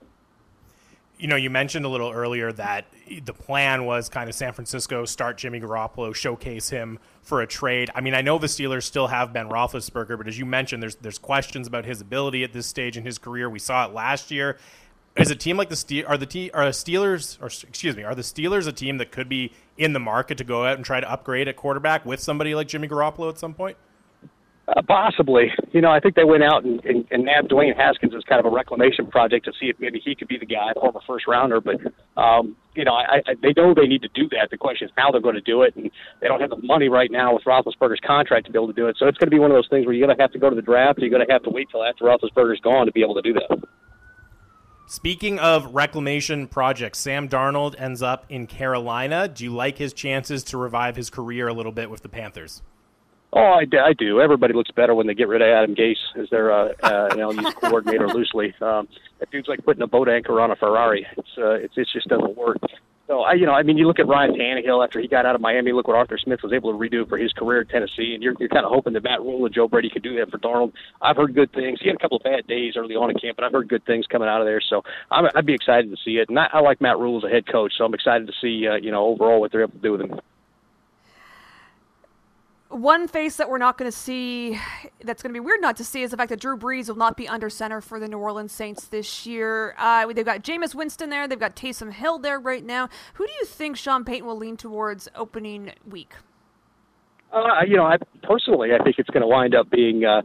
You 1.18 1.28
know, 1.28 1.36
you 1.36 1.50
mentioned 1.50 1.86
a 1.86 1.90
little 1.90 2.12
earlier 2.12 2.54
that 2.54 2.86
the 3.24 3.34
plan 3.34 3.86
was 3.86 4.08
kind 4.08 4.30
of 4.30 4.36
San 4.36 4.54
Francisco 4.54 5.04
start 5.04 5.38
Jimmy 5.38 5.60
Garoppolo, 5.60 6.16
showcase 6.16 6.70
him 6.70 6.98
for 7.22 7.42
a 7.42 7.48
trade. 7.48 7.90
I 7.94 8.00
mean, 8.00 8.14
I 8.14 8.22
know 8.22 8.38
the 8.38 8.48
Steelers 8.48 8.84
still 8.84 9.08
have 9.08 9.34
Ben 9.34 9.50
Roethlisberger, 9.50 10.18
but 10.18 10.30
as 10.30 10.40
you 10.40 10.46
mentioned, 10.46 10.82
there's 10.82 10.96
there's 10.96 11.18
questions 11.18 11.68
about 11.68 11.84
his 11.86 12.00
ability 12.00 12.44
at 12.44 12.54
this 12.54 12.68
stage 12.68 12.96
in 12.96 13.06
his 13.06 13.18
career. 13.18 13.50
We 13.50 13.60
saw 13.60 13.86
it 13.86 13.94
last 13.94 14.32
year. 14.32 14.58
Is 15.18 15.32
a 15.32 15.36
team 15.36 15.58
like 15.58 15.68
the 15.68 15.76
Steel 15.76 16.06
are 16.08 16.18
the 16.18 16.26
te- 16.26 16.52
are 16.52 16.64
the 16.66 16.72
Steelers 16.72 17.42
or 17.42 17.48
excuse 17.48 17.98
me 17.98 18.04
are 18.04 18.16
the 18.16 18.22
Steelers 18.22 18.68
a 18.68 18.72
team 18.72 19.00
that 19.00 19.12
could 19.12 19.28
be 19.28 19.52
in 19.78 19.92
the 19.92 20.00
market 20.00 20.38
to 20.38 20.46
go 20.46 20.66
out 20.66 20.78
and 20.78 20.86
try 20.86 21.02
to 21.02 21.12
upgrade 21.12 21.50
at 21.50 21.58
quarterback 21.58 22.06
with 22.06 22.22
somebody 22.22 22.56
like 22.56 22.70
Jimmy 22.70 22.88
Garoppolo 22.88 23.30
at 23.30 23.38
some 23.38 23.54
point? 23.54 23.76
Uh, 24.76 24.82
possibly. 24.84 25.52
You 25.72 25.82
know, 25.82 25.90
I 25.90 26.00
think 26.00 26.16
they 26.16 26.24
went 26.24 26.44
out 26.44 26.64
and, 26.64 26.84
and, 26.86 27.04
and 27.10 27.26
nabbed 27.26 27.50
Dwayne 27.50 27.76
Haskins 27.76 28.14
as 28.16 28.24
kind 28.26 28.40
of 28.40 28.46
a 28.46 28.54
reclamation 28.54 29.08
project 29.08 29.46
to 29.46 29.52
see 29.60 29.68
if 29.68 29.80
maybe 29.80 30.00
he 30.04 30.14
could 30.14 30.28
be 30.28 30.38
the 30.38 30.46
guy, 30.46 30.74
former 30.74 31.00
first 31.08 31.26
rounder. 31.28 31.60
But, 31.60 31.78
um, 32.18 32.56
you 32.76 32.84
know, 32.84 32.94
I, 32.94 33.22
I, 33.26 33.34
they 33.42 33.54
know 33.58 33.74
they 33.74 33.88
need 33.88 34.04
to 34.04 34.10
do 34.14 34.30
that. 34.30 34.50
The 34.52 34.58
question 34.58 34.88
is 34.88 34.94
how 34.96 35.12
they're 35.12 35.22
going 35.22 35.36
to 35.36 35.42
do 35.42 35.64
it. 35.64 35.76
And 35.76 35.90
they 36.22 36.28
don't 36.28 36.40
have 36.40 36.52
the 36.52 36.62
money 36.62 36.88
right 36.88 37.10
now 37.10 37.34
with 37.34 37.46
Roethlisberger's 37.46 38.02
contract 38.06 38.46
to 38.46 38.52
be 38.52 38.60
able 38.60 38.68
to 38.68 38.74
do 38.74 38.88
it. 38.88 38.98
So 39.00 39.08
it's 39.08 39.18
going 39.18 39.28
to 39.28 39.36
be 39.36 39.40
one 39.40 39.50
of 39.50 39.56
those 39.56 39.70
things 39.70 39.88
where 39.88 39.96
you're 39.96 40.06
going 40.06 40.16
to 40.16 40.22
have 40.22 40.34
to 40.34 40.40
go 40.40 40.52
to 40.52 40.56
the 40.56 40.62
draft. 40.62 41.00
Or 41.00 41.02
you're 41.02 41.10
going 41.10 41.26
to 41.26 41.34
have 41.34 41.44
to 41.44 41.50
wait 41.50 41.70
till 41.72 41.84
after 41.84 42.06
Roethlisberger's 42.06 42.62
gone 42.62 42.86
to 42.86 42.92
be 42.92 43.02
able 43.02 43.16
to 43.16 43.24
do 43.24 43.34
that. 43.34 43.64
Speaking 44.86 45.40
of 45.40 45.74
reclamation 45.74 46.48
projects, 46.48 47.00
Sam 47.00 47.28
Darnold 47.28 47.74
ends 47.80 48.04
up 48.04 48.26
in 48.30 48.46
Carolina. 48.46 49.28
Do 49.28 49.44
you 49.44 49.54
like 49.54 49.78
his 49.78 49.94
chances 49.94 50.44
to 50.46 50.58
revive 50.58 50.96
his 50.96 51.10
career 51.10 51.48
a 51.48 51.54
little 51.54 51.72
bit 51.72 51.90
with 51.90 52.02
the 52.02 52.10
Panthers? 52.10 52.62
Oh, 53.32 53.40
I, 53.40 53.66
I 53.80 53.94
do. 53.94 54.22
Everybody 54.22 54.54
looks 54.54 54.72
better 54.72 54.96
when 54.96 55.06
they 55.06 55.14
get 55.14 55.28
rid 55.28 55.42
of 55.42 55.48
Adam 55.48 55.76
Gase 55.76 55.96
as 56.18 56.30
their, 56.30 56.52
uh, 56.52 56.74
uh, 56.82 57.10
you 57.12 57.18
know, 57.18 57.32
use 57.32 57.54
coordinator 57.62 58.08
loosely. 58.08 58.56
Um, 58.62 58.88
that 59.20 59.30
dude's 59.30 59.48
like 59.48 59.64
putting 59.64 59.84
a 59.84 59.88
boat 59.88 60.10
anchor 60.10 60.42
on 60.42 60.50
a 60.50 60.56
Ferrari. 60.56 61.06
It's, 61.16 61.38
uh, 61.38 61.52
it's, 61.52 61.78
it 61.78 61.88
just 61.94 62.08
doesn't 62.08 62.36
work. 62.36 62.58
So 63.06 63.22
I, 63.22 63.34
you 63.34 63.46
know, 63.48 63.54
I 63.54 63.64
mean, 63.64 63.78
you 63.78 63.88
look 63.88 64.00
at 64.00 64.08
Ryan 64.08 64.36
Tannehill 64.36 64.84
after 64.84 65.00
he 65.00 65.08
got 65.08 65.26
out 65.26 65.34
of 65.34 65.42
Miami. 65.42 65.72
Look 65.72 65.88
what 65.88 65.98
Arthur 65.98 66.18
Smith 66.20 66.42
was 66.44 66.54
able 66.54 66.72
to 66.72 66.78
redo 66.78 67.10
for 67.10 67.18
his 67.18 67.34
career 67.34 67.62
at 67.62 67.70
Tennessee, 67.70 68.14
and 68.14 68.22
you're, 68.22 68.36
you're 68.40 68.50
kind 68.50 68.66
of 68.66 68.72
hoping 68.72 68.94
that 68.94 69.04
Matt 69.04 69.22
Rhule 69.22 69.46
and 69.46 69.54
Joe 69.54 69.68
Brady 69.68 69.90
could 69.90 70.04
do 70.04 70.16
that 70.18 70.30
for 70.30 70.38
Darnold. 70.38 70.74
I've 71.02 71.18
heard 71.18 71.34
good 71.34 71.52
things. 71.52 71.80
He 71.82 71.88
had 71.88 71.96
a 71.96 72.00
couple 72.00 72.18
of 72.18 72.24
bad 72.24 72.46
days 72.46 72.74
early 72.78 72.96
on 72.96 73.10
in 73.10 73.18
camp, 73.18 73.36
but 73.36 73.46
I've 73.46 73.52
heard 73.52 73.68
good 73.68 73.84
things 73.86 74.06
coming 74.06 74.30
out 74.30 74.42
of 74.42 74.46
there. 74.46 74.62
So 74.62 74.84
I'm, 75.10 75.28
I'd 75.36 75.46
be 75.46 75.56
excited 75.56 75.90
to 75.90 75.98
see 76.06 76.18
it. 76.18 76.30
And 76.30 76.38
I, 76.38 76.50
I 76.54 76.60
like 76.62 76.82
Matt 76.82 77.00
Rhule 77.00 77.18
as 77.18 77.24
a 77.24 77.34
head 77.34 77.48
coach, 77.48 77.74
so 77.78 77.84
I'm 77.84 77.96
excited 77.96 78.28
to 78.28 78.34
see, 78.40 78.68
uh, 78.68 78.76
you 78.76 78.92
know, 78.92 79.08
overall 79.08 79.40
what 79.40 79.52
they're 79.52 79.64
able 79.64 79.74
to 79.74 79.80
do 79.80 79.92
with 79.94 80.02
him 80.02 80.20
one 82.70 83.08
face 83.08 83.38
that 83.38 83.50
we're 83.50 83.58
not 83.58 83.78
going 83.78 83.90
to 83.90 83.98
see 83.98 84.60
that's 85.04 85.24
going 85.24 85.34
to 85.34 85.40
be 85.40 85.44
weird 85.44 85.60
not 85.60 85.76
to 85.78 85.84
see 85.84 86.04
is 86.04 86.12
the 86.12 86.18
fact 86.18 86.30
that 86.30 86.40
Drew 86.40 86.56
Brees 86.56 86.88
will 86.88 86.96
not 86.96 87.18
be 87.18 87.28
under 87.28 87.50
center 87.50 87.82
for 87.82 88.00
the 88.00 88.08
New 88.08 88.20
Orleans 88.20 88.52
Saints 88.52 88.86
this 88.86 89.26
year. 89.26 89.76
Uh, 89.78 90.06
they've 90.14 90.26
got 90.26 90.44
Jameis 90.44 90.76
Winston 90.76 91.10
there. 91.10 91.28
They've 91.28 91.40
got 91.40 91.56
Taysom 91.56 91.92
Hill 91.92 92.20
there 92.20 92.40
right 92.40 92.64
now. 92.64 92.88
Who 93.16 93.26
do 93.26 93.34
you 93.40 93.46
think 93.46 93.76
Sean 93.76 94.06
Payton 94.06 94.26
will 94.26 94.38
lean 94.38 94.56
towards 94.56 95.10
opening 95.16 95.74
week? 95.88 96.14
Uh, 97.32 97.62
you 97.68 97.76
know, 97.76 97.86
I 97.86 97.98
personally, 98.24 98.70
I 98.74 98.84
think 98.84 98.98
it's 98.98 99.10
going 99.10 99.22
to 99.22 99.28
wind 99.28 99.54
up 99.54 99.70
being 99.70 100.04
uh, 100.04 100.22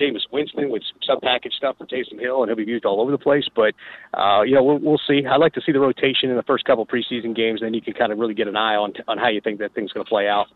Jameis 0.00 0.22
Winston 0.32 0.70
with 0.70 0.82
some 0.90 1.00
sub-package 1.06 1.52
stuff 1.52 1.76
for 1.76 1.86
Taysom 1.86 2.20
Hill, 2.20 2.42
and 2.42 2.48
he'll 2.48 2.56
be 2.56 2.64
used 2.64 2.84
all 2.84 3.00
over 3.00 3.10
the 3.10 3.18
place. 3.18 3.44
But 3.54 3.74
uh, 4.14 4.42
you 4.42 4.54
know, 4.54 4.62
we'll, 4.62 4.78
we'll 4.78 5.00
see. 5.06 5.26
I 5.26 5.36
like 5.36 5.52
to 5.54 5.60
see 5.64 5.72
the 5.72 5.80
rotation 5.80 6.30
in 6.30 6.36
the 6.36 6.42
first 6.42 6.64
couple 6.64 6.86
preseason 6.86 7.36
games, 7.36 7.60
and 7.60 7.66
then 7.66 7.74
you 7.74 7.82
can 7.82 7.94
kind 7.94 8.12
of 8.12 8.18
really 8.18 8.34
get 8.34 8.48
an 8.48 8.56
eye 8.56 8.76
on 8.76 8.94
on 9.06 9.18
how 9.18 9.28
you 9.28 9.42
think 9.42 9.58
that 9.58 9.74
thing's 9.74 9.92
going 9.92 10.04
to 10.04 10.08
play 10.08 10.26
out. 10.26 10.46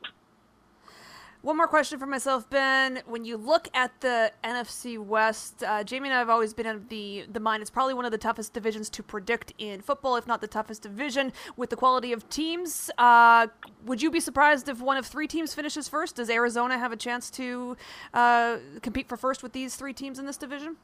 One 1.42 1.56
more 1.56 1.66
question 1.66 1.98
for 1.98 2.06
myself, 2.06 2.48
Ben. 2.48 3.02
When 3.04 3.24
you 3.24 3.36
look 3.36 3.68
at 3.74 4.00
the 4.00 4.30
NFC 4.44 4.96
West, 4.96 5.64
uh, 5.64 5.82
Jamie 5.82 6.08
and 6.08 6.14
I 6.14 6.20
have 6.20 6.30
always 6.30 6.54
been 6.54 6.66
of 6.66 6.88
the 6.88 7.24
the 7.32 7.40
mind 7.40 7.62
it's 7.62 7.70
probably 7.70 7.94
one 7.94 8.04
of 8.04 8.12
the 8.12 8.18
toughest 8.18 8.52
divisions 8.52 8.88
to 8.90 9.02
predict 9.02 9.52
in 9.58 9.80
football, 9.80 10.14
if 10.14 10.24
not 10.24 10.40
the 10.40 10.46
toughest 10.46 10.82
division 10.82 11.32
with 11.56 11.70
the 11.70 11.74
quality 11.74 12.12
of 12.12 12.28
teams. 12.28 12.92
Uh, 12.96 13.48
would 13.84 14.00
you 14.00 14.08
be 14.08 14.20
surprised 14.20 14.68
if 14.68 14.80
one 14.80 14.96
of 14.96 15.04
three 15.04 15.26
teams 15.26 15.52
finishes 15.52 15.88
first? 15.88 16.14
Does 16.14 16.30
Arizona 16.30 16.78
have 16.78 16.92
a 16.92 16.96
chance 16.96 17.28
to 17.32 17.76
uh, 18.14 18.58
compete 18.80 19.08
for 19.08 19.16
first 19.16 19.42
with 19.42 19.52
these 19.52 19.74
three 19.74 19.92
teams 19.92 20.20
in 20.20 20.26
this 20.26 20.36
division? 20.36 20.76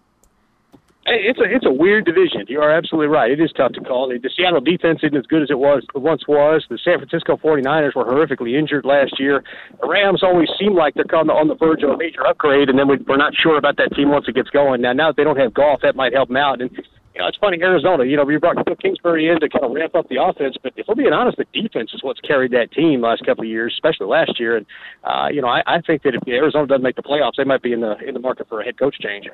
It's 1.10 1.38
a 1.40 1.44
it's 1.44 1.66
a 1.66 1.72
weird 1.72 2.04
division. 2.04 2.44
You 2.48 2.60
are 2.60 2.70
absolutely 2.70 3.08
right. 3.08 3.30
It 3.30 3.40
is 3.40 3.50
tough 3.56 3.72
to 3.72 3.80
call. 3.80 4.08
The 4.08 4.30
Seattle 4.36 4.60
defense 4.60 5.00
isn't 5.02 5.16
as 5.16 5.26
good 5.26 5.42
as 5.42 5.50
it 5.50 5.58
was 5.58 5.82
once 5.94 6.28
was. 6.28 6.64
The 6.68 6.78
San 6.78 6.98
Francisco 6.98 7.36
49ers 7.36 7.94
were 7.94 8.04
horrifically 8.04 8.58
injured 8.58 8.84
last 8.84 9.18
year. 9.18 9.42
The 9.80 9.88
Rams 9.88 10.22
always 10.22 10.48
seem 10.58 10.74
like 10.74 10.94
they're 10.94 11.08
on 11.16 11.26
the, 11.26 11.32
on 11.32 11.48
the 11.48 11.54
verge 11.54 11.82
of 11.82 11.90
a 11.90 11.96
major 11.96 12.26
upgrade, 12.26 12.68
and 12.68 12.78
then 12.78 12.88
we're 12.88 13.16
not 13.16 13.34
sure 13.34 13.56
about 13.56 13.76
that 13.78 13.94
team 13.96 14.10
once 14.10 14.26
it 14.28 14.34
gets 14.34 14.50
going. 14.50 14.82
Now, 14.82 14.92
now 14.92 15.08
that 15.08 15.16
they 15.16 15.24
don't 15.24 15.38
have 15.38 15.54
Goff, 15.54 15.80
that 15.82 15.96
might 15.96 16.12
help 16.12 16.28
them 16.28 16.36
out. 16.36 16.60
And 16.60 16.70
you 17.18 17.24
know, 17.24 17.26
it's 17.26 17.38
funny, 17.38 17.58
Arizona. 17.60 18.04
You 18.04 18.16
know, 18.16 18.24
we 18.24 18.36
brought 18.36 18.56
Kingsbury 18.80 19.28
in 19.28 19.40
to 19.40 19.48
kind 19.48 19.64
of 19.64 19.72
ramp 19.72 19.94
up 19.94 20.08
the 20.08 20.22
offense, 20.22 20.56
but 20.62 20.72
if 20.76 20.86
we're 20.86 20.94
being 20.94 21.12
honest, 21.12 21.38
the 21.38 21.46
defense 21.52 21.90
is 21.92 22.02
what's 22.02 22.20
carried 22.20 22.52
that 22.52 22.70
team 22.70 23.00
last 23.00 23.24
couple 23.24 23.42
of 23.42 23.48
years, 23.50 23.72
especially 23.74 24.06
last 24.06 24.38
year. 24.38 24.56
And 24.56 24.66
uh, 25.02 25.28
you 25.32 25.42
know, 25.42 25.48
I, 25.48 25.62
I 25.66 25.80
think 25.80 26.02
that 26.04 26.14
if 26.14 26.22
Arizona 26.28 26.66
doesn't 26.66 26.82
make 26.82 26.96
the 26.96 27.02
playoffs, 27.02 27.36
they 27.36 27.44
might 27.44 27.62
be 27.62 27.72
in 27.72 27.80
the 27.80 27.96
in 28.06 28.14
the 28.14 28.20
market 28.20 28.48
for 28.48 28.60
a 28.60 28.64
head 28.64 28.78
coach 28.78 28.96
change. 29.00 29.26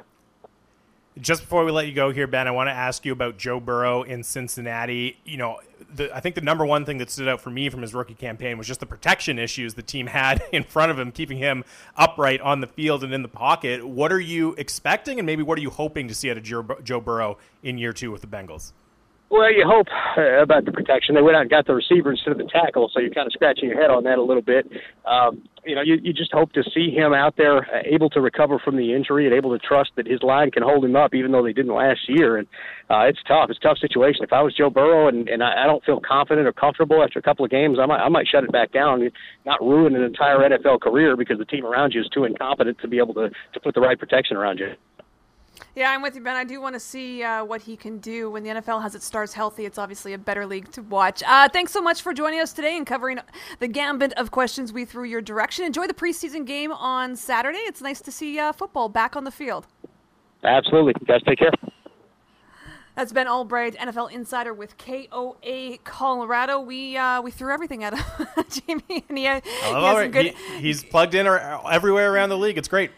Just 1.21 1.43
before 1.43 1.65
we 1.65 1.71
let 1.71 1.87
you 1.87 1.93
go 1.93 2.11
here, 2.11 2.27
Ben, 2.27 2.49
I 2.49 2.51
want 2.51 2.67
to 2.67 2.73
ask 2.73 3.05
you 3.05 3.13
about 3.13 3.39
Joe 3.39 3.61
Burrow 3.61 4.03
in 4.03 4.25
Cincinnati. 4.25 5.17
You 5.25 5.37
know, 5.37 5.61
the, 5.95 6.15
I 6.15 6.19
think 6.19 6.35
the 6.35 6.41
number 6.41 6.67
one 6.67 6.85
thing 6.85 6.99
that 6.99 7.09
stood 7.09 7.29
out 7.29 7.41
for 7.41 7.51
me 7.51 7.69
from 7.71 7.83
his 7.83 7.95
rookie 7.95 8.15
campaign 8.15 8.59
was 8.59 8.67
just 8.67 8.81
the 8.81 8.87
protection 8.87 9.39
issues 9.39 9.75
the 9.75 9.83
team 9.83 10.07
had 10.09 10.43
in 10.51 10.65
front 10.65 10.91
of 10.91 10.99
him, 10.99 11.13
keeping 11.13 11.39
him 11.39 11.65
upright 11.97 12.41
on 12.41 12.61
the 12.61 12.67
field 12.67 13.05
and 13.05 13.15
in 13.15 13.23
the 13.23 13.29
pocket. 13.29 13.87
What 13.87 14.11
are 14.13 14.21
you 14.21 14.55
expecting, 14.59 15.21
and 15.21 15.27
maybe 15.27 15.45
what 15.45 15.57
are 15.57 15.63
you 15.63 15.71
hoping 15.71 16.09
to 16.09 16.15
see 16.15 16.31
out 16.33 16.37
of 16.37 16.43
Joe, 16.43 16.67
Joe 16.83 17.01
Burrow 17.01 17.39
in 17.63 17.79
year 17.79 17.93
two 17.93 18.11
with 18.11 18.21
the 18.21 18.27
Bengals? 18.27 18.73
Well, 19.35 19.53
you 19.53 19.65
hope 19.67 19.89
uh, 20.17 20.45
about 20.45 20.65
the 20.65 20.71
protection. 20.71 21.17
They 21.17 21.21
went 21.21 21.35
out 21.35 21.41
and 21.43 21.51
got 21.51 21.67
the 21.67 21.75
receiver 21.75 22.13
instead 22.13 22.31
of 22.31 22.39
the 22.39 22.45
tackle, 22.45 22.89
so 22.95 23.01
you're 23.01 23.11
kind 23.11 23.27
of 23.27 23.33
scratching 23.33 23.69
your 23.69 23.81
head 23.81 23.91
on 23.91 24.05
that 24.05 24.17
a 24.17 24.23
little 24.23 24.43
bit. 24.43 24.65
Um, 25.05 25.43
you 25.65 25.75
know, 25.75 25.83
you, 25.83 25.99
you 26.01 26.13
just 26.13 26.31
hope 26.31 26.53
to 26.53 26.63
see 26.73 26.95
him 26.95 27.13
out 27.13 27.35
there 27.37 27.59
uh, 27.59 27.83
able 27.85 28.09
to 28.11 28.21
recover 28.21 28.61
from 28.61 28.77
the 28.77 28.95
injury 28.95 29.27
and 29.27 29.35
able 29.35 29.51
to 29.51 29.59
trust 29.59 29.91
that 29.97 30.07
his 30.07 30.23
line 30.23 30.53
can 30.53 30.63
hold 30.63 30.85
him 30.85 30.95
up, 30.95 31.15
even 31.15 31.33
though 31.33 31.43
they 31.43 31.53
didn't 31.53 31.75
last 31.75 32.03
year. 32.07 32.37
And 32.37 32.47
uh, 32.89 33.11
it's 33.11 33.19
tough. 33.27 33.51
It's 33.51 33.59
a 33.59 33.63
tough 33.63 33.79
situation. 33.79 34.23
If 34.23 34.33
I 34.33 34.41
was 34.41 34.55
Joe 34.55 34.71
Burrow 34.71 35.09
and, 35.09 35.29
and 35.29 35.43
I, 35.43 35.65
I 35.65 35.67
don't 35.67 35.83
feel 35.83 35.99
confident 35.99 36.47
or 36.47 36.53
comfortable 36.53 37.03
after 37.03 37.19
a 37.19 37.23
couple 37.23 37.45
of 37.45 37.51
games, 37.51 37.79
I 37.83 37.87
might 37.87 38.05
I 38.07 38.09
might 38.09 38.29
shut 38.29 38.45
it 38.45 38.53
back 38.53 38.71
down, 38.71 39.11
not 39.45 39.61
ruin 39.61 39.97
an 39.97 40.05
entire 40.05 40.49
NFL 40.49 40.81
career 40.81 41.17
because 41.17 41.39
the 41.39 41.45
team 41.45 41.67
around 41.67 41.93
you 41.93 42.03
is 42.03 42.09
too 42.15 42.23
incompetent 42.23 42.79
to 42.83 42.87
be 42.87 42.99
able 42.99 43.15
to 43.15 43.31
to 43.31 43.61
put 43.61 43.75
the 43.75 43.81
right 43.81 43.99
protection 43.99 44.37
around 44.37 44.61
you. 44.61 44.75
Yeah, 45.75 45.91
I'm 45.91 46.03
with 46.03 46.15
you, 46.15 46.21
Ben. 46.21 46.37
I 46.37 46.45
do 46.45 46.61
want 46.61 46.75
to 46.75 46.81
see 46.81 47.23
uh, 47.23 47.45
what 47.45 47.63
he 47.63 47.77
can 47.77 47.99
do 47.99 48.31
when 48.31 48.45
the 48.45 48.51
NFL 48.51 48.83
has 48.83 48.95
its 48.95 49.05
stars 49.05 49.35
healthy. 49.35 49.65
It's 49.65 49.79
obviously 49.79 50.13
a 50.13 50.19
better 50.19 50.47
league 50.47 50.71
to 50.73 50.83
watch. 50.83 51.23
Uh, 51.27 51.49
thanks 51.49 51.73
so 51.73 51.81
much 51.81 52.03
for 52.03 52.15
joining 52.15 52.41
us 52.41 52.53
today 52.53 52.77
and 52.77 52.87
covering 52.87 53.19
the 53.59 53.69
gambit 53.69 54.13
of 54.15 54.31
questions 54.31 54.73
we 54.73 54.85
threw 54.85 55.05
your 55.05 55.21
direction. 55.21 55.65
Enjoy 55.65 55.87
the 55.87 55.95
preseason 55.95 56.47
game 56.47 56.73
on 56.73 57.17
Saturday. 57.17 57.59
It's 57.59 57.81
nice 57.81 58.01
to 58.03 58.13
see 58.13 58.39
uh, 58.39 58.53
football 58.53 58.89
back 58.89 59.17
on 59.17 59.25
the 59.25 59.31
field. 59.31 59.67
Absolutely. 60.45 60.95
You 61.01 61.07
guys 61.07 61.23
take 61.27 61.39
care. 61.39 61.53
That's 62.97 63.13
Ben 63.13 63.27
Allbright, 63.27 63.77
NFL 63.77 64.13
insider 64.13 64.55
with 64.55 64.79
KOA 64.79 65.79
Colorado. 65.83 66.61
We 66.61 66.97
uh, 66.97 67.23
we 67.23 67.33
threw 67.33 67.53
everything 67.53 67.83
at 67.83 67.95
him, 67.95 68.27
Jamie, 68.49 69.05
and 69.09 69.19
he, 69.19 69.25
he 69.25 69.27
has 69.27 70.13
good. 70.13 70.27
He, 70.27 70.61
he's 70.61 70.85
plugged 70.85 71.17
in 71.17 71.27
everywhere 71.27 72.13
around 72.13 72.29
the 72.29 72.39
league. 72.39 72.57
It's 72.57 72.69
great. 72.69 72.93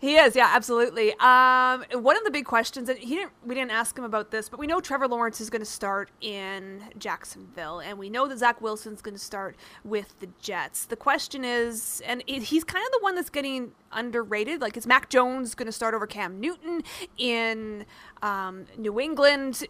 He 0.00 0.14
is, 0.14 0.36
yeah, 0.36 0.52
absolutely. 0.54 1.10
Um, 1.14 1.84
one 1.90 2.16
of 2.16 2.22
the 2.22 2.30
big 2.30 2.44
questions, 2.44 2.88
and 2.88 2.96
he 2.96 3.16
didn't, 3.16 3.32
we 3.44 3.56
didn't 3.56 3.72
ask 3.72 3.98
him 3.98 4.04
about 4.04 4.30
this, 4.30 4.48
but 4.48 4.60
we 4.60 4.68
know 4.68 4.78
Trevor 4.78 5.08
Lawrence 5.08 5.40
is 5.40 5.50
going 5.50 5.60
to 5.60 5.66
start 5.66 6.10
in 6.20 6.84
Jacksonville, 6.98 7.80
and 7.80 7.98
we 7.98 8.08
know 8.08 8.28
that 8.28 8.38
Zach 8.38 8.60
Wilson's 8.60 9.02
going 9.02 9.16
to 9.16 9.20
start 9.20 9.56
with 9.82 10.20
the 10.20 10.28
Jets. 10.40 10.84
The 10.84 10.94
question 10.94 11.44
is, 11.44 12.00
and 12.06 12.22
it, 12.28 12.44
he's 12.44 12.62
kind 12.62 12.84
of 12.86 12.92
the 12.92 13.00
one 13.02 13.16
that's 13.16 13.28
getting 13.28 13.72
underrated. 13.90 14.60
Like, 14.60 14.76
is 14.76 14.86
Mac 14.86 15.10
Jones 15.10 15.56
going 15.56 15.66
to 15.66 15.72
start 15.72 15.94
over 15.94 16.06
Cam 16.06 16.38
Newton 16.38 16.82
in 17.16 17.84
um, 18.22 18.66
New 18.76 19.00
England? 19.00 19.64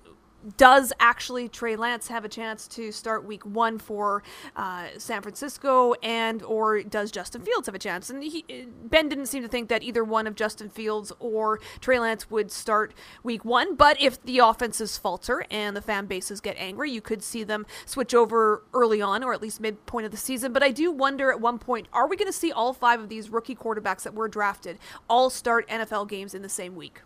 Does 0.56 0.92
actually 1.00 1.48
Trey 1.48 1.76
Lance 1.76 2.08
have 2.08 2.24
a 2.24 2.28
chance 2.28 2.68
to 2.68 2.92
start 2.92 3.24
week 3.24 3.44
one 3.44 3.78
for 3.78 4.22
uh, 4.56 4.86
San 4.96 5.22
Francisco, 5.22 5.94
and 6.02 6.42
or 6.42 6.82
does 6.82 7.10
Justin 7.10 7.42
Fields 7.42 7.66
have 7.66 7.74
a 7.74 7.78
chance? 7.78 8.08
And 8.08 8.22
he, 8.22 8.44
Ben 8.84 9.08
didn't 9.08 9.26
seem 9.26 9.42
to 9.42 9.48
think 9.48 9.68
that 9.68 9.82
either 9.82 10.04
one 10.04 10.26
of 10.26 10.34
Justin 10.34 10.68
Fields 10.68 11.12
or 11.18 11.60
Trey 11.80 11.98
Lance 11.98 12.30
would 12.30 12.50
start 12.52 12.94
week 13.22 13.44
one. 13.44 13.74
But 13.74 14.00
if 14.00 14.22
the 14.22 14.38
offenses 14.38 14.96
falter 14.96 15.44
and 15.50 15.76
the 15.76 15.82
fan 15.82 16.06
bases 16.06 16.40
get 16.40 16.56
angry, 16.58 16.90
you 16.90 17.00
could 17.00 17.22
see 17.22 17.42
them 17.42 17.66
switch 17.84 18.14
over 18.14 18.62
early 18.72 19.02
on, 19.02 19.24
or 19.24 19.32
at 19.32 19.42
least 19.42 19.60
midpoint 19.60 20.06
of 20.06 20.12
the 20.12 20.16
season. 20.16 20.52
But 20.52 20.62
I 20.62 20.70
do 20.70 20.90
wonder 20.92 21.30
at 21.30 21.40
one 21.40 21.58
point, 21.58 21.88
are 21.92 22.08
we 22.08 22.16
going 22.16 22.26
to 22.26 22.32
see 22.32 22.52
all 22.52 22.72
five 22.72 23.00
of 23.00 23.08
these 23.08 23.30
rookie 23.30 23.56
quarterbacks 23.56 24.02
that 24.02 24.14
were 24.14 24.28
drafted 24.28 24.78
all 25.08 25.30
start 25.30 25.68
NFL 25.68 26.08
games 26.08 26.34
in 26.34 26.42
the 26.42 26.48
same 26.48 26.76
week? 26.76 27.02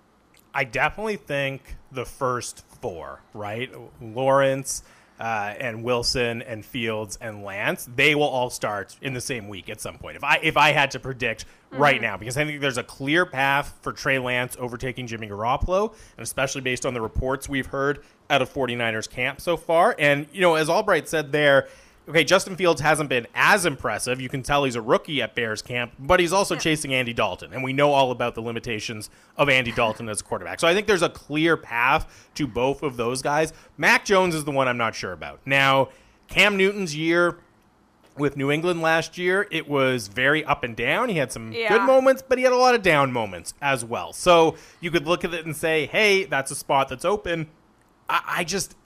I 0.54 0.64
definitely 0.64 1.16
think 1.16 1.76
the 1.90 2.04
first 2.04 2.64
four, 2.80 3.20
right? 3.34 3.70
Lawrence 4.00 4.82
uh, 5.22 5.54
and 5.58 5.84
Wilson 5.84 6.42
and 6.42 6.64
Fields 6.64 7.16
and 7.20 7.44
Lance, 7.44 7.88
they 7.94 8.14
will 8.14 8.24
all 8.24 8.50
start 8.50 8.96
in 9.00 9.14
the 9.14 9.20
same 9.20 9.48
week 9.48 9.70
at 9.70 9.80
some 9.80 9.96
point. 9.96 10.16
If 10.16 10.24
I 10.24 10.40
if 10.42 10.56
I 10.56 10.72
had 10.72 10.90
to 10.92 10.98
predict 10.98 11.44
mm-hmm. 11.44 11.80
right 11.80 12.00
now, 12.00 12.16
because 12.16 12.36
I 12.36 12.44
think 12.44 12.60
there's 12.60 12.78
a 12.78 12.82
clear 12.82 13.24
path 13.24 13.78
for 13.82 13.92
Trey 13.92 14.18
Lance 14.18 14.56
overtaking 14.58 15.06
Jimmy 15.06 15.28
Garoppolo, 15.28 15.94
and 16.16 16.24
especially 16.24 16.60
based 16.60 16.84
on 16.84 16.92
the 16.92 17.00
reports 17.00 17.48
we've 17.48 17.66
heard 17.66 18.02
out 18.30 18.42
of 18.42 18.52
49ers 18.52 19.08
camp 19.08 19.40
so 19.40 19.56
far. 19.56 19.94
And 19.98 20.26
you 20.32 20.40
know, 20.40 20.56
as 20.56 20.68
Allbright 20.68 21.06
said 21.06 21.30
there 21.30 21.68
okay, 22.08 22.24
Justin 22.24 22.56
Fields 22.56 22.80
hasn't 22.80 23.08
been 23.08 23.26
as 23.34 23.66
impressive. 23.66 24.20
You 24.20 24.28
can 24.28 24.42
tell 24.42 24.64
he's 24.64 24.76
a 24.76 24.82
rookie 24.82 25.22
at 25.22 25.34
Bears 25.34 25.62
camp, 25.62 25.92
but 25.98 26.20
he's 26.20 26.32
also 26.32 26.54
yeah. 26.54 26.60
chasing 26.60 26.92
Andy 26.92 27.12
Dalton, 27.12 27.52
and 27.52 27.62
we 27.62 27.72
know 27.72 27.92
all 27.92 28.10
about 28.10 28.34
the 28.34 28.40
limitations 28.40 29.10
of 29.36 29.48
Andy 29.48 29.72
Dalton 29.72 30.08
as 30.08 30.20
a 30.20 30.24
quarterback. 30.24 30.60
So 30.60 30.68
I 30.68 30.74
think 30.74 30.86
there's 30.86 31.02
a 31.02 31.08
clear 31.08 31.56
path 31.56 32.30
to 32.34 32.46
both 32.46 32.82
of 32.82 32.96
those 32.96 33.22
guys. 33.22 33.52
Mac 33.76 34.04
Jones 34.04 34.34
is 34.34 34.44
the 34.44 34.50
one 34.50 34.68
I'm 34.68 34.78
not 34.78 34.94
sure 34.94 35.12
about. 35.12 35.40
Now, 35.46 35.88
Cam 36.28 36.56
Newton's 36.56 36.96
year 36.96 37.38
with 38.16 38.36
New 38.36 38.50
England 38.50 38.82
last 38.82 39.16
year, 39.16 39.46
it 39.50 39.68
was 39.68 40.08
very 40.08 40.44
up 40.44 40.64
and 40.64 40.76
down. 40.76 41.08
He 41.08 41.16
had 41.16 41.32
some 41.32 41.52
yeah. 41.52 41.68
good 41.68 41.82
moments, 41.82 42.22
but 42.26 42.38
he 42.38 42.44
had 42.44 42.52
a 42.52 42.56
lot 42.56 42.74
of 42.74 42.82
down 42.82 43.12
moments 43.12 43.54
as 43.62 43.84
well. 43.84 44.12
So 44.12 44.56
you 44.80 44.90
could 44.90 45.06
look 45.06 45.24
at 45.24 45.32
it 45.32 45.46
and 45.46 45.56
say, 45.56 45.86
hey, 45.86 46.24
that's 46.24 46.50
a 46.50 46.54
spot 46.54 46.88
that's 46.88 47.04
open. 47.04 47.48
I, 48.08 48.22
I 48.26 48.44
just 48.44 48.76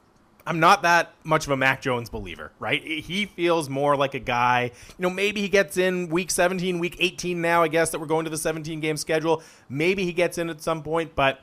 I'm 0.46 0.60
not 0.60 0.82
that 0.82 1.12
much 1.24 1.46
of 1.46 1.50
a 1.50 1.56
Mac 1.56 1.82
Jones 1.82 2.08
believer, 2.08 2.52
right? 2.60 2.82
He 2.82 3.26
feels 3.26 3.68
more 3.68 3.96
like 3.96 4.14
a 4.14 4.20
guy, 4.20 4.70
you 4.96 5.02
know, 5.02 5.10
maybe 5.10 5.40
he 5.40 5.48
gets 5.48 5.76
in 5.76 6.08
week 6.08 6.30
17, 6.30 6.78
week 6.78 6.96
18 7.00 7.40
now, 7.40 7.62
I 7.62 7.68
guess, 7.68 7.90
that 7.90 7.98
we're 7.98 8.06
going 8.06 8.24
to 8.24 8.30
the 8.30 8.38
17 8.38 8.78
game 8.80 8.96
schedule. 8.96 9.42
Maybe 9.68 10.04
he 10.04 10.12
gets 10.12 10.38
in 10.38 10.48
at 10.48 10.62
some 10.62 10.82
point, 10.84 11.16
but 11.16 11.40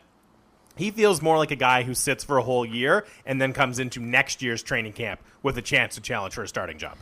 he 0.77 0.89
feels 0.89 1.21
more 1.21 1.37
like 1.37 1.51
a 1.51 1.55
guy 1.55 1.83
who 1.83 1.93
sits 1.93 2.23
for 2.23 2.37
a 2.37 2.43
whole 2.43 2.65
year 2.65 3.05
and 3.25 3.41
then 3.41 3.51
comes 3.51 3.77
into 3.77 3.99
next 3.99 4.41
year's 4.41 4.63
training 4.63 4.93
camp 4.93 5.19
with 5.43 5.57
a 5.57 5.61
chance 5.61 5.95
to 5.95 6.01
challenge 6.01 6.33
for 6.33 6.43
a 6.43 6.47
starting 6.47 6.77
job. 6.77 6.97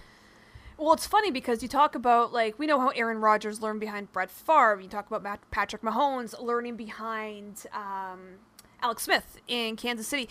Well, 0.78 0.94
it's 0.94 1.06
funny 1.06 1.30
because 1.30 1.62
you 1.62 1.70
talk 1.70 1.94
about 1.94 2.34
like 2.34 2.58
we 2.58 2.66
know 2.66 2.80
how 2.80 2.90
Aaron 2.90 3.20
Rodgers 3.20 3.62
learned 3.62 3.80
behind 3.80 4.12
Brett 4.12 4.32
Favre. 4.32 4.80
You 4.82 4.90
talk 4.90 5.06
about 5.06 5.22
Matt, 5.22 5.40
Patrick 5.52 5.84
Mahomes 5.84 6.42
learning 6.42 6.76
behind 6.76 7.68
um, 7.72 8.40
Alex 8.82 9.04
Smith 9.04 9.38
in 9.48 9.76
Kansas 9.76 10.08
City. 10.08 10.28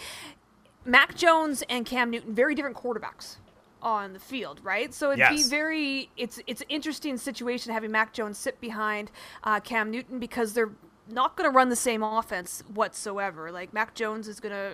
Mac 0.91 1.14
Jones 1.14 1.62
and 1.68 1.86
Cam 1.86 2.11
Newton, 2.11 2.34
very 2.34 2.55
different 2.55 2.76
quarterbacks 2.76 3.36
on 3.80 4.12
the 4.12 4.18
field, 4.18 4.61
right? 4.62 4.93
So 4.93 5.09
it'd 5.09 5.18
yes. 5.18 5.45
be 5.45 5.49
very 5.49 6.11
it's 6.16 6.41
it's 6.47 6.61
an 6.61 6.66
interesting 6.68 7.16
situation 7.16 7.72
having 7.72 7.91
Mac 7.91 8.12
Jones 8.12 8.38
sit 8.38 8.61
behind 8.61 9.11
uh, 9.45 9.61
Cam 9.61 9.91
Newton 9.91 10.18
because 10.18 10.53
they're 10.53 10.72
not 11.09 11.36
going 11.36 11.51
to 11.51 11.55
run 11.55 11.68
the 11.68 11.76
same 11.76 12.03
offense 12.03 12.62
whatsoever. 12.72 13.51
Like 13.51 13.72
Mac 13.72 13.95
Jones 13.95 14.28
is 14.28 14.41
going 14.41 14.53
to, 14.53 14.72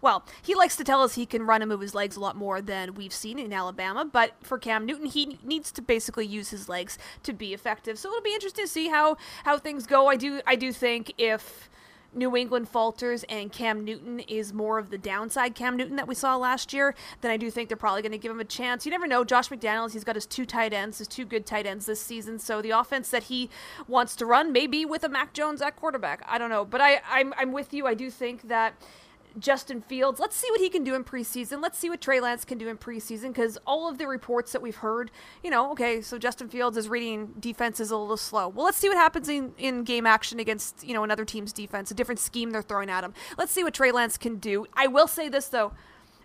well, 0.00 0.24
he 0.42 0.54
likes 0.54 0.76
to 0.76 0.84
tell 0.84 1.02
us 1.02 1.14
he 1.14 1.26
can 1.26 1.42
run 1.42 1.62
and 1.62 1.68
move 1.68 1.80
his 1.80 1.94
legs 1.94 2.16
a 2.16 2.20
lot 2.20 2.36
more 2.36 2.60
than 2.60 2.94
we've 2.94 3.12
seen 3.12 3.38
in 3.38 3.52
Alabama. 3.52 4.04
But 4.04 4.34
for 4.42 4.58
Cam 4.58 4.86
Newton, 4.86 5.06
he 5.06 5.38
needs 5.42 5.72
to 5.72 5.82
basically 5.82 6.26
use 6.26 6.50
his 6.50 6.68
legs 6.68 6.98
to 7.24 7.32
be 7.32 7.52
effective. 7.52 7.98
So 7.98 8.08
it'll 8.08 8.22
be 8.22 8.34
interesting 8.34 8.64
to 8.64 8.70
see 8.70 8.88
how 8.88 9.16
how 9.44 9.58
things 9.58 9.86
go. 9.86 10.08
I 10.08 10.16
do 10.16 10.40
I 10.46 10.56
do 10.56 10.72
think 10.72 11.14
if 11.18 11.68
New 12.14 12.36
England 12.36 12.68
falters 12.68 13.24
and 13.24 13.50
Cam 13.52 13.84
Newton 13.84 14.20
is 14.20 14.52
more 14.52 14.78
of 14.78 14.90
the 14.90 14.98
downside 14.98 15.54
Cam 15.54 15.76
Newton 15.76 15.96
that 15.96 16.06
we 16.06 16.14
saw 16.14 16.36
last 16.36 16.72
year, 16.72 16.94
then 17.20 17.30
I 17.30 17.36
do 17.36 17.50
think 17.50 17.68
they're 17.68 17.76
probably 17.76 18.02
going 18.02 18.12
to 18.12 18.18
give 18.18 18.32
him 18.32 18.40
a 18.40 18.44
chance. 18.44 18.84
You 18.84 18.90
never 18.90 19.06
know. 19.06 19.24
Josh 19.24 19.48
McDaniels, 19.48 19.92
he's 19.92 20.04
got 20.04 20.14
his 20.14 20.26
two 20.26 20.44
tight 20.44 20.72
ends, 20.72 20.98
his 20.98 21.08
two 21.08 21.24
good 21.24 21.46
tight 21.46 21.66
ends 21.66 21.86
this 21.86 22.00
season. 22.00 22.38
So 22.38 22.60
the 22.60 22.70
offense 22.70 23.10
that 23.10 23.24
he 23.24 23.50
wants 23.88 24.16
to 24.16 24.26
run 24.26 24.52
may 24.52 24.66
be 24.66 24.84
with 24.84 25.04
a 25.04 25.08
Mac 25.08 25.32
Jones 25.32 25.62
at 25.62 25.76
quarterback. 25.76 26.22
I 26.28 26.38
don't 26.38 26.50
know. 26.50 26.64
But 26.64 26.80
I, 26.80 27.00
I'm, 27.08 27.32
I'm 27.36 27.52
with 27.52 27.72
you. 27.72 27.86
I 27.86 27.94
do 27.94 28.10
think 28.10 28.48
that 28.48 28.74
Justin 29.38 29.80
Fields. 29.82 30.20
Let's 30.20 30.36
see 30.36 30.50
what 30.50 30.60
he 30.60 30.68
can 30.68 30.84
do 30.84 30.94
in 30.94 31.04
preseason. 31.04 31.62
Let's 31.62 31.78
see 31.78 31.88
what 31.90 32.00
Trey 32.00 32.20
Lance 32.20 32.44
can 32.44 32.58
do 32.58 32.68
in 32.68 32.78
preseason 32.78 33.28
because 33.28 33.58
all 33.66 33.88
of 33.88 33.98
the 33.98 34.06
reports 34.06 34.52
that 34.52 34.62
we've 34.62 34.76
heard, 34.76 35.10
you 35.42 35.50
know, 35.50 35.70
okay, 35.72 36.00
so 36.00 36.18
Justin 36.18 36.48
Fields 36.48 36.76
is 36.76 36.88
reading 36.88 37.34
defenses 37.38 37.90
a 37.90 37.96
little 37.96 38.16
slow. 38.16 38.48
Well, 38.48 38.64
let's 38.64 38.78
see 38.78 38.88
what 38.88 38.98
happens 38.98 39.28
in, 39.28 39.54
in 39.58 39.84
game 39.84 40.06
action 40.06 40.38
against, 40.38 40.86
you 40.86 40.94
know, 40.94 41.04
another 41.04 41.24
team's 41.24 41.52
defense, 41.52 41.90
a 41.90 41.94
different 41.94 42.20
scheme 42.20 42.50
they're 42.50 42.62
throwing 42.62 42.90
at 42.90 43.04
him. 43.04 43.14
Let's 43.38 43.52
see 43.52 43.64
what 43.64 43.74
Trey 43.74 43.92
Lance 43.92 44.16
can 44.16 44.36
do. 44.36 44.66
I 44.74 44.86
will 44.86 45.08
say 45.08 45.28
this, 45.28 45.48
though. 45.48 45.72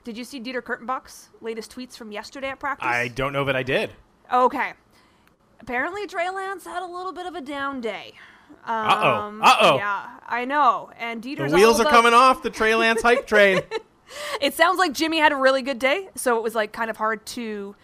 Did 0.03 0.17
you 0.17 0.23
see 0.23 0.39
Dieter 0.39 0.61
Kurtenbach's 0.61 1.29
latest 1.41 1.75
tweets 1.75 1.97
from 1.97 2.11
yesterday 2.11 2.49
at 2.49 2.59
practice? 2.59 2.87
I 2.87 3.09
don't 3.09 3.33
know 3.33 3.43
that 3.43 3.57
I 3.57 3.63
did. 3.63 3.91
Okay. 4.33 4.73
Apparently, 5.59 6.07
Trey 6.07 6.29
Lance 6.29 6.65
had 6.65 6.81
a 6.81 6.85
little 6.85 7.11
bit 7.11 7.25
of 7.25 7.35
a 7.35 7.41
down 7.41 7.81
day. 7.81 8.13
Um, 8.49 8.61
uh 8.65 8.99
oh. 9.01 9.39
Uh 9.41 9.57
oh. 9.61 9.77
Yeah, 9.77 10.05
I 10.27 10.45
know. 10.45 10.91
And 10.99 11.21
Dieter's 11.21 11.51
the 11.51 11.57
wheels 11.57 11.79
are 11.79 11.85
coming 11.85 12.13
off 12.13 12.43
the 12.43 12.49
Trey 12.49 12.75
Lance 12.75 13.01
hype 13.01 13.25
train. 13.27 13.61
it 14.41 14.53
sounds 14.53 14.77
like 14.77 14.93
Jimmy 14.93 15.19
had 15.19 15.31
a 15.31 15.37
really 15.37 15.61
good 15.61 15.79
day, 15.79 16.09
so 16.15 16.37
it 16.37 16.43
was 16.43 16.55
like 16.55 16.71
kind 16.73 16.89
of 16.89 16.97
hard 16.97 17.25
to 17.27 17.75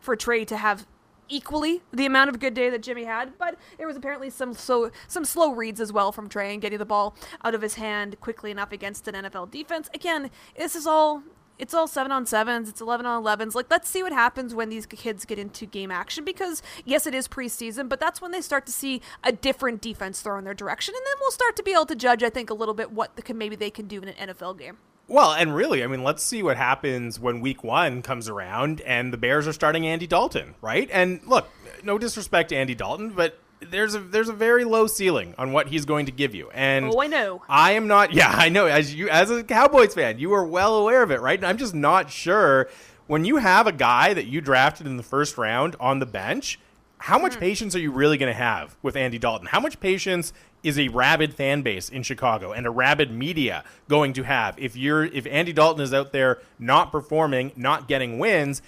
for 0.00 0.16
Trey 0.16 0.44
to 0.44 0.56
have 0.56 0.86
equally 1.28 1.82
the 1.92 2.06
amount 2.06 2.30
of 2.30 2.38
good 2.38 2.54
day 2.54 2.70
that 2.70 2.82
Jimmy 2.82 3.04
had, 3.04 3.36
but 3.38 3.58
there 3.78 3.86
was 3.86 3.96
apparently 3.96 4.30
some 4.30 4.54
so 4.54 4.90
some 5.08 5.24
slow 5.24 5.52
reads 5.52 5.80
as 5.80 5.92
well 5.92 6.12
from 6.12 6.28
Trey 6.28 6.52
and 6.52 6.62
getting 6.62 6.78
the 6.78 6.84
ball 6.84 7.16
out 7.44 7.54
of 7.54 7.62
his 7.62 7.74
hand 7.74 8.20
quickly 8.20 8.50
enough 8.50 8.72
against 8.72 9.08
an 9.08 9.14
NFL 9.14 9.50
defense. 9.50 9.88
Again, 9.94 10.30
this 10.56 10.76
is 10.76 10.86
all 10.86 11.22
it's 11.58 11.74
all 11.74 11.86
seven 11.86 12.12
on 12.12 12.26
sevens, 12.26 12.68
it's 12.68 12.80
11 12.80 13.06
on 13.06 13.22
11s. 13.22 13.54
Like, 13.54 13.66
let's 13.70 13.88
see 13.88 14.02
what 14.02 14.12
happens 14.12 14.54
when 14.54 14.68
these 14.68 14.86
kids 14.86 15.24
get 15.24 15.38
into 15.38 15.66
game 15.66 15.90
action 15.90 16.24
because, 16.24 16.62
yes, 16.84 17.06
it 17.06 17.14
is 17.14 17.28
preseason, 17.28 17.88
but 17.88 18.00
that's 18.00 18.20
when 18.20 18.30
they 18.30 18.40
start 18.40 18.66
to 18.66 18.72
see 18.72 19.00
a 19.24 19.32
different 19.32 19.80
defense 19.80 20.20
throw 20.20 20.38
in 20.38 20.44
their 20.44 20.54
direction. 20.54 20.94
And 20.96 21.04
then 21.04 21.14
we'll 21.20 21.30
start 21.30 21.56
to 21.56 21.62
be 21.62 21.72
able 21.72 21.86
to 21.86 21.96
judge, 21.96 22.22
I 22.22 22.30
think, 22.30 22.50
a 22.50 22.54
little 22.54 22.74
bit 22.74 22.92
what 22.92 23.16
the, 23.16 23.34
maybe 23.34 23.56
they 23.56 23.70
can 23.70 23.86
do 23.86 24.02
in 24.02 24.08
an 24.08 24.28
NFL 24.28 24.58
game. 24.58 24.78
Well, 25.08 25.32
and 25.32 25.54
really, 25.54 25.84
I 25.84 25.86
mean, 25.86 26.02
let's 26.02 26.22
see 26.22 26.42
what 26.42 26.56
happens 26.56 27.20
when 27.20 27.40
week 27.40 27.62
one 27.62 28.02
comes 28.02 28.28
around 28.28 28.80
and 28.80 29.12
the 29.12 29.16
Bears 29.16 29.46
are 29.46 29.52
starting 29.52 29.86
Andy 29.86 30.06
Dalton, 30.06 30.56
right? 30.60 30.88
And 30.92 31.20
look, 31.24 31.48
no 31.84 31.96
disrespect 31.96 32.48
to 32.48 32.56
Andy 32.56 32.74
Dalton, 32.74 33.10
but 33.10 33.38
there's 33.60 33.94
a 33.94 34.00
there's 34.00 34.28
a 34.28 34.32
very 34.32 34.64
low 34.64 34.86
ceiling 34.86 35.34
on 35.38 35.52
what 35.52 35.68
he's 35.68 35.84
going 35.84 36.06
to 36.06 36.12
give 36.12 36.34
you. 36.34 36.50
And 36.50 36.92
oh, 36.92 37.00
I 37.00 37.06
know. 37.06 37.42
I 37.48 37.72
am 37.72 37.86
not. 37.86 38.12
Yeah, 38.16 38.30
I 38.30 38.48
know. 38.48 38.66
As 38.66 38.94
you 38.94 39.08
as 39.08 39.30
a 39.30 39.44
Cowboys 39.44 39.94
fan, 39.94 40.18
you 40.18 40.32
are 40.32 40.44
well 40.44 40.76
aware 40.76 41.02
of 41.02 41.10
it, 41.10 41.20
right? 41.20 41.38
And 41.38 41.46
I'm 41.46 41.58
just 41.58 41.74
not 41.74 42.10
sure 42.10 42.68
when 43.06 43.24
you 43.24 43.36
have 43.36 43.66
a 43.66 43.72
guy 43.72 44.14
that 44.14 44.26
you 44.26 44.40
drafted 44.40 44.86
in 44.86 44.96
the 44.96 45.02
first 45.02 45.36
round 45.36 45.76
on 45.78 45.98
the 45.98 46.06
bench. 46.06 46.58
How 46.98 47.18
much 47.18 47.36
mm. 47.36 47.40
patience 47.40 47.76
are 47.76 47.78
you 47.78 47.90
really 47.90 48.16
going 48.16 48.32
to 48.32 48.38
have 48.38 48.74
with 48.82 48.96
Andy 48.96 49.18
Dalton? 49.18 49.48
How 49.48 49.60
much 49.60 49.80
patience 49.80 50.32
is 50.62 50.78
a 50.78 50.88
rabid 50.88 51.34
fan 51.34 51.60
base 51.60 51.90
in 51.90 52.02
Chicago 52.02 52.52
and 52.52 52.66
a 52.66 52.70
rabid 52.70 53.10
media 53.10 53.62
going 53.86 54.12
to 54.14 54.22
have 54.22 54.58
if 54.58 54.76
you're 54.76 55.04
if 55.04 55.26
Andy 55.26 55.52
Dalton 55.52 55.82
is 55.82 55.92
out 55.92 56.12
there 56.12 56.40
not 56.58 56.90
performing, 56.90 57.52
not 57.54 57.86
getting 57.86 58.18
wins, 58.18 58.62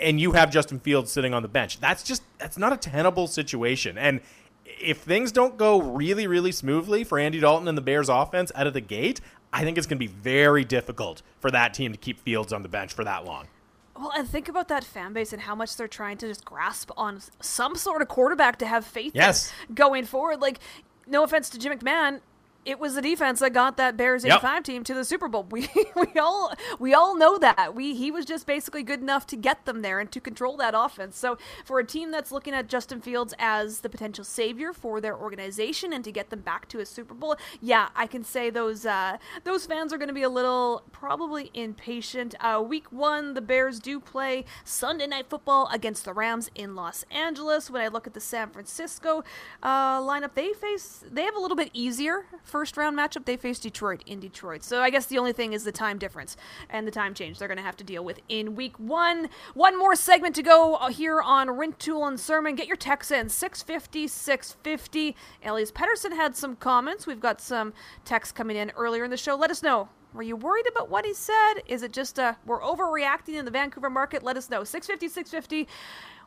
and 0.00 0.20
you 0.20 0.32
have 0.32 0.50
Justin 0.50 0.78
Fields 0.80 1.12
sitting 1.12 1.34
on 1.34 1.42
the 1.42 1.48
bench. 1.48 1.80
That's 1.80 2.02
just 2.02 2.22
that's 2.38 2.58
not 2.58 2.72
a 2.72 2.76
tenable 2.76 3.26
situation. 3.26 3.98
And 3.98 4.20
if 4.64 4.98
things 4.98 5.32
don't 5.32 5.56
go 5.56 5.80
really, 5.80 6.26
really 6.26 6.52
smoothly 6.52 7.04
for 7.04 7.18
Andy 7.18 7.40
Dalton 7.40 7.68
and 7.68 7.76
the 7.76 7.82
Bears 7.82 8.08
offense 8.08 8.52
out 8.54 8.66
of 8.66 8.74
the 8.74 8.80
gate, 8.80 9.20
I 9.52 9.64
think 9.64 9.78
it's 9.78 9.86
going 9.86 9.98
to 9.98 10.06
be 10.06 10.12
very 10.12 10.64
difficult 10.64 11.22
for 11.40 11.50
that 11.50 11.74
team 11.74 11.92
to 11.92 11.98
keep 11.98 12.20
Fields 12.20 12.52
on 12.52 12.62
the 12.62 12.68
bench 12.68 12.92
for 12.92 13.04
that 13.04 13.24
long. 13.24 13.48
Well, 13.96 14.12
and 14.16 14.28
think 14.28 14.48
about 14.48 14.68
that 14.68 14.84
fan 14.84 15.12
base 15.12 15.32
and 15.32 15.42
how 15.42 15.54
much 15.54 15.76
they're 15.76 15.88
trying 15.88 16.18
to 16.18 16.28
just 16.28 16.44
grasp 16.44 16.90
on 16.96 17.20
some 17.40 17.74
sort 17.74 18.00
of 18.00 18.08
quarterback 18.08 18.58
to 18.58 18.66
have 18.66 18.84
faith 18.84 19.12
yes. 19.14 19.52
in 19.68 19.74
going 19.74 20.04
forward. 20.04 20.40
Like, 20.40 20.60
no 21.06 21.24
offense 21.24 21.50
to 21.50 21.58
Jim 21.58 21.76
McMahon, 21.76 22.20
it 22.64 22.78
was 22.78 22.94
the 22.94 23.02
defense 23.02 23.40
that 23.40 23.52
got 23.54 23.76
that 23.78 23.96
Bears 23.96 24.24
85 24.24 24.42
yep. 24.42 24.64
team 24.64 24.84
to 24.84 24.94
the 24.94 25.04
Super 25.04 25.28
Bowl. 25.28 25.46
We 25.58 25.68
we 25.96 26.20
all 26.20 26.52
we 26.78 26.94
all 26.94 27.16
know 27.16 27.38
that. 27.38 27.74
We 27.74 27.94
he 27.94 28.10
was 28.10 28.24
just 28.24 28.46
basically 28.46 28.82
good 28.82 29.00
enough 29.00 29.26
to 29.28 29.36
get 29.36 29.64
them 29.64 29.82
there 29.82 29.98
and 29.98 30.10
to 30.12 30.20
control 30.20 30.56
that 30.58 30.74
offense. 30.76 31.16
So 31.16 31.38
for 31.64 31.80
a 31.80 31.84
team 31.84 32.10
that's 32.10 32.30
looking 32.30 32.54
at 32.54 32.68
Justin 32.68 33.00
Fields 33.00 33.34
as 33.38 33.80
the 33.80 33.88
potential 33.88 34.24
savior 34.24 34.72
for 34.72 35.00
their 35.00 35.16
organization 35.16 35.92
and 35.92 36.04
to 36.04 36.12
get 36.12 36.30
them 36.30 36.40
back 36.40 36.68
to 36.68 36.80
a 36.80 36.86
Super 36.86 37.14
Bowl, 37.14 37.36
yeah, 37.60 37.88
I 37.96 38.06
can 38.06 38.22
say 38.22 38.50
those 38.50 38.84
uh, 38.84 39.16
those 39.44 39.66
fans 39.66 39.92
are 39.92 39.98
going 39.98 40.08
to 40.08 40.14
be 40.14 40.22
a 40.22 40.28
little 40.28 40.82
probably 40.92 41.50
impatient. 41.54 42.34
Uh, 42.40 42.62
week 42.64 42.92
one, 42.92 43.34
the 43.34 43.40
Bears 43.40 43.80
do 43.80 43.98
play 43.98 44.44
Sunday 44.64 45.06
night 45.06 45.26
football 45.28 45.68
against 45.72 46.04
the 46.04 46.12
Rams 46.12 46.50
in 46.54 46.76
Los 46.76 47.04
Angeles. 47.10 47.70
When 47.70 47.82
I 47.82 47.88
look 47.88 48.06
at 48.06 48.14
the 48.14 48.20
San 48.20 48.50
Francisco 48.50 49.24
uh, 49.62 50.00
lineup, 50.00 50.34
they 50.34 50.52
face 50.52 51.02
they 51.10 51.22
have 51.22 51.34
a 51.34 51.40
little 51.40 51.56
bit 51.56 51.70
easier 51.72 52.26
for 52.44 52.57
first 52.58 52.76
round 52.76 52.98
matchup, 52.98 53.24
they 53.24 53.36
face 53.36 53.60
Detroit 53.60 54.02
in 54.04 54.18
Detroit. 54.18 54.64
So 54.64 54.82
I 54.82 54.90
guess 54.90 55.06
the 55.06 55.16
only 55.16 55.32
thing 55.32 55.52
is 55.52 55.62
the 55.62 55.70
time 55.70 55.96
difference 55.96 56.36
and 56.68 56.84
the 56.84 56.90
time 56.90 57.14
change 57.14 57.38
they're 57.38 57.46
going 57.46 57.56
to 57.56 57.62
have 57.62 57.76
to 57.76 57.84
deal 57.84 58.04
with 58.04 58.18
in 58.28 58.56
week 58.56 58.76
one. 58.80 59.28
One 59.54 59.78
more 59.78 59.94
segment 59.94 60.34
to 60.34 60.42
go 60.42 60.74
uh, 60.74 60.88
here 60.88 61.20
on 61.20 61.46
Rintoul 61.46 62.08
and 62.08 62.18
Surman. 62.18 62.56
Get 62.56 62.66
your 62.66 62.74
texts 62.74 63.12
in 63.12 63.28
650 63.28 64.08
650. 64.08 65.14
Elias 65.44 65.70
Pettersson 65.70 66.16
had 66.16 66.34
some 66.34 66.56
comments. 66.56 67.06
We've 67.06 67.20
got 67.20 67.40
some 67.40 67.72
texts 68.04 68.32
coming 68.32 68.56
in 68.56 68.72
earlier 68.72 69.04
in 69.04 69.12
the 69.12 69.16
show. 69.16 69.36
Let 69.36 69.52
us 69.52 69.62
know. 69.62 69.88
Were 70.12 70.24
you 70.24 70.34
worried 70.34 70.66
about 70.68 70.90
what 70.90 71.04
he 71.04 71.14
said? 71.14 71.62
Is 71.68 71.84
it 71.84 71.92
just 71.92 72.18
uh, 72.18 72.34
we're 72.44 72.60
overreacting 72.60 73.36
in 73.36 73.44
the 73.44 73.52
Vancouver 73.52 73.88
market? 73.88 74.24
Let 74.24 74.36
us 74.36 74.50
know. 74.50 74.64
650 74.64 75.06
650. 75.06 75.68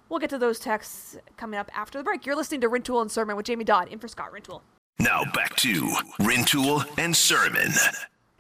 We'll 0.07 0.19
get 0.19 0.29
to 0.29 0.37
those 0.37 0.59
texts 0.59 1.17
coming 1.35 1.59
up 1.59 1.69
after 1.75 1.97
the 1.97 2.05
break. 2.05 2.25
You're 2.25 2.37
listening 2.37 2.61
to 2.61 2.69
Rintoul 2.69 3.01
and 3.01 3.11
Surman 3.11 3.35
with 3.35 3.47
Jamie 3.47 3.65
Dodd 3.65 3.89
in 3.89 3.99
for 3.99 4.07
Scott 4.07 4.31
Rintoul. 4.31 4.61
Now 4.99 5.23
back 5.33 5.55
to 5.57 5.71
Rintoul 6.19 6.85
and 6.97 7.13
Surman. 7.15 7.71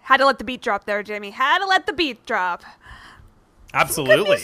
Had 0.01 0.17
to 0.17 0.25
let 0.25 0.37
the 0.37 0.43
beat 0.43 0.61
drop 0.61 0.85
there, 0.85 1.01
Jamie. 1.03 1.31
Had 1.31 1.59
to 1.59 1.65
let 1.65 1.85
the 1.85 1.93
beat 1.93 2.25
drop. 2.25 2.63
Absolutely. 3.73 4.39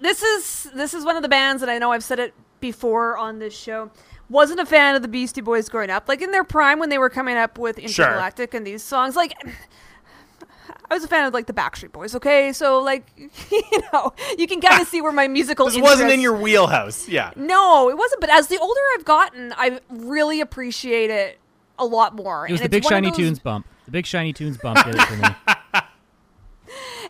This 0.00 0.22
is 0.22 0.70
this 0.74 0.94
is 0.94 1.04
one 1.04 1.16
of 1.16 1.22
the 1.22 1.28
bands 1.28 1.60
that 1.60 1.68
I 1.68 1.78
know 1.78 1.92
I've 1.92 2.04
said 2.04 2.18
it 2.18 2.34
before 2.60 3.16
on 3.16 3.38
this 3.38 3.56
show. 3.56 3.90
Wasn't 4.28 4.60
a 4.60 4.66
fan 4.66 4.94
of 4.94 5.02
the 5.02 5.08
Beastie 5.08 5.40
Boys 5.40 5.68
growing 5.68 5.90
up. 5.90 6.08
Like 6.08 6.20
in 6.20 6.32
their 6.32 6.44
prime 6.44 6.78
when 6.78 6.90
they 6.90 6.98
were 6.98 7.08
coming 7.10 7.36
up 7.36 7.58
with 7.58 7.76
Sure. 7.88 8.04
Intergalactic 8.06 8.52
and 8.54 8.66
these 8.66 8.82
songs, 8.82 9.16
like 9.16 9.32
I 10.90 10.94
was 10.94 11.04
a 11.04 11.08
fan 11.08 11.26
of 11.26 11.34
like 11.34 11.46
the 11.46 11.52
Backstreet 11.52 11.92
Boys, 11.92 12.14
okay? 12.14 12.52
So 12.52 12.80
like 12.80 13.06
you 13.50 13.82
know, 13.92 14.12
you 14.38 14.46
can 14.46 14.60
kind 14.60 14.80
of 14.80 14.88
see 14.88 15.00
where 15.00 15.12
my 15.12 15.28
musical 15.28 15.66
This 15.66 15.78
wasn't 15.78 16.10
in 16.10 16.20
your 16.20 16.36
wheelhouse. 16.36 17.08
Yeah. 17.08 17.32
No, 17.36 17.90
it 17.90 17.96
wasn't, 17.98 18.20
but 18.20 18.30
as 18.30 18.48
the 18.48 18.58
older 18.58 18.80
I've 18.94 19.04
gotten, 19.04 19.54
I 19.56 19.80
really 19.90 20.40
appreciate 20.40 21.10
it 21.10 21.38
a 21.78 21.84
lot 21.84 22.14
more. 22.14 22.46
It 22.48 22.52
was 22.52 22.60
And 22.60 22.70
the 22.70 22.76
Big 22.76 22.84
Shiny 22.84 23.08
those- 23.08 23.16
Tunes 23.16 23.38
bump. 23.38 23.66
The 23.84 23.92
Big 23.92 24.06
Shiny 24.06 24.32
Tunes 24.32 24.58
bump 24.58 24.84
did 24.84 24.96
it 24.96 25.02
for 25.02 25.16
me. 25.16 25.28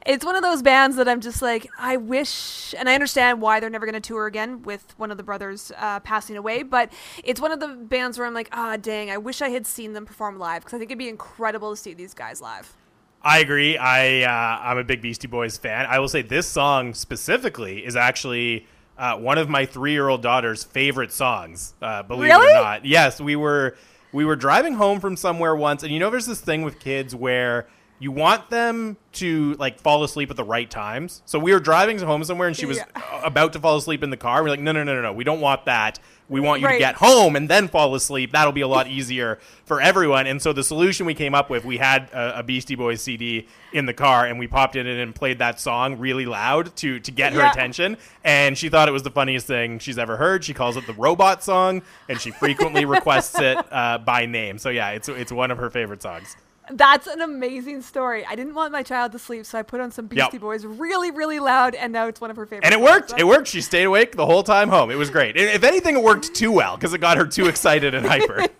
it's 0.06 0.24
one 0.24 0.36
of 0.36 0.42
those 0.42 0.62
bands 0.62 0.96
that 0.96 1.08
I'm 1.08 1.20
just 1.20 1.42
like, 1.42 1.68
I 1.78 1.96
wish, 1.96 2.74
and 2.78 2.88
I 2.88 2.94
understand 2.94 3.40
why 3.40 3.58
they're 3.60 3.70
never 3.70 3.84
going 3.84 4.00
to 4.00 4.06
tour 4.06 4.26
again 4.26 4.62
with 4.62 4.94
one 4.96 5.10
of 5.10 5.16
the 5.16 5.22
brothers 5.22 5.72
uh, 5.76 6.00
passing 6.00 6.36
away, 6.36 6.62
but 6.62 6.92
it's 7.24 7.40
one 7.40 7.50
of 7.52 7.58
the 7.60 7.68
bands 7.68 8.16
where 8.16 8.26
I'm 8.26 8.34
like, 8.34 8.48
ah, 8.52 8.76
dang, 8.76 9.10
I 9.10 9.18
wish 9.18 9.42
I 9.42 9.48
had 9.48 9.66
seen 9.66 9.92
them 9.92 10.06
perform 10.06 10.38
live 10.38 10.62
because 10.62 10.74
I 10.74 10.78
think 10.78 10.90
it'd 10.90 10.98
be 10.98 11.08
incredible 11.08 11.70
to 11.70 11.76
see 11.76 11.94
these 11.94 12.14
guys 12.14 12.40
live. 12.40 12.74
I 13.22 13.40
agree. 13.40 13.76
I 13.76 14.22
uh, 14.22 14.60
I'm 14.62 14.78
a 14.78 14.84
big 14.84 15.02
Beastie 15.02 15.26
Boys 15.26 15.56
fan. 15.56 15.86
I 15.86 15.98
will 15.98 16.08
say 16.08 16.22
this 16.22 16.46
song 16.46 16.94
specifically 16.94 17.84
is 17.84 17.96
actually 17.96 18.66
uh, 18.96 19.16
one 19.16 19.38
of 19.38 19.48
my 19.48 19.66
three 19.66 19.92
year 19.92 20.08
old 20.08 20.22
daughter's 20.22 20.62
favorite 20.64 21.12
songs. 21.12 21.74
Uh, 21.82 22.02
believe 22.02 22.30
it 22.30 22.34
or 22.36 22.52
not. 22.62 22.84
Yes, 22.84 23.20
we 23.20 23.36
were 23.36 23.76
we 24.12 24.24
were 24.24 24.36
driving 24.36 24.74
home 24.74 25.00
from 25.00 25.16
somewhere 25.16 25.54
once, 25.56 25.82
and 25.82 25.92
you 25.92 25.98
know, 25.98 26.10
there's 26.10 26.26
this 26.26 26.40
thing 26.40 26.62
with 26.62 26.78
kids 26.78 27.14
where 27.14 27.66
you 28.00 28.12
want 28.12 28.48
them 28.48 28.96
to 29.12 29.54
like 29.54 29.80
fall 29.80 30.04
asleep 30.04 30.30
at 30.30 30.36
the 30.36 30.44
right 30.44 30.70
times. 30.70 31.20
So 31.26 31.38
we 31.40 31.52
were 31.52 31.58
driving 31.60 31.98
home 31.98 32.22
somewhere, 32.22 32.46
and 32.46 32.56
she 32.56 32.66
was 32.66 32.78
Yeah. 32.78 32.84
about 33.24 33.52
to 33.54 33.58
fall 33.58 33.76
asleep 33.76 34.04
in 34.04 34.10
the 34.10 34.16
car. 34.16 34.42
We're 34.44 34.50
like, 34.50 34.60
no, 34.60 34.70
no, 34.70 34.84
no, 34.84 34.94
no, 34.94 35.02
no. 35.02 35.12
We 35.12 35.24
don't 35.24 35.40
want 35.40 35.64
that. 35.64 35.98
We 36.28 36.40
want 36.40 36.60
you 36.60 36.66
Right. 36.66 36.74
to 36.74 36.78
get 36.78 36.96
home 36.96 37.36
and 37.36 37.48
then 37.48 37.68
fall 37.68 37.94
asleep. 37.94 38.32
That'll 38.32 38.52
be 38.52 38.60
a 38.60 38.68
lot 38.68 38.86
easier 38.86 39.38
for 39.64 39.80
everyone. 39.80 40.26
And 40.26 40.42
so 40.42 40.52
the 40.52 40.62
solution 40.62 41.06
we 41.06 41.14
came 41.14 41.34
up 41.34 41.48
with, 41.48 41.64
we 41.64 41.78
had 41.78 42.10
a, 42.12 42.40
a 42.40 42.42
Beastie 42.42 42.74
Boys 42.74 43.00
CD 43.00 43.48
in 43.72 43.86
the 43.86 43.94
car, 43.94 44.26
and 44.26 44.38
we 44.38 44.46
popped 44.46 44.76
it 44.76 44.86
in 44.86 44.98
and 44.98 45.14
played 45.14 45.38
that 45.38 45.58
song 45.60 45.98
really 45.98 46.26
loud 46.26 46.76
to 46.76 47.00
to 47.00 47.10
get 47.10 47.32
her 47.32 47.38
Yeah. 47.40 47.50
attention. 47.50 47.96
And 48.24 48.58
she 48.58 48.68
thought 48.68 48.88
it 48.88 48.92
was 48.92 49.02
the 49.04 49.10
funniest 49.10 49.46
thing 49.46 49.78
she's 49.78 49.98
ever 49.98 50.16
heard. 50.18 50.44
She 50.44 50.52
calls 50.54 50.76
it 50.76 50.86
the 50.86 50.92
robot 50.94 51.42
song, 51.42 51.82
and 52.08 52.20
she 52.20 52.30
frequently 52.30 52.84
requests 52.84 53.38
it 53.38 53.56
uh, 53.72 53.98
by 53.98 54.26
name. 54.26 54.58
So 54.58 54.68
yeah, 54.68 54.90
it's 54.90 55.08
it's 55.08 55.32
one 55.32 55.50
of 55.50 55.58
her 55.58 55.70
favorite 55.70 56.02
songs. 56.02 56.36
That's 56.70 57.06
an 57.06 57.20
amazing 57.20 57.82
story. 57.82 58.24
I 58.26 58.34
didn't 58.34 58.54
want 58.54 58.72
my 58.72 58.82
child 58.82 59.12
to 59.12 59.18
sleep, 59.18 59.46
so 59.46 59.58
I 59.58 59.62
put 59.62 59.80
on 59.80 59.90
some 59.90 60.06
Beastie 60.06 60.28
Yep. 60.34 60.40
Boys 60.40 60.64
really, 60.66 61.10
really 61.10 61.38
loud, 61.40 61.74
and 61.74 61.92
now 61.92 62.06
it's 62.08 62.20
one 62.20 62.30
of 62.30 62.36
her 62.36 62.46
favorite. 62.46 62.64
And 62.66 62.74
it 62.74 62.80
worked. 62.80 63.08
That's- 63.10 63.20
It 63.22 63.26
worked. 63.26 63.48
She 63.48 63.60
stayed 63.60 63.84
awake 63.84 64.16
the 64.16 64.26
whole 64.26 64.42
time 64.42 64.68
home. 64.68 64.90
It 64.90 64.96
was 64.96 65.10
great. 65.10 65.36
If 65.36 65.64
anything, 65.64 65.96
it 65.96 66.02
worked 66.02 66.34
too 66.34 66.52
well 66.52 66.76
because 66.76 66.92
it 66.94 66.98
got 66.98 67.16
her 67.16 67.26
too 67.26 67.46
excited 67.46 67.94
and 67.94 68.06
hyper. 68.06 68.44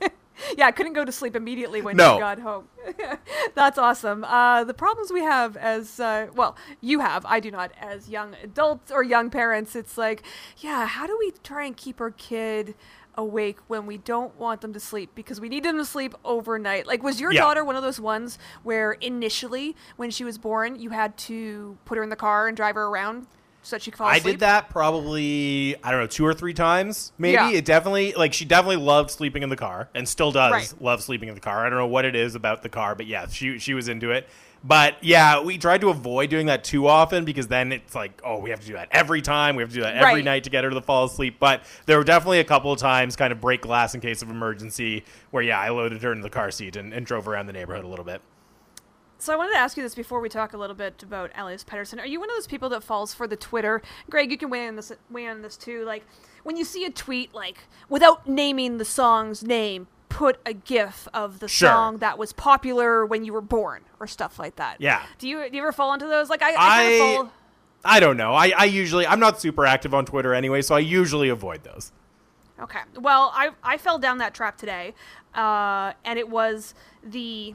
Yeah, 0.56 0.68
I 0.68 0.70
couldn't 0.70 0.92
go 0.92 1.04
to 1.04 1.10
sleep 1.10 1.34
immediately 1.34 1.82
when 1.82 1.96
No. 1.96 2.14
she 2.14 2.20
got 2.20 2.38
home. 2.38 2.68
That's 3.56 3.76
awesome. 3.76 4.22
Uh, 4.22 4.62
the 4.62 4.72
problems 4.72 5.12
we 5.12 5.22
have 5.22 5.56
as, 5.56 5.98
uh, 5.98 6.28
well, 6.32 6.56
you 6.80 7.00
have, 7.00 7.26
I 7.26 7.40
do 7.40 7.50
not, 7.50 7.72
as 7.80 8.08
young 8.08 8.36
adults 8.42 8.92
or 8.92 9.02
young 9.02 9.30
parents, 9.30 9.74
it's 9.74 9.98
like, 9.98 10.22
yeah, 10.58 10.86
how 10.86 11.08
do 11.08 11.16
we 11.18 11.32
try 11.42 11.64
and 11.64 11.76
keep 11.76 12.00
our 12.00 12.12
kid 12.12 12.76
awake 13.18 13.58
when 13.66 13.84
we 13.84 13.98
don't 13.98 14.34
want 14.38 14.60
them 14.62 14.72
to 14.72 14.80
sleep 14.80 15.10
because 15.14 15.40
we 15.40 15.48
need 15.50 15.64
them 15.64 15.76
to 15.76 15.84
sleep 15.84 16.14
overnight? 16.24 16.86
Like, 16.86 17.02
was 17.02 17.20
your 17.20 17.32
Yeah. 17.32 17.42
daughter 17.42 17.64
one 17.64 17.76
of 17.76 17.82
those 17.82 18.00
ones 18.00 18.38
where 18.62 18.92
initially, 18.92 19.76
when 19.96 20.10
she 20.10 20.24
was 20.24 20.38
born, 20.38 20.78
you 20.78 20.90
had 20.90 21.18
to 21.18 21.76
put 21.84 21.98
her 21.98 22.04
in 22.04 22.08
the 22.08 22.16
car 22.16 22.48
and 22.48 22.56
drive 22.56 22.76
her 22.76 22.86
around 22.86 23.26
so 23.60 23.74
that 23.76 23.82
she 23.82 23.90
could 23.90 23.98
fall 23.98 24.08
asleep? 24.08 24.24
I 24.24 24.30
did 24.30 24.40
that 24.40 24.70
probably 24.70 25.74
I 25.82 25.90
don't 25.90 26.00
know 26.00 26.06
two 26.06 26.24
or 26.24 26.32
three 26.32 26.54
times 26.54 27.12
maybe. 27.18 27.34
Yeah. 27.34 27.50
It 27.50 27.64
definitely 27.64 28.12
like 28.16 28.32
she 28.32 28.44
definitely 28.44 28.76
loved 28.76 29.10
sleeping 29.10 29.42
in 29.42 29.48
the 29.50 29.56
car 29.56 29.88
and 29.94 30.08
still 30.08 30.30
does 30.32 30.52
Right. 30.52 30.74
love 30.80 31.02
sleeping 31.02 31.28
in 31.28 31.34
the 31.34 31.40
car. 31.40 31.66
I 31.66 31.68
don't 31.68 31.78
know 31.78 31.86
what 31.86 32.04
it 32.04 32.14
is 32.14 32.34
about 32.36 32.62
the 32.62 32.68
car, 32.68 32.94
but 32.94 33.06
yeah, 33.06 33.26
she 33.26 33.58
she 33.58 33.74
was 33.74 33.88
into 33.88 34.12
it. 34.12 34.28
But 34.64 34.96
yeah, 35.02 35.40
we 35.40 35.56
tried 35.56 35.80
to 35.82 35.88
avoid 35.90 36.30
doing 36.30 36.46
that 36.46 36.64
too 36.64 36.86
often 36.88 37.24
because 37.24 37.46
then 37.46 37.70
it's 37.72 37.94
like, 37.94 38.20
oh, 38.24 38.38
we 38.40 38.50
have 38.50 38.60
to 38.60 38.66
do 38.66 38.72
that 38.72 38.88
every 38.90 39.22
time. 39.22 39.54
We 39.56 39.62
have 39.62 39.70
to 39.70 39.74
do 39.76 39.82
that 39.82 39.94
every 39.94 40.14
Right. 40.16 40.24
night 40.24 40.44
to 40.44 40.50
get 40.50 40.64
her 40.64 40.70
to 40.70 40.80
fall 40.80 41.04
asleep. 41.04 41.36
But 41.38 41.62
there 41.86 41.96
were 41.96 42.04
definitely 42.04 42.40
a 42.40 42.44
couple 42.44 42.72
of 42.72 42.78
times, 42.78 43.14
kind 43.16 43.32
of 43.32 43.40
break 43.40 43.62
glass 43.62 43.94
in 43.94 44.00
case 44.00 44.20
of 44.22 44.30
emergency, 44.30 45.04
where 45.30 45.42
yeah, 45.42 45.60
I 45.60 45.68
loaded 45.68 46.02
her 46.02 46.10
into 46.12 46.22
the 46.22 46.30
car 46.30 46.50
seat 46.50 46.74
and, 46.76 46.92
and 46.92 47.06
drove 47.06 47.28
around 47.28 47.46
the 47.46 47.52
neighborhood 47.52 47.84
a 47.84 47.88
little 47.88 48.04
bit. 48.04 48.20
So 49.20 49.32
I 49.32 49.36
wanted 49.36 49.52
to 49.54 49.58
ask 49.58 49.76
you 49.76 49.82
this 49.82 49.96
before 49.96 50.20
we 50.20 50.28
talk 50.28 50.52
a 50.52 50.56
little 50.56 50.76
bit 50.76 51.02
about 51.02 51.30
Elias 51.36 51.64
Pettersson. 51.64 51.98
Are 51.98 52.06
you 52.06 52.20
one 52.20 52.30
of 52.30 52.36
those 52.36 52.46
people 52.46 52.68
that 52.68 52.84
falls 52.84 53.12
for 53.12 53.26
the 53.26 53.34
Twitter? 53.36 53.82
Greg, 54.08 54.30
you 54.30 54.38
can 54.38 54.48
weigh 54.48 54.66
in 54.66 54.76
this 54.76 54.92
weigh 55.10 55.24
in 55.24 55.30
on 55.30 55.42
this 55.42 55.56
too. 55.56 55.84
Like 55.84 56.04
when 56.44 56.56
you 56.56 56.64
see 56.64 56.84
a 56.84 56.90
tweet 56.90 57.34
like 57.34 57.58
without 57.88 58.28
naming 58.28 58.78
the 58.78 58.84
song's 58.84 59.42
name, 59.42 59.88
put 60.18 60.40
a 60.44 60.52
GIF 60.52 61.06
of 61.14 61.38
the 61.38 61.46
Sure. 61.46 61.68
song 61.68 61.98
that 61.98 62.18
was 62.18 62.32
popular 62.32 63.06
when 63.06 63.24
you 63.24 63.32
were 63.32 63.40
born 63.40 63.84
or 64.00 64.06
stuff 64.08 64.36
like 64.38 64.56
that. 64.56 64.80
Yeah. 64.80 65.02
Do 65.18 65.28
you 65.28 65.48
do 65.48 65.56
you 65.56 65.62
ever 65.62 65.70
fall 65.72 65.94
into 65.94 66.06
those? 66.06 66.28
Like 66.28 66.42
I, 66.42 66.50
I, 66.50 66.54
I- 66.54 66.56
kind 66.56 66.92
of 66.92 66.98
fall. 67.16 67.32
I 67.84 68.00
don't 68.00 68.16
know. 68.16 68.34
I, 68.34 68.52
I 68.56 68.64
usually 68.64 69.06
I'm 69.06 69.20
not 69.20 69.40
super 69.40 69.64
active 69.64 69.94
on 69.94 70.04
Twitter 70.04 70.34
anyway, 70.34 70.62
so 70.62 70.74
I 70.74 70.80
usually 70.80 71.28
avoid 71.28 71.62
those. 71.62 71.92
Okay. 72.60 72.80
Well, 72.98 73.30
I 73.32 73.50
I 73.62 73.78
fell 73.78 73.98
down 74.00 74.18
that 74.18 74.34
trap 74.34 74.58
today, 74.58 74.92
uh, 75.36 75.92
and 76.04 76.18
it 76.18 76.28
was 76.28 76.74
the 77.04 77.54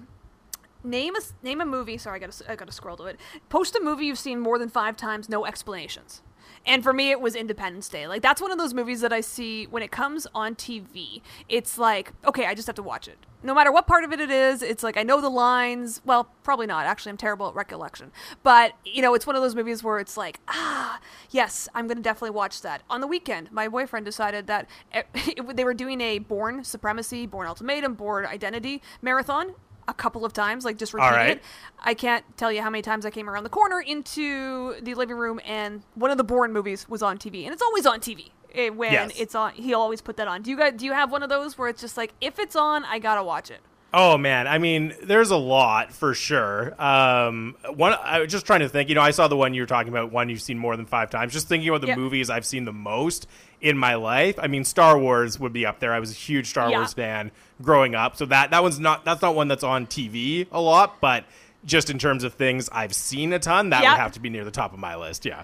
name 0.86 1.16
a 1.18 1.20
name 1.46 1.60
a 1.60 1.66
movie. 1.66 1.98
Sorry, 1.98 2.16
I 2.16 2.20
got 2.26 2.42
I 2.48 2.56
got 2.56 2.68
to 2.68 2.74
scroll 2.74 2.96
to 2.98 3.04
it. 3.06 3.20
Post 3.50 3.76
a 3.76 3.82
movie 3.82 4.06
you've 4.06 4.18
seen 4.18 4.40
more 4.40 4.58
than 4.58 4.70
five 4.70 4.96
times, 4.96 5.28
no 5.28 5.46
explanations. 5.46 6.22
And 6.66 6.82
for 6.82 6.94
me, 6.94 7.12
it 7.12 7.20
was 7.20 7.36
Independence 7.36 7.90
Day. 7.90 8.08
Like 8.08 8.22
that's 8.22 8.42
one 8.42 8.52
of 8.52 8.58
those 8.58 8.74
movies 8.74 9.02
that 9.02 9.12
I 9.12 9.22
see 9.22 9.66
when 9.66 9.84
it 9.84 9.92
comes 9.92 10.28
on 10.34 10.56
TV. 10.56 11.22
It's 11.50 11.78
like, 11.78 12.14
okay, 12.26 12.46
I 12.46 12.54
just 12.54 12.68
have 12.68 12.76
to 12.78 12.84
watch 12.84 13.08
it. 13.08 13.18
No 13.46 13.54
matter 13.54 13.74
what 13.74 13.88
part 13.88 14.06
of 14.06 14.14
it 14.14 14.22
it 14.22 14.32
is, 14.32 14.62
it's 14.62 14.84
like 14.84 14.96
I 14.96 15.04
know 15.04 15.20
the 15.20 15.30
lines. 15.30 16.02
Well, 16.06 16.30
probably 16.44 16.66
not. 16.66 16.86
Actually, 16.86 17.12
I'm 17.12 17.18
terrible 17.18 17.50
at 17.50 17.56
recollection. 17.56 18.12
But 18.42 18.74
you 18.86 19.02
know, 19.02 19.14
it's 19.14 19.28
one 19.28 19.36
of 19.36 19.42
those 19.42 19.56
movies 19.56 19.84
where 19.84 20.00
it's 20.00 20.16
like, 20.16 20.40
ah, 20.48 21.00
yes, 21.30 21.68
I'm 21.76 21.88
gonna 21.88 22.02
definitely 22.02 22.32
watch 22.32 22.62
that. 22.62 22.84
On 22.90 23.02
the 23.02 23.08
weekend, 23.08 23.52
my 23.52 23.68
boyfriend 23.68 24.06
decided 24.06 24.48
that 24.48 24.70
it, 24.94 25.08
it, 25.14 25.56
they 25.58 25.66
were 25.66 25.74
doing 25.74 26.00
a 26.00 26.20
Bourne 26.20 26.64
Supremacy, 26.64 27.26
Bourne 27.26 27.48
Ultimatum, 27.48 27.96
Bourne 27.96 28.26
Identity 28.26 28.82
marathon 29.02 29.56
a 29.88 29.94
couple 29.94 30.24
of 30.26 30.34
times, 30.34 30.66
like 30.66 30.78
just 30.78 30.94
repeating 30.94 31.14
right. 31.16 31.30
it. 31.38 31.44
I 31.80 31.94
can't 31.94 32.24
tell 32.38 32.52
you 32.52 32.62
how 32.62 32.70
many 32.70 32.82
times 32.82 33.06
I 33.06 33.10
came 33.12 33.30
around 33.30 33.44
the 33.44 33.50
corner 33.50 33.80
into 33.82 34.80
the 34.82 34.96
living 34.96 35.18
room 35.18 35.40
and 35.46 35.84
one 35.96 36.12
of 36.12 36.18
the 36.18 36.24
Bourne 36.24 36.54
movies 36.54 36.88
was 36.88 37.02
on 37.02 37.18
TV, 37.18 37.44
and 37.44 37.54
it's 37.54 37.62
always 37.62 37.86
on 37.86 38.00
TV 38.00 38.32
eh, 38.54 38.70
when 38.70 38.94
Yes. 38.94 39.12
it's 39.18 39.36
on. 39.36 39.52
He'll 39.54 39.80
always 39.82 40.02
put 40.02 40.18
that 40.18 40.28
on. 40.28 40.42
Do 40.42 40.52
you 40.52 40.58
guys? 40.58 40.74
Do 40.78 40.86
you 40.86 40.94
have 40.94 41.12
one 41.12 41.24
of 41.24 41.30
those 41.30 41.58
where 41.58 41.68
it's 41.70 41.82
just 41.82 41.98
like 41.98 42.14
if 42.22 42.40
it's 42.40 42.56
on, 42.56 42.86
I 42.86 43.00
gotta 43.00 43.24
watch 43.24 43.50
it? 43.52 43.60
Oh 43.96 44.18
man, 44.18 44.48
I 44.48 44.58
mean, 44.58 44.96
there's 45.04 45.30
a 45.30 45.36
lot 45.38 45.94
for 45.94 46.16
sure. 46.16 46.74
Um, 46.82 47.56
one, 47.76 47.94
I 48.04 48.20
was 48.22 48.32
just 48.32 48.46
trying 48.48 48.62
to 48.62 48.70
think. 48.70 48.90
You 48.90 48.96
know, 48.96 49.02
I 49.02 49.12
saw 49.12 49.28
the 49.28 49.38
one 49.38 49.54
you 49.54 49.62
were 49.62 49.68
talking 49.68 49.90
about, 49.90 50.12
one 50.12 50.30
you've 50.30 50.42
seen 50.42 50.58
more 50.58 50.76
than 50.76 50.88
five 50.88 51.12
times. 51.12 51.32
Just 51.32 51.48
thinking 51.48 51.70
about 51.70 51.82
the 51.82 51.88
Yeah. 51.88 51.96
movies 51.96 52.32
I've 52.32 52.46
seen 52.46 52.66
the 52.66 52.74
most 52.74 53.28
in 53.62 53.78
my 53.78 53.94
life. 53.94 54.40
I 54.42 54.48
mean, 54.48 54.66
Star 54.66 54.98
Wars 54.98 55.40
would 55.40 55.54
be 55.54 55.66
up 55.68 55.80
there. 55.80 55.94
I 55.94 56.00
was 56.00 56.10
a 56.10 56.16
huge 56.16 56.48
Star 56.50 56.72
Yeah. 56.72 56.78
Wars 56.78 56.94
fan 56.94 57.30
growing 57.62 57.94
up, 57.94 58.16
so 58.18 58.26
that 58.26 58.50
that 58.50 58.64
one's 58.64 58.80
not 58.80 59.06
that's 59.06 59.22
not 59.22 59.36
one 59.36 59.48
that's 59.48 59.64
on 59.64 59.86
TV 59.86 60.48
a 60.52 60.60
lot, 60.60 61.00
but 61.00 61.26
just 61.64 61.92
in 61.92 62.00
terms 62.00 62.24
of 62.24 62.34
things 62.34 62.70
I've 62.72 62.94
seen 62.96 63.32
a 63.32 63.38
ton, 63.40 63.70
that 63.70 63.84
Yeah. 63.84 63.92
would 63.92 64.00
have 64.00 64.14
to 64.14 64.20
be 64.20 64.30
near 64.30 64.44
the 64.44 64.52
top 64.52 64.74
of 64.74 64.80
my 64.80 64.96
list. 64.96 65.24
Yeah. 65.24 65.44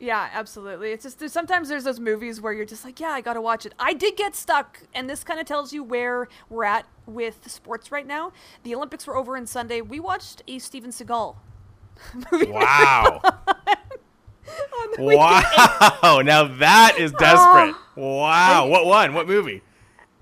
Yeah, 0.00 0.28
absolutely. 0.32 0.92
It's 0.92 1.02
just 1.02 1.18
there's, 1.18 1.32
sometimes 1.32 1.68
there's 1.68 1.84
those 1.84 1.98
movies 1.98 2.40
where 2.40 2.52
you're 2.52 2.64
just 2.64 2.84
like, 2.84 3.00
yeah, 3.00 3.08
I 3.10 3.20
gotta 3.20 3.40
watch 3.40 3.66
it. 3.66 3.74
I 3.78 3.94
did 3.94 4.16
get 4.16 4.36
stuck, 4.36 4.80
and 4.94 5.10
this 5.10 5.24
kind 5.24 5.40
of 5.40 5.46
tells 5.46 5.72
you 5.72 5.82
where 5.82 6.28
we're 6.48 6.64
at 6.64 6.86
with 7.06 7.50
sports 7.50 7.90
right 7.90 8.06
now. 8.06 8.32
The 8.62 8.74
Olympics 8.74 9.06
were 9.06 9.16
over 9.16 9.36
on 9.36 9.46
Sunday. 9.46 9.80
We 9.80 9.98
watched 9.98 10.42
a 10.46 10.58
Steven 10.60 10.90
Seagal 10.90 11.36
movie. 12.32 12.46
Wow. 12.52 13.20
on 13.24 14.88
the 14.96 15.02
weekend. 15.02 15.18
wow. 15.18 16.20
Now 16.24 16.44
that 16.44 16.96
is 16.98 17.12
desperate. 17.12 17.74
Wow. 17.96 18.68
What 18.68 18.86
one? 18.86 19.14
What 19.14 19.26
movie? 19.26 19.62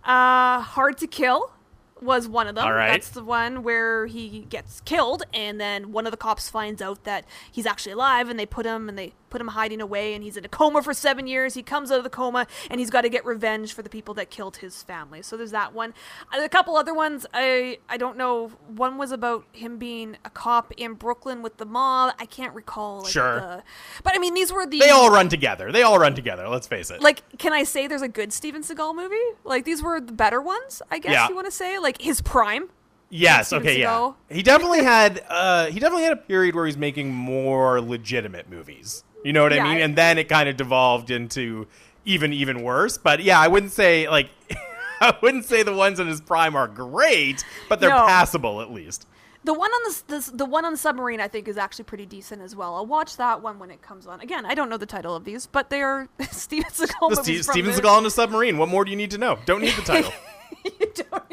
Uh, 0.05 0.61
Hard 0.61 0.97
to 0.98 1.07
Kill. 1.07 1.53
was 2.01 2.28
one 2.28 2.47
of 2.47 2.55
them. 2.55 2.65
All 2.65 2.73
right. 2.73 2.93
That's 2.93 3.11
the 3.11 3.24
one 3.24 3.62
where 3.62 4.07
he 4.07 4.47
gets 4.48 4.81
killed, 4.82 5.24
and 5.35 5.61
then 5.61 5.93
one 5.93 6.07
of 6.07 6.11
the 6.12 6.16
cops 6.16 6.48
finds 6.48 6.81
out 6.81 7.05
that 7.05 7.24
he's 7.51 7.66
actually 7.66 7.93
alive, 7.93 8.28
and 8.28 8.39
they 8.39 8.47
put 8.47 8.65
him 8.66 8.89
and 8.89 8.98
they 8.98 9.12
put 9.36 9.42
him 9.42 9.48
hiding 9.48 9.82
away, 9.82 10.14
and 10.14 10.24
he's 10.24 10.38
in 10.38 10.46
a 10.46 10.48
coma 10.48 10.82
for 10.82 10.94
seven 10.94 11.26
years. 11.26 11.52
He 11.52 11.62
comes 11.62 11.90
out 11.90 11.98
of 11.98 12.04
the 12.04 12.08
coma, 12.10 12.46
and 12.70 12.80
he's 12.80 12.88
got 12.88 13.02
to 13.02 13.10
get 13.10 13.22
revenge 13.26 13.74
for 13.74 13.82
the 13.82 13.90
people 13.90 14.14
that 14.14 14.30
killed 14.30 14.56
his 14.56 14.82
family. 14.82 15.20
So 15.20 15.36
there's 15.36 15.50
that 15.50 15.74
one. 15.74 15.92
A 16.32 16.48
couple 16.48 16.74
other 16.74 16.94
ones. 16.94 17.26
I 17.34 17.76
I 17.86 17.98
don't 17.98 18.16
know. 18.16 18.48
One 18.68 18.96
was 18.96 19.12
about 19.12 19.44
him 19.52 19.76
being 19.76 20.16
a 20.24 20.30
cop 20.30 20.72
in 20.78 20.94
Brooklyn 20.94 21.42
with 21.42 21.58
the 21.58 21.66
mob. 21.66 22.14
I 22.18 22.24
can't 22.24 22.54
recall. 22.54 23.02
Like, 23.02 23.12
Sure. 23.12 23.40
the- 23.40 23.62
but 24.02 24.14
I 24.14 24.18
mean, 24.18 24.32
these 24.32 24.50
were 24.50 24.64
the 24.64 24.78
They 24.78 24.88
all 24.88 25.10
run 25.10 25.28
together. 25.28 25.70
They 25.70 25.82
all 25.82 25.98
run 25.98 26.14
together. 26.14 26.48
Let's 26.48 26.66
face 26.66 26.90
it. 26.90 27.02
like 27.02 27.22
can 27.38 27.52
i 27.52 27.62
say 27.62 27.86
there's 27.86 28.00
a 28.00 28.08
good 28.08 28.32
steven 28.32 28.62
seagal 28.62 28.94
movie 28.96 29.14
like 29.44 29.64
these 29.66 29.82
were 29.82 30.00
the 30.00 30.12
better 30.12 30.40
ones 30.40 30.80
i 30.90 30.98
guess 30.98 31.12
Yeah. 31.12 31.28
you 31.28 31.34
want 31.34 31.46
to 31.46 31.50
say 31.50 31.78
like 31.78 32.00
his 32.00 32.20
prime 32.22 32.70
yes. 33.10 33.52
Okay. 33.52 33.80
Yeah. 33.80 34.12
He 34.30 34.42
definitely 34.42 34.82
had. 34.82 35.22
Uh, 35.28 35.66
he 35.66 35.78
definitely 35.78 36.04
had 36.04 36.12
a 36.14 36.16
period 36.16 36.54
where 36.54 36.66
he's 36.66 36.76
making 36.76 37.12
more 37.14 37.80
legitimate 37.80 38.50
movies. 38.50 39.04
You 39.27 39.32
know 39.32 39.43
what 39.43 39.53
Yeah, 39.53 39.65
I 39.65 39.69
mean? 39.69 39.78
I- 39.78 39.81
And 39.81 39.97
then 39.97 40.19
it 40.19 40.28
kind 40.28 40.48
of 40.48 40.57
devolved 40.57 41.11
into 41.11 41.66
even 42.05 42.32
even 42.32 42.62
worse. 42.62 42.97
But 42.98 43.23
yeah, 43.23 43.40
I 43.40 43.48
wouldn't 43.48 43.73
say 43.73 44.09
like. 44.09 44.31
I 44.98 45.15
wouldn't 45.20 45.44
say 45.44 45.62
the 45.62 45.74
ones 45.74 46.01
in 46.01 46.07
his 46.07 46.23
prime 46.23 46.57
are 46.57 46.66
great, 46.66 47.44
but 47.69 47.81
they're 47.81 47.90
No. 47.90 48.07
passable 48.07 48.62
at 48.62 48.70
least. 48.73 49.07
the 49.44 49.53
one 49.53 49.70
on 49.70 49.93
the, 50.09 50.15
the 50.31 50.36
the 50.39 50.44
one 50.47 50.65
on 50.65 50.73
the 50.73 50.78
submarine 50.78 51.20
i 51.20 51.28
think 51.28 51.47
is 51.48 51.57
actually 51.59 51.85
pretty 51.85 52.07
decent 52.07 52.40
as 52.43 52.57
well 52.57 52.74
i'll 52.74 52.86
watch 52.86 53.16
that 53.19 53.43
one 53.43 53.59
when 53.61 53.70
it 53.70 53.81
comes 53.82 54.07
on 54.07 54.20
again 54.23 54.44
i 54.47 54.55
don't 54.55 54.69
know 54.70 54.77
the 54.78 54.86
title 54.86 55.15
of 55.15 55.24
these 55.24 55.47
but 55.47 55.69
they 55.70 55.82
are 55.82 56.09
steven 56.32 56.69
seagal 56.70 57.11
The 57.11 57.16
Ste- 57.43 57.44
Steven 57.51 57.73
Seagal 57.74 57.98
in 57.98 58.05
the 58.05 58.11
submarine. 58.11 58.57
What 58.59 58.69
more 58.70 58.85
do 58.86 58.90
you 58.90 58.97
need 58.97 59.11
to 59.12 59.19
know? 59.19 59.39
Don't 59.44 59.61
need 59.61 59.74
the 59.77 59.82
title. 59.82 60.12
you 60.65 60.73
don't 61.11 61.26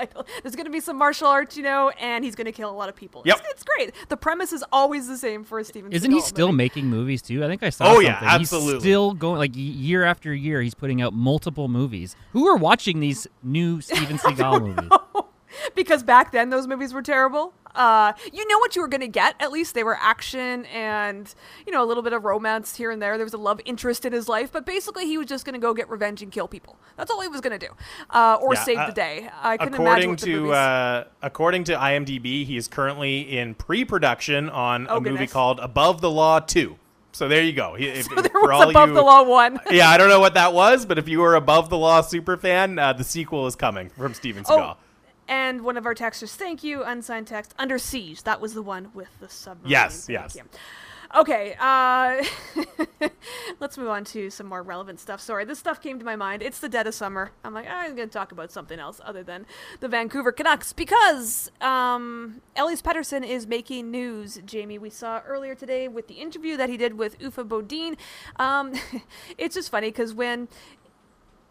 need 0.00 0.06
title 0.12 0.26
there's 0.42 0.56
going 0.56 0.64
to 0.66 0.70
be 0.72 0.80
some 0.80 0.96
martial 0.96 1.26
arts 1.28 1.56
you 1.56 1.62
know 1.62 1.90
and 2.00 2.24
he's 2.24 2.34
going 2.34 2.44
to 2.46 2.52
kill 2.52 2.70
a 2.70 2.72
lot 2.72 2.88
of 2.88 2.96
people 2.96 3.22
Yep. 3.24 3.38
it's, 3.38 3.48
it's 3.50 3.62
great 3.64 3.94
the 4.08 4.16
premise 4.16 4.52
is 4.52 4.64
always 4.72 5.06
the 5.08 5.16
same 5.18 5.44
for 5.44 5.58
a 5.58 5.64
steven 5.64 5.92
Isn't 5.92 6.10
he 6.10 6.20
still 6.20 6.48
movie. 6.48 6.56
making 6.56 6.86
movies 6.86 7.22
too? 7.22 7.44
I 7.44 7.48
think 7.48 7.62
I 7.62 7.70
saw. 7.70 7.84
Oh, 7.84 7.88
something. 7.94 8.06
yeah, 8.06 8.18
absolutely. 8.22 8.72
He's 8.74 8.82
still 8.82 9.14
going 9.14 9.38
like 9.38 9.50
year 9.54 10.04
after 10.04 10.32
year. 10.34 10.60
He's 10.62 10.74
putting 10.74 11.02
out 11.02 11.12
multiple 11.12 11.68
movies. 11.68 12.16
Who 12.32 12.46
are 12.48 12.56
watching 12.56 13.00
these 13.00 13.26
new 13.42 13.80
Steven 13.80 14.18
Seagal 14.24 14.62
movies? 14.62 14.90
because 15.74 16.02
back 16.02 16.32
then 16.32 16.50
those 16.50 16.66
movies 16.66 16.92
were 16.92 17.02
terrible. 17.02 17.52
Uh, 17.74 18.12
you 18.32 18.46
know 18.48 18.58
what 18.58 18.74
you 18.76 18.82
were 18.82 18.88
going 18.88 19.00
to 19.00 19.08
get. 19.08 19.34
At 19.40 19.52
least 19.52 19.74
they 19.74 19.84
were 19.84 19.96
action 20.00 20.64
and 20.66 21.32
you 21.66 21.72
know 21.72 21.82
a 21.84 21.86
little 21.86 22.02
bit 22.02 22.12
of 22.12 22.24
romance 22.24 22.76
here 22.76 22.90
and 22.90 23.00
there. 23.00 23.16
There 23.16 23.24
was 23.26 23.34
a 23.34 23.38
love 23.38 23.60
interest 23.64 24.04
in 24.04 24.12
his 24.12 24.28
life, 24.28 24.50
but 24.52 24.66
basically 24.66 25.06
he 25.06 25.16
was 25.18 25.26
just 25.26 25.44
going 25.44 25.54
to 25.54 25.60
go 25.60 25.72
get 25.74 25.88
revenge 25.88 26.22
and 26.22 26.32
kill 26.32 26.48
people. 26.48 26.76
That's 26.96 27.10
all 27.10 27.20
he 27.20 27.28
was 27.28 27.40
going 27.40 27.58
to 27.58 27.66
do, 27.66 27.72
uh, 28.10 28.38
or 28.40 28.54
Yeah, 28.54 28.64
save 28.64 28.78
uh, 28.78 28.86
the 28.86 28.92
day. 28.92 29.30
I 29.42 29.56
couldn't 29.56 29.74
imagine 29.80 30.10
according 30.12 30.16
to 30.16 30.52
uh, 30.52 31.04
according 31.22 31.64
to 31.64 31.74
IMDb, 31.74 32.44
he 32.44 32.56
is 32.56 32.68
currently 32.68 33.38
in 33.38 33.54
pre-production 33.54 34.50
on 34.50 34.86
Oh, 34.88 34.96
a 34.96 35.00
movie 35.00 35.26
called 35.26 35.60
Above 35.60 36.00
the 36.00 36.10
Law 36.10 36.40
Two. 36.40 36.76
So 37.12 37.28
there 37.28 37.42
you 37.42 37.52
go. 37.52 37.74
If- 37.78 38.04
So 38.06 38.14
there 38.14 38.30
was 38.34 38.70
above 38.70 38.88
you- 38.90 38.94
the 38.94 39.02
law 39.02 39.22
one. 39.24 39.58
yeah, 39.70 39.88
I 39.90 39.96
don't 39.98 40.08
know 40.08 40.20
what 40.20 40.34
that 40.34 40.52
was, 40.52 40.86
but 40.86 40.98
if 40.98 41.08
you 41.08 41.20
were 41.20 41.34
above 41.34 41.68
the 41.68 41.76
law 41.76 42.00
super 42.02 42.36
fan, 42.36 42.78
uh, 42.78 42.92
the 42.92 43.04
sequel 43.04 43.46
is 43.46 43.56
coming 43.56 43.90
from 43.90 44.14
Steven 44.14 44.44
Seagal. 44.44 44.76
Oh, 44.76 44.76
and 45.30 45.62
one 45.62 45.76
of 45.76 45.86
our 45.86 45.94
texters, 45.94 46.34
thank 46.34 46.64
you, 46.64 46.82
unsigned 46.82 47.28
text, 47.28 47.54
Under 47.56 47.78
Siege. 47.78 48.24
That 48.24 48.40
was 48.40 48.52
the 48.52 48.62
one 48.62 48.90
with 48.92 49.08
the 49.20 49.28
submarine. 49.28 49.70
Yes, 49.70 50.08
yes. 50.08 50.36
Okay, 51.14 51.56
uh, 51.58 52.22
let's 53.60 53.76
move 53.76 53.88
on 53.88 54.04
to 54.04 54.30
some 54.30 54.46
more 54.46 54.62
relevant 54.62 55.00
stuff. 55.00 55.20
Sorry, 55.20 55.44
this 55.44 55.58
stuff 55.58 55.80
came 55.80 55.98
to 55.98 56.04
my 56.04 56.14
mind. 56.14 56.40
It's 56.40 56.60
the 56.60 56.68
dead 56.68 56.86
of 56.86 56.94
summer. 56.94 57.32
I'm 57.44 57.52
like, 57.52 57.66
I'm 57.68 57.96
going 57.96 58.08
to 58.08 58.12
talk 58.12 58.30
about 58.30 58.52
something 58.52 58.78
else 58.78 59.00
other 59.04 59.24
than 59.24 59.46
the 59.80 59.88
Vancouver 59.88 60.30
Canucks 60.30 60.72
because 60.72 61.50
um, 61.60 62.42
Elias 62.56 62.80
Pettersson 62.80 63.26
is 63.26 63.46
making 63.46 63.90
news, 63.90 64.38
Jamie. 64.44 64.78
We 64.78 64.90
saw 64.90 65.20
earlier 65.26 65.56
today 65.56 65.88
with 65.88 66.06
the 66.06 66.14
interview 66.14 66.56
that 66.56 66.68
he 66.68 66.76
did 66.76 66.96
with 66.96 67.18
Uffe 67.18 67.46
Bodin. 67.46 67.96
Um, 68.36 68.72
it's 69.38 69.56
just 69.56 69.70
funny 69.70 69.88
because 69.88 70.14
when 70.14 70.46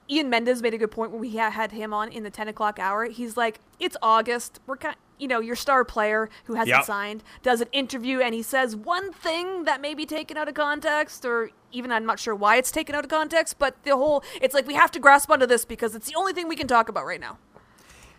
Ian 0.09 0.29
Mendes 0.29 0.61
made 0.61 0.73
a 0.73 0.77
good 0.77 0.91
point 0.91 1.11
when 1.11 1.21
we 1.21 1.37
ha- 1.37 1.51
had 1.51 1.71
him 1.71 1.93
on 1.93 2.09
in 2.11 2.23
the 2.23 2.29
10 2.29 2.47
o'clock 2.47 2.79
hour. 2.79 3.05
He's 3.05 3.37
like, 3.37 3.59
it's 3.79 3.95
August. 4.01 4.59
We're 4.65 4.77
kind 4.77 4.95
you 5.19 5.27
know, 5.27 5.41
your 5.41 5.55
star 5.55 5.83
player 5.83 6.29
who 6.45 6.53
hasn't 6.53 6.69
Yep. 6.77 6.85
signed 6.85 7.23
does 7.43 7.59
an 7.59 7.67
interview 7.73 8.21
and 8.21 8.33
he 8.33 8.41
says 8.41 8.73
one 8.73 9.11
thing 9.11 9.65
that 9.65 9.81
may 9.81 9.93
be 9.93 10.05
taken 10.05 10.37
out 10.37 10.47
of 10.47 10.53
context 10.53 11.25
or 11.25 11.49
even 11.73 11.91
I'm 11.91 12.05
not 12.05 12.19
sure 12.19 12.33
why 12.33 12.55
it's 12.55 12.71
taken 12.71 12.95
out 12.95 13.03
of 13.03 13.09
context, 13.09 13.59
but 13.59 13.75
the 13.83 13.97
whole, 13.97 14.23
it's 14.41 14.53
like 14.55 14.65
we 14.65 14.75
have 14.75 14.91
to 14.91 14.99
grasp 14.99 15.29
onto 15.29 15.45
this 15.45 15.65
because 15.65 15.93
it's 15.93 16.07
the 16.07 16.15
only 16.15 16.31
thing 16.31 16.47
we 16.47 16.55
can 16.55 16.67
talk 16.67 16.87
about 16.87 17.05
right 17.05 17.19
now. 17.19 17.37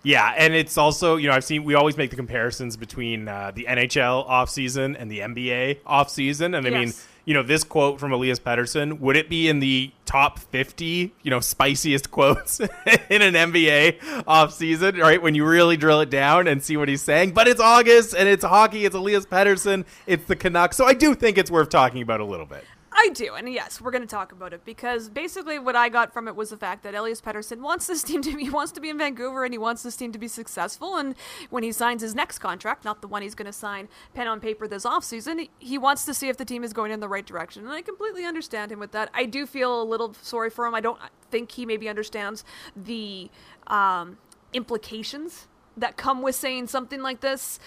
Yeah, 0.03 0.33
and 0.37 0.55
it's 0.55 0.79
also 0.79 1.17
you 1.17 1.29
know 1.29 1.35
I've 1.35 1.45
seen 1.45 1.65
we 1.65 1.75
always 1.75 1.97
make 1.97 2.11
the 2.11 2.17
comparisons 2.17 2.77
between 2.77 3.29
uh, 3.29 3.53
the 3.55 3.67
NHL 3.69 4.27
offseason 4.29 4.97
and 4.99 5.11
the 5.11 5.19
NBA 5.21 5.81
offseason, 5.83 6.57
and 6.57 6.67
I 6.67 6.71
mean 6.71 6.89
Yes. 6.89 7.07
You 7.31 7.35
know 7.35 7.45
this 7.45 7.63
quote 7.63 8.01
from 8.01 8.11
Elias 8.11 8.41
Pettersson 8.41 8.99
would 8.99 9.17
it 9.17 9.29
be 9.29 9.49
in 9.49 9.61
the 9.61 9.93
top 10.05 10.41
fifty 10.41 11.15
you 11.23 11.31
know 11.31 11.39
spiciest 11.39 12.11
quotes 12.11 12.59
in 13.09 13.23
an 13.23 13.35
NBA 13.35 14.01
offseason 14.25 15.01
right 15.01 15.23
when 15.23 15.37
you 15.37 15.45
really 15.45 15.77
drill 15.77 16.01
it 16.01 16.11
down 16.11 16.49
and 16.49 16.61
see 16.61 16.77
what 16.77 16.89
he's 16.89 17.03
saying? 17.03 17.31
But 17.31 17.47
it's 17.47 17.61
August 17.61 18.17
and 18.17 18.29
it's 18.29 18.45
hockey. 18.45 18.85
It's 18.85 18.97
Elias 18.97 19.27
Pettersson. 19.27 19.85
It's 20.09 20.25
the 20.25 20.35
Canucks. 20.35 20.77
So 20.77 20.87
I 20.87 20.93
do 20.93 21.15
think 21.15 21.39
it's 21.39 21.53
worth 21.53 21.69
talking 21.69 22.03
about 22.03 22.19
a 22.19 22.25
little 22.25 22.47
bit. 22.47 22.65
I 22.93 23.11
do, 23.11 23.35
and 23.35 23.49
yes, 23.49 23.81
we're 23.81 23.93
going 23.93 24.03
to 24.03 24.09
talk 24.09 24.33
about 24.33 24.53
it 24.53 24.65
because 24.65 25.09
basically 25.09 25.59
what 25.59 25.77
I 25.77 25.89
got 25.89 26.13
from 26.13 26.27
it 26.27 26.35
was 26.35 26.51
the 26.51 26.57
fact 26.57 26.83
that 26.83 26.95
Elias 26.95 27.21
Pettersson 27.21 27.61
wants 27.61 27.87
this 27.87 28.03
team 28.11 28.21
to 28.23 28.37
be 28.37 28.45
he 28.45 28.51
wants 28.51 28.73
to 28.73 28.81
be 28.81 28.91
in 28.91 28.99
Vancouver 28.99 29.45
and 29.45 29.55
he 29.55 29.59
wants 29.59 29.83
this 29.83 29.97
team 29.97 30.11
to 30.13 30.19
be 30.19 30.27
successful. 30.29 30.97
And 30.97 31.15
when 31.51 31.63
he 31.63 31.71
signs 31.73 32.03
his 32.03 32.15
next 32.15 32.41
contract, 32.41 32.85
not 32.85 33.01
the 33.01 33.09
one 33.09 33.23
he's 33.23 33.35
going 33.35 33.47
to 33.47 33.53
sign 33.53 33.89
pen 34.13 34.27
on 34.27 34.41
paper 34.41 34.67
this 34.67 34.85
offseason, 34.85 35.41
he- 35.41 35.51
he 35.61 35.79
wants 35.79 36.05
to 36.05 36.15
see 36.15 36.29
if 36.29 36.37
the 36.37 36.45
team 36.45 36.65
is 36.65 36.73
going 36.73 36.91
in 36.91 37.01
the 37.01 37.09
right 37.09 37.25
direction. 37.25 37.63
And 37.65 37.73
I 37.73 37.81
completely 37.83 38.25
understand 38.25 38.73
him 38.73 38.81
with 38.81 38.93
that. 38.93 39.09
I 39.15 39.25
do 39.25 39.47
feel 39.47 39.81
a 39.81 39.85
little 39.85 40.15
sorry 40.21 40.51
for 40.51 40.67
him. 40.67 40.75
I 40.75 40.81
don't 40.81 40.99
think 41.31 41.53
he 41.53 41.65
maybe 41.65 41.89
understands 41.89 42.45
the 42.77 43.31
um, 43.69 44.19
implications 44.53 45.47
that 45.77 45.97
come 45.97 46.23
with 46.23 46.35
saying 46.35 46.67
something 46.67 47.01
like 47.01 47.21
this 47.21 47.61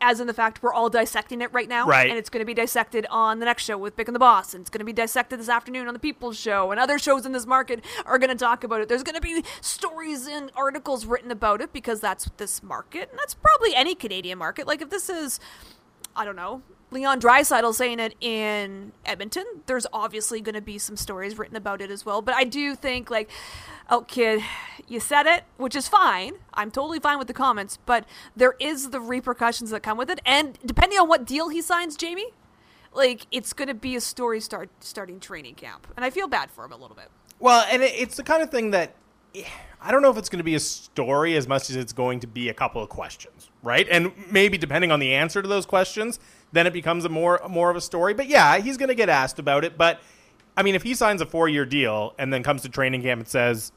as 0.00 0.20
in 0.20 0.26
the 0.26 0.34
fact 0.34 0.62
we're 0.62 0.72
all 0.72 0.90
dissecting 0.90 1.40
it 1.40 1.52
right 1.52 1.68
now. 1.68 1.86
Right. 1.86 2.08
And 2.08 2.18
it's 2.18 2.30
going 2.30 2.40
to 2.40 2.46
be 2.46 2.54
dissected 2.54 3.06
on 3.10 3.38
the 3.38 3.46
next 3.46 3.64
show 3.64 3.78
with 3.78 3.96
Bick 3.96 4.08
and 4.08 4.14
the 4.14 4.20
Boss. 4.20 4.54
And 4.54 4.60
it's 4.60 4.70
going 4.70 4.80
to 4.80 4.84
be 4.84 4.92
dissected 4.92 5.38
this 5.38 5.48
afternoon 5.48 5.88
on 5.88 5.94
the 5.94 6.00
People's 6.00 6.38
Show. 6.38 6.70
And 6.70 6.80
other 6.80 6.98
shows 6.98 7.26
in 7.26 7.32
this 7.32 7.46
market 7.46 7.84
are 8.04 8.18
going 8.18 8.30
to 8.30 8.36
talk 8.36 8.64
about 8.64 8.80
it. 8.80 8.88
There's 8.88 9.02
going 9.02 9.14
to 9.14 9.20
be 9.20 9.44
stories 9.60 10.26
and 10.26 10.50
articles 10.54 11.06
written 11.06 11.30
about 11.30 11.60
it 11.60 11.72
because 11.72 12.00
that's 12.00 12.28
this 12.36 12.62
market. 12.62 13.10
And 13.10 13.18
that's 13.18 13.34
probably 13.34 13.74
any 13.74 13.94
Canadian 13.94 14.38
market. 14.38 14.66
Like 14.66 14.82
if 14.82 14.90
this 14.90 15.08
is, 15.08 15.40
I 16.14 16.24
don't 16.24 16.36
know, 16.36 16.62
Leon 16.90 17.20
Draisaitl 17.20 17.74
saying 17.74 17.98
it 17.98 18.14
in 18.20 18.92
Edmonton, 19.04 19.44
there's 19.66 19.86
obviously 19.92 20.40
going 20.40 20.54
to 20.54 20.60
be 20.60 20.78
some 20.78 20.96
stories 20.96 21.36
written 21.36 21.56
about 21.56 21.80
it 21.80 21.90
as 21.90 22.06
well. 22.06 22.22
But 22.22 22.34
I 22.34 22.44
do 22.44 22.76
think, 22.76 23.10
like, 23.10 23.28
oh, 23.90 24.02
kid, 24.02 24.42
you 24.86 25.00
said 25.00 25.26
it, 25.26 25.44
which 25.56 25.74
is 25.74 25.88
fine. 25.88 26.34
I'm 26.54 26.70
totally 26.70 27.00
fine 27.00 27.18
with 27.18 27.26
the 27.26 27.34
comments, 27.34 27.78
but 27.86 28.04
there 28.36 28.54
is 28.60 28.90
the 28.90 29.00
repercussions 29.00 29.70
that 29.70 29.82
come 29.82 29.98
with 29.98 30.10
it. 30.10 30.20
And 30.24 30.58
depending 30.64 30.98
on 30.98 31.08
what 31.08 31.24
deal 31.24 31.48
he 31.48 31.60
signs, 31.60 31.96
Jamie, 31.96 32.32
like, 32.94 33.26
it's 33.30 33.52
going 33.52 33.68
to 33.68 33.74
be 33.74 33.96
a 33.96 34.00
story 34.00 34.40
start 34.40 34.70
starting 34.80 35.18
training 35.18 35.56
camp. 35.56 35.88
And 35.96 36.04
I 36.04 36.10
feel 36.10 36.28
bad 36.28 36.50
for 36.50 36.64
him 36.64 36.72
a 36.72 36.76
little 36.76 36.96
bit. 36.96 37.08
Well, 37.40 37.66
and 37.70 37.82
it's 37.82 38.16
the 38.16 38.22
kind 38.22 38.42
of 38.42 38.50
thing 38.50 38.70
that 38.70 38.94
I 39.82 39.90
don't 39.90 40.02
know 40.02 40.10
if 40.10 40.16
it's 40.16 40.28
going 40.28 40.38
to 40.38 40.44
be 40.44 40.54
a 40.54 40.60
story 40.60 41.36
as 41.36 41.46
much 41.46 41.68
as 41.68 41.76
it's 41.76 41.92
going 41.92 42.20
to 42.20 42.26
be 42.26 42.48
a 42.48 42.54
couple 42.54 42.82
of 42.82 42.88
questions, 42.88 43.50
right? 43.62 43.86
And 43.90 44.12
maybe 44.30 44.56
depending 44.56 44.90
on 44.90 45.00
the 45.00 45.12
answer 45.12 45.42
to 45.42 45.48
those 45.48 45.66
questions, 45.66 46.18
then 46.52 46.66
it 46.66 46.72
becomes 46.72 47.04
a 47.04 47.08
more 47.08 47.40
more 47.48 47.70
of 47.70 47.76
a 47.76 47.80
story. 47.80 48.14
But 48.14 48.28
yeah, 48.28 48.58
he's 48.58 48.76
going 48.76 48.88
to 48.88 48.94
get 48.94 49.08
asked 49.08 49.38
about 49.38 49.64
it. 49.64 49.76
But 49.76 50.00
I 50.56 50.62
mean, 50.62 50.74
if 50.74 50.82
he 50.82 50.94
signs 50.94 51.20
a 51.20 51.26
four 51.26 51.48
year 51.48 51.66
deal 51.66 52.14
and 52.18 52.32
then 52.32 52.42
comes 52.42 52.62
to 52.62 52.68
training 52.68 53.02
camp 53.02 53.20
and 53.20 53.28
says, 53.28 53.72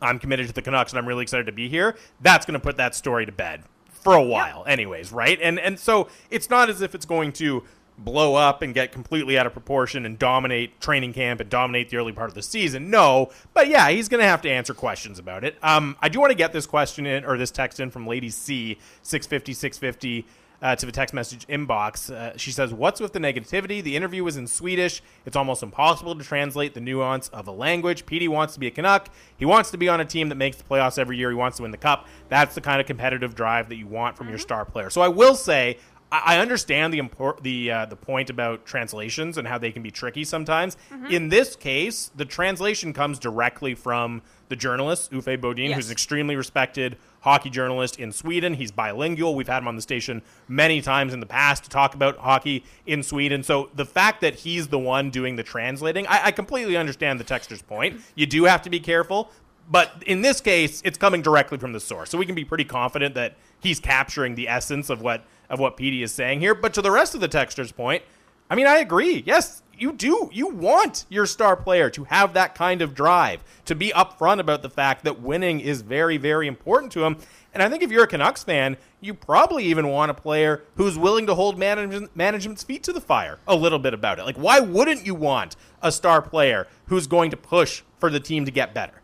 "I'm 0.00 0.18
committed 0.18 0.48
to 0.48 0.52
the 0.52 0.62
Canucks 0.62 0.92
and 0.92 0.98
I'm 0.98 1.06
really 1.06 1.22
excited 1.22 1.46
to 1.46 1.52
be 1.52 1.68
here," 1.68 1.96
that's 2.20 2.46
going 2.46 2.58
to 2.58 2.60
put 2.60 2.76
that 2.76 2.94
story 2.94 3.26
to 3.26 3.32
bed 3.32 3.62
for 3.90 4.14
a 4.14 4.22
while, 4.22 4.64
anyways, 4.66 5.12
right? 5.12 5.38
And 5.42 5.58
and 5.58 5.78
so 5.78 6.08
it's 6.30 6.50
not 6.50 6.70
as 6.70 6.82
if 6.82 6.94
it's 6.94 7.06
going 7.06 7.32
to 7.34 7.64
blow 7.98 8.34
up 8.34 8.60
and 8.62 8.74
get 8.74 8.92
completely 8.92 9.38
out 9.38 9.46
of 9.46 9.52
proportion 9.52 10.04
and 10.04 10.18
dominate 10.18 10.78
training 10.80 11.12
camp 11.12 11.40
and 11.40 11.48
dominate 11.48 11.88
the 11.88 11.96
early 11.96 12.12
part 12.12 12.28
of 12.28 12.34
the 12.34 12.42
season. 12.42 12.90
No, 12.90 13.30
but 13.54 13.68
yeah, 13.68 13.88
he's 13.88 14.08
going 14.08 14.20
to 14.20 14.26
have 14.26 14.42
to 14.42 14.50
answer 14.50 14.74
questions 14.74 15.18
about 15.18 15.44
it. 15.44 15.56
Um, 15.62 15.96
I 16.00 16.08
do 16.08 16.20
want 16.20 16.30
to 16.30 16.36
get 16.36 16.52
this 16.52 16.66
question 16.66 17.06
in 17.06 17.24
or 17.24 17.38
this 17.38 17.50
text 17.50 17.80
in 17.80 17.90
from 17.90 18.06
Lady 18.06 18.28
C 18.28 18.78
six 19.02 19.26
fifty 19.26 19.54
six 19.54 19.78
fifty. 19.78 20.26
Uh, 20.62 20.74
to 20.74 20.86
the 20.86 20.92
text 20.92 21.12
message 21.12 21.46
inbox, 21.48 22.10
uh, 22.10 22.36
she 22.38 22.50
says, 22.50 22.72
"What's 22.72 22.98
with 22.98 23.12
the 23.12 23.18
negativity? 23.18 23.82
The 23.82 23.94
interview 23.94 24.24
was 24.24 24.36
in 24.38 24.46
Swedish. 24.46 25.02
It's 25.26 25.36
almost 25.36 25.62
impossible 25.62 26.16
to 26.16 26.24
translate 26.24 26.72
the 26.72 26.80
nuance 26.80 27.28
of 27.28 27.46
a 27.46 27.52
language. 27.52 28.06
Petey 28.06 28.26
wants 28.28 28.54
to 28.54 28.60
be 28.60 28.66
a 28.66 28.70
Canuck. 28.70 29.08
He 29.36 29.44
wants 29.44 29.70
to 29.72 29.76
be 29.76 29.88
on 29.88 30.00
a 30.00 30.04
team 30.06 30.30
that 30.30 30.36
makes 30.36 30.56
the 30.56 30.64
playoffs 30.64 30.98
every 30.98 31.18
year. 31.18 31.28
He 31.28 31.36
wants 31.36 31.58
to 31.58 31.62
win 31.62 31.72
the 31.72 31.76
cup. 31.76 32.06
That's 32.30 32.54
the 32.54 32.62
kind 32.62 32.80
of 32.80 32.86
competitive 32.86 33.34
drive 33.34 33.68
that 33.68 33.76
you 33.76 33.86
want 33.86 34.16
from 34.16 34.28
your 34.30 34.38
star 34.38 34.64
player. 34.64 34.88
So 34.88 35.02
I 35.02 35.08
will 35.08 35.34
say, 35.34 35.76
I 36.10 36.36
I 36.36 36.38
understand 36.38 36.94
the 36.94 36.98
import, 37.00 37.42
the 37.42 37.70
uh, 37.70 37.86
the 37.86 37.96
point 37.96 38.30
about 38.30 38.64
translations 38.64 39.36
and 39.36 39.46
how 39.46 39.58
they 39.58 39.72
can 39.72 39.82
be 39.82 39.90
tricky 39.90 40.24
sometimes. 40.24 40.76
Mm-hmm. 40.90 41.06
In 41.06 41.28
this 41.28 41.54
case, 41.56 42.10
the 42.16 42.24
translation 42.24 42.92
comes 42.92 43.18
directly 43.18 43.74
from 43.74 44.22
the 44.48 44.56
journalist 44.56 45.10
Uffe 45.12 45.36
Bodin, 45.40 45.68
Yes. 45.70 45.76
who's 45.76 45.86
an 45.88 45.92
extremely 45.92 46.36
respected 46.36 46.96
hockey 47.26 47.50
journalist 47.50 47.98
in 47.98 48.12
Sweden. 48.12 48.54
He's 48.54 48.70
bilingual. 48.70 49.34
We've 49.34 49.48
had 49.48 49.58
him 49.58 49.66
on 49.66 49.74
the 49.74 49.82
station 49.82 50.22
many 50.46 50.80
times 50.80 51.12
in 51.12 51.18
the 51.18 51.26
past 51.26 51.64
to 51.64 51.70
talk 51.70 51.92
about 51.92 52.18
hockey 52.18 52.64
in 52.86 53.02
Sweden. 53.02 53.42
So 53.42 53.68
the 53.74 53.84
fact 53.84 54.20
that 54.20 54.36
he's 54.36 54.68
the 54.68 54.78
one 54.78 55.10
doing 55.10 55.34
the 55.34 55.42
translating, 55.42 56.06
I, 56.06 56.26
I 56.26 56.30
completely 56.30 56.76
understand 56.76 57.18
the 57.18 57.24
texter's 57.24 57.62
point. 57.62 58.00
You 58.14 58.26
do 58.26 58.44
have 58.44 58.62
to 58.62 58.70
be 58.70 58.78
careful. 58.78 59.32
But 59.68 60.04
in 60.06 60.22
this 60.22 60.40
case, 60.40 60.80
it's 60.84 60.96
coming 60.96 61.20
directly 61.20 61.58
from 61.58 61.72
the 61.72 61.80
source, 61.80 62.10
so 62.10 62.18
we 62.18 62.26
can 62.26 62.36
be 62.36 62.44
pretty 62.44 62.62
confident 62.64 63.16
that 63.16 63.34
he's 63.58 63.80
capturing 63.80 64.36
the 64.36 64.48
essence 64.48 64.88
of 64.88 65.02
what 65.02 65.24
of 65.50 65.58
what 65.58 65.76
Petey 65.76 66.04
is 66.04 66.12
saying 66.12 66.38
here. 66.38 66.54
But 66.54 66.72
to 66.74 66.82
the 66.82 66.92
rest 66.92 67.16
of 67.16 67.20
the 67.20 67.28
texter's 67.28 67.72
point, 67.72 68.04
I 68.48 68.54
mean, 68.54 68.68
I 68.68 68.78
agree. 68.78 69.24
Yes, 69.26 69.62
you 69.78 69.92
do. 69.92 70.30
You 70.32 70.48
want 70.48 71.04
your 71.08 71.26
star 71.26 71.56
player 71.56 71.90
to 71.90 72.04
have 72.04 72.34
that 72.34 72.54
kind 72.54 72.82
of 72.82 72.94
drive, 72.94 73.42
to 73.66 73.74
be 73.74 73.90
upfront 73.90 74.40
about 74.40 74.62
the 74.62 74.70
fact 74.70 75.04
that 75.04 75.20
winning 75.20 75.60
is 75.60 75.82
very, 75.82 76.16
very 76.16 76.46
important 76.46 76.92
to 76.92 77.04
him. 77.04 77.18
And 77.52 77.62
I 77.62 77.68
think 77.68 77.82
if 77.82 77.90
you're 77.90 78.04
a 78.04 78.08
Canucks 78.08 78.44
fan, 78.44 78.76
you 79.00 79.14
probably 79.14 79.64
even 79.64 79.88
want 79.88 80.10
a 80.10 80.14
player 80.14 80.62
who's 80.76 80.98
willing 80.98 81.26
to 81.26 81.34
hold 81.34 81.58
management, 81.58 82.14
management's 82.14 82.62
feet 82.62 82.82
to 82.84 82.92
the 82.92 83.00
fire 83.00 83.38
a 83.46 83.56
little 83.56 83.78
bit 83.78 83.94
about 83.94 84.18
it. 84.18 84.24
Like, 84.24 84.36
why 84.36 84.60
wouldn't 84.60 85.06
you 85.06 85.14
want 85.14 85.56
a 85.82 85.90
star 85.90 86.20
player 86.20 86.66
who's 86.86 87.06
going 87.06 87.30
to 87.30 87.36
push 87.36 87.82
for 87.98 88.10
the 88.10 88.20
team 88.20 88.44
to 88.44 88.50
get 88.50 88.74
better? 88.74 89.02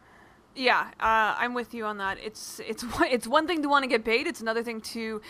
Yeah, 0.55 0.89
uh, 1.01 1.35
I'm 1.39 1.55
with 1.55 1.73
you 1.73 1.87
on 1.87 1.97
that. 1.99 2.19
It's 2.23 2.61
it's 2.61 2.85
it's 3.01 3.27
one 3.27 3.47
thing 3.47 3.63
to 3.63 3.69
want 3.69 3.85
to 3.85 3.89
get 3.89 4.05
paid. 4.05 4.27
It's 4.27 4.41
another 4.41 4.63
thing 4.63 4.81
to 4.83 5.23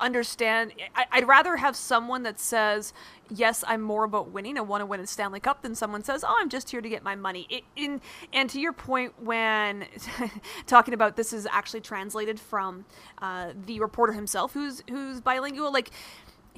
understand. 0.00 0.72
I, 0.94 1.06
I'd 1.12 1.28
rather 1.28 1.56
have 1.56 1.76
someone 1.76 2.22
that 2.24 2.38
says, 2.38 2.92
"Yes, 3.30 3.64
I'm 3.66 3.80
more 3.82 4.04
about 4.04 4.30
winning. 4.30 4.58
I 4.58 4.60
want 4.62 4.82
to 4.82 4.86
win 4.86 5.00
a 5.00 5.06
Stanley 5.06 5.40
Cup," 5.40 5.62
than 5.62 5.74
someone 5.74 6.02
says, 6.04 6.24
"Oh, 6.26 6.36
I'm 6.38 6.48
just 6.48 6.70
here 6.70 6.80
to 6.80 6.88
get 6.88 7.02
my 7.02 7.14
money." 7.14 7.46
It, 7.50 7.64
in 7.74 8.00
and 8.32 8.48
to 8.50 8.60
your 8.60 8.72
point, 8.72 9.20
when 9.22 9.86
talking 10.66 10.94
about 10.94 11.16
this 11.16 11.32
is 11.32 11.46
actually 11.50 11.80
translated 11.80 12.38
from 12.40 12.84
uh, 13.22 13.52
the 13.66 13.80
reporter 13.80 14.12
himself, 14.12 14.52
who's 14.52 14.82
who's 14.90 15.20
bilingual, 15.20 15.72
like. 15.72 15.90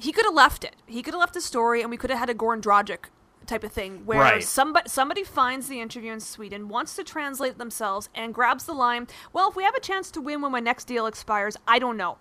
He 0.01 0.13
could 0.13 0.23
have 0.23 0.33
left 0.33 0.63
it. 0.63 0.77
He 0.85 1.01
could 1.03 1.13
have 1.13 1.19
left 1.19 1.33
the 1.33 1.41
story, 1.41 1.81
and 1.81 1.91
we 1.91 1.97
could 1.97 2.09
have 2.09 2.19
had 2.19 2.29
a 2.29 2.33
Goran 2.33 2.61
Dragic 2.61 3.09
type 3.45 3.65
of 3.65 3.73
thing 3.73 4.05
where 4.05 4.19
Right. 4.21 4.41
somebody 4.41 4.87
somebody 4.87 5.25
finds 5.25 5.67
the 5.67 5.81
interview 5.81 6.13
in 6.13 6.21
Sweden, 6.21 6.69
wants 6.69 6.95
to 6.95 7.03
translate 7.03 7.57
themselves, 7.57 8.07
and 8.15 8.33
grabs 8.33 8.63
the 8.63 8.71
line. 8.71 9.09
Well, 9.33 9.49
if 9.49 9.57
we 9.57 9.63
have 9.65 9.75
a 9.75 9.81
chance 9.81 10.09
to 10.11 10.21
win 10.21 10.41
when 10.41 10.53
my 10.53 10.61
next 10.61 10.85
deal 10.85 11.05
expires, 11.05 11.57
I 11.67 11.79
don't 11.79 11.97
know. 11.97 12.17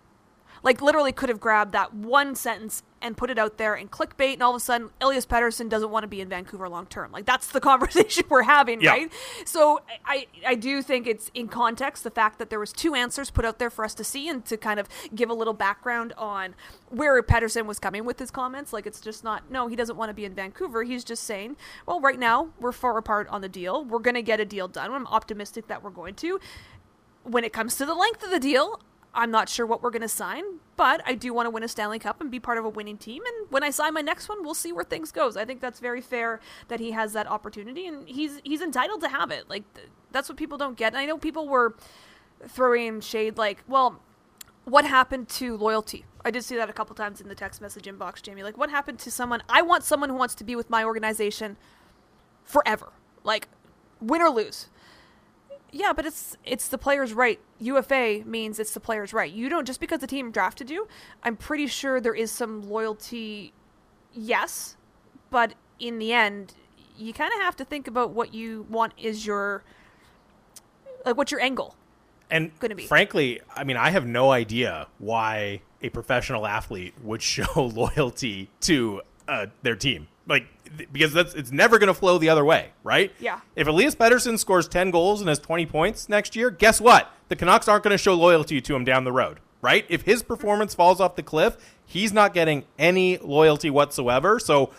Like 0.62 0.80
literally 0.82 1.12
could 1.12 1.28
have 1.28 1.40
grabbed 1.40 1.72
that 1.72 1.94
one 1.94 2.34
sentence 2.34 2.82
and 3.00 3.16
put 3.16 3.30
it 3.30 3.38
out 3.38 3.58
there 3.58 3.74
and 3.74 3.88
clickbait, 3.92 4.32
and 4.32 4.42
all 4.42 4.50
of 4.50 4.56
a 4.56 4.60
sudden, 4.60 4.90
Elias 5.00 5.24
Pettersson 5.24 5.68
doesn't 5.68 5.90
want 5.90 6.02
to 6.02 6.08
be 6.08 6.20
in 6.20 6.28
Vancouver 6.28 6.68
long 6.68 6.84
term. 6.86 7.12
Like 7.12 7.26
that's 7.26 7.46
the 7.46 7.60
conversation 7.70 8.24
we're 8.28 8.42
having, 8.42 8.80
Yeah. 8.80 8.90
right? 8.90 9.12
So 9.44 9.80
I 10.04 10.26
I 10.46 10.56
do 10.56 10.82
think 10.82 11.06
it's 11.06 11.30
in 11.32 11.46
context 11.48 12.02
the 12.02 12.10
fact 12.10 12.38
that 12.40 12.50
there 12.50 12.58
was 12.58 12.72
two 12.72 12.94
answers 12.94 13.30
put 13.30 13.44
out 13.44 13.58
there 13.60 13.70
for 13.70 13.84
us 13.84 13.94
to 13.94 14.04
see 14.04 14.28
and 14.28 14.44
to 14.46 14.56
kind 14.56 14.80
of 14.80 14.88
give 15.14 15.30
a 15.30 15.34
little 15.34 15.54
background 15.54 16.12
on 16.18 16.54
where 16.88 17.22
Pettersson 17.22 17.66
was 17.66 17.78
coming 17.78 18.04
with 18.04 18.18
his 18.18 18.30
comments. 18.32 18.72
Like 18.72 18.86
it's 18.86 19.00
just 19.00 19.22
not 19.22 19.50
no, 19.50 19.68
he 19.68 19.76
doesn't 19.76 19.96
want 19.96 20.10
to 20.10 20.14
be 20.14 20.24
in 20.24 20.34
Vancouver. 20.34 20.82
He's 20.82 21.04
just 21.04 21.22
saying, 21.22 21.56
well, 21.86 22.00
right 22.00 22.18
now 22.18 22.48
we're 22.58 22.72
far 22.72 22.98
apart 22.98 23.28
on 23.28 23.42
the 23.42 23.48
deal. 23.48 23.84
We're 23.84 24.00
gonna 24.00 24.22
get 24.22 24.40
a 24.40 24.44
deal 24.44 24.66
done. 24.66 24.90
I'm 24.92 25.06
optimistic 25.06 25.68
that 25.68 25.84
we're 25.84 25.90
going 25.90 26.14
to 26.16 26.40
when 27.24 27.44
it 27.44 27.52
comes 27.52 27.76
to 27.76 27.84
the 27.84 27.94
length 27.94 28.22
of 28.24 28.30
the 28.30 28.40
deal, 28.40 28.80
I'm 29.14 29.30
not 29.30 29.48
sure 29.48 29.66
what 29.66 29.82
we're 29.82 29.90
going 29.90 30.02
to 30.02 30.08
sign, 30.08 30.44
but 30.76 31.02
I 31.04 31.14
do 31.14 31.32
want 31.32 31.46
to 31.46 31.50
win 31.50 31.62
a 31.62 31.68
Stanley 31.68 31.98
Cup 31.98 32.20
and 32.20 32.30
be 32.30 32.38
part 32.38 32.58
of 32.58 32.64
a 32.64 32.68
winning 32.68 32.98
team. 32.98 33.22
And 33.26 33.50
when 33.50 33.64
I 33.64 33.70
sign 33.70 33.94
my 33.94 34.00
next 34.00 34.28
one, 34.28 34.44
we'll 34.44 34.54
see 34.54 34.72
where 34.72 34.84
things 34.84 35.10
goes. 35.10 35.36
I 35.36 35.44
think 35.44 35.60
that's 35.60 35.80
very 35.80 36.00
fair 36.00 36.40
that 36.68 36.78
he 36.78 36.92
has 36.92 37.12
that 37.14 37.26
opportunity, 37.26 37.86
and 37.86 38.08
he's 38.08 38.40
he's 38.44 38.60
entitled 38.60 39.00
to 39.02 39.08
have 39.08 39.30
it. 39.30 39.48
Like 39.48 39.72
th- 39.74 39.88
that's 40.12 40.28
what 40.28 40.38
people 40.38 40.58
don't 40.58 40.76
get. 40.76 40.92
And 40.92 40.98
I 40.98 41.06
know 41.06 41.18
people 41.18 41.48
were 41.48 41.74
throwing 42.46 43.00
shade, 43.00 43.36
like, 43.36 43.64
well, 43.66 44.00
what 44.64 44.84
happened 44.84 45.28
to 45.30 45.56
loyalty? 45.56 46.04
I 46.24 46.30
did 46.30 46.44
see 46.44 46.56
that 46.56 46.68
a 46.68 46.72
couple 46.72 46.94
times 46.94 47.20
in 47.20 47.28
the 47.28 47.34
text 47.34 47.60
message 47.60 47.84
inbox, 47.84 48.22
Jamie. 48.22 48.42
Like, 48.42 48.58
what 48.58 48.70
happened 48.70 48.98
to 49.00 49.10
someone? 49.10 49.42
I 49.48 49.62
want 49.62 49.82
someone 49.82 50.10
who 50.10 50.16
wants 50.16 50.34
to 50.36 50.44
be 50.44 50.54
with 50.54 50.68
my 50.68 50.84
organization 50.84 51.56
forever, 52.44 52.92
like 53.24 53.48
win 54.00 54.22
or 54.22 54.30
lose. 54.30 54.68
Yeah, 55.70 55.92
but 55.92 56.06
it's 56.06 56.36
it's 56.44 56.68
the 56.68 56.78
player's 56.78 57.12
right. 57.12 57.38
UFA 57.58 58.22
means 58.24 58.58
it's 58.58 58.72
the 58.72 58.80
player's 58.80 59.12
right. 59.12 59.30
You 59.30 59.48
don't 59.48 59.66
just 59.66 59.80
because 59.80 60.00
the 60.00 60.06
team 60.06 60.30
drafted 60.30 60.70
you. 60.70 60.88
I'm 61.22 61.36
pretty 61.36 61.66
sure 61.66 62.00
there 62.00 62.14
is 62.14 62.30
some 62.30 62.68
loyalty, 62.68 63.52
yes, 64.12 64.76
but 65.30 65.54
in 65.78 65.98
the 65.98 66.12
end, 66.12 66.54
you 66.96 67.12
kind 67.12 67.32
of 67.34 67.40
have 67.40 67.56
to 67.56 67.64
think 67.64 67.86
about 67.86 68.10
what 68.10 68.32
you 68.32 68.66
want 68.70 68.94
is 68.96 69.26
your 69.26 69.62
like 71.04 71.16
what's 71.16 71.30
your 71.30 71.40
angle. 71.40 71.76
And 72.30 72.58
Gonna 72.60 72.74
be. 72.74 72.86
frankly, 72.86 73.40
I 73.54 73.64
mean, 73.64 73.76
I 73.76 73.90
have 73.90 74.06
no 74.06 74.30
idea 74.30 74.88
why 74.98 75.62
a 75.80 75.88
professional 75.90 76.46
athlete 76.46 76.94
would 77.02 77.22
show 77.34 77.46
loyalty 77.56 78.50
to 78.62 79.02
uh, 79.26 79.46
their 79.62 79.76
team. 79.76 80.08
Like, 80.28 80.46
because 80.92 81.12
that's 81.12 81.34
it's 81.34 81.50
never 81.50 81.78
going 81.78 81.88
to 81.88 81.94
flow 81.94 82.18
the 82.18 82.28
other 82.28 82.44
way, 82.44 82.70
right? 82.84 83.12
Yeah. 83.18 83.40
If 83.56 83.66
Elias 83.66 83.94
Pettersson 83.94 84.38
scores 84.38 84.68
10 84.68 84.90
goals 84.90 85.20
and 85.20 85.28
has 85.28 85.38
20 85.38 85.66
points 85.66 86.08
next 86.08 86.36
year, 86.36 86.50
guess 86.50 86.80
what? 86.80 87.10
The 87.28 87.36
Canucks 87.36 87.66
aren't 87.68 87.84
going 87.84 87.92
to 87.94 87.98
show 87.98 88.14
loyalty 88.14 88.60
to 88.60 88.74
him 88.76 88.84
down 88.84 89.04
the 89.04 89.12
road, 89.12 89.40
right? 89.62 89.86
If 89.88 90.02
his 90.02 90.22
performance 90.22 90.74
falls 90.74 91.00
off 91.00 91.16
the 91.16 91.22
cliff, 91.22 91.56
he's 91.84 92.12
not 92.12 92.34
getting 92.34 92.64
any 92.78 93.16
loyalty 93.18 93.70
whatsoever. 93.70 94.38
So 94.38 94.70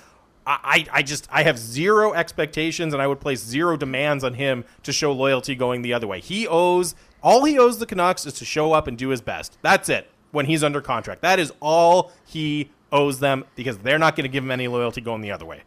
I, 0.46 0.86
I 0.92 1.00
I 1.00 1.04
just 1.04 1.28
I 1.32 1.44
have 1.44 1.58
zero 1.58 2.14
expectations 2.14 2.94
and 2.94 3.02
I 3.02 3.08
would 3.08 3.20
place 3.20 3.44
zero 3.44 3.76
demands 3.78 4.24
on 4.24 4.36
him 4.36 4.66
to 4.84 4.92
show 4.92 5.12
loyalty 5.12 5.56
going 5.56 5.82
the 5.82 5.94
other 5.94 6.08
way. 6.08 6.20
He 6.20 6.48
owes 6.48 6.96
all 7.22 7.44
he 7.44 7.58
owes 7.58 7.80
the 7.80 7.86
Canucks 7.86 8.26
is 8.26 8.34
to 8.34 8.46
show 8.46 8.74
up 8.74 8.88
and 8.88 8.98
do 8.98 9.10
his 9.10 9.22
best. 9.22 9.58
That's 9.62 9.90
it. 9.90 10.10
When 10.32 10.46
he's 10.46 10.64
under 10.64 10.80
contract. 10.80 11.22
That 11.24 11.40
is 11.40 11.52
all 11.60 12.12
he 12.26 12.72
owes 12.92 13.20
them 13.20 13.46
because 13.56 13.78
they're 13.80 14.00
not 14.00 14.16
going 14.16 14.24
to 14.24 14.30
give 14.30 14.44
him 14.44 14.52
any 14.52 14.68
loyalty 14.68 15.02
going 15.02 15.22
the 15.22 15.32
other 15.32 15.46
way. 15.46 15.64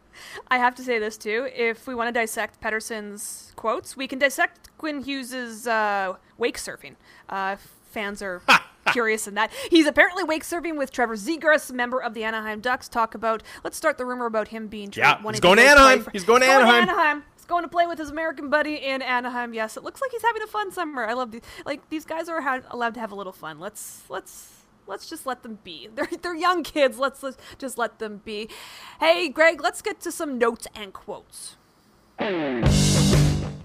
I 0.48 0.58
have 0.58 0.74
to 0.76 0.82
say 0.82 0.98
this 0.98 1.16
too. 1.16 1.48
If 1.54 1.86
we 1.86 1.94
want 1.94 2.08
to 2.08 2.12
dissect 2.20 2.60
Pettersson's 2.60 3.52
quotes, 3.56 3.96
we 3.96 4.06
can 4.08 4.18
dissect 4.18 4.70
Quinn 4.78 5.02
Hughes's 5.02 5.66
uh, 5.66 6.14
wake 6.38 6.58
surfing. 6.58 6.96
Uh, 7.28 7.56
fans 7.90 8.22
are 8.22 8.42
curious 8.92 9.26
in 9.28 9.34
that. 9.34 9.50
He's 9.70 9.86
apparently 9.86 10.24
wake 10.24 10.42
surfing 10.44 10.76
with 10.76 10.90
Trevor 10.90 11.16
Zegras, 11.16 11.70
member 11.72 12.00
of 12.02 12.14
the 12.14 12.24
Anaheim 12.24 12.60
Ducks. 12.60 12.88
Talk 12.88 13.14
about. 13.14 13.42
Let's 13.64 13.76
start 13.76 13.98
the 13.98 14.04
rumor 14.04 14.26
about 14.26 14.48
him 14.48 14.66
being. 14.66 14.92
Yeah, 14.94 15.20
he's 15.30 15.40
going 15.40 15.56
to 15.58 15.62
Anaheim. 15.64 16.02
for- 16.04 16.10
He's 16.10 16.24
going 16.24 16.42
to 16.42 16.46
Anaheim. 16.48 16.82
Anaheim. 16.88 17.24
He's 17.36 17.44
going 17.44 17.62
to 17.64 17.68
play 17.68 17.86
with 17.86 17.98
his 17.98 18.10
American 18.10 18.50
buddy 18.50 18.76
in 18.76 19.02
Anaheim. 19.02 19.52
Yes, 19.54 19.76
it 19.76 19.82
looks 19.82 20.00
like 20.00 20.10
he's 20.12 20.22
having 20.22 20.42
a 20.42 20.46
fun 20.46 20.70
summer. 20.72 21.04
I 21.04 21.12
love 21.14 21.30
these. 21.32 21.42
Like 21.66 21.88
these 21.88 22.04
guys 22.04 22.28
are 22.28 22.40
ha- 22.40 22.60
allowed 22.70 22.94
to 22.94 23.00
have 23.00 23.12
a 23.12 23.16
little 23.16 23.32
fun. 23.32 23.58
Let's 23.60 24.02
let's. 24.08 24.61
Let's 24.92 25.08
just 25.08 25.24
let 25.24 25.42
them 25.42 25.58
be. 25.64 25.88
They're, 25.94 26.06
they're 26.20 26.36
young 26.36 26.62
kids. 26.62 26.98
Let's, 26.98 27.22
let's 27.22 27.38
just 27.56 27.78
let 27.78 27.98
them 27.98 28.20
be. 28.26 28.50
Hey, 29.00 29.30
Greg, 29.30 29.62
let's 29.62 29.80
get 29.80 30.02
to 30.02 30.12
some 30.12 30.36
notes 30.36 30.66
and 30.74 30.92
quotes. 30.92 31.56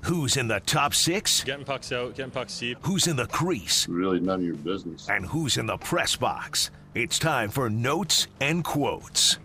Who's 0.04 0.38
in 0.38 0.48
the 0.48 0.62
top 0.66 0.94
six? 0.94 1.44
Getting 1.44 1.66
pucks 1.66 1.92
out, 1.92 2.16
getting 2.16 2.32
pucks 2.32 2.58
deep. 2.58 2.78
Who's 2.84 3.08
in 3.08 3.18
the 3.18 3.28
crease? 3.28 3.90
really 3.90 4.22
none 4.22 4.40
of 4.40 4.46
your 4.46 4.56
business. 4.56 5.10
And 5.10 5.26
who's 5.26 5.58
in 5.58 5.66
the 5.66 5.76
press 5.76 6.16
box? 6.16 6.72
It's 6.96 7.20
time 7.20 7.50
for 7.50 7.70
notes 7.70 8.28
and 8.40 8.64
quotes. 8.64 9.38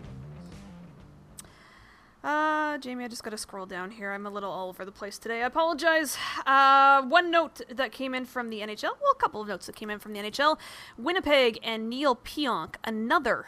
Uh, 2.23 2.77
Jamie, 2.77 3.03
I 3.03 3.09
just 3.09 3.21
gotta 3.21 3.37
scroll 3.37 3.65
down 3.65 3.91
here. 3.91 4.13
I'm 4.13 4.25
a 4.25 4.29
little 4.29 4.49
all 4.49 4.69
over 4.69 4.85
the 4.85 4.91
place 4.93 5.17
today. 5.17 5.41
I 5.41 5.45
apologize. 5.45 6.17
Uh, 6.45 7.01
one 7.03 7.29
note 7.29 7.59
that 7.69 7.91
came 7.91 8.15
in 8.15 8.25
from 8.25 8.49
the 8.49 8.61
NHL. 8.61 8.91
Well, 9.01 9.11
a 9.11 9.15
couple 9.19 9.41
of 9.41 9.47
notes 9.49 9.65
that 9.65 9.75
came 9.75 9.89
in 9.89 9.99
from 9.99 10.13
the 10.13 10.19
NHL. 10.21 10.57
Winnipeg 10.97 11.59
and 11.63 11.89
Neal 11.89 12.15
Pionk, 12.15 12.75
another 12.85 13.47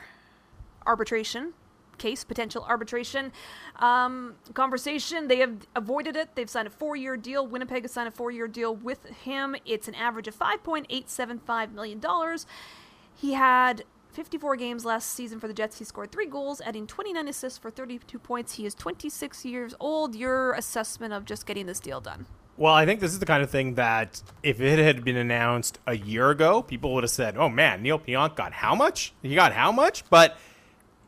arbitration 0.86 1.54
case, 1.98 2.26
potential 2.26 2.66
arbitration 2.68 3.32
um, 3.78 4.36
conversation. 4.54 5.30
They 5.30 5.38
have 5.38 5.66
avoided 5.74 6.18
it. 6.18 6.36
They've 6.36 6.50
signed 6.50 6.68
a 6.68 6.72
four-year 6.72 7.16
deal. 7.16 7.48
Winnipeg 7.48 7.84
has 7.84 7.94
signed 7.94 8.10
a 8.10 8.12
four-year 8.12 8.50
deal 8.50 8.76
with 8.76 9.06
him. 9.06 9.56
It's 9.66 9.88
an 9.88 9.96
average 9.96 10.28
of 10.28 10.38
$5.875 10.38 11.72
million. 11.72 12.02
He 13.16 13.34
had 13.34 13.86
54 14.16 14.56
games 14.56 14.86
last 14.86 15.10
season 15.10 15.42
for 15.42 15.50
the 15.50 15.54
Jets. 15.54 15.78
He 15.78 15.84
scored 15.84 16.10
three 16.10 16.26
goals, 16.26 16.62
adding 16.62 16.88
29 16.88 17.28
assists 17.28 17.60
for 17.60 17.70
32 17.70 18.18
points. 18.18 18.54
He 18.54 18.66
is 18.66 18.74
26 18.74 19.44
years 19.44 19.76
old. 19.80 20.16
Your 20.16 20.54
assessment 20.54 21.14
of 21.14 21.26
just 21.26 21.46
getting 21.46 21.66
this 21.66 21.82
deal 21.82 22.00
done? 22.00 22.26
Well, 22.56 22.74
I 22.74 22.86
think 22.86 23.02
this 23.02 23.12
is 23.12 23.20
the 23.20 23.26
kind 23.26 23.44
of 23.44 23.50
thing 23.50 23.76
that 23.76 24.24
if 24.42 24.62
it 24.62 24.80
had 24.80 25.04
been 25.04 25.18
announced 25.18 25.80
a 25.86 25.98
year 25.98 26.30
ago, 26.30 26.62
people 26.62 26.94
would 26.94 27.04
have 27.04 27.12
said, 27.12 27.36
"Oh 27.36 27.50
man, 27.50 27.84
Neal 27.84 28.00
Pionk 28.00 28.38
got 28.38 28.54
how 28.54 28.74
much? 28.74 29.12
He 29.22 29.36
got 29.36 29.52
how 29.52 29.74
much?" 29.74 30.10
But 30.10 30.38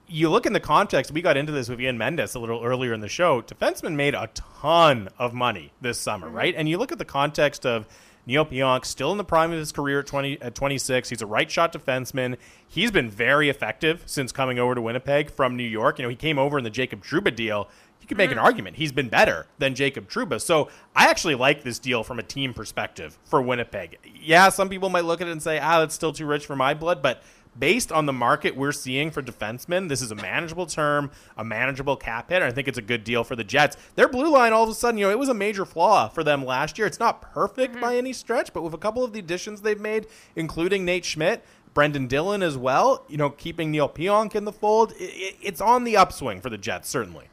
you 0.07 0.29
look 0.29 0.45
in 0.45 0.51
the 0.51 0.59
context. 0.59 1.11
We 1.11 1.21
got 1.21 1.37
into 1.37 1.53
this 1.53 1.69
with 1.69 1.79
Ian 1.79 1.97
Mendes 1.97 2.35
a 2.35 2.39
little 2.39 2.61
earlier 2.61 2.93
in 2.93 2.99
the 2.99 3.07
show. 3.07 3.41
Defenseman 3.41 3.95
made 3.95 4.15
a 4.15 4.29
ton 4.33 5.07
of 5.17 5.33
money 5.33 5.71
this 5.79 5.97
summer, 5.97 6.27
mm-hmm. 6.27 6.35
right? 6.35 6.55
And 6.57 6.67
you 6.67 6.77
look 6.77 6.91
at 6.91 6.97
the 6.97 7.05
context 7.05 7.65
of 7.65 7.87
Neal 8.27 8.45
Pionk 8.45 8.83
still 8.83 9.13
in 9.13 9.17
the 9.17 9.23
prime 9.23 9.53
of 9.53 9.57
his 9.57 9.71
career 9.71 9.99
at 9.99 10.05
20 10.05 10.41
at 10.41 10.53
26. 10.53 11.09
He's 11.09 11.21
a 11.21 11.25
right 11.25 11.49
shot 11.49 11.71
defenseman. 11.71 12.37
He's 12.67 12.91
been 12.91 13.09
very 13.09 13.49
effective 13.49 14.03
since 14.05 14.33
coming 14.33 14.59
over 14.59 14.75
to 14.75 14.81
Winnipeg 14.81 15.31
from 15.31 15.55
New 15.55 15.63
York. 15.63 15.97
You 15.97 16.03
know, 16.03 16.09
he 16.09 16.15
came 16.15 16.37
over 16.37 16.57
in 16.57 16.65
the 16.65 16.69
Jacob 16.69 17.03
Trouba 17.03 17.33
deal. 17.33 17.69
You 18.01 18.07
could 18.07 18.17
make 18.17 18.31
an 18.31 18.37
argument 18.37 18.75
he's 18.75 18.91
been 18.91 19.09
better 19.09 19.47
than 19.57 19.75
Jacob 19.75 20.09
Trouba. 20.09 20.41
So 20.41 20.69
I 20.93 21.07
actually 21.07 21.35
like 21.35 21.63
this 21.63 21.79
deal 21.79 22.03
from 22.03 22.19
a 22.19 22.23
team 22.23 22.53
perspective 22.53 23.17
for 23.23 23.41
Winnipeg. 23.41 23.97
Yeah, 24.21 24.49
some 24.49 24.67
people 24.67 24.89
might 24.89 25.05
look 25.05 25.21
at 25.21 25.27
it 25.27 25.31
and 25.31 25.41
say, 25.41 25.59
ah, 25.59 25.81
it's 25.83 25.95
still 25.95 26.11
too 26.11 26.25
rich 26.25 26.45
for 26.45 26.55
my 26.55 26.73
blood, 26.73 27.01
but 27.01 27.23
based 27.59 27.91
on 27.91 28.05
the 28.05 28.13
market 28.13 28.55
we're 28.55 28.71
seeing 28.71 29.11
for 29.11 29.21
defensemen, 29.21 29.89
this 29.89 30.01
is 30.01 30.11
a 30.11 30.15
manageable 30.15 30.65
term, 30.65 31.11
a 31.37 31.43
manageable 31.43 31.95
cap 31.95 32.29
hit. 32.29 32.41
I 32.41 32.51
think 32.51 32.67
it's 32.67 32.77
a 32.77 32.81
good 32.83 33.03
deal 33.03 33.23
for 33.23 33.35
the 33.35 33.43
Jets. 33.43 33.77
Their 33.95 34.07
blue 34.07 34.31
line, 34.31 34.53
all 34.53 34.63
of 34.63 34.69
a 34.69 34.73
sudden, 34.73 34.97
you 34.97 35.05
know, 35.05 35.11
it 35.11 35.19
was 35.19 35.29
a 35.29 35.33
major 35.33 35.65
flaw 35.65 36.07
for 36.07 36.23
them 36.23 36.45
last 36.45 36.77
year. 36.77 36.87
It's 36.87 36.99
not 36.99 37.21
perfect 37.21 37.73
mm-hmm. 37.73 37.81
by 37.81 37.97
any 37.97 38.13
stretch, 38.13 38.53
but 38.53 38.61
with 38.63 38.73
a 38.73 38.77
couple 38.77 39.03
of 39.03 39.13
the 39.13 39.19
additions 39.19 39.61
they've 39.61 39.79
made, 39.79 40.07
including 40.35 40.85
Nate 40.85 41.05
Schmidt, 41.05 41.43
Brendan 41.73 42.07
Dillon 42.07 42.41
as 42.41 42.57
well, 42.57 43.05
you 43.07 43.17
know, 43.17 43.29
keeping 43.29 43.71
Neal 43.71 43.89
Pionk 43.89 44.35
in 44.35 44.45
the 44.45 44.51
fold, 44.51 44.93
it, 44.97 45.35
it's 45.41 45.61
on 45.61 45.83
the 45.83 45.95
upswing 45.95 46.41
for 46.41 46.49
the 46.49 46.57
Jets, 46.57 46.89
certainly. 46.89 47.27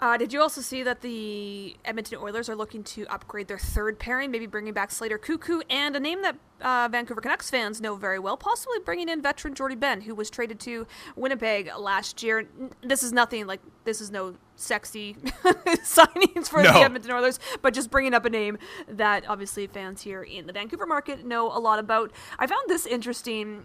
Uh, 0.00 0.16
did 0.16 0.32
you 0.32 0.40
also 0.40 0.62
see 0.62 0.82
that 0.82 1.02
the 1.02 1.76
Edmonton 1.84 2.18
Oilers 2.22 2.48
are 2.48 2.56
looking 2.56 2.82
to 2.84 3.06
upgrade 3.08 3.48
their 3.48 3.58
third 3.58 3.98
pairing, 3.98 4.30
maybe 4.30 4.46
bringing 4.46 4.72
back 4.72 4.90
Slater 4.90 5.18
Koekkoek 5.18 5.62
and 5.68 5.94
a 5.94 6.00
name 6.00 6.22
that 6.22 6.36
uh, 6.62 6.88
Vancouver 6.90 7.20
Canucks 7.20 7.50
fans 7.50 7.82
know 7.82 7.96
very 7.96 8.18
well, 8.18 8.38
possibly 8.38 8.78
bringing 8.82 9.10
in 9.10 9.20
veteran 9.20 9.54
Jordie 9.54 9.74
Benn, 9.76 10.00
who 10.00 10.14
was 10.14 10.30
traded 10.30 10.58
to 10.60 10.86
Winnipeg 11.16 11.70
last 11.78 12.22
year. 12.22 12.48
This 12.82 13.02
is 13.02 13.12
nothing 13.12 13.46
like 13.46 13.60
this 13.84 14.00
is 14.00 14.10
no 14.10 14.36
sexy 14.56 15.14
signings 15.84 16.48
for 16.48 16.62
No. 16.62 16.72
the 16.72 16.78
Edmonton 16.80 17.10
Oilers, 17.10 17.38
but 17.60 17.74
just 17.74 17.90
bringing 17.90 18.14
up 18.14 18.24
a 18.24 18.30
name 18.30 18.56
that 18.88 19.28
obviously 19.28 19.66
fans 19.66 20.00
here 20.00 20.22
in 20.22 20.46
the 20.46 20.52
Vancouver 20.54 20.86
market 20.86 21.26
know 21.26 21.46
a 21.54 21.60
lot 21.60 21.78
about. 21.78 22.10
I 22.38 22.46
found 22.46 22.68
this 22.68 22.86
interesting 22.86 23.64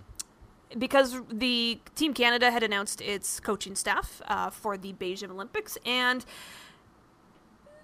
because 0.78 1.22
the 1.32 1.80
Team 1.96 2.14
Canada 2.14 2.52
had 2.52 2.64
announced 2.64 3.02
its 3.02 3.40
coaching 3.40 3.76
staff 3.76 4.22
uh, 4.28 4.50
for 4.50 4.78
the 4.78 4.94
Beijing 4.94 5.30
Olympics, 5.30 5.78
and 5.86 6.26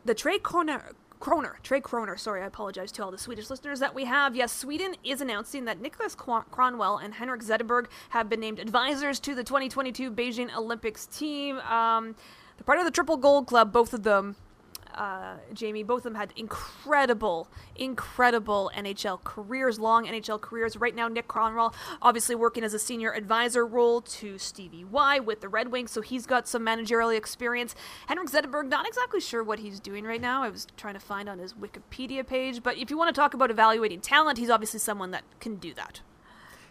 the 0.06 0.14
Tre 0.14 0.40
Kronor, 0.40 0.92
Kronor, 1.20 1.62
Tre 1.64 1.80
Kronor, 1.80 2.20
sorry, 2.20 2.42
I 2.42 2.48
apologize 2.48 2.92
to 2.94 3.04
all 3.04 3.12
the 3.12 3.18
Swedish 3.18 3.50
listeners 3.50 3.80
that 3.80 3.94
we 3.94 4.06
have. 4.06 4.36
Yes, 4.36 4.52
Sweden 4.52 4.96
is 5.04 5.22
announcing 5.22 5.66
that 5.66 5.82
Nicklas 5.82 6.18
Cron- 6.18 6.46
Kronwall 6.52 7.04
and 7.04 7.14
Henrik 7.14 7.42
Zetterberg 7.42 7.86
have 8.10 8.28
been 8.30 8.40
named 8.40 8.60
advisors 8.60 9.20
to 9.22 9.36
the 9.36 9.44
2022 9.44 10.12
Beijing 10.12 10.54
Olympics 10.56 11.06
team. 11.06 11.60
Um, 11.60 12.16
they're 12.58 12.66
part 12.66 12.80
of 12.80 12.86
the 12.86 12.92
Triple 12.92 13.18
Gold 13.18 13.48
Club, 13.48 13.72
both 13.72 13.94
of 13.94 14.04
them 14.04 14.36
uh, 14.96 15.36
Jamie. 15.54 15.84
Both 15.84 16.00
of 16.00 16.04
them 16.04 16.16
had 16.16 16.34
incredible, 16.36 17.48
incredible 17.76 18.72
NHL 18.76 19.24
careers, 19.24 19.80
long 19.80 20.06
NHL 20.06 20.40
careers. 20.42 20.78
Right 20.78 20.96
now, 20.96 21.08
Nick 21.08 21.28
Kronwall 21.28 21.74
obviously 22.02 22.36
working 22.36 22.64
as 22.64 22.74
a 22.74 22.80
senior 22.80 23.14
advisor 23.14 23.66
role 23.66 24.02
to 24.02 24.38
Stevie 24.38 24.84
Y 24.84 25.20
with 25.20 25.42
the 25.42 25.50
Red 25.50 25.72
Wings, 25.72 25.92
so 25.92 26.02
he's 26.02 26.26
got 26.26 26.48
some 26.48 26.64
managerial 26.64 27.10
experience. 27.10 27.76
Henrik 28.08 28.30
Zetterberg, 28.30 28.68
not 28.68 28.88
exactly 28.88 29.20
sure 29.20 29.44
what 29.44 29.60
he's 29.60 29.80
doing 29.80 30.06
right 30.06 30.22
now. 30.22 30.44
I 30.44 30.50
was 30.50 30.68
trying 30.78 30.94
to 30.96 31.00
find 31.00 31.30
on 31.30 31.40
his 31.40 31.54
Wikipedia 31.54 32.26
page, 32.26 32.64
but 32.64 32.78
if 32.78 32.90
you 32.90 32.98
want 32.98 33.14
to 33.14 33.20
talk 33.20 33.34
about 33.34 33.52
evaluating 33.52 34.02
talent, 34.02 34.38
he's 34.38 34.50
obviously 34.50 34.80
someone 34.80 35.12
that 35.12 35.24
can 35.40 35.56
do 35.56 35.74
that. 35.74 36.02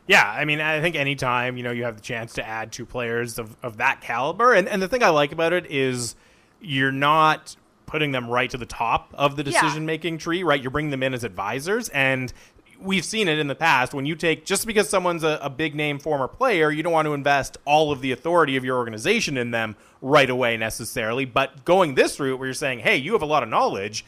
Yeah, 0.06 0.28
I 0.28 0.44
mean, 0.44 0.60
I 0.60 0.80
think 0.80 0.96
anytime 0.96 1.56
you 1.56 1.62
know 1.62 1.70
you 1.70 1.84
have 1.84 1.94
the 1.94 2.02
chance 2.02 2.32
to 2.34 2.46
add 2.46 2.72
two 2.72 2.84
players 2.84 3.38
of, 3.38 3.56
of 3.62 3.76
that 3.76 4.00
caliber, 4.00 4.52
and, 4.52 4.68
and 4.68 4.82
the 4.82 4.88
thing 4.88 5.02
I 5.02 5.10
like 5.10 5.30
about 5.30 5.52
it 5.52 5.66
is 5.70 6.16
you're 6.60 6.92
not 6.92 7.56
putting 7.90 8.12
them 8.12 8.30
right 8.30 8.48
to 8.50 8.56
the 8.56 8.66
top 8.66 9.12
of 9.14 9.36
the 9.36 9.42
decision 9.42 9.84
making 9.84 10.16
tree, 10.16 10.44
right? 10.44 10.62
You're 10.62 10.70
bringing 10.70 10.92
them 10.92 11.02
in 11.02 11.12
as 11.12 11.24
advisors, 11.24 11.88
and 11.88 12.32
we've 12.80 13.04
seen 13.04 13.28
it 13.28 13.38
in 13.38 13.48
the 13.48 13.54
past 13.54 13.92
when 13.92 14.06
you 14.06 14.14
take 14.14 14.46
just 14.46 14.66
because 14.66 14.88
someone's 14.88 15.24
a, 15.24 15.38
a 15.42 15.50
big 15.50 15.74
name 15.74 15.98
former 15.98 16.28
player, 16.28 16.70
you 16.70 16.82
don't 16.82 16.92
want 16.92 17.06
to 17.06 17.12
invest 17.12 17.58
all 17.64 17.92
of 17.92 18.00
the 18.00 18.12
authority 18.12 18.56
of 18.56 18.64
your 18.64 18.76
organization 18.76 19.36
in 19.36 19.50
them 19.50 19.76
right 20.00 20.30
away 20.30 20.56
necessarily. 20.56 21.24
But 21.24 21.64
going 21.64 21.94
this 21.94 22.18
route, 22.18 22.38
where 22.38 22.46
you're 22.46 22.54
saying, 22.54 22.78
hey, 22.78 22.96
you 22.96 23.12
have 23.12 23.22
a 23.22 23.26
lot 23.26 23.42
of 23.42 23.48
knowledge. 23.48 24.04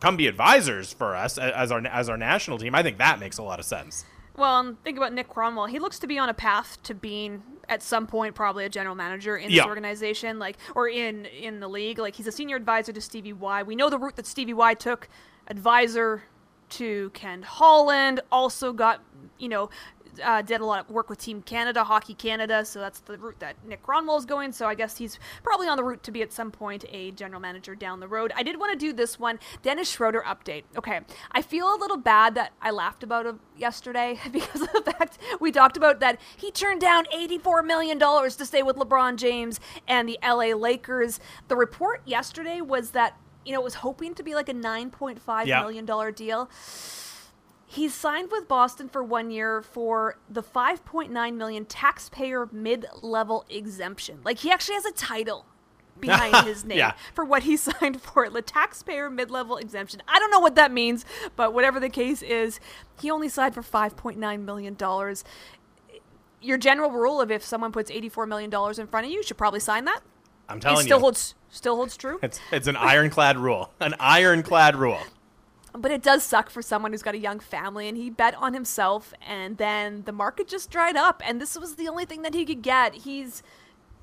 Come 0.00 0.16
be 0.16 0.26
advisors 0.26 0.92
for 0.92 1.14
us 1.14 1.38
as 1.38 1.70
our 1.70 1.86
as 1.86 2.08
our 2.08 2.16
national 2.16 2.58
team. 2.58 2.74
I 2.74 2.82
think 2.82 2.98
that 2.98 3.20
makes 3.20 3.38
a 3.38 3.42
lot 3.42 3.58
of 3.58 3.64
sense. 3.64 4.04
Well, 4.40 4.58
and 4.60 4.82
think 4.82 4.96
about 4.96 5.12
Nick 5.12 5.28
Kronwall. 5.28 5.68
He 5.68 5.78
looks 5.78 5.98
to 6.00 6.06
be 6.06 6.18
on 6.18 6.28
a 6.30 6.34
path 6.34 6.82
to 6.84 6.94
being 6.94 7.42
at 7.68 7.82
some 7.82 8.06
point 8.06 8.34
probably 8.34 8.64
a 8.64 8.68
general 8.68 8.96
manager 8.96 9.36
in 9.36 9.48
this 9.48 9.56
Yeah. 9.58 9.66
organization, 9.66 10.38
like 10.38 10.56
or 10.74 10.88
in 10.88 11.26
in 11.26 11.60
the 11.60 11.68
league. 11.68 11.98
Like 11.98 12.16
he's 12.16 12.26
a 12.26 12.32
senior 12.32 12.56
advisor 12.56 12.92
to 12.92 13.00
Stevie 13.00 13.34
Y. 13.34 13.62
We 13.62 13.76
know 13.76 13.90
the 13.90 13.98
route 13.98 14.16
that 14.16 14.26
Stevie 14.26 14.54
Y 14.54 14.74
took. 14.74 15.08
Advisor 15.46 16.24
to 16.70 17.10
Ken 17.10 17.42
Holland. 17.42 18.20
Also 18.32 18.72
got 18.72 19.02
you 19.38 19.48
know. 19.48 19.68
Uh, 20.22 20.42
did 20.42 20.60
a 20.60 20.64
lot 20.64 20.80
of 20.80 20.90
work 20.90 21.08
with 21.10 21.18
Team 21.18 21.42
Canada, 21.42 21.84
Hockey 21.84 22.14
Canada, 22.14 22.64
so 22.64 22.80
that's 22.80 23.00
the 23.00 23.16
route 23.18 23.38
that 23.40 23.56
Nick 23.66 23.82
Kronwall 23.84 24.18
is 24.18 24.24
going. 24.24 24.52
So 24.52 24.66
I 24.66 24.74
guess 24.74 24.96
he's 24.96 25.18
probably 25.42 25.68
on 25.68 25.76
the 25.76 25.84
route 25.84 26.02
to 26.04 26.10
be 26.10 26.22
at 26.22 26.32
some 26.32 26.50
point 26.50 26.84
a 26.90 27.10
general 27.12 27.40
manager 27.40 27.74
down 27.74 28.00
the 28.00 28.08
road. 28.08 28.32
I 28.36 28.42
did 28.42 28.58
want 28.58 28.72
to 28.72 28.78
do 28.78 28.92
this 28.92 29.18
one, 29.18 29.38
Dennis 29.62 29.90
Schroeder 29.90 30.22
update. 30.26 30.64
Okay, 30.76 31.00
I 31.32 31.42
feel 31.42 31.66
a 31.74 31.76
little 31.78 31.96
bad 31.96 32.34
that 32.34 32.52
I 32.62 32.70
laughed 32.70 33.02
about 33.02 33.26
him 33.26 33.40
yesterday 33.56 34.18
because 34.32 34.62
of 34.62 34.72
the 34.72 34.92
fact 34.92 35.18
we 35.40 35.52
talked 35.52 35.76
about 35.76 36.00
that 36.00 36.20
he 36.36 36.50
turned 36.50 36.80
down 36.80 37.04
$84 37.14 37.64
million 37.64 37.98
to 37.98 38.44
stay 38.46 38.62
with 38.62 38.76
LeBron 38.76 39.16
James 39.16 39.60
and 39.88 40.08
the 40.08 40.18
LA 40.22 40.54
Lakers. 40.56 41.20
The 41.48 41.56
report 41.56 42.02
yesterday 42.04 42.60
was 42.60 42.90
that, 42.92 43.16
you 43.44 43.52
know, 43.52 43.60
it 43.60 43.64
was 43.64 43.74
hoping 43.74 44.14
to 44.14 44.22
be 44.22 44.34
like 44.34 44.48
a 44.48 44.54
$9.5 44.54 45.46
Yeah. 45.46 45.60
million 45.60 45.84
dollar 45.84 46.10
deal. 46.10 46.48
He's 47.72 47.94
signed 47.94 48.30
with 48.32 48.48
Boston 48.48 48.88
for 48.88 49.00
one 49.04 49.30
year 49.30 49.62
for 49.62 50.16
the 50.28 50.42
5.9 50.42 51.34
million 51.36 51.64
taxpayer 51.64 52.48
mid-level 52.50 53.44
exemption. 53.48 54.18
Like 54.24 54.38
he 54.40 54.50
actually 54.50 54.74
has 54.74 54.86
a 54.86 54.90
title 54.92 55.46
behind 56.00 56.34
his 56.48 56.64
name 56.64 56.78
Yeah. 56.78 56.94
for 57.14 57.24
what 57.24 57.44
he 57.44 57.56
signed 57.68 58.02
for 58.02 58.28
the 58.28 58.42
taxpayer 58.42 59.08
mid-level 59.08 59.56
exemption. 59.56 60.02
I 60.08 60.18
don't 60.18 60.32
know 60.32 60.40
what 60.40 60.56
that 60.56 60.72
means, 60.72 61.04
but 61.36 61.54
whatever 61.54 61.78
the 61.78 61.88
case 61.90 62.22
is, 62.22 62.58
he 63.00 63.08
only 63.08 63.28
signed 63.28 63.54
for 63.54 63.62
5.9 63.62 64.40
million 64.44 64.74
dollars. 64.74 65.22
Your 66.42 66.58
general 66.58 66.90
rule 66.90 67.20
of 67.20 67.30
if 67.30 67.44
someone 67.44 67.70
puts 67.70 67.88
84 67.88 68.26
million 68.26 68.50
dollars 68.50 68.80
in 68.80 68.88
front 68.88 69.06
of 69.06 69.12
you, 69.12 69.18
you 69.18 69.22
should 69.22 69.38
probably 69.38 69.60
sign 69.60 69.84
that. 69.84 70.00
I'm 70.48 70.56
It 70.56 70.62
telling 70.62 70.84
still 70.86 70.98
you, 70.98 71.02
holds 71.02 71.36
still 71.50 71.76
holds 71.76 71.96
true. 71.96 72.18
it's 72.20 72.40
it's 72.50 72.66
an 72.66 72.74
ironclad 72.74 73.38
rule, 73.38 73.70
an 73.78 73.94
ironclad 74.00 74.74
rule. 74.74 74.98
But 75.72 75.90
it 75.90 76.02
does 76.02 76.22
suck 76.22 76.50
for 76.50 76.62
someone 76.62 76.92
who's 76.92 77.02
got 77.02 77.14
a 77.14 77.18
young 77.18 77.40
family 77.40 77.88
and 77.88 77.96
he 77.96 78.10
bet 78.10 78.34
on 78.34 78.54
himself 78.54 79.14
and 79.26 79.56
then 79.56 80.02
the 80.04 80.12
market 80.12 80.48
just 80.48 80.70
dried 80.70 80.96
up 80.96 81.22
and 81.24 81.40
this 81.40 81.58
was 81.58 81.76
the 81.76 81.88
only 81.88 82.04
thing 82.04 82.22
that 82.22 82.34
he 82.34 82.44
could 82.44 82.62
get. 82.62 82.94
He's 82.94 83.42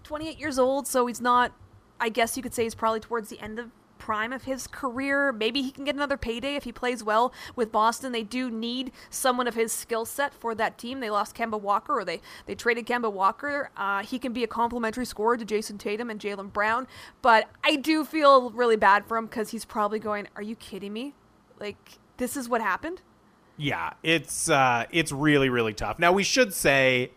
28 0.03 0.39
years 0.39 0.57
old, 0.57 0.87
so 0.87 1.07
he's 1.07 1.21
not 1.21 1.51
I 1.99 2.09
guess 2.09 2.37
you 2.37 2.43
could 2.43 2.53
say 2.53 2.63
he's 2.63 2.75
probably 2.75 2.99
towards 2.99 3.29
the 3.29 3.39
end 3.39 3.57
of 3.59 3.71
prime 3.97 4.31
of 4.31 4.43
his 4.43 4.67
career. 4.67 5.31
Maybe 5.31 5.61
he 5.61 5.71
can 5.71 5.83
get 5.83 5.95
another 5.95 6.17
payday 6.17 6.55
if 6.55 6.63
he 6.63 6.71
plays 6.71 7.03
well 7.03 7.33
with 7.55 7.71
Boston. 7.71 8.11
They 8.11 8.23
do 8.23 8.49
need 8.49 8.91
someone 9.09 9.47
of 9.47 9.55
his 9.55 9.71
skill 9.71 10.05
set 10.05 10.33
for 10.33 10.55
that 10.55 10.77
team. 10.77 10.99
They 10.99 11.09
lost 11.09 11.35
Kemba 11.35 11.59
Walker, 11.59 11.99
or 11.99 12.05
they 12.05 12.21
they 12.45 12.55
traded 12.55 12.85
Kemba 12.85 13.11
Walker. 13.11 13.69
Uh, 13.75 14.03
he 14.03 14.19
can 14.19 14.33
be 14.33 14.43
a 14.43 14.47
complementary 14.47 15.05
scorer 15.05 15.37
to 15.37 15.45
Jayson 15.45 15.77
Tatum 15.77 16.09
and 16.09 16.19
Jaylen 16.19 16.51
Brown. 16.53 16.87
But 17.21 17.49
I 17.63 17.75
do 17.75 18.05
feel 18.05 18.51
really 18.51 18.77
bad 18.77 19.05
for 19.05 19.17
him 19.17 19.25
because 19.25 19.49
he's 19.49 19.65
probably 19.65 19.99
going, 19.99 20.27
"Are 20.35 20.41
you 20.41 20.55
kidding 20.55 20.93
me? 20.93 21.13
Like 21.59 21.99
this 22.17 22.37
is 22.37 22.47
what 22.49 22.61
happened." 22.61 23.01
Yeah, 23.57 23.93
it's 24.03 24.49
uh, 24.49 24.85
it's 24.91 25.11
really 25.11 25.49
really 25.49 25.73
tough. 25.73 25.99
Now 25.99 26.11
we 26.11 26.23
should 26.23 26.53
say, 26.53 27.11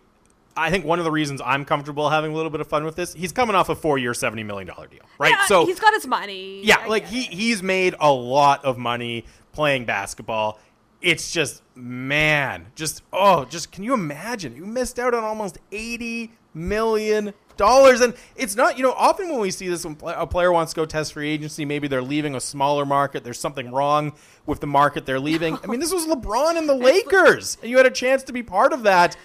I 0.56 0.70
think 0.70 0.84
one 0.84 0.98
of 0.98 1.04
the 1.04 1.10
reasons 1.10 1.40
I'm 1.44 1.64
comfortable 1.64 2.08
having 2.10 2.32
a 2.32 2.34
little 2.34 2.50
bit 2.50 2.60
of 2.60 2.66
fun 2.66 2.84
with 2.84 2.96
this, 2.96 3.12
he's 3.12 3.32
coming 3.32 3.54
off 3.54 3.68
a 3.68 3.74
four 3.74 3.98
year, 3.98 4.14
seventy 4.14 4.42
million 4.42 4.66
dollar 4.66 4.86
deal, 4.86 5.02
right? 5.18 5.32
Yeah, 5.32 5.46
so 5.46 5.66
he's 5.66 5.80
got 5.80 5.92
his 5.92 6.06
money. 6.06 6.64
yeah, 6.64 6.78
I 6.78 6.86
like 6.86 7.06
he 7.06 7.22
it. 7.22 7.32
he's 7.32 7.62
made 7.62 7.94
a 8.00 8.10
lot 8.10 8.64
of 8.64 8.78
money 8.78 9.26
playing 9.52 9.84
basketball. 9.84 10.58
It's 11.02 11.30
just 11.30 11.62
man, 11.74 12.66
just 12.74 13.02
oh, 13.12 13.44
just 13.44 13.70
can 13.72 13.84
you 13.84 13.94
imagine? 13.94 14.56
You 14.56 14.64
missed 14.66 14.98
out 14.98 15.14
on 15.14 15.24
almost 15.24 15.58
eighty 15.72 16.32
million 16.54 17.34
dollars, 17.60 18.00
and 18.00 18.14
it's 18.34 18.56
not 18.56 18.76
you 18.76 18.82
know 18.82 18.92
often 18.92 19.28
when 19.28 19.38
we 19.38 19.50
see 19.50 19.68
this 19.68 19.84
when 19.84 19.96
a 20.04 20.26
player 20.26 20.50
wants 20.50 20.72
to 20.72 20.76
go 20.76 20.86
test 20.86 21.12
free 21.12 21.30
agency, 21.30 21.64
maybe 21.64 21.86
they're 21.86 22.02
leaving 22.02 22.34
a 22.34 22.40
smaller 22.40 22.84
market. 22.84 23.22
There's 23.22 23.38
something 23.38 23.70
wrong 23.70 24.14
with 24.46 24.60
the 24.60 24.66
market 24.66 25.06
they're 25.06 25.20
leaving. 25.20 25.58
I 25.62 25.66
mean, 25.66 25.78
this 25.78 25.92
was 25.92 26.06
LeBron 26.06 26.56
and 26.56 26.68
the 26.68 26.74
Lakers, 26.90 27.58
and 27.60 27.70
you 27.70 27.76
had 27.76 27.86
a 27.86 27.90
chance 27.90 28.22
to 28.24 28.32
be 28.32 28.42
part 28.42 28.72
of 28.72 28.82
that. 28.84 29.16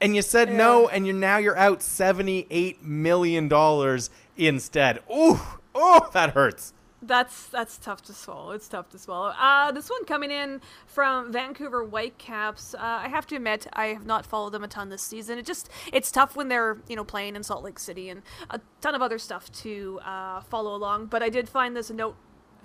And 0.00 0.14
you 0.14 0.22
said 0.22 0.52
no, 0.52 0.86
and 0.86 1.06
you're 1.06 1.16
now 1.16 1.38
you're 1.38 1.56
out 1.56 1.82
seventy-eight 1.82 2.84
million 2.84 3.48
dollars 3.48 4.10
instead. 4.36 5.00
Ooh, 5.10 5.40
oh, 5.74 6.08
that 6.12 6.34
hurts. 6.34 6.72
That's 7.08 7.46
that's 7.46 7.78
tough 7.78 8.02
to 8.02 8.12
swallow. 8.12 8.50
It's 8.50 8.68
tough 8.68 8.90
to 8.90 8.98
swallow. 8.98 9.28
Uh, 9.30 9.72
this 9.72 9.88
one 9.88 10.04
coming 10.04 10.30
in 10.30 10.60
from 10.86 11.32
Vancouver 11.32 11.82
Whitecaps. 11.82 12.74
Uh, 12.74 12.78
I 12.80 13.08
have 13.08 13.26
to 13.28 13.36
admit, 13.36 13.66
I 13.72 13.86
have 13.86 14.04
not 14.04 14.26
followed 14.26 14.50
them 14.50 14.62
a 14.62 14.68
ton 14.68 14.90
this 14.90 15.00
season. 15.00 15.38
It 15.38 15.46
just 15.46 15.70
it's 15.90 16.12
tough 16.12 16.36
when 16.36 16.48
they're 16.48 16.76
you 16.86 16.96
know 16.96 17.04
playing 17.04 17.34
in 17.34 17.42
Salt 17.42 17.64
Lake 17.64 17.78
City 17.78 18.10
and 18.10 18.20
a 18.50 18.60
ton 18.82 18.94
of 18.94 19.00
other 19.00 19.18
stuff 19.18 19.50
to 19.52 20.00
uh, 20.04 20.42
follow 20.42 20.74
along. 20.74 21.06
But 21.06 21.22
I 21.22 21.30
did 21.30 21.48
find 21.48 21.74
this 21.74 21.90
note 21.90 22.16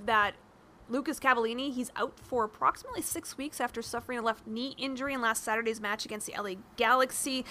that 0.06 0.36
Lucas 0.94 1.20
Cavallini, 1.20 1.74
he's 1.74 1.92
out 1.96 2.14
for 2.20 2.44
approximately 2.44 3.02
six 3.02 3.36
weeks 3.36 3.60
after 3.60 3.82
suffering 3.82 4.20
a 4.20 4.22
left 4.22 4.46
knee 4.46 4.76
injury 4.78 5.16
in 5.16 5.22
last 5.22 5.44
Saturday's 5.44 5.82
match 5.82 6.06
against 6.06 6.28
the 6.28 6.40
LA 6.40 6.52
Galaxy. 6.78 7.44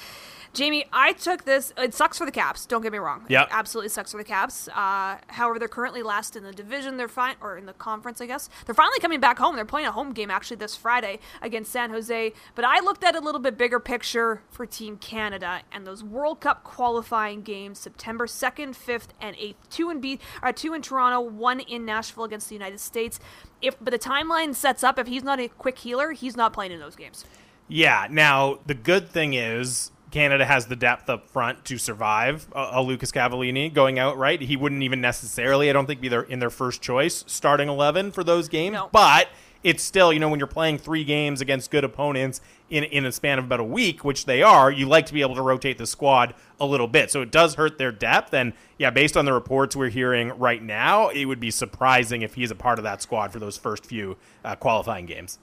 Jamie, 0.52 0.85
I 0.93 1.12
took 1.12 1.44
this. 1.44 1.73
It 1.77 1.93
sucks 1.93 2.19
for 2.19 2.24
the 2.24 2.31
Caps. 2.31 2.66
Don't 2.66 2.82
get 2.82 2.93
me 2.93 2.98
wrong. 2.98 3.27
Yeah, 3.28 3.47
absolutely 3.51 3.89
sucks 3.89 4.12
for 4.12 4.19
the 4.19 4.24
Caps. 4.24 4.69
Uh, 4.69 5.19
however, 5.27 5.59
they're 5.59 5.66
currently 5.66 6.05
last 6.05 6.36
in 6.36 6.44
the 6.44 6.52
division. 6.52 6.98
They're 6.98 7.09
fine, 7.09 7.35
or 7.40 7.59
in 7.59 7.66
the 7.66 7.73
conference, 7.73 8.20
I 8.20 8.27
guess. 8.27 8.48
They're 8.64 8.77
finally 8.77 9.01
coming 9.01 9.19
back 9.19 9.40
home. 9.40 9.56
They're 9.56 9.64
playing 9.64 9.89
a 9.89 9.93
home 9.93 10.12
game 10.12 10.31
actually 10.31 10.59
this 10.59 10.77
Friday 10.77 11.19
against 11.40 11.73
San 11.73 11.90
Jose. 11.90 12.32
But 12.55 12.64
I 12.64 12.78
looked 12.78 13.02
at 13.02 13.16
a 13.16 13.20
little 13.20 13.40
bit 13.40 13.59
bigger 13.59 13.81
picture 13.81 14.43
for 14.51 14.66
Team 14.66 14.98
Canada 14.98 15.62
and 15.73 15.85
those 15.85 16.05
World 16.05 16.40
Cup 16.40 16.62
qualifying 16.62 17.43
games, 17.43 17.81
September 17.81 18.28
second, 18.28 18.77
fifth, 18.77 19.14
and 19.20 19.35
eighth. 19.36 19.69
Two 19.69 19.90
in 19.90 20.01
B, 20.01 20.20
uh, 20.44 20.52
two 20.52 20.74
in 20.74 20.82
Toronto, 20.82 21.20
one 21.20 21.59
in 21.59 21.85
Nashville 21.85 22.24
against 22.24 22.48
the 22.48 22.55
United 22.55 22.78
States. 22.78 23.19
If 23.62 23.76
but 23.80 23.93
the 23.93 23.98
timeline 23.98 24.55
sets 24.55 24.84
up, 24.84 24.98
if 24.98 25.06
he's 25.06 25.22
not 25.22 25.40
a 25.40 25.48
quick 25.48 25.78
healer, 25.78 26.12
he's 26.12 26.36
not 26.36 26.52
playing 26.52 26.72
in 26.72 26.80
those 26.80 26.97
games. 26.97 27.24
Yeah. 27.68 28.09
Now 28.10 28.59
the 28.66 28.74
good 28.74 29.09
thing 29.09 29.34
is 29.34 29.93
Canada 30.10 30.44
has 30.44 30.66
the 30.66 30.76
depth 30.76 31.09
up 31.09 31.30
front 31.30 31.64
to 31.64 31.78
survive 31.78 32.47
a, 32.52 32.70
a 32.72 32.82
Lucas 32.82 33.10
Cavallini 33.10 33.72
going 33.72 33.98
out. 33.98 34.18
Right, 34.18 34.40
he 34.40 34.56
wouldn't 34.56 34.82
even 34.82 35.01
necessarily, 35.01 35.70
I 35.70 35.72
don't 35.72 35.86
think, 35.86 36.01
be 36.01 36.09
their 36.09 36.22
in 36.22 36.39
their 36.39 36.51
first 36.51 36.82
choice 36.82 37.24
starting 37.26 37.68
eleven 37.68 38.12
for 38.12 38.22
those 38.22 38.48
games. 38.48 38.74
No. 38.74 38.90
But 38.93 39.28
it's 39.62 39.82
still, 39.82 40.12
you 40.12 40.18
know, 40.18 40.28
when 40.28 40.39
you're 40.40 40.47
playing 40.47 40.78
three 40.78 41.05
games 41.05 41.40
against 41.40 41.70
good 41.70 41.84
opponents 41.84 42.40
in 42.70 42.84
in 42.84 43.05
a 43.05 43.12
span 43.12 43.39
of 43.39 43.44
about 43.44 43.60
a 43.60 43.64
week, 43.64 44.05
which 44.05 44.24
they 44.26 44.43
are, 44.43 44.70
you 44.70 44.86
like 44.86 45.06
to 45.06 45.12
be 45.12 45.20
able 45.22 45.34
to 45.34 45.43
rotate 45.43 45.78
the 45.78 45.86
squad 45.86 46.34
a 46.60 46.66
little 46.66 46.89
bit. 46.89 47.10
So 47.10 47.22
it 47.22 47.30
does 47.30 47.55
hurt 47.55 47.78
their 47.78 47.93
depth. 47.93 48.34
And 48.34 48.52
yeah, 48.78 48.90
based 48.90 49.16
on 49.16 49.24
the 49.24 49.32
reports 49.32 49.76
we're 49.76 49.89
hearing 49.90 50.28
right 50.39 50.62
now, 50.62 51.09
it 51.09 51.26
would 51.26 51.40
be 51.40 51.51
surprising 51.51 52.22
if 52.22 52.34
he's 52.34 52.51
a 52.51 52.56
part 52.56 52.78
of 52.78 52.82
that 52.84 53.02
squad 53.02 53.32
for 53.32 53.39
those 53.39 53.56
first 53.56 53.86
few 53.86 54.16
uh, 54.44 54.56
qualifying 54.56 55.06
games. 55.06 55.39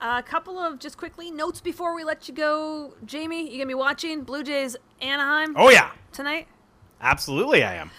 A 0.00 0.22
couple 0.22 0.58
of 0.58 0.78
just 0.78 0.96
quickly 0.96 1.30
notes 1.30 1.60
before 1.60 1.94
we 1.94 2.04
let 2.04 2.26
you 2.26 2.34
go, 2.34 2.94
Jamie. 3.04 3.50
You 3.50 3.58
gonna 3.58 3.66
be 3.68 3.74
watching 3.74 4.22
Blue 4.22 4.42
Jays 4.42 4.76
Anaheim 5.02 5.54
Oh 5.56 5.68
yeah, 5.68 5.90
tonight? 6.12 6.48
absolutely, 7.02 7.62
I 7.62 7.74
am. 7.74 7.90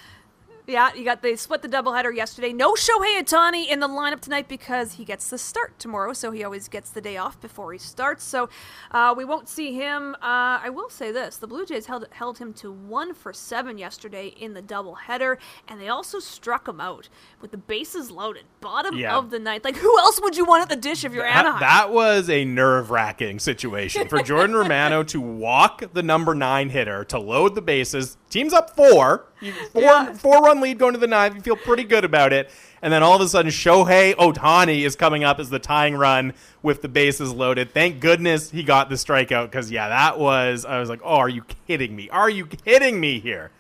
Yeah, 0.68 0.94
you 0.94 1.04
got 1.04 1.22
they 1.22 1.36
split 1.36 1.62
the 1.62 1.68
doubleheader 1.70 2.16
yesterday. 2.16 2.54
No 2.54 2.74
Shohei 2.74 3.22
Ohtani 3.22 3.68
in 3.68 3.80
the 3.80 3.88
lineup 3.88 4.20
tonight 4.22 4.48
because 4.48 4.94
he 4.94 5.06
gets 5.06 5.30
the 5.30 5.38
start 5.38 5.78
tomorrow, 5.80 6.14
so 6.14 6.32
he 6.32 6.44
always 6.44 6.68
gets 6.68 6.90
the 6.92 7.02
day 7.02 7.18
off 7.18 7.40
before 7.42 7.74
he 7.74 7.80
starts. 7.80 8.24
So 8.24 8.50
uh, 8.92 9.14
we 9.18 9.26
won't 9.26 9.50
see 9.50 9.74
him. 9.74 10.16
Uh, 10.16 10.60
I 10.64 10.70
will 10.70 10.90
say 10.90 11.12
this: 11.12 11.38
the 11.38 11.48
Blue 11.48 11.66
Jays 11.66 11.88
held 11.88 12.06
held 12.12 12.38
him 12.38 12.54
to 12.56 12.72
one 12.72 13.14
for 13.14 13.34
seven 13.34 13.78
yesterday 13.78 14.28
in 14.28 14.54
the 14.54 14.62
doubleheader, 14.62 15.38
and 15.68 15.82
they 15.82 15.90
also 15.90 16.20
struck 16.20 16.68
him 16.68 16.80
out 16.80 17.10
with 17.42 17.52
the 17.52 17.58
bases 17.58 18.12
loaded, 18.12 18.44
bottom 18.60 18.96
Yeah. 18.98 19.18
of 19.18 19.30
the 19.32 19.40
ninth. 19.40 19.66
Like 19.66 19.78
who 19.78 19.98
else 20.00 20.20
would 20.22 20.38
you 20.38 20.46
want 20.46 20.62
at 20.64 20.70
the 20.70 20.76
dish 20.76 21.04
if 21.04 21.14
you're 21.14 21.24
That, 21.26 21.46
Anaheim? 21.46 21.60
that 21.62 21.92
was 21.92 22.30
a 22.30 22.46
nerve 22.46 22.92
wracking 22.92 23.40
situation 23.40 24.08
for 24.08 24.22
Jordan 24.22 24.56
Romano 24.62 25.04
to 25.04 25.20
walk 25.20 25.84
the 25.94 26.04
number 26.04 26.36
nine 26.36 26.70
hitter 26.70 27.04
to 27.06 27.20
load 27.20 27.56
the 27.56 27.62
bases. 27.62 28.18
Team's 28.32 28.54
up 28.54 28.76
four, 28.76 29.26
You- 29.42 29.54
four, 29.74 29.82
Yeah. 29.84 30.14
four 30.14 30.40
run 30.42 30.60
lead 30.62 30.80
going 30.80 30.94
to 30.94 31.00
the 31.00 31.06
ninth. 31.08 31.36
You 31.36 31.42
feel 31.42 31.56
pretty 31.56 31.84
good 31.84 32.04
about 32.04 32.34
it. 32.34 32.50
And 32.82 32.92
then 32.92 33.04
all 33.04 33.16
of 33.16 33.22
a 33.22 33.28
sudden, 33.28 33.52
Shohei 33.52 34.16
Ohtani 34.16 34.82
is 34.82 34.96
coming 34.96 35.24
up 35.24 35.38
as 35.40 35.52
the 35.52 35.60
tying 35.60 35.94
run 35.96 36.34
with 36.64 36.82
the 36.82 36.88
bases 36.88 37.32
loaded. 37.32 37.72
Thank 37.72 38.00
goodness 38.00 38.50
he 38.50 38.64
got 38.64 38.90
the 38.90 38.96
strikeout 38.96 39.46
because, 39.52 39.70
yeah, 39.70 39.88
that 39.90 40.18
was, 40.18 40.66
I 40.66 40.80
was 40.80 40.90
like, 40.90 41.02
oh, 41.04 41.18
are 41.18 41.30
you 41.30 41.44
kidding 41.68 41.96
me? 41.96 42.10
Are 42.10 42.30
you 42.30 42.48
kidding 42.48 43.00
me 43.00 43.20
here? 43.20 43.52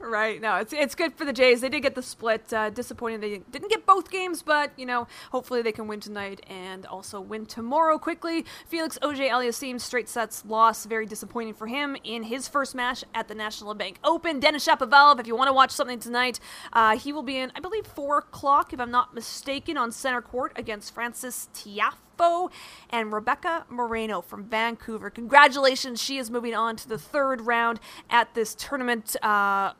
Right. 0.00 0.40
No, 0.40 0.56
it's 0.56 0.72
it's 0.72 0.94
good 0.94 1.12
for 1.14 1.26
the 1.26 1.32
Jays. 1.32 1.60
They 1.60 1.68
did 1.68 1.82
get 1.82 1.94
the 1.94 2.02
split. 2.02 2.50
Uh, 2.52 2.70
disappointing 2.70 3.20
they 3.20 3.42
didn't 3.50 3.68
get 3.68 3.84
both 3.84 4.10
games, 4.10 4.42
but 4.42 4.72
you 4.78 4.86
know, 4.86 5.06
hopefully 5.30 5.60
they 5.60 5.72
can 5.72 5.86
win 5.88 6.00
tonight 6.00 6.40
and 6.48 6.86
also 6.86 7.20
win 7.20 7.44
tomorrow 7.44 7.98
quickly. 7.98 8.46
Felix 8.66 8.98
Auger 9.02 9.24
Aliassime 9.24 9.78
straight 9.78 10.08
sets 10.08 10.42
loss. 10.46 10.86
Very 10.86 11.04
disappointing 11.04 11.52
for 11.52 11.66
him 11.66 11.98
in 12.02 12.22
his 12.22 12.48
first 12.48 12.74
match 12.74 13.04
at 13.14 13.28
the 13.28 13.34
National 13.34 13.74
Bank 13.74 13.98
Open. 14.02 14.40
Denis 14.40 14.66
Shapovalov, 14.66 15.20
if 15.20 15.26
you 15.26 15.36
want 15.36 15.48
to 15.48 15.52
watch 15.52 15.70
something 15.70 15.98
tonight, 15.98 16.40
uh, 16.72 16.96
he 16.96 17.12
will 17.12 17.22
be 17.22 17.36
in, 17.36 17.52
I 17.54 17.60
believe, 17.60 17.86
four 17.86 18.18
o'clock, 18.18 18.72
if 18.72 18.80
I'm 18.80 18.90
not 18.90 19.14
mistaken, 19.14 19.76
on 19.76 19.92
center 19.92 20.22
court 20.22 20.52
against 20.56 20.94
Frances 20.94 21.50
Tiafoe 21.54 22.50
and 22.88 23.12
Rebecca 23.12 23.66
Marino 23.68 24.22
from 24.22 24.44
Vancouver. 24.44 25.10
Congratulations, 25.10 26.00
she 26.00 26.16
is 26.16 26.30
moving 26.30 26.54
on 26.54 26.76
to 26.76 26.88
the 26.88 26.98
third 26.98 27.42
round 27.42 27.80
at 28.08 28.32
this 28.34 28.54
tournament. 28.54 29.14
Uh, 29.22 29.72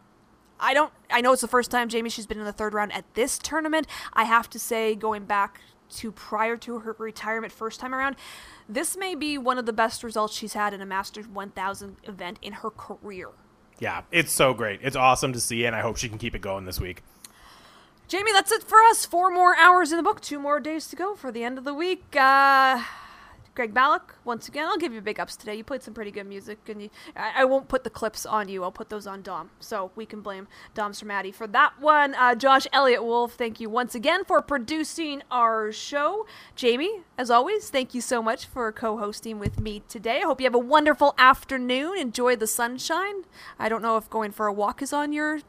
I 0.61 0.75
don't. 0.75 0.93
I 1.11 1.21
know 1.21 1.33
it's 1.33 1.43
the 1.43 1.49
first 1.49 1.71
time 1.71 1.89
Jamie 1.89 2.11
she's 2.11 2.27
been 2.27 2.39
in 2.39 2.45
the 2.45 2.53
third 2.53 2.75
round 2.75 2.93
at 2.93 3.05
this 3.15 3.39
tournament. 3.39 3.87
I 4.13 4.25
have 4.25 4.49
to 4.51 4.59
say, 4.59 4.95
going 4.95 5.25
back 5.25 5.61
to 5.91 6.13
prior 6.13 6.57
to 6.59 6.81
her 6.81 6.95
retirement 6.99 7.53
first 7.53 7.81
time 7.81 7.95
around, 7.95 8.17
this 8.69 8.97
may 8.97 9.15
be 9.15 9.39
one 9.39 9.59
of 9.59 9.67
the 9.67 9.73
best 9.73 10.05
results 10.05 10.35
she's 10.35 10.53
had 10.53 10.73
in 10.73 10.81
a 10.81 10.87
Masters 10.87 11.27
1000 11.27 11.97
event 12.05 12.39
in 12.43 12.53
her 12.55 12.71
career. 12.71 13.31
Yeah, 13.81 14.03
it's 14.13 14.31
so 14.31 14.55
great. 14.55 14.81
It's 14.83 14.97
awesome 14.97 15.33
to 15.33 15.41
see, 15.41 15.65
and 15.65 15.75
I 15.75 15.81
hope 15.81 15.97
she 15.97 16.09
can 16.09 16.19
keep 16.19 16.35
it 16.35 16.43
going 16.43 16.67
this 16.67 16.79
week. 16.79 17.03
Jamie, 18.09 18.33
that's 18.33 18.53
it 18.53 18.63
for 18.63 18.83
us. 18.83 19.07
Four 19.07 19.31
more 19.31 19.57
hours 19.57 19.91
in 19.91 19.97
the 19.97 20.03
book, 20.03 20.21
two 20.21 20.39
more 20.39 20.61
days 20.61 20.89
to 20.89 20.97
go 20.97 21.15
for 21.15 21.33
the 21.33 21.45
end 21.45 21.59
of 21.59 21.65
the 21.65 21.73
week. 21.73 22.05
Uh, 22.15 22.83
Greg 23.61 23.75
Ballack, 23.75 24.15
once 24.25 24.49
again, 24.49 24.67
I'll 24.67 24.79
give 24.79 24.95
you 24.95 25.03
big 25.03 25.21
ups 25.21 25.37
today. 25.37 25.55
You 25.55 25.65
played 25.65 25.83
some 25.83 25.93
pretty 25.93 26.11
good 26.11 26.27
music, 26.27 26.67
and 26.71 26.81
you, 26.81 26.89
I, 27.15 27.43
I 27.43 27.45
won't 27.45 27.69
put 27.69 27.85
the 27.85 27.91
clips 27.91 28.25
on 28.25 28.49
you. 28.49 28.65
I'll 28.65 28.73
put 28.73 28.89
those 28.89 29.07
on 29.07 29.21
Dom, 29.21 29.51
so 29.61 29.91
we 29.95 30.07
can 30.07 30.23
blame 30.23 30.49
Dom 30.73 30.93
Sermati 30.93 31.35
for 31.35 31.47
that 31.49 31.79
one. 31.79 32.15
Uh, 32.15 32.35
Josh 32.35 32.67
Elliott 32.73 33.05
Wolf, 33.05 33.35
thank 33.35 33.61
you 33.61 33.69
once 33.69 33.95
again 33.95 34.25
for 34.25 34.41
producing 34.41 35.23
our 35.31 35.73
show. 35.73 36.27
Jamie, 36.57 37.03
as 37.19 37.31
always, 37.31 37.69
thank 37.69 37.93
you 37.93 38.01
so 38.01 38.23
much 38.23 38.47
for 38.47 38.73
co-hosting 38.73 39.39
with 39.39 39.61
me 39.61 39.83
today. 39.91 40.21
I 40.23 40.27
hope 40.27 40.41
you 40.41 40.47
have 40.47 40.55
a 40.55 40.59
wonderful 40.59 41.15
afternoon. 41.19 41.99
Enjoy 41.99 42.37
the 42.37 42.47
sunshine. 42.47 43.25
I 43.59 43.69
don't 43.69 43.83
know 43.83 43.99
if 43.99 44.09
going 44.09 44.33
for 44.33 44.47
a 44.47 44.55
walk 44.55 44.81
is 44.81 44.95
on 44.95 45.13
your 45.13 45.41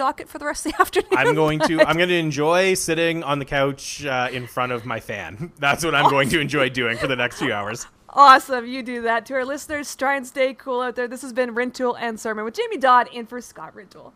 docket 0.00 0.30
for 0.30 0.38
the 0.38 0.46
rest 0.46 0.64
of 0.64 0.72
the 0.72 0.80
afternoon. 0.80 1.10
I'm 1.12 1.34
going 1.34 1.58
to 1.60 1.86
I'm 1.86 1.98
going 1.98 2.08
to 2.08 2.18
enjoy 2.18 2.72
sitting 2.72 3.22
on 3.22 3.38
the 3.38 3.44
couch 3.44 4.04
uh, 4.06 4.30
in 4.32 4.46
front 4.46 4.72
of 4.72 4.86
my 4.86 4.98
fan. 4.98 5.52
That's 5.58 5.84
what 5.84 5.94
I'm 5.94 6.08
going 6.08 6.30
to 6.30 6.40
enjoy 6.40 6.70
doing 6.70 6.96
for 6.96 7.06
the 7.06 7.16
next 7.16 7.38
few 7.38 7.52
hours. 7.52 7.86
Awesome, 8.08 8.66
you 8.66 8.82
do 8.82 9.02
that. 9.02 9.26
To 9.26 9.34
our 9.34 9.44
listeners, 9.44 9.94
try 9.94 10.16
and 10.16 10.26
stay 10.26 10.54
cool 10.54 10.80
out 10.80 10.96
there. 10.96 11.06
This 11.06 11.20
has 11.20 11.34
been 11.34 11.54
Rintoul 11.54 11.96
and 12.00 12.18
Surman 12.18 12.44
with 12.44 12.54
Jamie 12.54 12.78
Dodd 12.78 13.08
in 13.12 13.26
for 13.26 13.42
Scott 13.42 13.74
Rintoul. 13.76 14.12